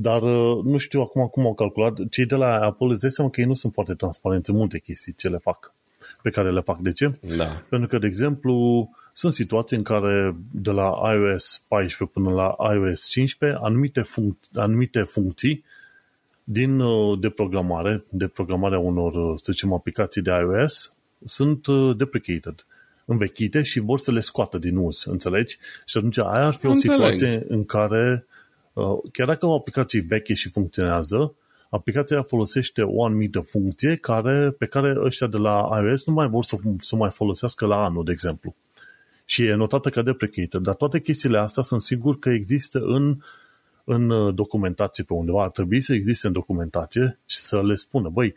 Dar 0.00 0.22
uh, 0.22 0.64
nu 0.64 0.76
știu 0.76 1.00
acum 1.00 1.26
cum 1.26 1.46
au 1.46 1.54
calculat. 1.54 2.08
Cei 2.10 2.26
de 2.26 2.34
la 2.34 2.58
Apple 2.60 2.86
îți 2.86 3.00
dai 3.00 3.10
seama 3.10 3.30
că 3.30 3.40
ei 3.40 3.46
nu 3.46 3.54
sunt 3.54 3.72
foarte 3.72 3.94
transparenți 3.94 4.50
în 4.50 4.56
multe 4.56 4.78
chestii 4.78 5.14
ce 5.14 5.28
le 5.28 5.38
fac, 5.38 5.74
pe 6.22 6.30
care 6.30 6.52
le 6.52 6.60
fac. 6.60 6.78
De 6.78 6.92
ce? 6.92 7.12
Da. 7.36 7.62
Pentru 7.68 7.88
că, 7.88 7.98
de 7.98 8.06
exemplu, 8.06 8.88
sunt 9.12 9.32
situații 9.32 9.76
în 9.76 9.82
care 9.82 10.36
de 10.50 10.70
la 10.70 10.92
iOS 11.12 11.64
14 11.68 12.18
până 12.18 12.34
la 12.34 12.74
iOS 12.74 13.08
15 13.08 13.58
anumite, 13.62 14.00
func- 14.00 14.48
anumite 14.54 15.00
funcții 15.00 15.64
din 16.44 16.80
uh, 16.80 17.18
de 17.20 17.28
programare, 17.28 18.04
de 18.08 18.26
programarea 18.26 18.78
unor, 18.78 19.14
uh, 19.14 19.38
să 19.42 19.52
zicem, 19.52 19.72
aplicații 19.72 20.22
de 20.22 20.30
iOS 20.30 20.94
sunt 21.24 21.66
deprecated, 21.96 22.66
învechite 23.04 23.62
și 23.62 23.80
vor 23.80 23.98
să 23.98 24.12
le 24.12 24.20
scoată 24.20 24.58
din 24.58 24.76
uz, 24.76 25.04
înțelegi? 25.04 25.58
Și 25.86 25.98
atunci 25.98 26.18
aia 26.18 26.46
ar 26.46 26.54
fi 26.54 26.66
o 26.66 26.70
Înțeleg. 26.70 26.96
situație 26.96 27.44
în 27.48 27.64
care 27.64 28.24
Uh, 28.24 28.29
chiar 29.12 29.26
dacă 29.26 29.46
o 29.46 29.54
aplicație 29.54 30.04
veche 30.08 30.34
și 30.34 30.48
funcționează, 30.48 31.34
aplicația 31.70 32.22
folosește 32.22 32.82
o 32.82 33.04
anumită 33.04 33.40
funcție 33.40 33.96
care, 33.96 34.50
pe 34.50 34.66
care 34.66 34.96
ăștia 35.00 35.26
de 35.26 35.36
la 35.36 35.68
iOS 35.84 36.06
nu 36.06 36.12
mai 36.12 36.28
vor 36.28 36.44
să, 36.44 36.56
să 36.78 36.96
mai 36.96 37.10
folosească 37.10 37.66
la 37.66 37.84
anul, 37.84 38.04
de 38.04 38.12
exemplu. 38.12 38.54
Și 39.24 39.44
e 39.44 39.54
notată 39.54 39.90
ca 39.90 40.02
deprecated, 40.02 40.60
dar 40.60 40.74
toate 40.74 41.00
chestiile 41.00 41.38
astea 41.38 41.62
sunt 41.62 41.80
sigur 41.80 42.18
că 42.18 42.30
există 42.30 42.78
în, 42.78 43.16
în 43.84 44.10
uh, 44.10 44.34
documentație 44.34 45.04
pe 45.04 45.12
undeva. 45.12 45.42
Ar 45.42 45.50
trebui 45.50 45.80
să 45.80 45.94
existe 45.94 46.26
în 46.26 46.32
documentație 46.32 47.18
și 47.26 47.36
să 47.36 47.62
le 47.62 47.74
spună, 47.74 48.08
băi, 48.08 48.34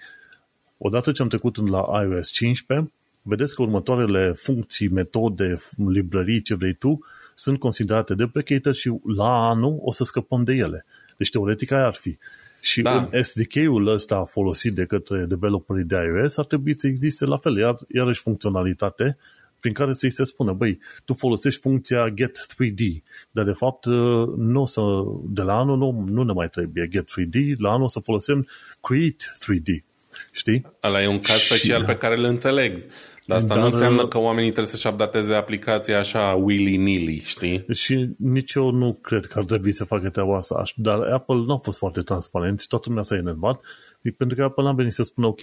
odată 0.78 1.11
ce 1.11 1.22
am 1.22 1.28
trecut 1.28 1.70
la 1.70 2.02
iOS 2.02 2.30
15, 2.30 2.91
vedeți 3.22 3.56
că 3.56 3.61
următoarele 3.61 4.32
funcții, 4.32 4.88
metode, 4.88 5.56
librării, 5.88 6.41
ce 6.41 6.56
vrei 6.56 6.74
tu, 6.74 6.99
sunt 7.36 7.60
considerate 7.60 8.14
deprecated 8.14 8.74
și 8.74 8.92
la 9.16 9.50
anul 9.50 9.80
o 9.82 9.92
să 9.92 10.04
scăpăm 10.04 10.44
de 10.44 10.54
ele. 10.54 10.86
Deci 11.18 11.30
teoretic 11.30 11.72
aia 11.72 11.86
ar 11.86 11.94
fi. 11.94 12.18
Și 12.62 12.82
da. 12.82 13.10
în 13.12 13.24
SDK-ul 13.24 13.88
ăsta 13.88 14.24
folosit 14.24 14.74
de 14.74 14.86
către 14.86 15.26
developerii 15.26 15.84
de 15.84 15.96
iOS 15.96 16.38
ar 16.38 16.46
trebui 16.46 16.80
să 16.80 16.88
existe 16.88 17.26
la 17.26 17.38
fel, 17.38 17.58
iar, 17.58 17.76
iarăși 17.88 18.22
funcționalitate 18.22 19.18
prin 19.64 19.74
care 19.74 19.94
să-i 19.94 20.12
se 20.12 20.24
spună, 20.24 20.54
băi, 20.54 20.80
tu 21.06 21.14
folosești 21.14 21.62
funcția 21.62 22.10
get 22.10 22.46
3D, 22.54 23.04
dar 23.32 23.46
de 23.46 23.52
fapt 23.52 23.86
nu 24.38 24.62
o 24.62 24.66
să, 24.66 24.82
de 25.24 25.42
la 25.42 25.58
anul 25.58 25.78
nu, 25.78 26.06
nu 26.10 26.24
ne 26.24 26.32
mai 26.32 26.50
trebuie 26.50 26.88
get 26.88 27.10
3D, 27.10 27.58
la 27.58 27.70
anul 27.70 27.84
o 27.84 27.88
să 27.88 28.00
folosim 28.00 28.48
create 28.82 29.26
3D. 29.46 29.84
Știi? 30.32 30.66
Ăla 30.84 31.02
e 31.02 31.08
un 31.08 31.20
caz 31.20 31.38
și, 31.38 31.46
special 31.46 31.86
pe 31.86 31.96
care 31.96 32.18
îl 32.18 32.24
înțeleg. 32.24 32.84
Dar 33.26 33.38
asta 33.38 33.54
dar, 33.54 33.58
nu 33.58 33.66
înseamnă 33.66 34.08
că 34.08 34.18
oamenii 34.18 34.52
trebuie 34.52 34.72
să-și 34.72 34.88
updateze 34.88 35.34
aplicația 35.34 36.00
așa 36.00 36.34
willy-nilly, 36.34 37.22
știi? 37.26 37.66
Și 37.72 38.10
nici 38.18 38.54
eu 38.54 38.70
nu 38.70 38.94
cred 38.94 39.26
că 39.26 39.40
ar 39.40 39.45
trebui 39.45 39.72
să 39.72 39.84
facă 39.84 40.10
treaba 40.10 40.38
asta. 40.38 40.64
Dar 40.76 41.00
Apple 41.00 41.36
nu 41.36 41.54
a 41.54 41.58
fost 41.58 41.78
foarte 41.78 42.02
transparent 42.02 42.60
și 42.60 42.68
toată 42.68 42.86
lumea 42.88 43.04
s-a 43.04 43.16
enervat 43.16 43.62
pentru 44.12 44.38
că 44.38 44.44
Apple 44.44 44.64
n-a 44.64 44.74
venit 44.74 44.91
să 44.91 45.04
spună, 45.04 45.28
ok, 45.28 45.40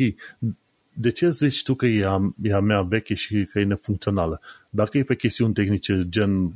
de 0.93 1.11
ce 1.11 1.31
zici 1.31 1.62
tu 1.62 1.74
că 1.74 1.86
e 1.86 2.07
a, 2.07 2.32
e 2.43 2.52
a 2.52 2.61
mea 2.61 2.82
veche 2.82 3.15
și 3.15 3.48
că 3.52 3.59
e 3.59 3.65
nefuncțională? 3.65 4.40
Dacă 4.70 4.98
e 4.98 5.02
pe 5.02 5.16
chestiuni 5.16 5.52
tehnice, 5.52 6.07
gen 6.09 6.55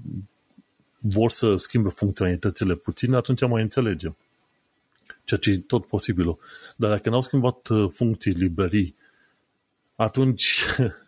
vor 0.99 1.31
să 1.31 1.57
schimbe 1.57 1.89
funcționalitățile 1.89 2.75
puțin, 2.75 3.15
atunci 3.15 3.47
mai 3.47 3.63
înțelegem. 3.63 4.17
Ceea 5.25 5.41
ce 5.41 5.51
e 5.51 5.59
tot 5.59 5.87
posibilul. 5.87 6.39
Dar 6.77 6.91
dacă 6.91 7.09
n-au 7.09 7.21
schimbat 7.21 7.69
uh, 7.69 7.91
funcții 7.91 8.33
librării, 8.33 8.95
atunci 9.97 10.65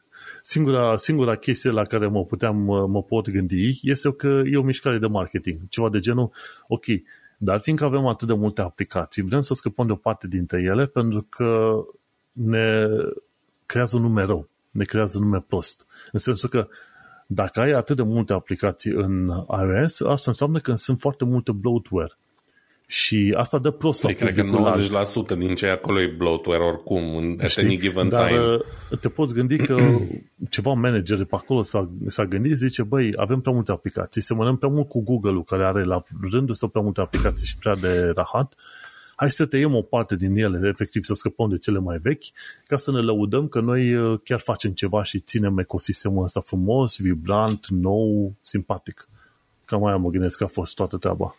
singura, 0.47 0.97
singura 0.97 1.37
chestie 1.37 1.71
la 1.71 1.83
care 1.83 2.07
mă, 2.07 2.25
puteam, 2.25 2.57
mă 2.91 3.03
pot 3.03 3.31
gândi 3.31 3.81
este 3.83 4.13
că 4.13 4.43
e 4.45 4.57
o 4.57 4.63
mișcare 4.63 4.99
de 4.99 5.07
marketing. 5.07 5.59
Ceva 5.69 5.89
de 5.91 5.99
genul, 5.99 6.31
ok, 6.69 6.85
dar 7.39 7.61
fiindcă 7.61 7.85
avem 7.85 8.07
atât 8.07 8.29
de 8.29 8.35
multe 8.35 8.61
aplicații, 8.61 9.23
vrem 9.23 9.41
să 9.41 9.55
scăpăm 9.55 9.87
de 9.87 9.93
o 9.93 9.97
parte 9.97 10.27
dintre 10.27 10.63
ele 10.63 10.87
pentru 10.87 11.27
că 11.29 11.75
ne 12.33 12.87
creează 13.67 13.97
un 13.97 14.03
nume 14.03 14.23
rău, 14.23 14.49
ne 14.71 14.85
creează 14.85 15.19
un 15.19 15.25
nume 15.25 15.45
prost. 15.49 15.87
În 16.13 16.19
sensul 16.19 16.49
că 16.49 16.69
dacă 17.27 17.61
ai 17.61 17.71
atât 17.71 17.97
de 17.97 18.03
multe 18.03 18.33
aplicații 18.33 18.91
în 18.91 19.27
iOS, 19.49 20.01
asta 20.01 20.31
înseamnă 20.31 20.59
că 20.59 20.75
sunt 20.75 21.01
foarte 21.01 21.25
multe 21.25 21.53
bloatware. 21.53 22.13
Și 22.89 23.35
asta 23.37 23.59
dă 23.59 23.71
prost 23.71 24.03
la 24.03 24.09
păi, 24.09 24.19
cred 24.19 24.35
că 24.35 24.73
90% 25.35 25.39
din 25.39 25.55
ce 25.55 25.67
acolo 25.67 26.01
e 26.01 26.15
bloatware 26.17 26.63
oricum, 26.63 27.17
în 27.17 27.39
at 27.43 27.57
any 27.59 27.79
given 27.79 28.09
Dar 28.09 28.29
time. 28.29 28.41
Uh, 28.41 28.99
te 29.01 29.09
poți 29.09 29.35
gândi 29.35 29.57
că 29.57 29.77
ceva 30.51 30.73
manager 30.73 31.17
de 31.17 31.25
pe 31.25 31.35
acolo 31.35 31.63
s-a, 31.63 31.91
s-a 32.07 32.25
gândit, 32.25 32.57
zice, 32.57 32.83
băi, 32.83 33.11
avem 33.17 33.41
prea 33.41 33.55
multe 33.55 33.73
aplicații, 33.73 34.23
semănăm 34.23 34.57
prea 34.57 34.71
mult 34.71 34.89
cu 34.89 35.03
Google-ul, 35.03 35.45
care 35.45 35.65
are 35.65 35.85
la 35.85 36.03
rândul 36.31 36.55
său 36.55 36.69
prea 36.69 36.83
multe 36.83 37.01
aplicații 37.01 37.47
și 37.47 37.57
prea 37.59 37.75
de 37.75 38.13
rahat, 38.15 38.55
hai 39.17 39.31
să 39.31 39.47
tăiem 39.47 39.75
o 39.75 39.83
parte 39.83 40.17
din 40.17 40.37
ele, 40.37 40.69
efectiv 40.69 41.03
să 41.03 41.15
scăpăm 41.15 41.49
de 41.49 41.59
cele 41.59 41.79
mai 41.79 41.99
vechi, 42.03 42.25
ca 42.67 42.77
să 42.77 42.91
ne 42.91 43.01
lăudăm 43.01 43.49
că 43.49 43.61
noi 43.61 43.95
uh, 43.95 44.21
chiar 44.25 44.41
facem 44.41 44.73
ceva 44.73 45.03
și 45.03 45.21
ținem 45.21 45.59
ecosistemul 45.59 46.25
ăsta 46.25 46.41
frumos, 46.41 46.99
vibrant, 46.99 47.67
nou, 47.69 48.33
simpatic. 48.43 49.09
Cam 49.65 49.85
aia 49.85 49.97
mă 49.97 50.11
gândesc 50.11 50.39
că 50.39 50.45
a 50.45 50.47
fost 50.47 50.75
toată 50.75 50.97
treaba. 50.97 51.37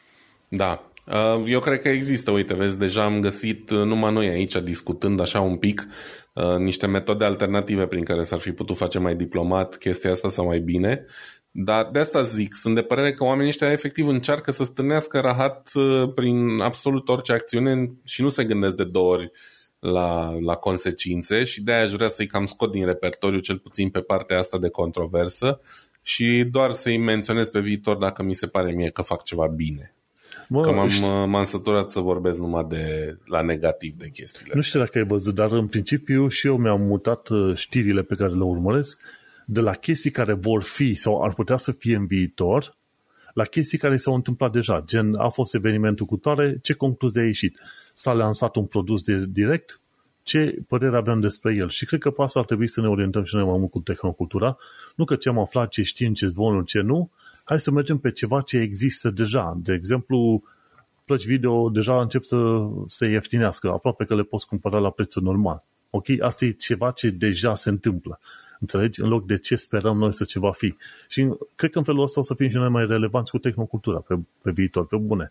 Da, 0.47 0.71
uh, 0.71 0.96
eu 1.45 1.59
cred 1.59 1.81
că 1.81 1.89
există, 1.89 2.31
uite, 2.31 2.53
vezi, 2.53 2.77
deja 2.77 3.03
am 3.03 3.21
găsit 3.21 3.69
uh, 3.69 3.83
numai 3.83 4.13
noi 4.13 4.27
aici 4.27 4.55
discutând 4.55 5.19
așa 5.19 5.39
un 5.39 5.57
pic 5.57 5.87
niște 6.57 6.87
metode 6.87 7.25
alternative 7.25 7.87
prin 7.87 8.03
care 8.03 8.23
s-ar 8.23 8.39
fi 8.39 8.51
putut 8.51 8.77
face 8.77 8.99
mai 8.99 9.15
diplomat 9.15 9.77
chestia 9.77 10.11
asta 10.11 10.29
sau 10.29 10.45
mai 10.45 10.59
bine 10.59 11.05
dar 11.59 11.89
de 11.91 11.99
asta 11.99 12.21
zic, 12.21 12.53
sunt 12.53 12.75
de 12.75 12.81
părere 12.81 13.13
că 13.13 13.23
oamenii 13.23 13.49
ăștia 13.49 13.71
efectiv 13.71 14.07
încearcă 14.07 14.51
să 14.51 14.63
stârnească 14.63 15.19
rahat 15.19 15.71
uh, 15.73 16.13
prin 16.15 16.59
absolut 16.59 17.09
orice 17.09 17.33
acțiune 17.33 17.91
și 18.03 18.21
nu 18.21 18.29
se 18.29 18.43
gândesc 18.43 18.75
de 18.75 18.83
două 18.83 19.11
ori 19.11 19.31
la, 19.79 20.37
la 20.39 20.55
consecințe 20.55 21.43
și 21.43 21.61
de-aia 21.61 21.83
aș 21.83 21.91
vrea 21.91 22.07
să-i 22.07 22.27
cam 22.27 22.45
scot 22.45 22.71
din 22.71 22.85
repertoriu, 22.85 23.39
cel 23.39 23.57
puțin 23.57 23.89
pe 23.89 23.99
partea 23.99 24.37
asta 24.37 24.57
de 24.57 24.69
controversă 24.69 25.61
și 26.01 26.47
doar 26.51 26.71
să-i 26.71 26.97
menționez 26.97 27.49
pe 27.49 27.59
viitor 27.59 27.97
dacă 27.97 28.23
mi 28.23 28.33
se 28.33 28.47
pare 28.47 28.71
mie 28.71 28.89
că 28.89 29.01
fac 29.01 29.23
ceva 29.23 29.47
bine. 29.47 29.96
Mă, 30.49 30.61
că 30.61 30.71
m-am, 30.71 30.87
știu. 30.87 31.25
m-am 31.25 31.43
săturat 31.43 31.89
să 31.89 31.99
vorbesc 31.99 32.39
numai 32.39 32.65
de 32.69 33.17
la 33.25 33.41
negativ 33.41 33.93
de 33.97 34.09
chestiile 34.09 34.51
Nu 34.55 34.61
știu 34.61 34.79
dacă 34.79 34.97
ai 34.97 35.05
văzut, 35.05 35.35
dar 35.35 35.51
în 35.51 35.67
principiu 35.67 36.27
și 36.27 36.47
eu 36.47 36.57
mi-am 36.57 36.81
mutat 36.81 37.29
uh, 37.29 37.55
știrile 37.55 38.01
pe 38.01 38.15
care 38.15 38.33
le 38.33 38.43
urmăresc 38.43 38.99
de 39.45 39.59
la 39.59 39.73
chestii 39.73 40.11
care 40.11 40.33
vor 40.33 40.63
fi 40.63 40.95
sau 40.95 41.23
ar 41.23 41.33
putea 41.33 41.57
să 41.57 41.71
fie 41.71 41.95
în 41.95 42.05
viitor 42.05 42.75
la 43.37 43.43
chestii 43.43 43.77
care 43.77 43.97
s-au 43.97 44.13
întâmplat 44.13 44.51
deja. 44.51 44.83
Gen, 44.85 45.15
a 45.15 45.29
fost 45.29 45.55
evenimentul 45.55 46.05
cu 46.05 46.17
tare, 46.17 46.59
ce 46.61 46.73
concluzie 46.73 47.21
a 47.21 47.25
ieșit? 47.25 47.59
S-a 47.93 48.13
lansat 48.13 48.55
un 48.55 48.65
produs 48.65 49.03
de 49.03 49.25
direct, 49.27 49.81
ce 50.23 50.55
părere 50.67 50.97
avem 50.97 51.19
despre 51.19 51.55
el. 51.55 51.69
Și 51.69 51.85
cred 51.85 51.99
că 51.99 52.09
pe 52.09 52.21
asta 52.21 52.39
ar 52.39 52.45
trebui 52.45 52.67
să 52.67 52.81
ne 52.81 52.87
orientăm 52.87 53.23
și 53.23 53.35
noi 53.35 53.43
mai 53.43 53.57
mult 53.57 53.71
cu 53.71 53.79
tehnocultura. 53.79 54.57
Nu 54.95 55.05
că 55.05 55.15
ce 55.15 55.29
am 55.29 55.39
aflat, 55.39 55.69
ce 55.69 55.83
știm, 55.83 56.13
ce 56.13 56.27
zvonul, 56.27 56.63
ce 56.63 56.79
nu. 56.79 57.11
Hai 57.47 57.59
să 57.59 57.71
mergem 57.71 57.97
pe 57.97 58.11
ceva 58.11 58.41
ce 58.41 58.57
există 58.57 59.09
deja. 59.09 59.57
De 59.57 59.73
exemplu, 59.73 60.43
plăci 61.05 61.25
video 61.25 61.69
deja 61.69 62.01
încep 62.01 62.23
să 62.23 62.67
se 62.87 63.07
ieftinească, 63.07 63.69
aproape 63.69 64.03
că 64.03 64.15
le 64.15 64.23
poți 64.23 64.47
cumpăra 64.47 64.79
la 64.79 64.89
prețul 64.89 65.23
normal. 65.23 65.63
Ok? 65.89 66.05
Asta 66.19 66.45
e 66.45 66.51
ceva 66.51 66.91
ce 66.91 67.09
deja 67.09 67.55
se 67.55 67.69
întâmplă. 67.69 68.19
Înțelegi? 68.59 69.01
În 69.01 69.09
loc 69.09 69.25
de 69.25 69.37
ce 69.37 69.55
sperăm 69.55 69.97
noi 69.97 70.13
să 70.13 70.23
ce 70.23 70.39
va 70.39 70.51
fi. 70.51 70.75
Și 71.07 71.29
cred 71.55 71.71
că 71.71 71.77
în 71.77 71.83
felul 71.83 72.03
ăsta 72.03 72.19
o 72.19 72.23
să 72.23 72.33
fim 72.33 72.49
și 72.49 72.55
noi 72.55 72.69
mai 72.69 72.85
relevanți 72.85 73.31
cu 73.31 73.37
tehnocultura 73.37 73.99
pe, 73.99 74.15
pe 74.41 74.51
viitor, 74.51 74.87
pe 74.87 74.97
bune. 74.97 75.29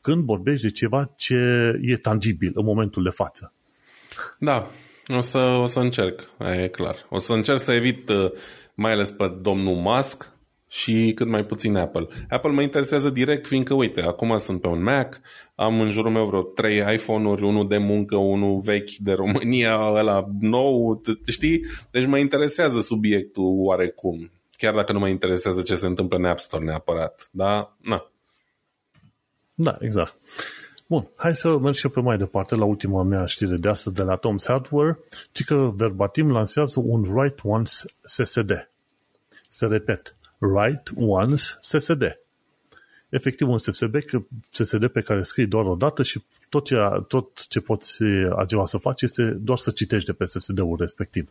Când 0.00 0.24
vorbești 0.24 0.66
de 0.66 0.72
ceva 0.72 1.10
ce 1.16 1.34
e 1.82 1.96
tangibil 1.96 2.52
în 2.54 2.64
momentul 2.64 3.02
de 3.02 3.10
față. 3.10 3.52
Da, 4.38 4.70
o 5.08 5.20
să, 5.20 5.38
o 5.38 5.66
să 5.66 5.80
încerc, 5.80 6.20
e 6.38 6.68
clar. 6.68 7.06
O 7.08 7.18
să 7.18 7.32
încerc 7.32 7.60
să 7.60 7.72
evit 7.72 8.08
uh, 8.08 8.30
mai 8.74 8.92
ales 8.92 9.10
pe 9.10 9.32
domnul 9.42 9.74
Musk 9.74 10.32
și 10.74 11.12
cât 11.14 11.26
mai 11.26 11.44
puțin 11.44 11.76
Apple. 11.76 12.08
Apple 12.28 12.50
mă 12.50 12.62
interesează 12.62 13.10
direct, 13.10 13.46
fiindcă, 13.46 13.74
uite, 13.74 14.00
acum 14.00 14.38
sunt 14.38 14.60
pe 14.60 14.68
un 14.68 14.82
Mac, 14.82 15.20
am 15.54 15.80
în 15.80 15.90
jurul 15.90 16.10
meu 16.10 16.26
vreo 16.26 16.42
trei 16.42 16.94
iPhone-uri, 16.94 17.44
unul 17.44 17.68
de 17.68 17.78
muncă, 17.78 18.16
unul 18.16 18.60
vechi 18.60 18.90
de 18.90 19.12
România, 19.12 19.92
ăla 19.92 20.26
nou, 20.40 21.02
știi? 21.26 21.66
Deci 21.90 22.06
mă 22.06 22.18
interesează 22.18 22.80
subiectul 22.80 23.54
oarecum, 23.56 24.30
chiar 24.56 24.74
dacă 24.74 24.92
nu 24.92 24.98
mă 24.98 25.08
interesează 25.08 25.62
ce 25.62 25.74
se 25.74 25.86
întâmplă 25.86 26.16
în 26.16 26.24
App 26.24 26.38
Store 26.38 26.64
neapărat. 26.64 27.28
Da? 27.30 27.76
Na. 27.80 28.10
Da, 29.54 29.76
exact. 29.80 30.16
Bun, 30.86 31.08
hai 31.16 31.36
să 31.36 31.58
merg 31.58 31.74
și 31.74 31.84
eu 31.84 31.90
pe 31.90 32.00
mai 32.00 32.18
departe 32.18 32.54
la 32.54 32.64
ultima 32.64 33.02
mea 33.02 33.24
știre 33.24 33.56
de 33.56 33.68
astăzi 33.68 33.94
de 33.94 34.02
la 34.02 34.18
Tom's 34.18 34.46
Hardware, 34.46 34.98
ci 35.32 35.44
că 35.44 35.72
Verbatim 35.76 36.32
lansează 36.32 36.80
un 36.84 37.04
Write 37.14 37.40
Once 37.44 37.72
SSD. 38.04 38.70
Se 39.48 39.66
repet, 39.66 40.16
Write 40.44 40.90
Once 40.96 41.44
SSD. 41.60 42.18
Efectiv 43.08 43.48
un 43.48 43.58
SSD, 43.58 44.04
SSD 44.50 44.86
pe 44.86 45.00
care 45.00 45.22
scrii 45.22 45.46
doar 45.46 45.64
o 45.64 45.74
dată 45.74 46.02
și 46.02 46.22
tot 46.48 46.64
ce, 46.64 46.76
tot 47.08 47.46
ce 47.48 47.60
poți 47.60 48.02
altceva 48.30 48.66
să 48.66 48.78
faci 48.78 49.02
este 49.02 49.22
doar 49.22 49.58
să 49.58 49.70
citești 49.70 50.06
de 50.06 50.12
pe 50.12 50.24
SSD-ul 50.24 50.76
respectiv. 50.78 51.30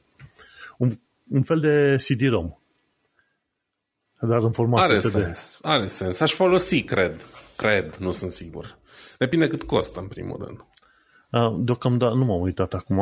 Un, 0.78 0.98
un 1.30 1.44
fel 1.44 1.60
de 1.60 1.96
CD-ROM. 1.96 2.58
Dar 4.20 4.42
în 4.44 4.52
format 4.52 4.84
are 4.84 4.96
SSD. 4.96 5.10
Sens, 5.10 5.60
are 5.62 5.88
sens. 5.88 6.20
Aș 6.20 6.32
folosi, 6.32 6.84
cred. 6.84 7.22
Cred, 7.58 7.96
nu 7.96 8.12
sunt 8.12 8.32
sigur. 8.32 8.78
Depinde 9.18 9.48
cât 9.48 9.64
costă, 9.64 10.00
în 10.00 10.08
primul 10.08 10.46
rând. 10.46 10.66
Deocamdată 11.66 12.14
nu 12.14 12.26
m-am 12.26 12.42
uitat 12.42 12.74
acum 12.74 12.98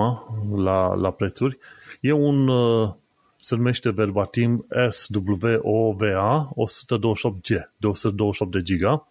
la, 0.55 0.93
la 0.93 1.11
prețuri. 1.11 1.57
E 1.99 2.11
un 2.11 2.47
uh, 2.47 2.93
se 3.43 3.55
numește 3.55 3.91
verbatim 3.91 4.65
SWOVA 4.89 6.49
128G, 6.49 7.47
de 7.77 7.87
128 7.87 8.51
de 8.51 8.61
giga 8.61 9.07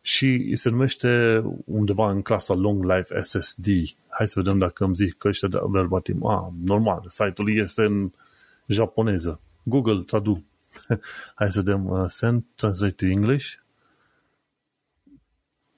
și 0.00 0.52
se 0.54 0.70
numește 0.70 1.42
undeva 1.64 2.10
în 2.10 2.22
clasa 2.22 2.54
Long 2.54 2.84
Life 2.84 3.20
SSD. 3.20 3.66
Hai 4.08 4.28
să 4.28 4.40
vedem 4.40 4.58
dacă 4.58 4.84
îmi 4.84 4.94
zic 4.94 5.18
că 5.18 5.28
ăștia 5.28 5.48
de 5.48 5.58
verbatim. 5.62 6.26
Ah, 6.26 6.46
normal, 6.64 7.04
site-ul 7.08 7.56
este 7.56 7.84
în 7.84 8.10
japoneză. 8.66 9.40
Google, 9.62 10.00
tradu. 10.00 10.44
Hai 11.34 11.50
să 11.50 11.60
vedem. 11.60 11.86
Uh, 11.86 12.04
send, 12.08 12.44
translate 12.54 12.94
to 12.94 13.06
English. 13.06 13.61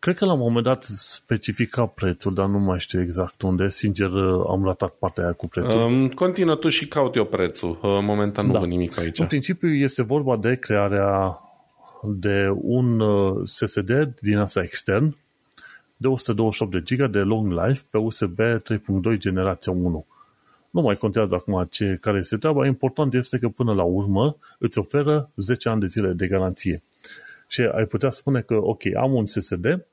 Cred 0.05 0.17
că 0.17 0.25
la 0.25 0.33
un 0.33 0.39
moment 0.39 0.65
dat 0.65 0.83
specifica 0.83 1.87
prețul, 1.87 2.35
dar 2.35 2.47
nu 2.47 2.59
mai 2.59 2.81
știu 2.81 3.01
exact 3.01 3.43
unde. 3.43 3.69
Sincer, 3.69 4.11
am 4.49 4.65
ratat 4.65 4.91
partea 4.91 5.25
aia 5.25 5.33
cu 5.33 5.49
prețul. 5.49 5.81
Um, 5.81 6.09
continuă 6.09 6.55
tu 6.55 6.69
și 6.69 6.89
caut 6.89 7.15
eu 7.15 7.25
prețul. 7.25 7.79
Momentan 7.83 8.47
nu 8.47 8.53
da. 8.53 8.59
văd 8.59 8.69
nimic 8.69 8.99
aici. 8.99 9.19
În 9.19 9.27
principiu 9.27 9.69
este 9.69 10.03
vorba 10.03 10.37
de 10.37 10.55
crearea 10.55 11.41
de 12.03 12.49
un 12.55 13.01
uh, 13.01 13.41
SSD 13.45 14.15
din 14.21 14.39
asta 14.39 14.63
extern 14.63 15.17
de 15.97 16.07
128 16.07 16.73
de 16.73 16.97
GB 16.97 17.13
de 17.13 17.19
long 17.19 17.53
life 17.65 17.83
pe 17.91 17.99
USB 17.99 18.41
3.2 18.41 19.17
generația 19.17 19.73
1. 19.73 20.07
Nu 20.71 20.81
mai 20.81 20.97
contează 20.97 21.35
acum 21.35 21.67
ce, 21.71 21.99
care 22.01 22.19
este 22.19 22.37
treaba, 22.37 22.67
important 22.67 23.15
este 23.15 23.39
că 23.39 23.49
până 23.49 23.75
la 23.75 23.83
urmă 23.83 24.37
îți 24.59 24.79
oferă 24.79 25.31
10 25.37 25.69
ani 25.69 25.81
de 25.81 25.87
zile 25.87 26.13
de 26.13 26.27
garanție. 26.27 26.83
Și 27.49 27.61
ai 27.61 27.85
putea 27.85 28.11
spune 28.11 28.41
că, 28.41 28.55
ok, 28.55 28.83
am 28.97 29.13
un 29.13 29.27
SSD, 29.27 29.87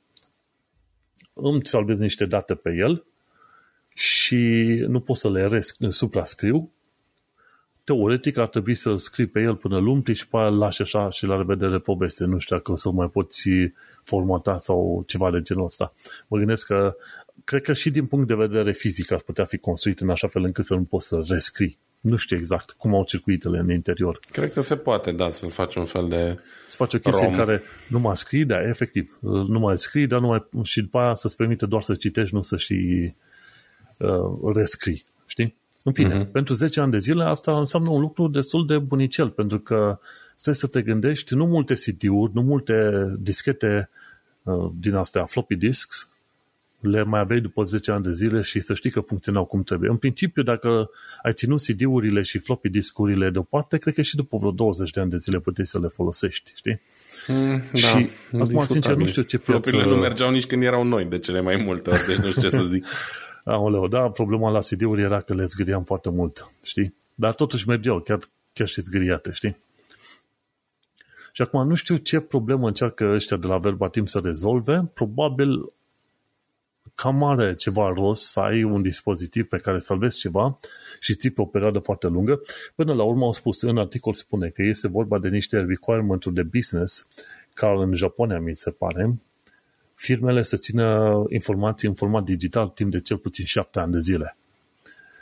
îmi 1.34 1.66
salvez 1.66 2.00
niște 2.00 2.26
date 2.26 2.56
pe 2.56 2.76
el 2.76 3.06
și 3.94 4.38
nu 4.88 5.00
pot 5.00 5.16
să 5.16 5.30
le 5.30 5.48
resc, 5.48 5.78
suprascriu. 5.90 6.72
Teoretic 7.84 8.38
ar 8.38 8.48
trebui 8.48 8.76
să 8.76 8.96
scrii 8.96 9.28
pe 9.28 9.42
el 9.42 9.56
până 9.56 9.78
luni 9.78 10.04
și 10.14 10.28
pe 10.28 10.38
aia 10.38 10.50
lași 10.50 10.82
așa 10.82 11.10
și 11.10 11.26
la 11.26 11.38
revedere 11.38 11.80
poveste. 11.80 12.26
Nu 12.26 12.38
știu 12.38 12.56
dacă 12.56 12.72
o 12.72 12.76
să 12.76 12.92
mai 12.92 13.10
poți 13.10 13.50
formata 14.04 14.58
sau 14.58 15.04
ceva 15.08 15.32
de 15.32 15.42
genul 15.42 15.66
ăsta. 15.66 15.94
Mă 16.28 16.38
gândesc 16.38 16.66
că 16.66 16.96
cred 17.44 17.62
că 17.62 17.74
și 17.74 17.90
din 17.90 18.06
punct 18.06 18.28
de 18.28 18.36
vedere 18.36 18.72
fizic 18.72 19.12
ar 19.12 19.22
putea 19.22 19.46
fi 19.46 19.58
construit 19.58 20.00
în 20.00 20.10
așa 20.10 20.28
fel 20.28 20.44
încât 20.44 20.66
să 20.66 20.76
nu 20.76 20.84
poți 20.84 21.08
să 21.08 21.24
rescrii. 21.28 21.78
Nu 22.02 22.16
știu 22.16 22.38
exact 22.38 22.72
cum 22.72 22.96
au 22.96 23.04
circuitele 23.04 23.60
în 23.60 23.72
interior. 23.72 24.20
Cred 24.32 24.54
că 24.54 24.62
se 24.62 24.76
poate, 24.76 25.12
da, 25.12 25.30
să-l 25.30 25.50
faci 25.50 25.76
un 25.76 25.86
fel 25.86 26.08
de 26.08 26.40
Să 26.68 26.76
faci 26.76 26.94
o 26.94 27.00
chestie 27.00 27.26
rom. 27.26 27.34
în 27.34 27.40
care 27.40 27.62
nu 27.88 28.00
mai 28.00 28.16
scrii, 28.16 28.46
da, 28.46 28.64
efectiv, 28.64 29.18
nu 29.22 29.60
mai 29.60 29.78
scrii, 29.78 30.08
dar 30.08 30.20
nu 30.20 30.28
mai, 30.28 30.46
și 30.64 30.82
după 30.82 31.00
aia 31.00 31.14
să-ți 31.14 31.36
permite 31.36 31.66
doar 31.66 31.82
să 31.82 31.96
citești, 31.96 32.36
nu 32.36 32.42
să 32.42 32.58
și 32.58 33.12
uh, 33.98 34.54
rescrii, 34.54 35.06
știi? 35.26 35.56
În 35.84 35.94
fine, 35.94 36.26
uh-huh. 36.26 36.32
pentru 36.32 36.54
10 36.54 36.80
ani 36.80 36.92
de 36.92 36.98
zile 36.98 37.24
asta 37.24 37.58
înseamnă 37.60 37.90
un 37.90 38.02
lucru 38.02 38.28
destul 38.28 38.66
de 38.66 38.78
bunicel, 38.78 39.30
pentru 39.30 39.60
că 39.60 40.00
stai 40.36 40.56
să 40.56 40.68
te 40.68 40.82
gândești, 40.82 41.36
nu 41.36 41.46
multe 41.46 41.74
CD-uri, 41.74 42.34
nu 42.34 42.42
multe 42.42 42.92
dischete 43.20 43.90
uh, 44.44 44.72
din 44.80 44.96
astea, 44.96 45.26
floppy 45.26 45.56
disks, 45.56 46.10
le 46.82 47.04
mai 47.04 47.20
aveai 47.20 47.40
după 47.40 47.64
10 47.64 47.92
ani 47.92 48.04
de 48.04 48.12
zile 48.12 48.42
și 48.42 48.60
să 48.60 48.74
știi 48.74 48.90
că 48.90 49.00
funcționau 49.00 49.46
cum 49.46 49.64
trebuie. 49.64 49.90
În 49.90 49.98
principiu, 49.98 50.44
dacă 50.44 50.90
ai 51.24 51.34
ținut 51.34 51.62
CD-urile 51.62 52.22
și 52.22 52.38
floppy 52.38 52.70
discurile 52.70 53.30
deoparte, 53.30 53.78
cred 53.78 53.94
că 53.94 54.02
și 54.02 54.16
după 54.16 54.38
vreo 54.38 54.52
20 54.52 54.92
de 54.92 55.00
ani 55.00 55.10
de 55.10 55.18
zile 55.18 55.40
puteai 55.40 55.66
să 55.66 55.80
le 55.80 55.88
folosești, 55.88 56.52
știi? 56.56 56.82
Mm, 57.28 57.64
da, 57.72 57.78
și 57.78 58.10
acum, 58.34 58.66
sincer, 58.66 58.96
nu 58.96 59.06
știu 59.06 59.22
ce 59.22 59.38
piață... 59.38 59.76
nu 59.76 59.96
mergeau 59.96 60.32
nici 60.32 60.46
când 60.46 60.64
erau 60.64 60.84
noi, 60.84 61.06
de 61.06 61.20
cele 61.20 61.42
mai 61.42 61.56
multe 61.56 61.90
ori, 61.90 62.06
deci 62.08 62.18
nu 62.18 62.30
știu 62.30 62.42
ce 62.42 62.50
să 62.50 62.64
zic. 62.64 62.86
Aoleu, 63.44 63.88
da, 63.88 64.10
problema 64.10 64.50
la 64.50 64.60
CD-uri 64.60 65.02
era 65.02 65.22
că 65.22 65.34
le 65.34 65.46
zgâriam 65.46 65.84
foarte 65.84 66.10
mult, 66.10 66.52
știi? 66.64 66.94
Dar 67.16 67.34
totuși 67.34 67.68
mergeau, 67.68 68.00
chiar, 68.00 68.20
chiar 68.54 68.68
și 68.68 68.82
zgâriate, 68.82 69.32
știi? 69.32 69.58
Și 71.32 71.42
acum 71.42 71.68
nu 71.68 71.76
știu 71.76 71.96
ce 71.96 72.20
problemă 72.20 72.68
încearcă 72.68 73.12
ăștia 73.14 73.38
de 73.38 73.48
la 73.48 73.58
Verbatim 73.58 74.06
să 74.06 74.20
rezolve. 74.24 74.92
Probabil 74.94 75.72
cam 76.96 77.24
are 77.24 77.56
ceva 77.56 77.94
rost 77.96 78.24
să 78.32 78.40
ai 78.40 78.64
un 78.64 78.82
dispozitiv 78.82 79.48
pe 79.48 79.58
care 79.58 79.80
să 79.80 79.94
vezi 79.94 80.20
ceva 80.20 80.54
și 81.00 81.16
ții 81.16 81.30
pe 81.30 81.42
o 81.42 81.46
perioadă 81.46 81.80
foarte 81.80 82.08
lungă. 82.08 82.42
Până 82.76 82.94
la 82.94 83.04
urmă 83.04 83.26
au 83.26 83.34
spus, 83.34 83.62
în 83.62 83.78
articol 83.78 84.14
spune 84.14 84.48
că 84.48 84.62
este 84.62 84.88
vorba 84.88 85.20
de 85.20 85.28
niște 85.28 85.60
requirement 85.60 86.26
de 86.26 86.44
business, 86.44 87.08
ca 87.54 87.72
în 87.72 87.94
Japonia, 87.94 88.40
mi 88.40 88.56
se 88.56 88.72
pare, 88.72 89.16
firmele 89.96 90.42
să 90.42 90.58
țină 90.58 91.24
informații 91.30 91.88
în 91.88 91.94
format 91.94 92.24
digital 92.24 92.68
timp 92.68 92.92
de 92.92 93.00
cel 93.00 93.18
puțin 93.18 93.46
șapte 93.46 93.80
ani 93.80 93.92
de 93.92 94.00
zile. 94.00 94.36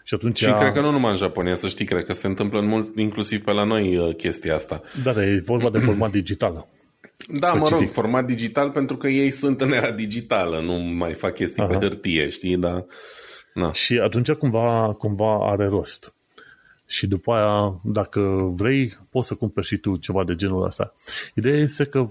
Și 0.03 0.14
atunci... 0.14 0.38
Și 0.38 0.53
cred 0.53 0.73
că 0.73 0.81
nu 0.81 0.91
numai 0.91 1.11
în 1.11 1.18
Japonia, 1.18 1.56
să 1.56 1.68
știi, 1.68 1.86
cred 1.86 2.06
că 2.06 2.14
se 2.14 2.27
întâmplă 2.27 2.60
în 2.60 2.65
mult, 2.65 2.95
inclusiv 2.95 3.44
pe 3.44 3.52
la 3.52 3.64
noi 3.64 3.98
uh, 3.98 4.15
chestia 4.15 4.53
asta. 4.53 4.81
Da, 5.03 5.26
e 5.26 5.40
vorba 5.45 5.69
de 5.69 5.80
format 5.80 6.11
digital. 6.11 6.68
Da, 7.28 7.48
specific. 7.48 7.72
mă 7.72 7.80
rog, 7.80 7.90
format 7.90 8.26
digital 8.26 8.72
pentru 8.72 8.98
că 8.98 9.08
ei 9.08 9.32
sunt 9.32 9.62
în 9.62 9.72
era 9.72 9.91
digitală, 9.91 10.62
nu 10.62 10.74
mai 10.74 11.14
fac 11.14 11.34
chestii 11.34 11.64
Aha. 11.64 11.78
pe 11.78 11.86
hârtie, 11.86 12.30
știi, 12.30 12.58
dar... 12.58 12.86
Na. 13.54 13.72
Și 13.72 13.98
atunci 13.98 14.32
cumva, 14.32 14.94
cumva 14.98 15.50
are 15.52 15.68
rost. 15.68 16.14
Și 16.86 17.08
după 17.08 17.34
aia, 17.34 17.80
dacă 17.84 18.20
vrei, 18.56 18.98
poți 19.10 19.28
să 19.28 19.36
cumperi 19.36 19.68
și 19.68 19.78
tu 19.78 19.98
ceva 19.98 20.24
de 20.24 20.36
genul 20.36 20.66
ăsta. 20.66 20.94
Ideea 21.36 21.58
este 21.58 21.86
că 21.86 22.10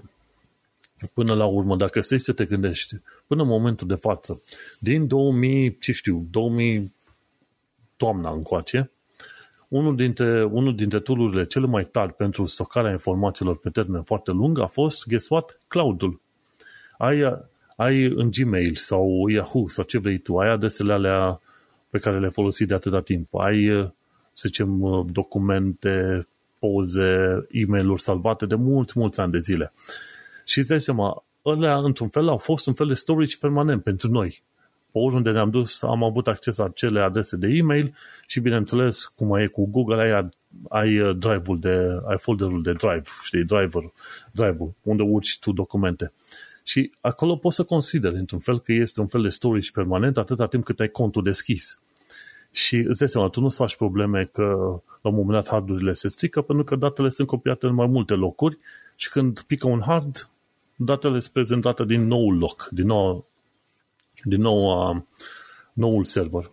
până 1.12 1.34
la 1.34 1.44
urmă, 1.44 1.76
dacă 1.76 2.00
stai 2.00 2.20
să 2.20 2.32
te 2.32 2.44
gândești, 2.44 2.96
până 3.26 3.42
în 3.42 3.48
momentul 3.48 3.86
de 3.86 3.94
față, 3.94 4.42
din 4.78 5.06
2000, 5.06 5.78
ce 5.78 5.92
știu, 5.92 6.26
2000 6.30 6.94
toamna 7.96 8.30
încoace, 8.30 8.90
unul 9.68 9.96
dintre, 9.96 10.44
unul 10.44 10.74
dintre 10.74 11.00
tool 11.00 11.44
cele 11.44 11.66
mai 11.66 11.84
tari 11.84 12.12
pentru 12.12 12.46
stocarea 12.46 12.90
informațiilor 12.90 13.58
pe 13.58 13.70
termen 13.70 14.02
foarte 14.02 14.30
lung 14.30 14.58
a 14.58 14.66
fost, 14.66 15.06
guess 15.06 15.28
what? 15.28 15.58
Cloud-ul. 15.68 16.20
Ai, 16.98 17.38
ai 17.76 18.04
în 18.04 18.30
Gmail 18.30 18.76
sau 18.76 19.28
Yahoo 19.28 19.68
sau 19.68 19.84
ce 19.84 19.98
vrei 19.98 20.18
tu, 20.18 20.38
ai 20.38 20.48
adresele 20.48 20.92
alea 20.92 21.40
pe 21.90 21.98
care 21.98 22.18
le 22.18 22.28
folosi 22.28 22.66
de 22.66 22.74
atâta 22.74 23.00
timp. 23.00 23.34
Ai, 23.34 23.90
să 24.32 24.48
zicem, 24.48 24.80
documente, 25.12 26.26
poze, 26.58 27.46
e-mail-uri 27.50 28.02
salvate 28.02 28.46
de 28.46 28.54
mulți, 28.54 28.98
mulți 28.98 29.20
ani 29.20 29.32
de 29.32 29.38
zile. 29.38 29.72
Și 30.44 30.58
îți 30.58 30.68
dai 30.68 30.80
seama, 30.80 31.24
ălea, 31.44 31.76
într-un 31.76 32.08
fel, 32.08 32.28
au 32.28 32.36
fost 32.36 32.66
un 32.66 32.74
fel 32.74 32.86
de 32.86 32.94
storage 32.94 33.36
permanent 33.40 33.82
pentru 33.82 34.10
noi. 34.10 34.42
Pe 34.92 34.98
oriunde 34.98 35.30
ne-am 35.30 35.50
dus, 35.50 35.82
am 35.82 36.02
avut 36.02 36.26
acces 36.28 36.56
la 36.56 36.64
acele 36.64 37.00
adrese 37.00 37.36
de 37.36 37.46
e-mail 37.46 37.94
și, 38.26 38.40
bineînțeles, 38.40 39.04
cum 39.04 39.36
e 39.36 39.46
cu 39.46 39.66
Google, 39.70 40.02
ai, 40.02 40.28
ai 40.68 41.00
uh, 41.00 41.16
drive-ul 41.16 41.58
de, 41.60 42.00
ai 42.08 42.18
folderul 42.18 42.62
de 42.62 42.72
drive, 42.72 43.02
știi, 43.22 43.44
driver, 43.44 43.92
drive-ul, 44.32 44.72
unde 44.82 45.02
urci 45.02 45.38
tu 45.38 45.52
documente. 45.52 46.12
Și 46.62 46.90
acolo 47.00 47.36
poți 47.36 47.56
să 47.56 47.64
consideri, 47.64 48.16
într-un 48.16 48.38
fel, 48.38 48.60
că 48.60 48.72
este 48.72 49.00
un 49.00 49.06
fel 49.06 49.22
de 49.22 49.28
storage 49.28 49.70
permanent 49.74 50.16
atâta 50.16 50.46
timp 50.46 50.64
cât 50.64 50.80
ai 50.80 50.88
contul 50.88 51.22
deschis. 51.22 51.82
Și 52.50 52.76
îți 52.76 52.98
dai 52.98 53.08
seama, 53.08 53.28
tu 53.28 53.40
nu-ți 53.40 53.56
faci 53.56 53.76
probleme 53.76 54.24
că 54.32 54.42
la 55.02 55.10
un 55.10 55.14
moment 55.14 55.30
dat 55.30 55.48
hardurile 55.48 55.92
se 55.92 56.08
strică 56.08 56.42
pentru 56.42 56.64
că 56.64 56.76
datele 56.76 57.08
sunt 57.08 57.28
copiate 57.28 57.66
în 57.66 57.74
mai 57.74 57.86
multe 57.86 58.14
locuri 58.14 58.58
și 58.96 59.10
când 59.10 59.40
pică 59.40 59.66
un 59.68 59.80
hard, 59.80 60.28
datele 60.76 61.20
sunt 61.20 61.32
prezentate 61.32 61.84
din 61.84 62.06
nou 62.06 62.30
loc, 62.30 62.68
din 62.70 62.86
nou, 62.86 63.26
din 64.24 64.40
nou 64.40 64.90
uh, 64.90 65.02
noul 65.72 66.04
server. 66.04 66.50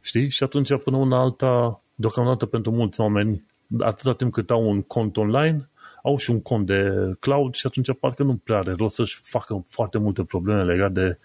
Știi? 0.00 0.28
Și 0.28 0.42
atunci, 0.42 0.82
până 0.82 0.96
una 0.96 1.20
alta, 1.20 1.82
deocamdată 1.94 2.46
pentru 2.46 2.70
mulți 2.70 3.00
oameni, 3.00 3.44
atâta 3.78 4.12
timp 4.12 4.32
cât 4.32 4.50
au 4.50 4.68
un 4.68 4.82
cont 4.82 5.16
online, 5.16 5.68
au 6.02 6.16
și 6.16 6.30
un 6.30 6.40
cont 6.42 6.66
de 6.66 6.92
cloud 7.20 7.54
și 7.54 7.66
atunci 7.66 7.98
parcă 8.00 8.22
nu 8.22 8.40
prea 8.44 8.58
are 8.58 8.72
rost 8.72 8.94
să-și 8.94 9.18
facă 9.22 9.64
foarte 9.68 9.98
multe 9.98 10.24
probleme 10.24 10.64
legate 10.64 10.92
de, 10.92 11.18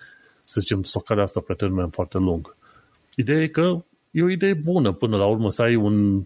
să 0.44 0.60
zicem, 0.60 0.84
stocarea 0.84 1.23
asta 1.23 1.39
pe 1.39 1.53
termen 1.53 1.89
foarte 1.89 2.18
lung. 2.18 2.56
Ideea 3.15 3.41
e 3.41 3.48
că 3.48 3.84
e 4.11 4.23
o 4.23 4.30
idee 4.30 4.53
bună 4.53 4.91
până 4.91 5.18
la 5.18 5.26
urmă 5.26 5.52
să 5.52 5.61
ai 5.61 5.76
un, 5.76 6.23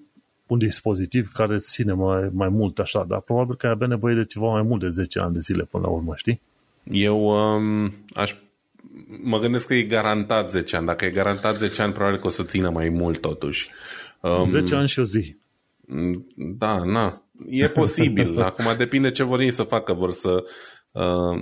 un 0.47 0.57
dispozitiv 0.57 1.31
care 1.31 1.57
ține 1.57 1.93
mai, 1.93 2.29
mai 2.33 2.49
mult 2.49 2.79
așa, 2.79 3.05
dar 3.07 3.19
probabil 3.19 3.55
că 3.55 3.65
ai 3.65 3.71
avea 3.71 3.87
nevoie 3.87 4.15
de 4.15 4.25
ceva 4.25 4.47
mai 4.47 4.61
mult 4.61 4.81
de 4.81 4.89
10 4.89 5.19
ani 5.19 5.33
de 5.33 5.39
zile 5.39 5.63
până 5.63 5.83
la 5.83 5.89
urmă, 5.89 6.13
știi? 6.15 6.41
Eu 6.83 7.25
um, 7.25 7.93
aș 8.13 8.35
mă 9.21 9.39
gândesc 9.39 9.67
că 9.67 9.73
e 9.73 9.83
garantat 9.83 10.49
10 10.49 10.75
ani. 10.75 10.85
Dacă 10.85 11.05
e 11.05 11.09
garantat 11.09 11.57
10 11.57 11.81
ani, 11.81 11.93
probabil 11.93 12.19
că 12.19 12.27
o 12.27 12.29
să 12.29 12.43
țină 12.43 12.69
mai 12.69 12.89
mult 12.89 13.19
totuși. 13.19 13.69
Um, 14.21 14.45
10 14.45 14.75
ani 14.75 14.87
și 14.87 14.99
o 14.99 15.03
zi. 15.03 15.37
Da, 16.35 16.83
na. 16.83 17.25
E 17.47 17.67
posibil. 17.67 18.41
Acum 18.41 18.65
depinde 18.77 19.11
ce 19.11 19.23
vor 19.23 19.39
ei 19.39 19.51
să 19.51 19.63
facă. 19.63 19.93
Vor 19.93 20.11
să... 20.11 20.43
Uh, 20.91 21.41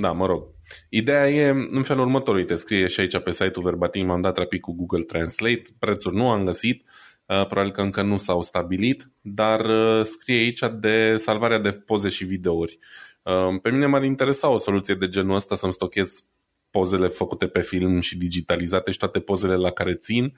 da, 0.00 0.12
mă 0.12 0.26
rog. 0.26 0.42
Ideea 0.88 1.30
e 1.30 1.48
în 1.70 1.82
felul 1.82 2.04
următor. 2.04 2.34
Uite, 2.34 2.54
scrie 2.54 2.86
și 2.86 3.00
aici 3.00 3.18
pe 3.18 3.30
site-ul 3.30 3.64
Verbatim, 3.64 4.10
am 4.10 4.20
dat 4.20 4.36
rapid 4.36 4.60
cu 4.60 4.72
Google 4.72 5.02
Translate. 5.02 5.62
Prețuri 5.78 6.16
nu 6.16 6.30
am 6.30 6.44
găsit. 6.44 6.84
Uh, 7.26 7.46
probabil 7.46 7.72
că 7.72 7.80
încă 7.80 8.02
nu 8.02 8.16
s-au 8.16 8.42
stabilit, 8.42 9.10
dar 9.20 9.60
uh, 9.64 10.04
scrie 10.04 10.38
aici 10.38 10.60
de 10.80 11.16
salvarea 11.16 11.58
de 11.58 11.70
poze 11.70 12.08
și 12.08 12.24
videouri. 12.24 12.78
Uh, 13.22 13.60
pe 13.62 13.70
mine 13.70 13.86
m-ar 13.86 14.02
interesa 14.02 14.48
o 14.48 14.58
soluție 14.58 14.94
de 14.94 15.08
genul 15.08 15.34
ăsta 15.34 15.54
să-mi 15.54 15.72
stochez 15.72 16.28
pozele 16.70 17.08
făcute 17.08 17.46
pe 17.46 17.60
film 17.60 18.00
și 18.00 18.18
digitalizate 18.18 18.90
și 18.90 18.98
toate 18.98 19.20
pozele 19.20 19.54
la 19.54 19.70
care 19.70 19.94
țin 19.94 20.32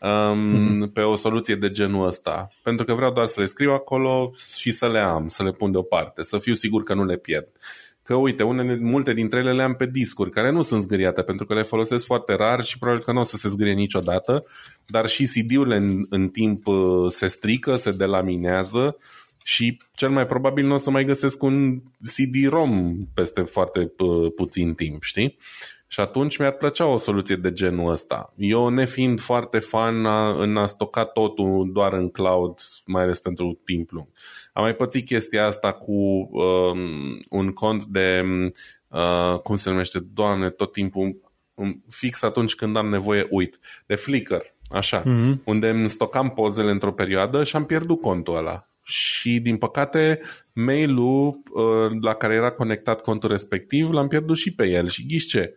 um, 0.00 0.54
mm-hmm. 0.54 0.92
pe 0.92 1.00
o 1.00 1.14
soluție 1.14 1.54
de 1.54 1.70
genul 1.70 2.06
ăsta. 2.06 2.48
Pentru 2.62 2.84
că 2.84 2.94
vreau 2.94 3.12
doar 3.12 3.26
să 3.26 3.40
le 3.40 3.46
scriu 3.46 3.72
acolo 3.72 4.32
și 4.58 4.70
să 4.70 4.88
le 4.88 4.98
am, 4.98 5.28
să 5.28 5.42
le 5.42 5.52
pun 5.52 5.70
deoparte, 5.70 6.22
să 6.22 6.38
fiu 6.38 6.54
sigur 6.54 6.82
că 6.82 6.94
nu 6.94 7.04
le 7.04 7.16
pierd. 7.16 7.48
Că 8.02 8.14
uite, 8.14 8.42
unele, 8.42 8.78
multe 8.80 9.12
dintre 9.12 9.38
ele 9.38 9.52
le 9.52 9.62
am 9.62 9.74
pe 9.74 9.86
discuri 9.86 10.30
care 10.30 10.50
nu 10.50 10.62
sunt 10.62 10.82
zgâriate 10.82 11.22
pentru 11.22 11.46
că 11.46 11.54
le 11.54 11.62
folosesc 11.62 12.04
foarte 12.04 12.34
rar 12.34 12.64
și 12.64 12.78
probabil 12.78 13.02
că 13.04 13.12
nu 13.12 13.20
o 13.20 13.22
să 13.22 13.36
se 13.36 13.48
zgârie 13.48 13.72
niciodată, 13.72 14.44
dar 14.86 15.08
și 15.08 15.24
CD-urile 15.24 15.76
în, 15.76 16.06
în 16.08 16.28
timp 16.28 16.66
uh, 16.66 16.76
se 17.08 17.26
strică, 17.26 17.76
se 17.76 17.92
delaminează 17.92 18.96
și 19.42 19.78
cel 19.94 20.10
mai 20.10 20.26
probabil 20.26 20.66
nu 20.66 20.74
o 20.74 20.76
să 20.76 20.90
mai 20.90 21.04
găsesc 21.04 21.42
un 21.42 21.82
CD-ROM 22.02 22.96
peste 23.14 23.40
foarte 23.40 23.80
pu- 23.80 24.32
puțin 24.36 24.74
timp, 24.74 25.02
știi? 25.02 25.36
Și 25.88 26.00
atunci 26.00 26.36
mi-ar 26.36 26.52
plăcea 26.52 26.86
o 26.86 26.96
soluție 26.96 27.36
de 27.36 27.52
genul 27.52 27.90
ăsta. 27.90 28.32
Eu, 28.36 28.68
nefiind 28.68 29.20
foarte 29.20 29.58
fan 29.58 30.06
în 30.40 30.56
a 30.56 30.66
stoca 30.66 31.04
totul 31.04 31.70
doar 31.72 31.92
în 31.92 32.08
cloud, 32.08 32.58
mai 32.86 33.02
ales 33.02 33.20
pentru 33.20 33.60
timp 33.64 33.90
lung. 33.90 34.06
Am 34.52 34.62
mai 34.62 34.74
pățit 34.74 35.06
chestia 35.06 35.46
asta 35.46 35.72
cu 35.72 35.92
um, 35.92 37.20
un 37.28 37.52
cont 37.52 37.84
de, 37.84 38.22
uh, 38.88 39.38
cum 39.38 39.56
se 39.56 39.70
numește, 39.70 39.98
doamne, 40.12 40.50
tot 40.50 40.72
timpul, 40.72 41.16
um, 41.54 41.84
fix 41.88 42.22
atunci 42.22 42.54
când 42.54 42.76
am 42.76 42.88
nevoie, 42.88 43.26
uit, 43.30 43.58
de 43.86 43.94
Flickr, 43.94 44.40
așa, 44.70 45.02
mm-hmm. 45.02 45.44
unde 45.44 45.68
îmi 45.68 45.88
stocam 45.88 46.30
pozele 46.30 46.70
într-o 46.70 46.92
perioadă 46.92 47.44
și 47.44 47.56
am 47.56 47.64
pierdut 47.64 48.00
contul 48.00 48.36
ăla 48.36 48.68
și, 48.88 49.40
din 49.40 49.56
păcate, 49.56 50.20
mail-ul 50.52 51.42
uh, 51.52 51.98
la 52.00 52.14
care 52.14 52.34
era 52.34 52.50
conectat 52.50 53.00
contul 53.00 53.30
respectiv 53.30 53.90
l-am 53.90 54.08
pierdut 54.08 54.36
și 54.36 54.54
pe 54.54 54.68
el. 54.68 54.88
Și 54.88 55.06
ghiși 55.06 55.26
ce? 55.26 55.56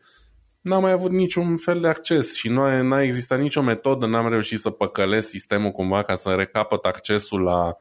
N-am 0.61 0.81
mai 0.81 0.91
avut 0.91 1.11
niciun 1.11 1.57
fel 1.57 1.79
de 1.79 1.87
acces 1.87 2.35
și 2.35 2.49
nu 2.49 2.81
n-a 2.81 3.01
existat 3.01 3.39
nicio 3.39 3.61
metodă, 3.61 4.05
n-am 4.05 4.29
reușit 4.29 4.59
să 4.59 4.69
păcălesc 4.69 5.29
sistemul 5.29 5.71
cumva 5.71 6.01
ca 6.01 6.15
să 6.15 6.29
recapăt 6.29 6.83
accesul 6.83 7.41
la, 7.41 7.77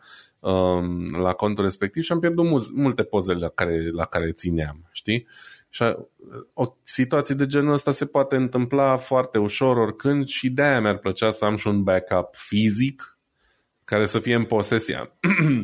um, 0.51 1.09
la 1.21 1.33
contul 1.33 1.65
respectiv 1.65 2.03
și 2.03 2.13
am 2.13 2.21
pierdut 2.21 2.73
multe 2.75 3.03
poze 3.03 3.33
la 3.33 3.49
care, 3.49 3.91
la 3.91 4.05
care 4.05 4.33
țineam, 4.33 4.89
știi? 4.93 5.27
Și 5.69 5.83
o 6.53 6.77
situație 6.85 7.35
de 7.35 7.47
genul 7.47 7.73
ăsta 7.73 7.93
se 7.93 8.07
poate 8.07 8.37
întâmpla 8.37 8.97
foarte 8.97 9.39
ușor 9.39 9.77
oricând 9.77 10.27
și 10.27 10.51
de-aia 10.51 10.81
mi-ar 10.81 10.99
plăcea 10.99 11.31
să 11.31 11.45
am 11.45 11.57
și 11.57 11.67
un 11.67 11.83
backup 11.83 12.35
fizic 12.35 13.19
care 13.85 14.07
să 14.07 14.19
fie 14.19 14.35
în 14.35 14.45
posesia 14.45 15.13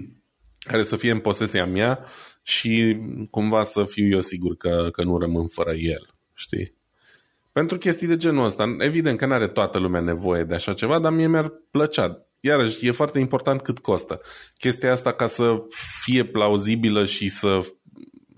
care 0.71 0.83
să 0.83 0.97
fie 0.97 1.11
în 1.11 1.21
posesia 1.21 1.67
mea 1.67 2.05
și 2.43 3.01
cumva 3.31 3.63
să 3.63 3.85
fiu 3.85 4.09
eu 4.09 4.21
sigur 4.21 4.57
că, 4.57 4.89
că 4.93 5.03
nu 5.03 5.19
rămân 5.19 5.49
fără 5.49 5.75
el, 5.75 6.15
știi? 6.35 6.74
Pentru 7.55 7.79
chestii 7.79 8.07
de 8.07 8.17
genul 8.17 8.45
ăsta, 8.45 8.77
evident 8.79 9.19
că 9.19 9.27
nu 9.27 9.33
are 9.33 9.49
toată 9.49 9.79
lumea 9.79 10.01
nevoie 10.01 10.45
de 10.45 10.55
așa 10.55 10.73
ceva, 10.73 10.99
dar 10.99 11.13
mie 11.13 11.27
mi-ar 11.27 11.53
plăcea. 11.71 12.27
Iarăși, 12.41 12.87
e 12.87 12.91
foarte 12.91 13.19
important 13.19 13.63
cât 13.63 13.79
costă. 13.79 14.21
Chestia 14.59 14.91
asta 14.91 15.13
ca 15.13 15.27
să 15.27 15.63
fie 16.03 16.25
plauzibilă 16.25 17.05
și 17.05 17.29
să 17.29 17.61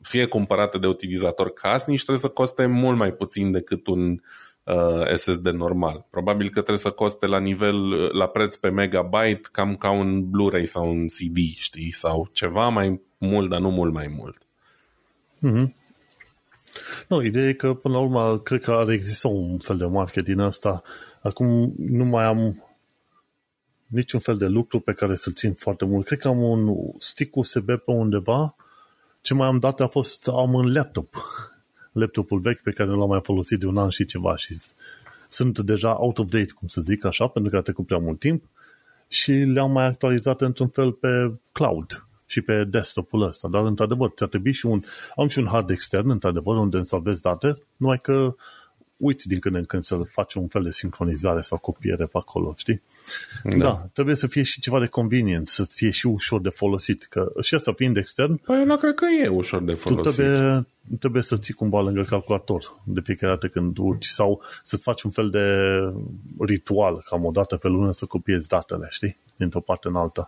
fie 0.03 0.27
cumpărată 0.27 0.79
de 0.79 0.87
utilizator 0.87 1.53
casnici 1.53 2.03
trebuie 2.03 2.23
să 2.23 2.29
coste 2.29 2.67
mult 2.67 2.97
mai 2.97 3.13
puțin 3.13 3.51
decât 3.51 3.87
un 3.87 4.21
uh, 4.65 5.15
SSD 5.15 5.47
normal. 5.47 6.07
Probabil 6.11 6.47
că 6.47 6.53
trebuie 6.53 6.77
să 6.77 6.91
coste 6.91 7.27
la 7.27 7.39
nivel, 7.39 7.77
la 8.17 8.27
preț 8.27 8.57
pe 8.57 8.69
megabyte, 8.69 9.49
cam 9.53 9.77
ca 9.77 9.91
un 9.91 10.31
Blu-ray 10.31 10.67
sau 10.67 10.91
un 10.91 11.07
CD, 11.07 11.37
știi? 11.57 11.91
Sau 11.91 12.29
ceva 12.33 12.69
mai 12.69 13.01
mult, 13.19 13.51
dar 13.51 13.61
nu 13.61 13.71
mult 13.71 13.93
mai 13.93 14.15
mult. 14.19 14.47
Mm-hmm. 15.47 15.86
Nu, 17.09 17.23
ideea 17.23 17.49
e 17.49 17.53
că, 17.53 17.75
până 17.75 17.95
la 17.95 18.01
urmă, 18.01 18.39
cred 18.39 18.63
că 18.63 18.73
ar 18.73 18.89
exista 18.89 19.29
un 19.29 19.59
fel 19.59 19.77
de 19.77 19.85
marketing 19.85 20.41
asta. 20.41 20.83
Acum 21.23 21.75
nu 21.77 22.05
mai 22.05 22.25
am 22.25 22.65
niciun 23.87 24.21
fel 24.21 24.37
de 24.37 24.47
lucru 24.47 24.81
pe 24.81 24.93
care 24.93 25.15
să-l 25.15 25.33
țin 25.33 25.53
foarte 25.53 25.85
mult. 25.85 26.07
Cred 26.07 26.19
că 26.19 26.29
am 26.29 26.43
un 26.43 26.77
stick 26.99 27.37
USB 27.37 27.67
pe 27.67 27.91
undeva. 27.91 28.57
Ce 29.21 29.35
mai 29.35 29.47
am 29.47 29.59
dat 29.59 29.81
a 29.81 29.87
fost, 29.87 30.29
am 30.29 30.53
un 30.53 30.73
laptop. 30.73 31.15
Laptopul 31.93 32.41
vechi 32.41 32.63
pe 32.63 32.71
care 32.71 32.91
l-am 32.91 33.09
mai 33.09 33.21
folosit 33.23 33.59
de 33.59 33.67
un 33.67 33.79
an 33.79 33.89
și 33.89 34.05
ceva 34.05 34.37
și 34.37 34.57
sunt 35.29 35.59
deja 35.59 36.01
out 36.01 36.19
of 36.19 36.29
date, 36.29 36.53
cum 36.55 36.69
să 36.69 36.81
zic 36.81 37.05
așa, 37.05 37.27
pentru 37.27 37.51
că 37.51 37.57
a 37.57 37.61
trecut 37.61 37.87
prea 37.87 37.99
mult 37.99 38.19
timp 38.19 38.45
și 39.09 39.33
le-am 39.33 39.71
mai 39.71 39.85
actualizat 39.85 40.41
într-un 40.41 40.69
fel 40.69 40.93
pe 40.93 41.33
cloud 41.53 42.06
și 42.27 42.41
pe 42.41 42.65
desktop-ul 42.65 43.23
ăsta. 43.23 43.49
Dar, 43.49 43.65
într-adevăr, 43.65 44.11
ți-ar 44.17 44.29
trebui 44.29 44.53
și 44.53 44.67
un... 44.67 44.81
Am 45.17 45.29
și 45.29 45.39
un 45.39 45.47
hard 45.47 45.71
extern, 45.71 46.11
într-adevăr, 46.11 46.57
unde 46.57 46.77
îmi 46.77 46.87
salvez 46.87 47.21
date, 47.21 47.63
numai 47.77 48.01
că 48.01 48.35
uiți 48.97 49.29
din 49.29 49.39
când 49.39 49.55
în 49.55 49.65
când 49.65 49.85
să 49.85 49.97
faci 49.97 50.35
un 50.35 50.49
fel 50.49 50.63
de 50.63 50.71
sincronizare 50.71 51.41
sau 51.41 51.59
copiere 51.59 52.05
pe 52.05 52.19
acolo, 52.19 52.55
știi? 52.57 52.83
Da. 53.45 53.57
da. 53.57 53.89
trebuie 53.93 54.15
să 54.15 54.27
fie 54.27 54.43
și 54.43 54.61
ceva 54.61 54.81
de 54.81 54.87
convenient, 54.87 55.49
să 55.49 55.69
fie 55.75 55.91
și 55.91 56.07
ușor 56.07 56.41
de 56.41 56.49
folosit, 56.49 57.07
că 57.11 57.33
și 57.41 57.55
asta 57.55 57.73
fiind 57.73 57.97
extern... 57.97 58.37
Păi 58.37 58.65
eu 58.69 58.77
cred 58.77 58.95
că 58.95 59.05
e 59.23 59.29
ușor 59.29 59.63
de 59.63 59.73
folosit. 59.73 60.15
Tu 60.15 60.23
trebuie, 60.23 60.67
trebuie 60.99 61.23
să 61.23 61.37
ții 61.37 61.55
cumva 61.55 61.81
lângă 61.81 62.03
calculator 62.03 62.81
de 62.85 63.01
fiecare 63.01 63.33
dată 63.33 63.49
când 63.49 63.79
urci 63.79 64.07
sau 64.07 64.43
să-ți 64.63 64.83
faci 64.83 65.03
un 65.03 65.11
fel 65.11 65.31
de 65.31 65.47
ritual, 66.39 67.05
cam 67.09 67.25
o 67.25 67.31
dată 67.31 67.57
pe 67.57 67.69
lună 67.69 67.93
să 67.93 68.07
copiezi 68.07 68.49
datele, 68.49 68.87
știi? 68.91 69.17
Dintr-o 69.37 69.61
parte 69.61 69.89
în 69.89 69.97
alta. 69.97 70.27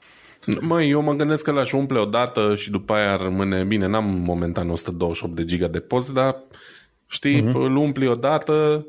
Măi, 0.61 0.91
eu 0.91 1.01
mă 1.03 1.13
gândesc 1.13 1.45
că 1.45 1.53
l-aș 1.53 1.73
umple 1.73 1.99
odată 1.99 2.55
și 2.55 2.71
după 2.71 2.93
aia 2.93 3.17
rămâne 3.17 3.65
bine. 3.65 3.87
N-am 3.87 4.05
momentan 4.05 4.71
128 4.71 5.35
de 5.35 5.45
giga 5.45 5.67
de 5.67 5.81
post, 5.81 6.13
dar 6.13 6.37
știi, 7.09 7.43
uh-huh. 7.43 7.53
îl 7.53 7.77
umpli 7.77 8.09
odată, 8.09 8.87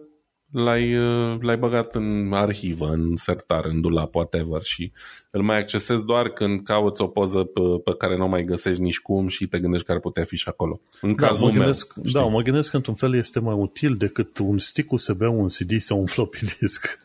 l-ai, 0.52 0.96
l-ai 1.40 1.58
băgat 1.58 1.96
în 1.96 2.34
arhivă, 2.34 2.86
în 2.86 3.16
sertar, 3.16 3.66
în 3.66 3.82
dulap, 3.82 4.16
whatever 4.16 4.62
și 4.62 4.91
îl 5.32 5.41
mai 5.41 5.58
accesezi 5.58 6.06
doar 6.06 6.30
când 6.30 6.64
cauți 6.64 7.02
o 7.02 7.08
poză 7.08 7.40
pe, 7.40 7.62
pe 7.84 7.96
care 7.98 8.18
nu 8.18 8.24
o 8.24 8.28
mai 8.28 8.44
găsești 8.44 8.82
nici 8.82 9.00
cum 9.00 9.28
și 9.28 9.48
te 9.48 9.60
gândești 9.60 9.86
că 9.86 9.91
ar 9.91 10.00
putea 10.00 10.24
fi 10.24 10.36
și 10.36 10.50
acolo. 10.50 10.82
În 11.02 11.16
da, 11.16 11.28
cazul 11.28 11.46
mă 11.46 11.52
gândesc, 11.52 11.96
meu. 11.96 12.06
Da, 12.14 12.22
mă 12.22 12.41
gândesc 12.41 12.70
că 12.70 12.76
într-un 12.76 12.96
fel 12.96 13.16
este 13.16 13.40
mai 13.40 13.56
util 13.56 13.96
decât 13.96 14.38
un 14.38 14.58
stick 14.58 14.91
USB, 14.91 15.22
un 15.22 15.48
CD 15.48 15.82
sau 15.82 16.00
un 16.00 16.06
floppy 16.06 16.40
disk. 16.60 17.00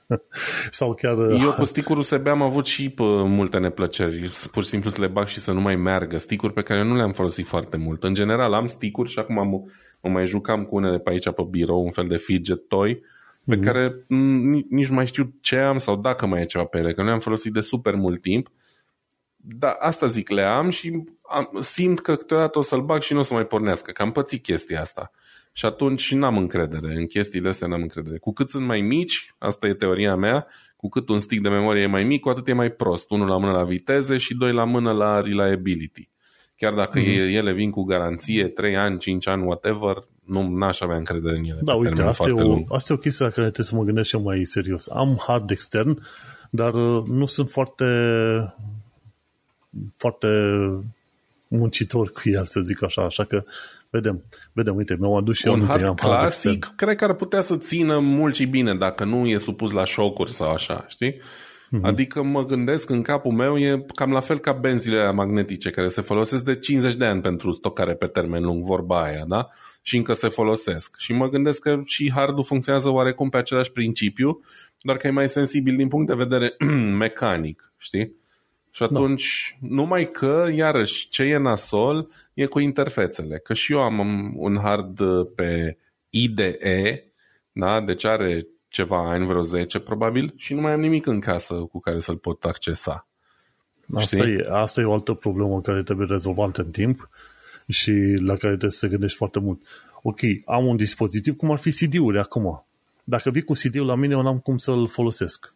sau 0.71 0.95
chiar... 0.95 1.19
Eu 1.19 1.53
cu 1.53 1.65
stick 1.65 1.89
USB 1.89 2.27
am 2.27 2.43
avut 2.43 2.67
și 2.67 2.89
pe 2.89 3.03
multe 3.07 3.59
neplăceri. 3.59 4.31
Pur 4.51 4.63
și 4.63 4.69
simplu 4.69 4.91
să 4.91 5.01
le 5.01 5.07
bag 5.07 5.27
și 5.27 5.41
să 5.41 5.53
nu 5.53 5.61
mai 5.61 5.77
meargă. 5.77 6.19
Stick-uri 6.19 6.53
pe 6.53 6.63
care 6.63 6.85
nu 6.85 6.95
le-am 6.97 7.13
folosit 7.13 7.47
foarte 7.47 7.77
mult. 7.77 8.03
În 8.03 8.15
general 8.15 8.53
am 8.53 8.67
stick 8.67 9.07
și 9.07 9.19
acum 9.19 9.39
am, 9.39 9.73
mă 10.05 10.11
mai 10.11 10.27
jucam 10.27 10.65
cu 10.65 10.77
unele 10.77 10.99
pe 10.99 11.11
aici 11.11 11.31
pe 11.31 11.45
birou, 11.51 11.85
un 11.85 11.91
fel 11.91 12.07
de 12.07 12.17
fidget 12.17 12.69
toy 12.69 13.03
pe 13.47 13.57
mm-hmm. 13.57 13.65
care 13.65 14.05
nici 14.69 14.89
nu 14.89 14.95
mai 14.95 15.07
știu 15.07 15.35
ce 15.41 15.57
am 15.57 15.79
sau 15.79 15.97
dacă 15.97 16.27
mai 16.27 16.41
e 16.41 16.45
ceva 16.45 16.65
pe 16.65 16.79
ele, 16.79 16.93
că 16.93 17.01
nu 17.01 17.07
le-am 17.07 17.21
folosit 17.21 17.53
de 17.53 17.61
super 17.61 17.95
mult 17.95 18.21
timp. 18.21 18.51
Dar 19.37 19.77
asta 19.79 20.07
zic, 20.07 20.29
le 20.29 20.43
am 20.43 20.71
și 20.71 21.05
am, 21.23 21.59
simt 21.61 22.01
că 22.01 22.17
câteodată 22.17 22.59
o 22.59 22.63
să-l 22.63 22.83
bag 22.83 23.03
și 23.03 23.13
nu 23.13 23.19
o 23.19 23.23
să 23.23 23.35
mai 23.35 23.47
pornească, 23.47 23.91
că 23.91 24.03
am 24.03 24.13
pățit 24.13 24.43
chestia 24.43 24.81
asta. 24.81 25.11
Și 25.53 25.67
atunci 25.67 26.13
n-am 26.13 26.37
încredere, 26.37 26.95
în 26.95 27.07
chestiile 27.07 27.49
astea 27.49 27.69
n-am 27.69 27.83
încredere. 27.83 28.19
Cu 28.19 28.33
cât 28.33 28.51
sunt 28.51 28.67
mai 28.67 28.81
mici, 28.81 29.35
asta 29.39 29.67
e 29.67 29.75
teoria 29.75 30.17
mea, 30.17 30.47
cu 30.77 30.89
cât 30.89 31.09
un 31.09 31.19
stick 31.19 31.43
de 31.43 31.49
memorie 31.49 31.83
e 31.83 31.87
mai 31.87 32.05
mic, 32.05 32.21
cu 32.21 32.29
atât 32.29 32.49
e 32.49 32.53
mai 32.53 32.71
prost. 32.71 33.11
Unul 33.11 33.29
la 33.29 33.39
mână 33.39 33.53
la 33.53 33.65
viteze 33.65 34.17
și 34.17 34.35
doi 34.35 34.53
la 34.53 34.65
mână 34.65 34.93
la 34.93 35.21
reliability. 35.21 36.09
Chiar 36.57 36.73
dacă 36.73 37.01
mm-hmm. 37.01 37.35
ele 37.35 37.53
vin 37.53 37.71
cu 37.71 37.83
garanție, 37.83 38.49
3 38.49 38.77
ani, 38.77 38.99
5 38.99 39.29
ani, 39.29 39.45
whatever, 39.45 40.05
nu 40.25 40.49
n-aș 40.49 40.81
avea 40.81 40.97
încredere 40.97 41.37
în 41.37 41.45
ele. 41.45 41.59
Da, 41.63 41.75
uite, 41.75 42.03
asta 42.03 42.29
e, 42.29 42.33
o, 42.33 42.65
asta 42.69 42.93
e 42.93 42.97
o 42.97 42.99
chestie 42.99 43.25
la 43.25 43.31
care 43.31 43.47
trebuie 43.47 43.67
să 43.67 43.75
mă 43.75 43.83
gândesc 43.83 44.09
și 44.09 44.17
eu 44.17 44.23
mai 44.23 44.45
serios. 44.45 44.89
Am 44.91 45.23
hard 45.27 45.51
extern, 45.51 46.03
dar 46.51 46.75
uh, 46.75 47.03
nu 47.07 47.27
sunt 47.27 47.51
foarte 47.51 47.85
foarte 49.97 50.29
muncitor 51.49 52.11
cu 52.11 52.21
el, 52.25 52.47
să 52.47 52.61
zic 52.61 52.83
așa, 52.83 53.03
așa 53.03 53.25
că 53.25 53.45
vedem, 53.91 54.25
vedem, 54.53 54.77
uite, 54.77 54.97
mi-au 54.99 55.17
adus 55.17 55.37
și 55.37 55.47
un 55.47 55.61
eu 55.61 55.67
hard 55.67 55.99
clasic, 55.99 56.65
hard 56.65 56.77
cred 56.77 56.97
că 56.97 57.05
ar 57.05 57.15
putea 57.15 57.41
să 57.41 57.57
țină 57.57 57.99
mult 57.99 58.35
și 58.35 58.45
bine 58.45 58.75
dacă 58.75 59.05
nu 59.05 59.27
e 59.27 59.39
supus 59.39 59.71
la 59.71 59.85
șocuri 59.85 60.33
sau 60.33 60.51
așa, 60.51 60.85
știi? 60.89 61.21
Mm-hmm. 61.75 61.83
Adică 61.83 62.23
mă 62.23 62.45
gândesc 62.45 62.91
în 62.91 63.03
capul 63.03 63.33
meu 63.33 63.59
e 63.59 63.85
cam 63.95 64.11
la 64.11 64.21
fel 64.21 64.39
ca 64.39 64.53
benzile 64.53 65.13
magnetice 65.13 65.71
care 65.71 65.89
se 65.89 66.01
folosesc 66.01 66.45
de 66.45 66.59
50 66.59 66.95
de 66.95 67.05
ani 67.05 67.21
pentru 67.21 67.51
stocare 67.51 67.95
pe 67.95 68.07
termen 68.07 68.43
lung, 68.43 68.65
vorba 68.65 69.03
aia, 69.03 69.25
da? 69.29 69.49
Și 69.83 69.97
încă 69.97 70.13
se 70.13 70.29
folosesc. 70.29 70.97
Și 70.99 71.13
mă 71.13 71.29
gândesc 71.29 71.61
că 71.61 71.81
și 71.85 72.13
hardul 72.13 72.45
funcționează 72.45 72.89
oarecum 72.89 73.29
pe 73.29 73.37
același 73.37 73.73
principiu, 73.73 74.41
doar 74.81 74.97
că 74.97 75.07
e 75.07 75.11
mai 75.11 75.29
sensibil 75.29 75.77
din 75.77 75.89
punct 75.89 76.07
de 76.07 76.15
vedere 76.15 76.57
mecanic, 77.05 77.73
știi? 77.77 78.13
Și 78.71 78.81
da. 78.81 78.85
atunci, 78.85 79.57
da. 79.61 79.69
numai 79.71 80.11
că, 80.11 80.49
iarăși, 80.55 81.09
ce 81.09 81.23
e 81.23 81.37
nasol 81.37 82.09
e 82.35 82.47
cu 82.47 82.59
interfețele. 82.59 83.39
Că 83.39 83.55
și 83.55 83.73
eu 83.73 83.81
am 83.81 84.33
un 84.37 84.59
hard 84.63 85.01
pe 85.35 85.79
IDE, 86.11 86.59
da? 87.53 87.81
deci 87.81 88.05
are 88.05 88.47
ceva 88.75 89.11
ani, 89.11 89.27
vreo 89.27 89.43
10 89.43 89.79
probabil, 89.79 90.33
și 90.37 90.55
nu 90.55 90.61
mai 90.61 90.73
am 90.73 90.81
nimic 90.81 91.07
în 91.07 91.21
casă 91.21 91.55
cu 91.55 91.81
care 91.81 91.99
să-l 91.99 92.17
pot 92.17 92.45
accesa. 92.45 93.07
Asta 93.95 94.17
e, 94.17 94.47
asta 94.51 94.81
e 94.81 94.85
o 94.85 94.93
altă 94.93 95.13
problemă 95.13 95.61
care 95.61 95.83
trebuie 95.83 96.07
rezolvată 96.11 96.63
în 96.63 96.71
timp 96.71 97.09
și 97.69 97.91
la 98.19 98.37
care 98.37 98.53
trebuie 98.53 98.71
să 98.71 98.87
gândești 98.87 99.17
foarte 99.17 99.39
mult. 99.39 99.61
Ok, 100.03 100.19
am 100.45 100.67
un 100.67 100.77
dispozitiv, 100.77 101.37
cum 101.37 101.51
ar 101.51 101.59
fi 101.59 101.71
CD-uri 101.71 102.19
acum. 102.19 102.67
Dacă 103.05 103.31
vii 103.31 103.43
cu 103.43 103.53
CD-ul 103.53 103.87
la 103.87 103.95
mine, 103.95 104.15
eu 104.15 104.23
n-am 104.23 104.39
cum 104.39 104.57
să-l 104.57 104.89
folosesc. 104.89 105.55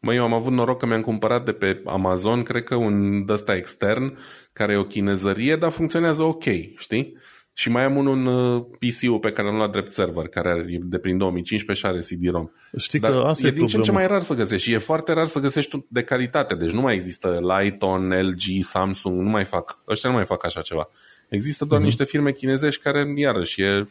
Mă, 0.00 0.14
eu 0.14 0.22
am 0.22 0.32
avut 0.32 0.52
noroc 0.52 0.78
că 0.78 0.86
mi-am 0.86 1.00
cumpărat 1.00 1.44
de 1.44 1.52
pe 1.52 1.82
Amazon, 1.84 2.42
cred 2.42 2.64
că 2.64 2.74
un 2.74 3.24
ăsta 3.28 3.56
extern, 3.56 4.18
care 4.52 4.72
e 4.72 4.76
o 4.76 4.84
chinezărie, 4.84 5.56
dar 5.56 5.70
funcționează 5.70 6.22
ok, 6.22 6.44
știi? 6.76 7.16
Și 7.58 7.70
mai 7.70 7.84
am 7.84 7.96
un, 7.96 8.06
un 8.06 8.26
uh, 8.26 8.64
PC-ul 8.78 9.18
pe 9.18 9.32
care 9.32 9.46
l-am 9.46 9.56
luat 9.56 9.70
drept 9.70 9.92
server, 9.92 10.28
care 10.28 10.48
are 10.48 10.78
de 10.82 10.98
prin 10.98 11.18
2015 11.18 11.86
și 11.86 11.92
are 11.92 12.00
CD-ROM. 12.00 12.50
Știi 12.76 12.98
Dar 12.98 13.10
că 13.10 13.18
asta 13.18 13.46
e, 13.46 13.50
e 13.50 13.52
din 13.52 13.66
ce 13.66 13.76
în 13.76 13.82
ce 13.82 13.90
mai 13.90 14.06
rar 14.06 14.22
să 14.22 14.34
găsești 14.34 14.68
și 14.68 14.72
e 14.72 14.78
foarte 14.78 15.12
rar 15.12 15.26
să 15.26 15.38
găsești 15.38 15.84
de 15.88 16.02
calitate. 16.02 16.54
Deci 16.54 16.70
nu 16.70 16.80
mai 16.80 16.94
există 16.94 17.40
Lighton, 17.40 18.08
LG, 18.08 18.62
Samsung, 18.62 19.20
nu 19.20 19.28
mai 19.28 19.44
fac. 19.44 19.78
Ăștia 19.88 20.10
nu 20.10 20.16
mai 20.16 20.24
fac 20.24 20.44
așa 20.44 20.60
ceva. 20.60 20.90
Există 21.28 21.64
doar 21.64 21.80
uh-huh. 21.80 21.84
niște 21.84 22.04
firme 22.04 22.32
chinezești 22.32 22.82
care, 22.82 23.12
iarăși, 23.16 23.62
e, 23.62 23.88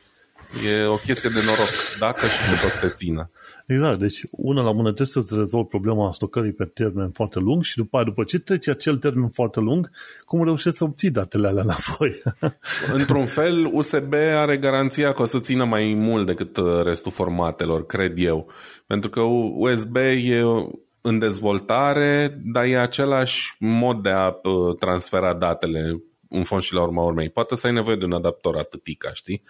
e 0.71 0.83
o 0.85 0.95
chestie 0.95 1.29
de 1.29 1.41
noroc. 1.45 1.69
Dacă 1.99 2.25
și 2.25 2.37
cât 2.49 2.65
o 2.65 2.69
să 2.69 2.77
te 2.81 2.89
țină. 2.89 3.29
Exact, 3.67 3.99
deci 3.99 4.21
una 4.31 4.61
la 4.61 4.71
mână 4.71 4.83
trebuie 4.83 5.07
să-ți 5.07 5.35
rezolvi 5.35 5.67
problema 5.67 6.11
stocării 6.11 6.51
pe 6.51 6.65
termen 6.65 7.11
foarte 7.11 7.39
lung 7.39 7.63
și 7.63 7.77
după 7.77 8.03
după 8.03 8.23
ce 8.23 8.39
trece 8.39 8.69
acel 8.69 8.97
termen 8.97 9.29
foarte 9.29 9.59
lung, 9.59 9.89
cum 10.25 10.43
reușești 10.43 10.77
să 10.77 10.83
obții 10.83 11.11
datele 11.11 11.47
alea 11.47 11.63
înapoi? 11.63 12.21
Într-un 12.99 13.25
fel, 13.25 13.69
USB 13.71 14.13
are 14.13 14.57
garanția 14.57 15.11
că 15.11 15.21
o 15.21 15.25
să 15.25 15.39
țină 15.39 15.65
mai 15.65 15.93
mult 15.93 16.25
decât 16.25 16.57
uh, 16.57 16.81
restul 16.83 17.11
formatelor, 17.11 17.85
cred 17.85 18.13
eu. 18.15 18.49
Pentru 18.85 19.09
că 19.09 19.21
USB 19.57 19.95
e 19.95 20.41
în 21.01 21.19
dezvoltare, 21.19 22.41
dar 22.43 22.65
e 22.65 22.77
același 22.77 23.55
mod 23.59 24.01
de 24.01 24.09
a 24.09 24.27
uh, 24.27 24.77
transfera 24.79 25.33
datele 25.33 26.03
în 26.29 26.43
fond 26.43 26.61
și 26.61 26.73
la 26.73 26.81
urma 26.81 27.03
urmei. 27.03 27.29
Poate 27.29 27.55
să 27.55 27.67
ai 27.67 27.73
nevoie 27.73 27.95
de 27.95 28.05
un 28.05 28.13
adaptor 28.13 28.57
atâtica, 28.57 29.13
știi? 29.13 29.41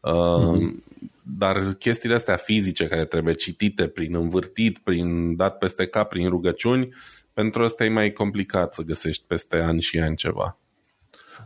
Uh, 0.00 0.12
mm-hmm 0.12 1.16
dar 1.30 1.72
chestiile 1.78 2.14
astea 2.14 2.36
fizice 2.36 2.86
care 2.86 3.04
trebuie 3.04 3.34
citite 3.34 3.86
prin 3.86 4.14
învârtit, 4.14 4.78
prin 4.78 5.36
dat 5.36 5.58
peste 5.58 5.86
cap, 5.86 6.08
prin 6.08 6.28
rugăciuni, 6.28 6.88
pentru 7.32 7.62
asta 7.62 7.84
e 7.84 7.88
mai 7.88 8.12
complicat 8.12 8.74
să 8.74 8.82
găsești 8.82 9.24
peste 9.26 9.56
ani 9.56 9.80
și 9.80 9.98
ani 9.98 10.16
ceva. 10.16 10.58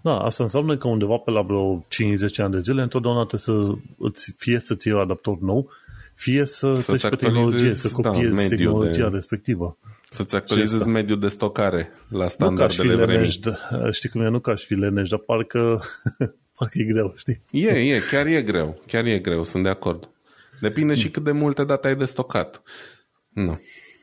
Da, 0.03 0.19
asta 0.19 0.43
înseamnă 0.43 0.77
că 0.77 0.89
undeva 0.89 1.17
pe 1.17 1.31
la 1.31 1.43
vreo 1.43 1.85
50 1.89 2.39
ani 2.39 2.53
de 2.53 2.61
zile, 2.61 2.83
întotdeauna 2.83 3.25
trebuie 3.25 3.41
să 3.41 3.79
îți, 3.99 4.35
fie 4.37 4.59
să-ți 4.59 4.89
iei 4.89 4.99
adaptor 4.99 5.39
nou, 5.39 5.71
fie 6.15 6.45
să, 6.45 6.75
să 6.75 6.91
treci 6.97 7.11
pe 7.11 7.17
tehnologie, 7.17 7.71
să 7.71 7.89
da, 8.01 8.11
copiezi 8.11 8.49
da, 8.49 8.57
tehnologia 8.57 9.09
de, 9.09 9.15
respectivă. 9.15 9.79
Să-ți 10.11 10.37
actualizezi 10.37 10.89
mediul 10.89 11.21
de 11.21 11.29
stocare 11.29 11.93
la 12.09 12.29
standardele 12.29 12.95
vremii. 12.95 13.41
Știi 13.91 14.09
cum 14.09 14.21
e, 14.21 14.29
nu 14.29 14.39
ca 14.39 14.57
și 14.57 14.67
fi 14.67 14.75
leneș, 14.75 15.09
dar 15.09 15.19
parcă, 15.19 15.83
parcă 16.63 16.79
e 16.79 16.85
greu, 16.85 17.15
știi? 17.17 17.41
E, 17.51 17.69
e, 17.69 18.01
chiar 18.11 18.27
e 18.27 18.43
greu, 18.43 18.83
chiar 18.87 19.05
e 19.05 19.19
greu, 19.19 19.45
sunt 19.45 19.63
de 19.63 19.69
acord. 19.69 20.09
Depinde 20.61 20.95
și 20.95 21.11
cât 21.11 21.25
de 21.25 21.33
multe 21.33 21.65
date 21.65 21.87
ai 21.87 21.97
de 21.97 22.05
stocat. 22.05 22.63
Nu. 23.29 23.61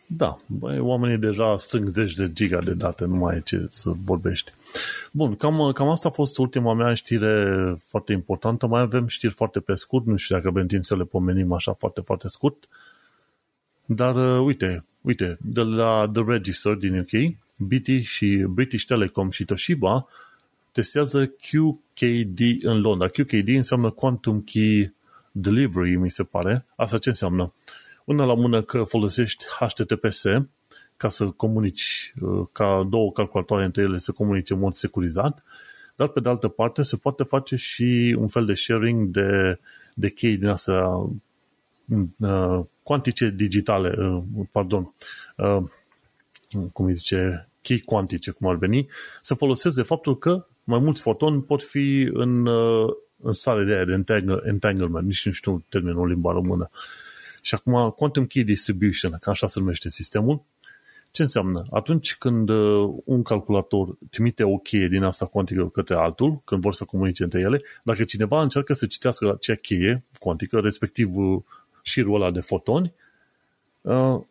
Da, 0.07 0.40
băi, 0.45 0.80
oamenii 0.80 1.18
deja 1.18 1.57
strâng 1.57 1.88
zeci 1.88 2.14
de 2.14 2.34
giga 2.34 2.60
de 2.60 2.73
date, 2.73 3.06
nu 3.06 3.15
mai 3.15 3.36
e 3.36 3.41
ce 3.45 3.65
să 3.69 3.91
vorbești. 4.06 4.52
Bun, 5.11 5.36
cam, 5.36 5.72
cam 5.73 5.90
asta 5.90 6.07
a 6.07 6.11
fost 6.11 6.38
ultima 6.38 6.73
mea 6.73 6.94
știre 6.94 7.76
foarte 7.84 8.14
importantă. 8.14 8.68
Mai 8.68 8.81
avem 8.81 9.07
știri 9.07 9.34
foarte 9.34 9.60
pe 9.60 9.76
scurt, 9.76 10.06
nu 10.06 10.15
știu 10.15 10.36
dacă 10.36 10.48
avem 10.48 10.68
timp 10.68 10.84
să 10.84 10.95
le 10.95 11.03
pomenim 11.03 11.52
așa 11.52 11.73
foarte, 11.73 12.02
foarte 12.02 12.27
scurt. 12.27 12.68
Dar 13.86 14.15
uh, 14.15 14.45
uite, 14.45 14.86
uite, 15.02 15.38
de 15.41 15.61
la 15.61 16.10
The 16.14 16.23
Register 16.27 16.73
din 16.73 16.99
UK, 16.99 17.36
BT 17.57 18.03
și 18.03 18.45
British 18.48 18.86
Telecom 18.86 19.30
și 19.30 19.45
Toshiba 19.45 20.07
testează 20.80 21.26
QKD 21.26 22.40
în 22.64 22.82
Londra. 22.82 23.08
QKD 23.08 23.48
înseamnă 23.48 23.90
Quantum 23.90 24.42
Key 24.42 24.94
Delivery, 25.32 25.96
mi 25.96 26.10
se 26.10 26.24
pare. 26.24 26.66
Asta 26.76 26.98
ce 26.98 27.10
înseamnă? 27.10 27.54
Una 28.06 28.26
la 28.26 28.34
mână 28.34 28.62
că 28.62 28.84
folosești 28.84 29.46
HTTPS 29.60 30.24
ca 30.98 31.10
să 31.10 31.26
comunici, 31.26 32.14
uh, 32.22 32.48
ca 32.52 32.88
două 32.90 33.12
calculatoare 33.12 33.66
între 33.66 33.82
ele 33.82 33.98
să 33.98 34.12
comunice 34.12 34.54
în 34.54 34.60
mod 34.60 34.74
securizat, 34.74 35.44
dar 35.96 36.08
pe 36.08 36.20
de 36.20 36.30
altă 36.30 36.48
parte 36.48 36.82
se 36.82 36.98
poate 36.98 37.24
face 37.24 37.56
și 37.56 38.16
un 38.20 38.28
fel 38.28 38.46
de 38.46 38.54
sharing 38.54 39.08
de, 39.08 39.60
de 39.94 40.10
chei 40.10 40.38
din 40.38 40.48
asta 40.48 41.10
uh, 42.18 42.66
cuantice 42.84 43.30
digitale, 43.30 44.06
uh, 44.06 44.24
pardon, 44.52 44.94
uh, 45.38 45.64
cum 46.74 46.86
îi 46.86 46.96
zice, 46.96 47.50
chei 47.62 47.80
cuantice, 47.80 48.32
cum 48.32 48.48
ar 48.48 48.56
veni, 48.56 48.88
să 49.22 49.34
folosesc 49.34 49.76
de 49.76 49.82
faptul 49.82 50.18
că 50.18 50.48
mai 50.70 50.80
mulți 50.80 51.02
fotoni 51.02 51.41
pot 51.41 51.64
fi 51.64 52.10
în, 52.14 52.46
uh, 52.46 52.94
în 53.22 53.34
stare 53.34 53.64
de 53.64 53.74
aia, 53.74 53.86
de 53.86 54.04
entanglement, 54.46 55.06
nici 55.06 55.26
nu 55.26 55.32
știu 55.32 55.66
termenul 55.70 56.02
în 56.02 56.08
limba 56.08 56.32
română. 56.32 56.70
Și 57.41 57.56
acum, 57.56 57.90
Quantum 57.90 58.26
Key 58.26 58.44
Distribution, 58.44 59.18
ca 59.22 59.32
așa 59.32 59.48
se 59.48 59.60
numește 59.60 59.90
sistemul, 59.90 60.44
ce 61.12 61.22
înseamnă? 61.22 61.66
Atunci 61.72 62.16
când 62.16 62.50
uh, 62.50 62.94
un 63.06 63.24
calculator 63.24 63.98
trimite 64.10 64.44
o 64.44 64.58
cheie 64.58 64.88
din 64.88 65.04
asta 65.04 65.26
cuantică 65.26 65.68
către 65.68 65.96
altul, 65.96 66.41
când 66.46 66.62
vor 66.62 66.74
să 66.74 66.84
comunice 66.84 67.24
între 67.24 67.40
ele, 67.40 67.62
dacă 67.84 68.04
cineva 68.04 68.41
încearcă 68.41 68.74
să 68.74 68.86
citească 68.86 69.34
acea 69.34 69.56
cheie 69.56 70.04
cuantică, 70.20 70.60
respectiv 70.60 71.18
uh, 71.18 71.41
șirul 71.82 72.16
ăla 72.16 72.32
de 72.32 72.40
fotoni, 72.40 72.94
uh, 73.82 74.22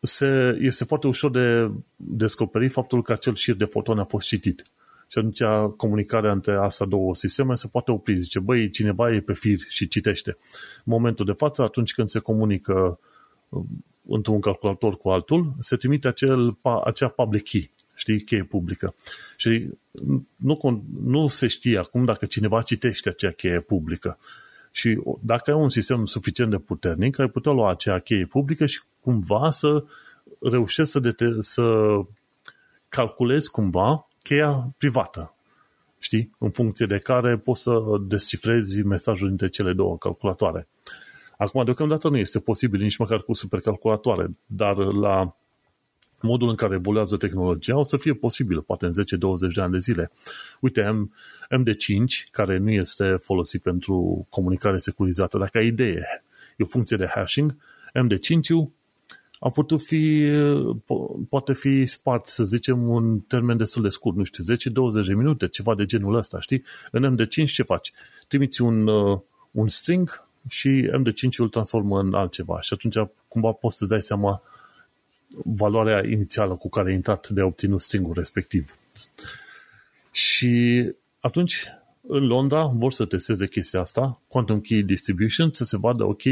se, 0.00 0.58
este 0.60 0.84
foarte 0.84 1.06
ușor 1.06 1.30
de 1.30 1.70
descoperit 1.96 2.72
faptul 2.72 3.02
că 3.02 3.12
acel 3.12 3.34
șir 3.34 3.54
de 3.54 3.64
fotoni 3.64 4.00
a 4.00 4.04
fost 4.04 4.26
citit. 4.26 4.62
Și 5.08 5.18
atunci 5.18 5.42
comunicarea 5.76 6.32
între 6.32 6.56
astea 6.56 6.86
două 6.86 7.14
sisteme 7.14 7.54
se 7.54 7.68
poate 7.68 7.90
opri. 7.90 8.20
Zice, 8.20 8.38
băi, 8.38 8.70
cineva 8.70 9.12
e 9.12 9.20
pe 9.20 9.32
fir 9.32 9.58
și 9.68 9.88
citește. 9.88 10.36
În 10.76 10.92
momentul 10.92 11.26
de 11.26 11.32
față, 11.32 11.62
atunci 11.62 11.94
când 11.94 12.08
se 12.08 12.18
comunică 12.18 12.98
într-un 14.08 14.40
calculator 14.40 14.96
cu 14.96 15.08
altul, 15.08 15.52
se 15.60 15.76
trimite 15.76 16.08
acel, 16.08 16.56
acea 16.84 17.08
public 17.08 17.44
key, 17.44 17.70
știi, 17.94 18.22
cheie 18.22 18.42
publică. 18.44 18.94
Și 19.36 19.68
nu, 20.36 20.84
nu 21.04 21.28
se 21.28 21.46
știe 21.46 21.78
acum 21.78 22.04
dacă 22.04 22.26
cineva 22.26 22.62
citește 22.62 23.08
acea 23.08 23.30
cheie 23.30 23.60
publică. 23.60 24.18
Și 24.70 25.00
dacă 25.20 25.50
ai 25.50 25.56
un 25.60 25.68
sistem 25.68 26.04
suficient 26.04 26.50
de 26.50 26.58
puternic, 26.58 27.18
ai 27.18 27.28
putea 27.28 27.52
lua 27.52 27.70
acea 27.70 27.98
cheie 27.98 28.26
publică 28.26 28.66
și 28.66 28.80
cumva 29.00 29.50
să 29.50 29.84
reușești 30.40 30.90
să, 30.90 30.98
dete- 30.98 31.36
să 31.38 31.98
calculezi 32.88 33.50
cumva 33.50 34.08
cheia 34.28 34.74
privată. 34.78 35.34
Știi? 35.98 36.30
În 36.38 36.50
funcție 36.50 36.86
de 36.86 36.96
care 36.96 37.36
poți 37.36 37.62
să 37.62 37.80
descifrezi 38.00 38.82
mesajul 38.82 39.28
dintre 39.28 39.48
cele 39.48 39.72
două 39.72 39.98
calculatoare. 39.98 40.68
Acum, 41.38 41.64
deocamdată 41.64 42.08
nu 42.08 42.16
este 42.16 42.40
posibil 42.40 42.80
nici 42.80 42.96
măcar 42.96 43.22
cu 43.22 43.32
supercalculatoare, 43.32 44.36
dar 44.46 44.76
la 44.76 45.36
modul 46.20 46.48
în 46.48 46.54
care 46.54 46.74
evoluează 46.74 47.16
tehnologia 47.16 47.78
o 47.78 47.84
să 47.84 47.96
fie 47.96 48.14
posibil, 48.14 48.62
poate 48.62 48.86
în 48.86 48.92
10-20 48.92 49.54
de 49.54 49.60
ani 49.60 49.72
de 49.72 49.78
zile. 49.78 50.10
Uite, 50.60 50.88
M, 50.88 51.14
MD5, 51.58 52.30
care 52.30 52.58
nu 52.58 52.70
este 52.70 53.16
folosit 53.20 53.62
pentru 53.62 54.26
comunicare 54.30 54.78
securizată, 54.78 55.38
dacă 55.38 55.58
ai 55.58 55.66
idee, 55.66 56.24
e 56.56 56.64
o 56.64 56.66
funcție 56.66 56.96
de 56.96 57.06
hashing, 57.14 57.56
MD5 58.04 58.72
a 59.44 59.50
putut 59.50 59.82
fi, 59.82 60.30
po- 60.84 61.28
poate 61.28 61.52
fi 61.52 61.86
spart, 61.86 62.26
să 62.26 62.44
zicem, 62.44 62.88
un 62.88 63.20
termen 63.20 63.56
destul 63.56 63.82
de 63.82 63.88
scurt, 63.88 64.16
nu 64.16 64.24
știu, 64.24 64.44
10-20 65.02 65.06
de 65.06 65.14
minute, 65.14 65.48
ceva 65.48 65.74
de 65.74 65.84
genul 65.84 66.14
ăsta, 66.14 66.40
știi? 66.40 66.64
În 66.90 67.16
MD5 67.16 67.44
ce 67.44 67.62
faci? 67.62 67.92
Trimiți 68.28 68.62
un, 68.62 68.86
uh, 68.86 69.18
un 69.50 69.68
string 69.68 70.26
și 70.48 70.90
MD5 70.98 71.36
îl 71.36 71.48
transformă 71.48 72.00
în 72.00 72.14
altceva 72.14 72.60
și 72.60 72.72
atunci 72.72 73.10
cumva 73.28 73.52
poți 73.52 73.76
să-ți 73.76 73.90
dai 73.90 74.02
seama 74.02 74.42
valoarea 75.44 76.06
inițială 76.06 76.54
cu 76.54 76.68
care 76.68 76.88
ai 76.88 76.94
intrat 76.94 77.28
de 77.28 77.40
a 77.40 77.44
obținut 77.44 77.80
stringul 77.80 78.14
respectiv. 78.14 78.76
Și 80.10 80.92
atunci 81.20 81.66
în 82.08 82.26
Londra 82.26 82.64
vor 82.64 82.92
să 82.92 83.04
testeze 83.04 83.48
chestia 83.48 83.80
asta, 83.80 84.20
Quantum 84.26 84.60
Key 84.60 84.82
Distribution, 84.82 85.52
să 85.52 85.64
se 85.64 85.76
vadă, 85.76 86.04
ok, 86.04 86.22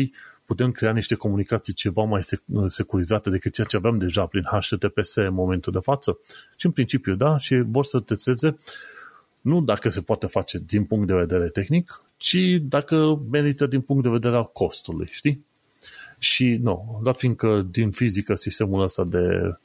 putem 0.53 0.73
crea 0.73 0.93
niște 0.93 1.15
comunicații 1.15 1.73
ceva 1.73 2.03
mai 2.03 2.21
securizate 2.67 3.31
decât 3.31 3.53
ceea 3.53 3.67
ce 3.67 3.77
aveam 3.77 3.99
deja 3.99 4.27
prin 4.27 4.43
HTTPS 4.43 5.15
în 5.15 5.35
momentul 5.35 5.73
de 5.73 5.79
față. 5.79 6.19
Și 6.57 6.67
în 6.67 6.73
principiu, 6.73 7.15
da, 7.15 7.39
și 7.39 7.63
vor 7.67 7.85
să 7.85 8.01
testeze 8.01 8.59
nu 9.41 9.61
dacă 9.61 9.89
se 9.89 10.01
poate 10.01 10.27
face 10.27 10.63
din 10.67 10.85
punct 10.85 11.07
de 11.07 11.15
vedere 11.15 11.49
tehnic, 11.49 12.03
ci 12.17 12.39
dacă 12.61 13.21
merită 13.31 13.67
din 13.67 13.81
punct 13.81 14.03
de 14.03 14.09
vedere 14.09 14.37
al 14.37 14.51
costului, 14.53 15.09
știi? 15.11 15.45
Și 16.19 16.59
nu, 16.63 17.01
dat 17.05 17.19
fiindcă 17.19 17.67
din 17.71 17.91
fizică 17.91 18.35
sistemul 18.35 18.83
ăsta 18.83 19.05
de 19.05 19.57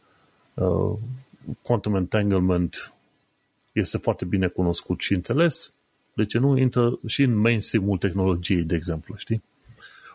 uh, 0.54 0.98
quantum 1.62 1.96
entanglement 1.96 2.94
este 3.72 3.98
foarte 3.98 4.26
bine 4.26 4.48
cunoscut 4.48 5.02
și 5.02 5.14
înțeles, 5.14 5.74
de 6.14 6.26
ce 6.26 6.38
nu 6.38 6.58
intră 6.58 7.00
și 7.06 7.24
în 7.24 7.36
mainstream-ul 7.36 7.98
tehnologiei, 7.98 8.64
de 8.64 8.76
exemplu, 8.76 9.16
știi? 9.18 9.44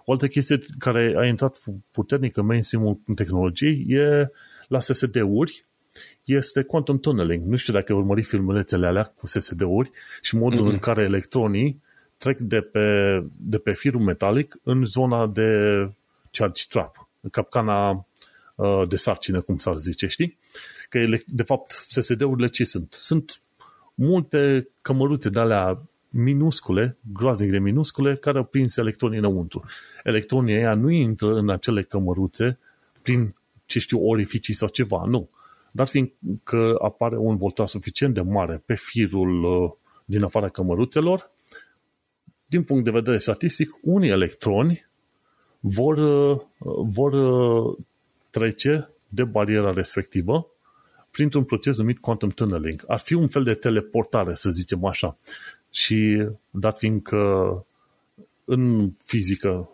O 0.05 0.12
altă 0.12 0.27
chestie 0.27 0.59
care 0.79 1.15
a 1.16 1.27
intrat 1.27 1.59
puternic 1.91 2.37
în 2.37 2.47
mainstream-ul 2.47 3.01
tehnologiei 3.15 3.85
e 3.89 4.29
la 4.69 4.81
SSD-uri, 4.81 5.66
este 6.24 6.62
quantum 6.62 6.99
tunneling. 6.99 7.47
Nu 7.47 7.57
știu 7.57 7.73
dacă 7.73 7.95
urmări 7.95 8.23
filmulețele 8.23 8.87
alea 8.87 9.05
cu 9.05 9.27
SSD-uri 9.27 9.91
și 10.23 10.37
modul 10.37 10.69
mm-hmm. 10.69 10.73
în 10.73 10.79
care 10.79 11.03
electronii 11.03 11.83
trec 12.19 12.39
de 12.39 12.61
pe, 12.61 12.81
de 13.37 13.59
pe 13.59 13.73
firul 13.73 14.01
metalic 14.01 14.59
în 14.62 14.85
zona 14.85 15.27
de 15.27 15.49
charge 16.31 16.62
trap, 16.69 17.09
capcana 17.31 18.07
uh, 18.55 18.89
de 18.89 18.97
sarcină, 18.97 19.41
cum 19.41 19.57
s-ar 19.57 19.77
zice, 19.77 20.07
știi? 20.07 20.39
Că 20.89 20.99
ele, 20.99 21.23
de 21.27 21.43
fapt 21.43 21.70
SSD-urile 21.70 22.49
ce 22.49 22.65
sunt? 22.65 22.93
Sunt 22.93 23.41
multe 23.95 24.69
cămăruțe 24.83 25.29
de 25.29 25.39
alea 25.39 25.83
minuscule, 26.13 26.97
groaznic 27.13 27.51
de 27.51 27.59
minuscule, 27.59 28.17
care 28.17 28.39
au 28.39 28.45
prins 28.45 28.77
electronii 28.77 29.19
înăuntru. 29.19 29.65
Electronii 30.05 30.55
aia 30.55 30.75
nu 30.75 30.91
intră 30.91 31.35
în 31.35 31.51
acele 31.51 31.83
cămăruțe 31.83 32.59
prin, 33.03 33.35
ce 33.67 33.79
știu, 33.79 34.09
orificii 34.09 34.55
sau 34.55 34.69
ceva, 34.69 35.05
nu. 35.07 35.29
Dar 35.71 35.89
fiindcă 35.89 36.77
apare 36.83 37.17
un 37.17 37.37
voltaj 37.37 37.69
suficient 37.69 38.15
de 38.15 38.21
mare 38.21 38.63
pe 38.67 38.75
firul 38.75 39.45
uh, 39.45 39.71
din 40.05 40.25
afara 40.25 40.49
cămăruțelor, 40.49 41.31
din 42.47 42.63
punct 42.63 42.85
de 42.85 42.91
vedere 42.91 43.19
statistic, 43.19 43.71
unii 43.83 44.11
electroni 44.11 44.87
vor, 45.61 45.97
uh, 45.97 46.41
vor 46.89 47.13
uh, 47.13 47.79
trece 48.31 48.91
de 49.09 49.25
bariera 49.25 49.73
respectivă 49.73 50.47
printr-un 51.11 51.45
proces 51.45 51.79
numit 51.79 51.99
quantum 51.99 52.29
tunneling. 52.29 52.85
Ar 52.87 52.99
fi 52.99 53.15
un 53.15 53.29
fel 53.29 53.43
de 53.43 53.55
teleportare, 53.55 54.35
să 54.35 54.51
zicem 54.51 54.85
așa. 54.85 55.17
Și 55.73 56.28
dat 56.51 56.78
fiind 56.78 57.03
că 57.03 57.55
în 58.44 58.93
fizică 59.05 59.70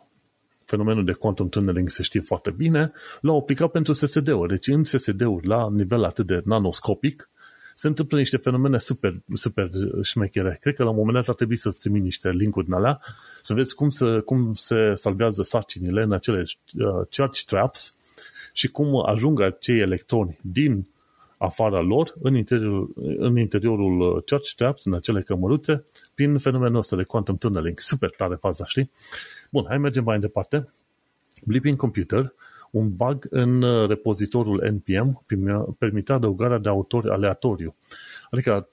fenomenul 0.65 1.05
de 1.05 1.13
quantum 1.13 1.49
tunneling 1.49 1.91
se 1.91 2.03
știe 2.03 2.21
foarte 2.21 2.51
bine, 2.51 2.93
l-au 3.21 3.39
aplicat 3.39 3.71
pentru 3.71 3.93
SSD-uri. 3.93 4.49
Deci 4.49 4.67
în 4.67 4.85
SSD-uri, 4.85 5.47
la 5.47 5.69
nivel 5.71 6.05
atât 6.05 6.27
de 6.27 6.43
nanoscopic, 6.45 7.31
se 7.75 7.87
întâmplă 7.87 8.19
niște 8.19 8.37
fenomene 8.37 8.79
super, 8.79 9.15
super 9.35 9.71
șmechere. 10.03 10.59
Cred 10.61 10.75
că 10.75 10.83
la 10.83 10.91
un 10.91 10.97
moment 10.97 11.15
dat 11.15 11.29
ar 11.29 11.35
trebui 11.35 11.57
să-ți 11.57 11.81
trimit 11.81 12.03
niște 12.03 12.31
linkuri 12.31 12.65
din 12.65 12.75
alea 12.75 13.01
să 13.43 13.55
vezi 13.55 13.75
cum 13.75 13.89
se, 13.89 14.19
cum 14.25 14.55
se 14.55 14.91
salvează 14.95 15.43
sarcinile 15.43 16.03
în 16.03 16.13
acele 16.13 16.39
uh, 16.41 17.07
charge 17.11 17.41
traps 17.47 17.97
și 18.53 18.69
cum 18.69 19.07
ajung 19.07 19.41
acei 19.41 19.79
electroni 19.79 20.39
din 20.41 20.89
afara 21.39 21.81
lor 21.81 22.15
în 22.21 22.37
interiorul, 22.37 22.93
în 23.19 23.39
interiorul 23.39 24.01
uh, 24.01 24.23
charge 24.25 24.51
traps, 24.57 24.85
în 24.85 24.95
acele 24.95 25.23
cămăruțe, 25.23 25.85
prin 26.15 26.39
fenomenul 26.39 26.79
ăsta 26.79 26.97
de 26.97 27.03
quantum 27.03 27.37
tunneling. 27.37 27.79
Super 27.81 28.11
tare 28.11 28.35
faza, 28.35 28.65
știi? 28.65 28.91
Bun, 29.51 29.65
hai 29.69 29.79
mergem 29.79 30.05
mai 30.05 30.19
departe. 30.19 30.69
Blipping 31.45 31.77
Computer, 31.77 32.33
un 32.71 32.97
bug 32.97 33.27
în 33.31 33.63
uh, 33.63 33.89
repozitorul 33.89 34.71
NPM 34.71 35.25
permitea 35.79 36.15
adăugarea 36.15 36.59
de 36.59 36.69
autori 36.69 37.09
aleatoriu. 37.09 37.75
Adică, 38.31 38.69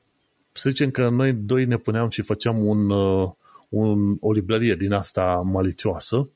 să 0.51 0.69
zicem 0.69 0.91
că 0.91 1.09
noi 1.09 1.33
doi 1.33 1.65
ne 1.65 1.77
puneam 1.77 2.09
și 2.09 2.21
făceam 2.21 2.65
un, 2.65 2.89
uh, 2.89 3.29
un, 3.69 4.17
o 4.19 4.31
librărie 4.31 4.75
din 4.75 4.91
asta 4.91 5.23
malicioasă, 5.45 6.29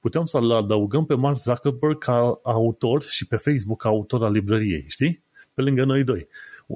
puteam 0.00 0.24
să-l 0.24 0.50
adăugăm 0.50 1.04
pe 1.04 1.14
Mark 1.14 1.38
Zuckerberg 1.38 1.98
ca 1.98 2.40
autor 2.42 3.02
și 3.02 3.26
pe 3.26 3.36
Facebook 3.36 3.80
ca 3.80 3.88
autor 3.88 4.24
al 4.24 4.32
librăriei, 4.32 4.84
știi? 4.88 5.22
Pe 5.58 5.64
lângă 5.64 5.84
noi 5.84 6.04
doi. 6.04 6.28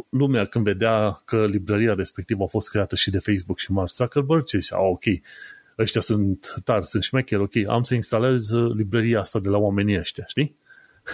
Lumea 0.08 0.44
când 0.44 0.64
vedea 0.64 1.22
că 1.24 1.46
librăria 1.46 1.94
respectivă 1.94 2.42
a 2.42 2.46
fost 2.46 2.70
creată 2.70 2.96
și 2.96 3.10
de 3.10 3.18
Facebook 3.18 3.58
și 3.58 3.72
Mark 3.72 3.90
Zuckerberg, 3.90 4.44
ce 4.44 4.58
zicea, 4.58 4.80
ok, 4.80 5.02
ăștia 5.78 6.00
sunt 6.00 6.54
tari, 6.64 6.86
sunt 6.86 7.02
șmecheri, 7.02 7.42
ok, 7.42 7.56
am 7.68 7.82
să 7.82 7.94
instalez 7.94 8.50
uh, 8.50 8.72
librăria 8.74 9.20
asta 9.20 9.38
de 9.40 9.48
la 9.48 9.58
oamenii 9.58 9.98
ăștia, 9.98 10.24
știi? 10.26 10.56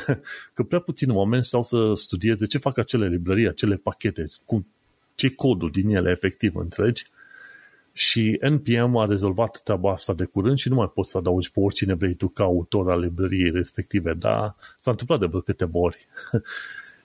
Că 0.54 0.62
prea 0.62 0.78
puțin 0.78 1.10
oameni 1.10 1.44
stau 1.44 1.62
să 1.62 1.92
studieze 1.94 2.46
ce 2.46 2.58
fac 2.58 2.78
acele 2.78 3.08
librării, 3.08 3.48
acele 3.48 3.76
pachete, 3.76 4.26
cu 4.44 4.66
ce 5.14 5.30
codul 5.30 5.70
din 5.70 5.88
ele 5.88 6.10
efectiv, 6.10 6.56
înțelegi? 6.56 7.06
Și 7.92 8.38
NPM 8.50 8.96
a 8.96 9.06
rezolvat 9.06 9.60
treaba 9.64 9.90
asta 9.90 10.14
de 10.14 10.24
curând 10.24 10.58
și 10.58 10.68
nu 10.68 10.74
mai 10.74 10.90
poți 10.94 11.10
să 11.10 11.18
adaugi 11.18 11.50
pe 11.50 11.60
oricine 11.60 11.94
vrei 11.94 12.14
tu 12.14 12.28
ca 12.28 12.44
autor 12.44 12.90
al 12.90 13.00
librăriei 13.00 13.50
respective, 13.50 14.14
dar 14.14 14.56
s-a 14.78 14.90
întâmplat 14.90 15.18
de 15.18 15.26
vreo 15.26 15.40
câteva 15.40 15.78
ori. 15.78 16.06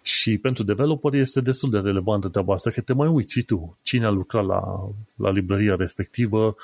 și 0.05 0.37
pentru 0.37 0.63
developeri 0.63 1.19
este 1.19 1.41
destul 1.41 1.69
de 1.69 1.79
relevantă 1.79 2.27
treaba 2.27 2.53
asta, 2.53 2.69
că 2.69 2.81
te 2.81 2.93
mai 2.93 3.07
uiți 3.07 3.33
și 3.33 3.43
tu 3.43 3.77
cine 3.81 4.05
a 4.05 4.09
lucrat 4.09 4.45
la, 4.45 4.89
la 5.15 5.29
librăria 5.31 5.75
respectivă, 5.75 6.55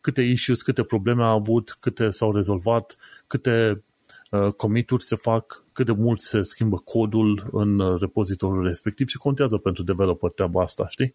câte 0.00 0.22
issues, 0.22 0.62
câte 0.62 0.82
probleme 0.82 1.22
a 1.22 1.30
avut, 1.30 1.76
câte 1.80 2.10
s-au 2.10 2.32
rezolvat, 2.32 2.96
câte 3.26 3.82
uh, 4.30 4.52
comituri 4.52 5.02
se 5.02 5.16
fac, 5.16 5.62
cât 5.72 5.86
de 5.86 5.92
mult 5.92 6.20
se 6.20 6.42
schimbă 6.42 6.78
codul 6.84 7.48
în 7.52 7.96
repozitorul 7.98 8.64
respectiv 8.64 9.08
și 9.08 9.16
contează 9.16 9.56
pentru 9.56 9.82
developer 9.82 10.30
treaba 10.30 10.62
asta, 10.62 10.88
știi? 10.88 11.14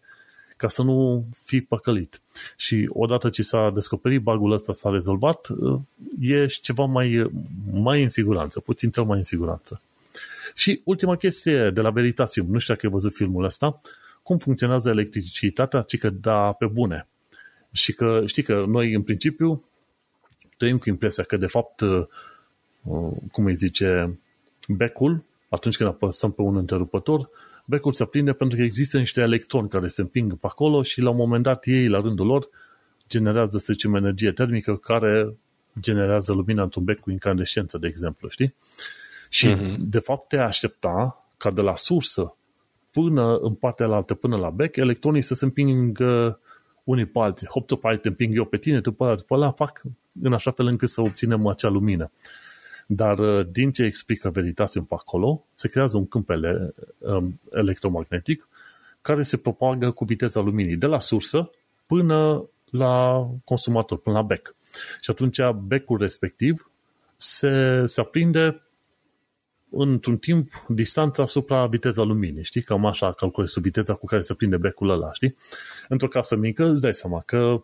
Ca 0.56 0.68
să 0.68 0.82
nu 0.82 1.24
fii 1.36 1.60
păcălit. 1.60 2.20
Și 2.56 2.86
odată 2.88 3.28
ce 3.30 3.42
s-a 3.42 3.70
descoperit 3.74 4.22
bugul 4.22 4.52
ăsta, 4.52 4.72
s-a 4.72 4.90
rezolvat, 4.90 5.48
uh, 5.48 5.80
e 6.20 6.46
ceva 6.46 6.84
mai, 6.84 7.30
mai 7.72 8.02
în 8.02 8.08
siguranță, 8.08 8.60
puțin 8.60 8.90
mai 9.06 9.18
în 9.18 9.24
siguranță. 9.24 9.80
Și 10.60 10.80
ultima 10.84 11.16
chestie 11.16 11.70
de 11.70 11.80
la 11.80 11.90
Veritasium, 11.90 12.46
nu 12.50 12.58
știu 12.58 12.74
dacă 12.74 12.86
ai 12.86 12.92
văzut 12.92 13.14
filmul 13.14 13.44
ăsta, 13.44 13.80
cum 14.22 14.38
funcționează 14.38 14.88
electricitatea, 14.88 15.80
ci 15.80 15.98
că 15.98 16.10
da 16.10 16.52
pe 16.52 16.66
bune. 16.66 17.08
Și 17.72 17.92
că 17.92 18.22
știi 18.26 18.42
că 18.42 18.64
noi 18.68 18.92
în 18.92 19.02
principiu 19.02 19.64
trăim 20.56 20.78
cu 20.78 20.88
impresia 20.88 21.24
că 21.24 21.36
de 21.36 21.46
fapt, 21.46 21.80
uh, 21.80 22.06
cum 23.32 23.44
îi 23.44 23.54
zice, 23.54 24.18
becul, 24.68 25.24
atunci 25.48 25.76
când 25.76 25.88
apăsăm 25.88 26.32
pe 26.32 26.42
un 26.42 26.56
întrerupător, 26.56 27.30
becul 27.64 27.92
se 27.92 28.02
aprinde 28.02 28.32
pentru 28.32 28.56
că 28.56 28.62
există 28.62 28.98
niște 28.98 29.20
electroni 29.20 29.68
care 29.68 29.88
se 29.88 30.00
împing 30.00 30.38
pe 30.38 30.46
acolo 30.46 30.82
și 30.82 31.00
la 31.00 31.10
un 31.10 31.16
moment 31.16 31.42
dat 31.42 31.66
ei, 31.66 31.88
la 31.88 32.00
rândul 32.00 32.26
lor, 32.26 32.48
generează, 33.08 33.58
să 33.58 33.72
zicem, 33.72 33.94
energie 33.94 34.32
termică 34.32 34.76
care 34.76 35.34
generează 35.80 36.32
lumina 36.32 36.62
într-un 36.62 36.84
bec 36.84 36.98
cu 36.98 37.10
incandescență, 37.10 37.78
de 37.78 37.86
exemplu, 37.86 38.28
știi? 38.28 38.54
Și, 39.32 39.54
uh-huh. 39.54 39.76
de 39.78 39.98
fapt, 39.98 40.28
te 40.28 40.36
aștepta 40.36 41.24
ca 41.36 41.50
de 41.50 41.60
la 41.60 41.76
sursă 41.76 42.34
până 42.90 43.36
în 43.36 43.54
partea 43.54 43.86
la 43.86 43.96
altă, 43.96 44.14
până 44.14 44.36
la 44.36 44.50
bec, 44.50 44.76
electronii 44.76 45.22
să 45.22 45.34
se 45.34 45.44
împingă 45.44 46.40
unii 46.84 47.06
pe 47.06 47.18
alții. 47.18 47.46
Hop, 47.46 47.66
tu 47.66 47.76
pe 47.76 47.96
te 47.96 48.08
împing 48.08 48.36
eu 48.36 48.44
pe 48.44 48.56
tine, 48.56 48.80
tu 48.80 48.92
pe 48.92 49.04
ăla, 49.04 49.14
pe 49.14 49.34
ăla, 49.34 49.50
fac 49.50 49.82
în 50.22 50.32
așa 50.32 50.50
fel 50.50 50.66
încât 50.66 50.88
să 50.88 51.00
obținem 51.00 51.46
acea 51.46 51.68
lumină. 51.68 52.10
Dar 52.86 53.18
uh, 53.18 53.46
din 53.52 53.70
ce 53.70 53.82
explică 53.82 54.30
Veritasium 54.30 54.84
pe 54.84 54.94
acolo, 54.98 55.44
se 55.54 55.68
creează 55.68 55.96
un 55.96 56.06
câmp 56.06 56.30
ele, 56.30 56.74
um, 56.98 57.40
electromagnetic 57.52 58.48
care 59.02 59.22
se 59.22 59.36
propagă 59.36 59.90
cu 59.90 60.04
viteza 60.04 60.40
luminii 60.40 60.76
de 60.76 60.86
la 60.86 60.98
sursă 60.98 61.50
până 61.86 62.44
la 62.70 63.26
consumator, 63.44 63.98
până 63.98 64.16
la 64.16 64.22
bec. 64.22 64.54
Și 65.00 65.10
atunci 65.10 65.38
becul 65.66 65.98
respectiv 65.98 66.70
se, 67.16 67.82
se 67.86 68.00
aprinde 68.00 68.62
într-un 69.70 70.16
timp 70.16 70.64
distanța 70.68 71.22
asupra 71.22 71.66
viteza 71.66 72.02
luminii, 72.02 72.44
știi? 72.44 72.62
Cam 72.62 72.86
așa 72.86 73.12
calculezi 73.12 73.52
sub 73.52 73.62
viteza 73.62 73.94
cu 73.94 74.06
care 74.06 74.22
se 74.22 74.34
prinde 74.34 74.56
becul 74.56 74.90
ăla, 74.90 75.12
știi? 75.12 75.36
Într-o 75.88 76.08
casă 76.08 76.36
mică 76.36 76.64
îți 76.64 76.80
dai 76.80 76.94
seama 76.94 77.22
că 77.26 77.62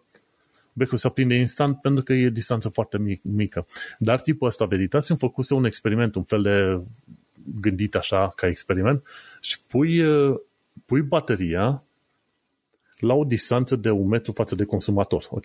becul 0.73 0.99
se 0.99 1.07
aprinde 1.07 1.35
instant 1.35 1.81
pentru 1.81 2.03
că 2.03 2.13
e 2.13 2.29
distanță 2.29 2.69
foarte 2.69 2.99
mic, 2.99 3.21
mică. 3.23 3.67
Dar 3.99 4.21
tipul 4.21 4.49
ăsta 4.49 4.65
Veritasium 4.65 5.17
făcuse 5.17 5.55
un 5.55 5.65
experiment, 5.65 6.15
un 6.15 6.23
fel 6.23 6.43
de 6.43 6.81
gândit 7.61 7.95
așa 7.95 8.33
ca 8.37 8.47
experiment 8.47 9.03
și 9.41 9.61
pui, 9.61 10.03
pui 10.85 11.03
bateria 11.03 11.83
la 12.99 13.15
o 13.15 13.25
distanță 13.25 13.77
de 13.77 13.91
un 13.91 14.09
metru 14.09 14.33
față 14.33 14.55
de 14.55 14.65
consumator, 14.65 15.27
ok? 15.31 15.45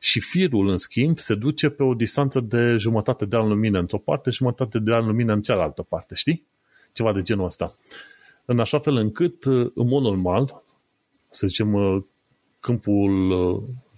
Și 0.00 0.20
firul, 0.20 0.68
în 0.68 0.76
schimb, 0.76 1.18
se 1.18 1.34
duce 1.34 1.68
pe 1.68 1.82
o 1.82 1.94
distanță 1.94 2.40
de 2.40 2.76
jumătate 2.76 3.24
de 3.24 3.36
an 3.36 3.48
lumină 3.48 3.78
într-o 3.78 3.98
parte, 3.98 4.30
jumătate 4.30 4.78
de 4.78 4.94
an 4.94 5.06
lumină 5.06 5.32
în 5.32 5.42
cealaltă 5.42 5.82
parte, 5.82 6.14
știi? 6.14 6.46
Ceva 6.92 7.12
de 7.12 7.22
genul 7.22 7.44
ăsta. 7.44 7.76
În 8.44 8.60
așa 8.60 8.78
fel 8.78 8.96
încât, 8.96 9.44
în 9.44 9.72
mod 9.74 10.02
normal, 10.02 10.62
să 11.30 11.46
zicem, 11.46 12.06
câmpul, 12.60 13.32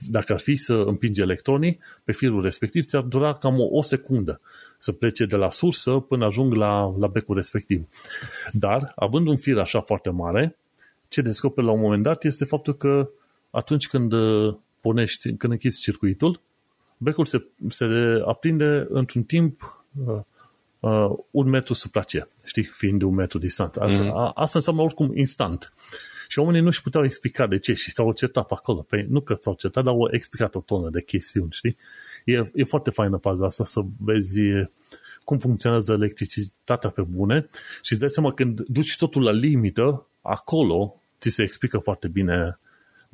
dacă 0.08 0.32
ar 0.32 0.40
fi 0.40 0.56
să 0.56 0.74
împinge 0.74 1.22
electronii 1.22 1.78
pe 2.04 2.12
firul 2.12 2.42
respectiv, 2.42 2.84
ți-ar 2.84 3.02
dura 3.02 3.32
cam 3.32 3.60
o, 3.60 3.68
o 3.70 3.82
secundă 3.82 4.40
să 4.78 4.92
plece 4.92 5.24
de 5.24 5.36
la 5.36 5.50
sursă 5.50 5.92
până 5.92 6.24
ajung 6.24 6.54
la, 6.54 6.94
la 6.98 7.06
becul 7.06 7.34
respectiv. 7.34 7.86
Dar, 8.52 8.92
având 8.94 9.26
un 9.26 9.36
fir 9.36 9.58
așa 9.58 9.80
foarte 9.80 10.10
mare, 10.10 10.56
ce 11.08 11.22
descoperi 11.22 11.66
la 11.66 11.72
un 11.72 11.80
moment 11.80 12.02
dat 12.02 12.24
este 12.24 12.44
faptul 12.44 12.76
că 12.76 13.08
atunci 13.50 13.88
când 13.88 14.12
pornești, 14.86 15.34
când 15.36 15.52
închizi 15.52 15.80
circuitul, 15.80 16.40
becul 16.96 17.26
se, 17.26 17.46
se 17.68 17.86
aprinde 18.24 18.86
într-un 18.88 19.22
timp 19.22 19.84
uh, 20.06 20.20
uh, 20.80 21.10
un 21.30 21.48
metru 21.48 21.74
suprace, 21.74 22.28
știi, 22.44 22.64
fiind 22.64 22.98
de 22.98 23.04
un 23.04 23.14
metru 23.14 23.38
distant. 23.38 23.76
Asta, 23.76 24.04
mm-hmm. 24.04 24.14
a, 24.14 24.30
asta 24.34 24.58
înseamnă 24.58 24.82
oricum 24.82 25.16
instant. 25.16 25.72
Și 26.28 26.38
oamenii 26.38 26.60
nu-și 26.60 26.82
puteau 26.82 27.04
explica 27.04 27.46
de 27.46 27.58
ce 27.58 27.74
și 27.74 27.90
s-au 27.90 28.12
certat 28.12 28.46
pe 28.46 28.54
acolo. 28.56 28.80
Păi 28.80 29.06
nu 29.08 29.20
că 29.20 29.34
s-au 29.34 29.54
certat, 29.54 29.84
dar 29.84 29.92
au 29.92 30.08
explicat 30.10 30.54
o 30.54 30.60
tonă 30.60 30.90
de 30.90 31.02
chestiuni, 31.02 31.50
știi? 31.50 31.76
E, 32.24 32.50
e 32.54 32.64
foarte 32.64 32.90
faină 32.90 33.16
faza 33.16 33.46
asta 33.46 33.64
să 33.64 33.80
vezi 33.98 34.40
cum 35.24 35.38
funcționează 35.38 35.92
electricitatea 35.92 36.90
pe 36.90 37.02
bune 37.02 37.46
și 37.82 37.92
îți 37.92 38.00
dai 38.00 38.10
seama 38.10 38.32
când 38.32 38.60
duci 38.60 38.96
totul 38.96 39.22
la 39.22 39.30
limită, 39.30 40.06
acolo 40.20 41.00
ți 41.20 41.30
se 41.30 41.42
explică 41.42 41.78
foarte 41.78 42.08
bine 42.08 42.58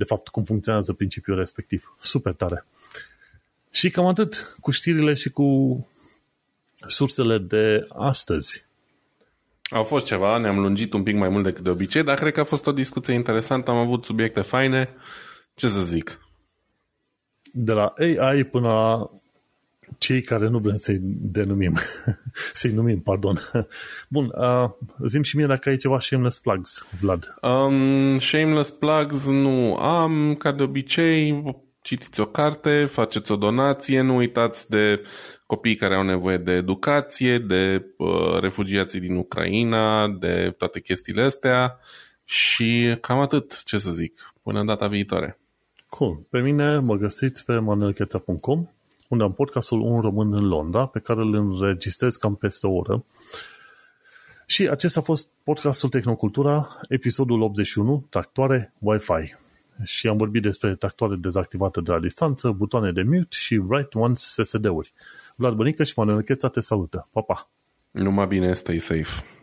de 0.02 0.08
fapt, 0.08 0.28
cum 0.28 0.44
funcționează 0.44 0.92
principiul 0.92 1.36
respectiv. 1.36 1.94
Super 1.98 2.32
tare. 2.32 2.66
Și 3.70 3.90
cam 3.90 4.06
atât 4.06 4.56
cu 4.60 4.70
știrile 4.70 5.14
și 5.14 5.30
cu 5.30 5.46
sursele 6.86 7.38
de 7.38 7.86
astăzi. 7.88 8.66
Au 9.70 9.82
fost 9.82 10.06
ceva, 10.06 10.38
ne-am 10.38 10.58
lungit 10.58 10.92
un 10.92 11.02
pic 11.02 11.14
mai 11.14 11.28
mult 11.28 11.44
decât 11.44 11.62
de 11.62 11.70
obicei, 11.70 12.02
dar 12.02 12.16
cred 12.16 12.32
că 12.32 12.40
a 12.40 12.44
fost 12.44 12.66
o 12.66 12.72
discuție 12.72 13.14
interesantă, 13.14 13.70
am 13.70 13.76
avut 13.76 14.04
subiecte 14.04 14.40
faine. 14.40 14.94
Ce 15.54 15.68
să 15.68 15.82
zic? 15.82 16.20
De 17.52 17.72
la 17.72 17.94
AI 17.98 18.44
până 18.44 18.68
la 18.68 19.10
cei 20.02 20.22
care 20.22 20.48
nu 20.48 20.58
vrem 20.58 20.76
să-i 20.76 20.98
denumim. 21.02 21.76
să-i 22.52 22.72
numim, 22.72 23.00
pardon. 23.00 23.38
Bun, 24.08 24.32
uh, 24.34 24.70
zim 25.06 25.22
și 25.22 25.36
mie 25.36 25.46
dacă 25.46 25.68
ai 25.68 25.76
ceva 25.76 26.00
shameless 26.00 26.38
plugs, 26.38 26.86
Vlad. 27.00 27.34
Um, 27.42 28.18
shameless 28.18 28.70
plugs 28.70 29.28
nu 29.28 29.74
am, 29.76 30.34
ca 30.34 30.52
de 30.52 30.62
obicei, 30.62 31.42
citiți 31.82 32.20
o 32.20 32.26
carte, 32.26 32.84
faceți 32.84 33.32
o 33.32 33.36
donație, 33.36 34.00
nu 34.00 34.16
uitați 34.16 34.70
de 34.70 35.02
copiii 35.46 35.76
care 35.76 35.94
au 35.94 36.02
nevoie 36.02 36.36
de 36.36 36.52
educație, 36.52 37.38
de 37.38 37.84
uh, 37.96 38.40
refugiații 38.40 39.00
din 39.00 39.16
Ucraina, 39.16 40.08
de 40.08 40.54
toate 40.58 40.80
chestiile 40.80 41.22
astea 41.22 41.78
și 42.24 42.96
cam 43.00 43.18
atât, 43.18 43.62
ce 43.64 43.78
să 43.78 43.90
zic, 43.90 44.34
până 44.42 44.60
în 44.60 44.66
data 44.66 44.86
viitoare. 44.86 45.38
Cool. 45.88 46.26
Pe 46.30 46.40
mine 46.40 46.78
mă 46.78 46.96
găsiți 46.96 47.44
pe 47.44 47.58
manuelcheța.com 47.58 48.66
unde 49.12 49.24
am 49.24 49.32
podcastul 49.32 49.80
Un 49.80 50.00
Român 50.00 50.32
în 50.32 50.48
Londra, 50.48 50.86
pe 50.86 50.98
care 50.98 51.20
îl 51.20 51.34
înregistrez 51.34 52.16
cam 52.16 52.34
peste 52.34 52.66
o 52.66 52.72
oră. 52.72 53.04
Și 54.46 54.68
acesta 54.68 55.00
a 55.00 55.02
fost 55.02 55.30
podcastul 55.44 55.88
Tehnocultura, 55.88 56.80
episodul 56.88 57.42
81, 57.42 58.06
Tractoare 58.10 58.72
Wi-Fi. 58.78 59.34
și 59.82 60.08
am 60.08 60.16
vorbit 60.16 60.42
despre 60.42 60.74
tractoare 60.74 61.16
dezactivate 61.16 61.80
de 61.80 61.90
la 61.90 62.00
distanță, 62.00 62.50
butoane 62.50 62.92
de 62.92 63.02
mute 63.02 63.26
și 63.30 63.54
write 63.54 63.98
once 63.98 64.22
SSD-uri. 64.42 64.92
Vlad 65.36 65.54
Bănică 65.54 65.84
și 65.84 65.92
Manuel 65.96 66.22
Cheța 66.22 66.48
te 66.48 66.60
salută. 66.60 67.08
Pa, 67.12 67.20
pa! 67.20 67.50
Numai 67.90 68.26
bine, 68.26 68.52
stay 68.52 68.78
safe! 68.78 69.41